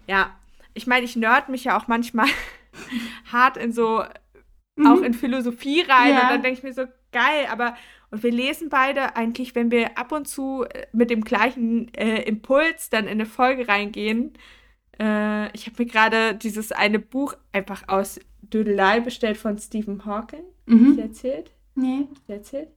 ja, 0.07 0.35
ich 0.75 0.87
meine, 0.87 1.05
ich 1.05 1.17
nerd 1.17 1.49
mich 1.49 1.65
ja 1.65 1.79
auch 1.79 1.89
manchmal 1.89 2.29
hart 3.33 3.57
in 3.57 3.73
so, 3.73 4.05
mhm. 4.77 4.87
auch 4.87 5.01
in 5.01 5.15
Philosophie 5.15 5.83
rein 5.83 6.15
ja. 6.15 6.23
und 6.23 6.31
dann 6.31 6.43
denke 6.43 6.59
ich 6.59 6.65
mir 6.65 6.75
so, 6.75 6.85
geil, 7.13 7.47
aber 7.51 7.77
und 8.11 8.23
wir 8.23 8.31
lesen 8.31 8.69
beide 8.69 9.17
eigentlich, 9.17 9.55
wenn 9.55 9.71
wir 9.71 9.99
ab 9.99 10.13
und 10.13 10.29
zu 10.29 10.65
äh, 10.65 10.87
mit 10.93 11.11
dem 11.11 11.25
gleichen 11.25 11.93
äh, 11.95 12.23
Impuls 12.23 12.89
dann 12.89 13.05
in 13.05 13.13
eine 13.13 13.27
Folge 13.27 13.69
reingehen. 13.69 14.35
Äh, 14.99 15.53
ich 15.53 15.67
habe 15.67 15.83
mir 15.83 15.87
gerade 15.87 16.35
dieses 16.35 16.73
eine 16.73 16.99
Buch 16.99 17.35
einfach 17.53 17.89
aus 17.89 18.21
Dödelei 18.43 19.01
bestellt 19.01 19.37
von 19.37 19.59
Stephen 19.59 20.05
Hawking. 20.05 20.45
Mhm. 20.67 20.89
Hast 20.89 20.97
du 20.97 21.03
erzählt? 21.03 21.51
Nee. 21.75 22.07
Hast 22.11 22.29
du 22.29 22.33
erzählt? 22.33 22.69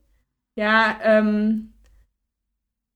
Ja, 0.55 0.99
ähm, 1.03 1.73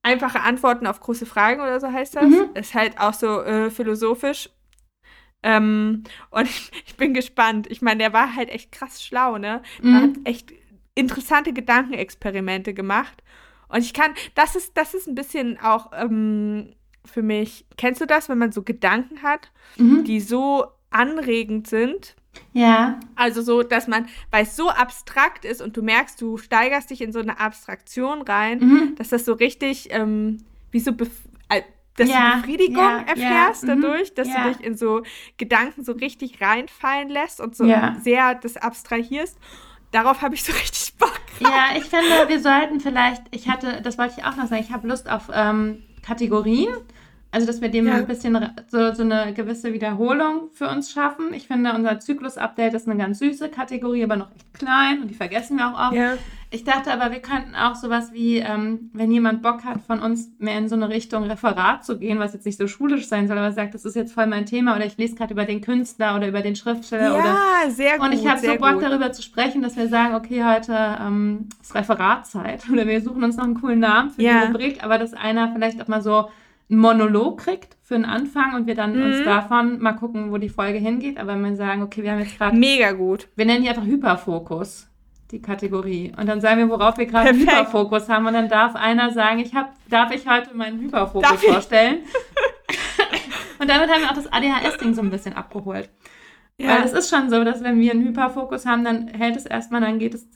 einfache 0.03 0.41
Antworten 0.41 0.85
auf 0.85 0.99
große 0.99 1.25
Fragen 1.25 1.61
oder 1.61 1.79
so 1.79 1.91
heißt 1.91 2.15
das. 2.15 2.25
Mhm. 2.25 2.49
Ist 2.53 2.73
halt 2.73 2.99
auch 2.99 3.13
so 3.13 3.41
äh, 3.41 3.71
philosophisch. 3.71 4.49
Ähm, 5.41 6.03
und 6.29 6.43
ich, 6.43 6.71
ich, 6.85 6.95
bin 6.95 7.13
gespannt. 7.13 7.67
Ich 7.69 7.81
meine, 7.81 7.99
der 7.99 8.13
war 8.13 8.35
halt 8.35 8.49
echt 8.49 8.71
krass 8.71 9.03
schlau, 9.03 9.37
ne? 9.37 9.61
Mhm. 9.81 9.95
Er 9.95 10.01
hat 10.01 10.11
echt 10.25 10.53
interessante 10.95 11.53
Gedankenexperimente 11.53 12.73
gemacht. 12.73 13.23
Und 13.69 13.79
ich 13.79 13.93
kann, 13.93 14.13
das 14.35 14.55
ist, 14.55 14.77
das 14.77 14.93
ist 14.93 15.07
ein 15.07 15.15
bisschen 15.15 15.59
auch 15.59 15.91
ähm, 15.93 16.75
für 17.05 17.23
mich, 17.23 17.65
kennst 17.77 18.01
du 18.01 18.05
das, 18.05 18.29
wenn 18.29 18.37
man 18.37 18.51
so 18.51 18.61
Gedanken 18.61 19.23
hat, 19.23 19.51
mhm. 19.77 20.03
die 20.03 20.19
so 20.19 20.67
anregend 20.91 21.67
sind, 21.67 22.15
ja. 22.53 22.99
Also 23.15 23.41
so, 23.41 23.63
dass 23.63 23.87
man, 23.87 24.07
weil 24.31 24.43
es 24.43 24.55
so 24.55 24.69
abstrakt 24.69 25.45
ist 25.45 25.61
und 25.61 25.75
du 25.77 25.81
merkst, 25.81 26.19
du 26.21 26.37
steigerst 26.37 26.89
dich 26.89 27.01
in 27.01 27.11
so 27.11 27.19
eine 27.19 27.39
Abstraktion 27.39 28.21
rein, 28.21 28.59
mhm. 28.59 28.95
dass 28.95 29.09
das 29.09 29.25
so 29.25 29.33
richtig 29.33 29.89
ähm, 29.91 30.43
wie 30.71 30.79
so 30.79 30.91
äh, 31.49 31.61
dass 31.95 32.09
ja, 32.09 32.31
du 32.31 32.41
Befriedigung 32.41 32.77
ja, 32.77 33.01
erfährst 33.01 33.63
ja, 33.63 33.75
mhm. 33.75 33.81
dadurch, 33.81 34.13
dass 34.13 34.27
du 34.27 34.49
dich 34.49 34.65
in 34.65 34.75
so 34.75 35.03
Gedanken 35.37 35.83
so 35.83 35.91
richtig 35.91 36.41
reinfallen 36.41 37.09
lässt 37.09 37.39
und 37.39 37.55
so 37.55 37.65
sehr 38.01 38.35
das 38.35 38.57
abstrahierst. 38.57 39.37
Darauf 39.91 40.23
habe 40.23 40.33
ich 40.33 40.43
so 40.43 40.51
richtig 40.63 40.95
Bock. 40.97 41.21
Ja, 41.39 41.77
ich 41.77 41.83
finde, 41.83 42.27
wir 42.27 42.39
sollten 42.39 42.79
vielleicht, 42.79 43.23
ich 43.31 43.47
hatte, 43.47 43.81
das 43.81 43.97
wollte 43.97 44.15
ich 44.17 44.25
auch 44.25 44.35
noch 44.35 44.47
sagen, 44.47 44.63
ich 44.63 44.71
habe 44.71 44.87
Lust 44.87 45.09
auf 45.09 45.29
ähm, 45.31 45.83
Kategorien. 46.01 46.69
Also, 47.33 47.47
dass 47.47 47.61
wir 47.61 47.69
dem 47.69 47.87
ja. 47.87 47.95
ein 47.95 48.05
bisschen 48.05 48.37
so, 48.67 48.93
so 48.93 49.01
eine 49.01 49.33
gewisse 49.33 49.73
Wiederholung 49.73 50.51
für 50.53 50.69
uns 50.69 50.91
schaffen. 50.91 51.33
Ich 51.33 51.47
finde, 51.47 51.73
unser 51.73 51.99
Zyklus-Update 51.99 52.75
ist 52.75 52.87
eine 52.87 52.95
ganz 52.95 53.17
süße 53.17 53.49
Kategorie, 53.49 54.03
aber 54.03 54.17
noch 54.17 54.29
echt 54.35 54.53
klein 54.53 55.01
und 55.01 55.07
die 55.07 55.15
vergessen 55.15 55.57
wir 55.57 55.67
auch 55.67 55.87
oft. 55.87 55.95
Ja. 55.95 56.13
Ich 56.51 56.63
dachte 56.63 56.93
aber, 56.93 57.11
wir 57.11 57.21
könnten 57.21 57.55
auch 57.55 57.73
sowas 57.73 58.13
wie, 58.13 58.37
ähm, 58.37 58.91
wenn 58.93 59.09
jemand 59.09 59.41
Bock 59.41 59.63
hat, 59.63 59.81
von 59.81 59.99
uns 59.99 60.31
mehr 60.37 60.59
in 60.59 60.69
so 60.69 60.75
eine 60.75 60.89
Richtung 60.89 61.23
Referat 61.23 61.83
zu 61.83 61.97
gehen, 61.97 62.19
was 62.19 62.33
jetzt 62.33 62.45
nicht 62.45 62.59
so 62.59 62.67
schulisch 62.67 63.07
sein 63.07 63.27
soll, 63.27 63.39
aber 63.39 63.51
sagt, 63.51 63.73
das 63.73 63.83
ist 63.83 63.95
jetzt 63.95 64.13
voll 64.13 64.27
mein 64.27 64.45
Thema 64.45 64.75
oder 64.75 64.85
ich 64.85 64.95
lese 64.97 65.15
gerade 65.15 65.33
über 65.33 65.45
den 65.45 65.61
Künstler 65.61 66.15
oder 66.15 66.27
über 66.27 66.41
den 66.41 66.55
Schriftsteller. 66.55 67.17
Ja, 67.17 67.71
sehr 67.71 67.97
gut. 67.97 68.05
Und 68.05 68.13
ich 68.13 68.27
habe 68.27 68.39
so 68.39 68.55
Bock 68.57 68.73
gut. 68.73 68.83
darüber 68.83 69.11
zu 69.11 69.23
sprechen, 69.23 69.63
dass 69.63 69.75
wir 69.75 69.87
sagen, 69.87 70.13
okay, 70.13 70.43
heute 70.43 70.77
ähm, 71.01 71.49
ist 71.59 71.73
Referatzeit 71.73 72.69
oder 72.71 72.85
wir 72.85 73.01
suchen 73.01 73.23
uns 73.23 73.37
noch 73.37 73.45
einen 73.45 73.59
coolen 73.59 73.79
Namen 73.79 74.11
für 74.11 74.21
ja. 74.21 74.41
die 74.41 74.51
Rubrik, 74.51 74.83
aber 74.83 74.99
dass 74.99 75.15
einer 75.15 75.51
vielleicht 75.51 75.81
auch 75.81 75.87
mal 75.87 76.03
so 76.03 76.29
einen 76.73 76.81
Monolog 76.81 77.39
kriegt 77.39 77.77
für 77.81 77.95
einen 77.95 78.05
Anfang 78.05 78.55
und 78.55 78.67
wir 78.67 78.75
dann 78.75 78.97
mhm. 78.97 79.05
uns 79.05 79.23
davon 79.23 79.79
mal 79.79 79.93
gucken, 79.93 80.31
wo 80.31 80.37
die 80.37 80.49
Folge 80.49 80.79
hingeht. 80.79 81.17
Aber 81.17 81.33
wenn 81.33 81.43
wir 81.43 81.55
sagen, 81.55 81.83
okay, 81.83 82.03
wir 82.03 82.11
haben 82.11 82.19
jetzt 82.19 82.37
gerade. 82.37 82.57
Mega 82.57 82.91
gut. 82.91 83.27
Wir 83.35 83.45
nennen 83.45 83.63
die 83.63 83.69
einfach 83.69 83.85
Hyperfokus, 83.85 84.87
die 85.31 85.41
Kategorie. 85.41 86.13
Und 86.17 86.27
dann 86.27 86.41
sagen 86.41 86.59
wir, 86.59 86.69
worauf 86.69 86.97
wir 86.97 87.05
gerade 87.05 87.33
Hyperfokus 87.33 88.09
haben. 88.09 88.25
Und 88.27 88.33
dann 88.33 88.49
darf 88.49 88.75
einer 88.75 89.11
sagen, 89.11 89.39
ich 89.39 89.53
hab, 89.53 89.73
darf 89.89 90.11
ich 90.11 90.27
heute 90.27 90.55
meinen 90.55 90.79
Hyperfokus 90.81 91.29
darf 91.29 91.43
vorstellen? 91.43 91.99
und 93.59 93.69
damit 93.69 93.89
haben 93.89 94.01
wir 94.01 94.09
auch 94.09 94.15
das 94.15 94.31
ADHS-Ding 94.31 94.93
so 94.93 95.01
ein 95.01 95.09
bisschen 95.09 95.33
abgeholt. 95.33 95.89
Ja. 96.57 96.69
Weil 96.69 96.83
es 96.83 96.93
ist 96.93 97.09
schon 97.09 97.29
so, 97.29 97.43
dass 97.43 97.63
wenn 97.63 97.79
wir 97.79 97.91
einen 97.91 98.05
Hyperfokus 98.05 98.65
haben, 98.65 98.83
dann 98.83 99.07
hält 99.07 99.35
es 99.35 99.45
erstmal, 99.45 99.81
dann 99.81 99.99
geht 99.99 100.13
es. 100.13 100.27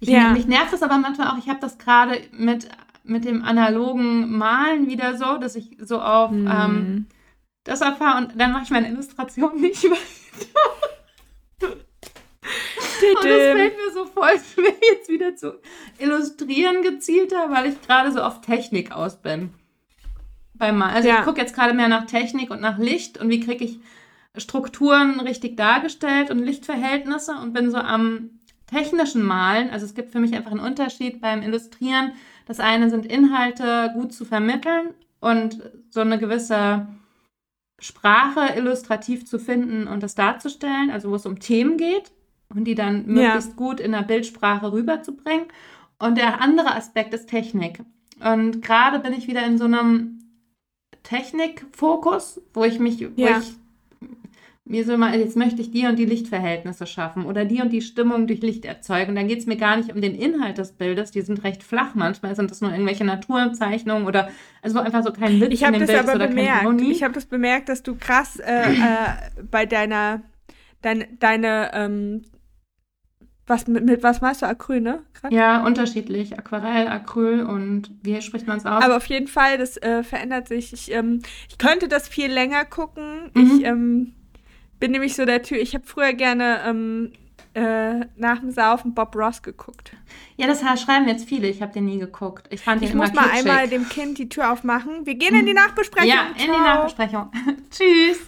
Ich, 0.00 0.08
ja. 0.08 0.30
Mich 0.30 0.46
nervt 0.46 0.72
es 0.72 0.82
aber 0.82 0.98
manchmal 0.98 1.28
auch, 1.28 1.38
ich 1.38 1.48
habe 1.48 1.58
das 1.60 1.78
gerade 1.78 2.20
mit 2.32 2.68
mit 3.08 3.24
dem 3.24 3.42
analogen 3.42 4.36
Malen 4.36 4.86
wieder 4.88 5.16
so, 5.16 5.38
dass 5.38 5.56
ich 5.56 5.76
so 5.80 6.00
auf 6.00 6.30
mhm. 6.30 6.50
ähm, 6.50 7.06
das 7.64 7.80
erfahre 7.80 8.18
und 8.18 8.40
dann 8.40 8.52
mache 8.52 8.64
ich 8.64 8.70
meine 8.70 8.88
Illustration 8.88 9.60
nicht 9.60 9.84
weiter. 9.84 9.98
und 11.62 13.24
es 13.24 13.56
fällt 13.56 13.76
mir 13.76 13.92
so 13.92 14.06
voll 14.06 14.38
schwer, 14.38 14.74
jetzt 14.90 15.08
wieder 15.08 15.36
zu 15.36 15.60
illustrieren 15.98 16.82
gezielter, 16.82 17.50
weil 17.50 17.70
ich 17.70 17.80
gerade 17.82 18.12
so 18.12 18.20
auf 18.20 18.40
Technik 18.40 18.92
aus 18.92 19.20
bin. 19.20 19.50
Beim 20.54 20.78
Malen. 20.78 20.94
Also 20.94 21.08
ja. 21.08 21.20
ich 21.20 21.24
gucke 21.24 21.40
jetzt 21.40 21.54
gerade 21.54 21.74
mehr 21.74 21.88
nach 21.88 22.06
Technik 22.06 22.50
und 22.50 22.60
nach 22.60 22.78
Licht 22.78 23.18
und 23.18 23.28
wie 23.28 23.40
kriege 23.40 23.64
ich 23.64 23.78
Strukturen 24.36 25.20
richtig 25.20 25.56
dargestellt 25.56 26.30
und 26.30 26.38
Lichtverhältnisse 26.38 27.32
und 27.32 27.52
bin 27.52 27.70
so 27.70 27.78
am 27.78 28.30
technischen 28.66 29.22
Malen. 29.22 29.70
Also 29.70 29.86
es 29.86 29.94
gibt 29.94 30.10
für 30.10 30.20
mich 30.20 30.34
einfach 30.34 30.50
einen 30.50 30.60
Unterschied 30.60 31.20
beim 31.20 31.42
Illustrieren 31.42 32.12
das 32.48 32.60
eine 32.60 32.88
sind 32.88 33.04
Inhalte 33.04 33.92
gut 33.94 34.12
zu 34.12 34.24
vermitteln 34.24 34.94
und 35.20 35.60
so 35.90 36.00
eine 36.00 36.18
gewisse 36.18 36.88
Sprache 37.78 38.54
illustrativ 38.56 39.26
zu 39.26 39.38
finden 39.38 39.86
und 39.86 40.02
das 40.02 40.14
darzustellen, 40.14 40.90
also 40.90 41.10
wo 41.10 41.14
es 41.14 41.26
um 41.26 41.38
Themen 41.38 41.76
geht 41.76 42.10
und 42.48 42.64
die 42.64 42.74
dann 42.74 43.06
möglichst 43.06 43.50
ja. 43.50 43.56
gut 43.56 43.80
in 43.80 43.92
der 43.92 44.02
Bildsprache 44.02 44.72
rüberzubringen. 44.72 45.46
Und 45.98 46.16
der 46.16 46.40
andere 46.40 46.74
Aspekt 46.74 47.12
ist 47.12 47.28
Technik. 47.28 47.82
Und 48.18 48.62
gerade 48.62 48.98
bin 48.98 49.12
ich 49.12 49.28
wieder 49.28 49.44
in 49.44 49.58
so 49.58 49.64
einem 49.64 50.18
Technikfokus, 51.02 52.40
wo 52.54 52.64
ich 52.64 52.78
mich, 52.78 53.00
wo 53.14 53.20
ja. 53.20 53.38
ich 53.38 53.52
mir 54.68 54.84
so 54.84 54.96
mal, 54.96 55.18
jetzt 55.18 55.36
möchte 55.36 55.60
ich 55.60 55.70
die 55.70 55.86
und 55.86 55.98
die 55.98 56.04
Lichtverhältnisse 56.04 56.86
schaffen 56.86 57.24
oder 57.26 57.44
die 57.44 57.60
und 57.60 57.72
die 57.72 57.82
Stimmung 57.82 58.26
durch 58.26 58.40
Licht 58.40 58.64
erzeugen. 58.64 59.14
Dann 59.14 59.28
geht 59.28 59.38
es 59.38 59.46
mir 59.46 59.56
gar 59.56 59.76
nicht 59.76 59.92
um 59.94 60.00
den 60.00 60.14
Inhalt 60.14 60.58
des 60.58 60.72
Bildes, 60.72 61.10
die 61.10 61.22
sind 61.22 61.44
recht 61.44 61.62
flach 61.62 61.94
manchmal, 61.94 62.34
sind 62.36 62.50
das 62.50 62.60
nur 62.60 62.70
irgendwelche 62.70 63.04
Naturzeichnungen 63.04 64.06
oder 64.06 64.28
also 64.62 64.78
einfach 64.80 65.02
so 65.02 65.12
kein 65.12 65.40
Witz 65.40 65.52
ich 65.52 65.62
in 65.62 65.72
dem 65.72 65.86
Bild 65.86 65.98
aber 65.98 66.14
oder 66.14 66.28
bemerkt. 66.28 66.80
Ich 66.82 67.02
habe 67.02 67.14
das 67.14 67.26
bemerkt, 67.26 67.68
dass 67.68 67.82
du 67.82 67.96
krass 67.96 68.38
äh, 68.38 68.72
äh, 68.72 68.74
bei 69.50 69.66
deiner 69.66 70.22
dein, 70.82 71.18
deine 71.18 71.70
ähm, 71.74 72.22
was 73.48 73.66
mit, 73.66 73.84
mit, 73.84 74.02
was 74.02 74.20
meinst 74.20 74.42
du 74.42 74.46
Acryl, 74.46 74.80
ne? 74.80 75.02
Grad? 75.14 75.32
Ja, 75.32 75.64
unterschiedlich. 75.64 76.38
Aquarell, 76.38 76.86
Acryl 76.86 77.42
und 77.42 77.90
wie 78.02 78.20
spricht 78.20 78.46
man 78.46 78.58
es 78.58 78.66
aus? 78.66 78.84
Aber 78.84 78.96
auf 78.98 79.06
jeden 79.06 79.26
Fall, 79.26 79.56
das 79.56 79.78
äh, 79.78 80.02
verändert 80.02 80.48
sich. 80.48 80.72
Ich, 80.72 80.92
ähm, 80.92 81.22
ich 81.48 81.56
könnte 81.56 81.88
das 81.88 82.08
viel 82.08 82.30
länger 82.30 82.66
gucken. 82.66 83.30
Mhm. 83.34 83.42
Ich 83.42 83.64
ähm, 83.64 84.14
bin 84.78 84.92
nämlich 84.92 85.14
so 85.14 85.24
der 85.24 85.42
Typ, 85.42 85.58
ich 85.58 85.74
habe 85.74 85.86
früher 85.86 86.12
gerne 86.12 86.60
ähm, 86.66 87.12
äh, 87.54 88.06
nach 88.16 88.40
dem 88.40 88.50
Saufen 88.50 88.94
Bob 88.94 89.16
Ross 89.16 89.42
geguckt. 89.42 89.92
Ja, 90.36 90.46
das 90.46 90.60
schreiben 90.80 91.08
jetzt 91.08 91.28
viele. 91.28 91.48
Ich 91.48 91.60
habe 91.62 91.72
den 91.72 91.86
nie 91.86 91.98
geguckt. 91.98 92.46
Ich 92.50 92.60
fand 92.60 92.82
den 92.82 92.88
Ich 92.88 92.94
muss 92.94 93.12
mal 93.12 93.30
einmal 93.30 93.68
dem 93.68 93.88
Kind 93.88 94.18
die 94.18 94.28
Tür 94.28 94.52
aufmachen. 94.52 95.06
Wir 95.06 95.14
gehen 95.14 95.34
in 95.34 95.46
die 95.46 95.54
Nachbesprechung. 95.54 96.08
Ja, 96.08 96.28
in 96.36 96.44
Ciao. 96.44 96.56
die 96.56 96.62
Nachbesprechung. 96.62 97.30
Tschüss. 97.70 98.18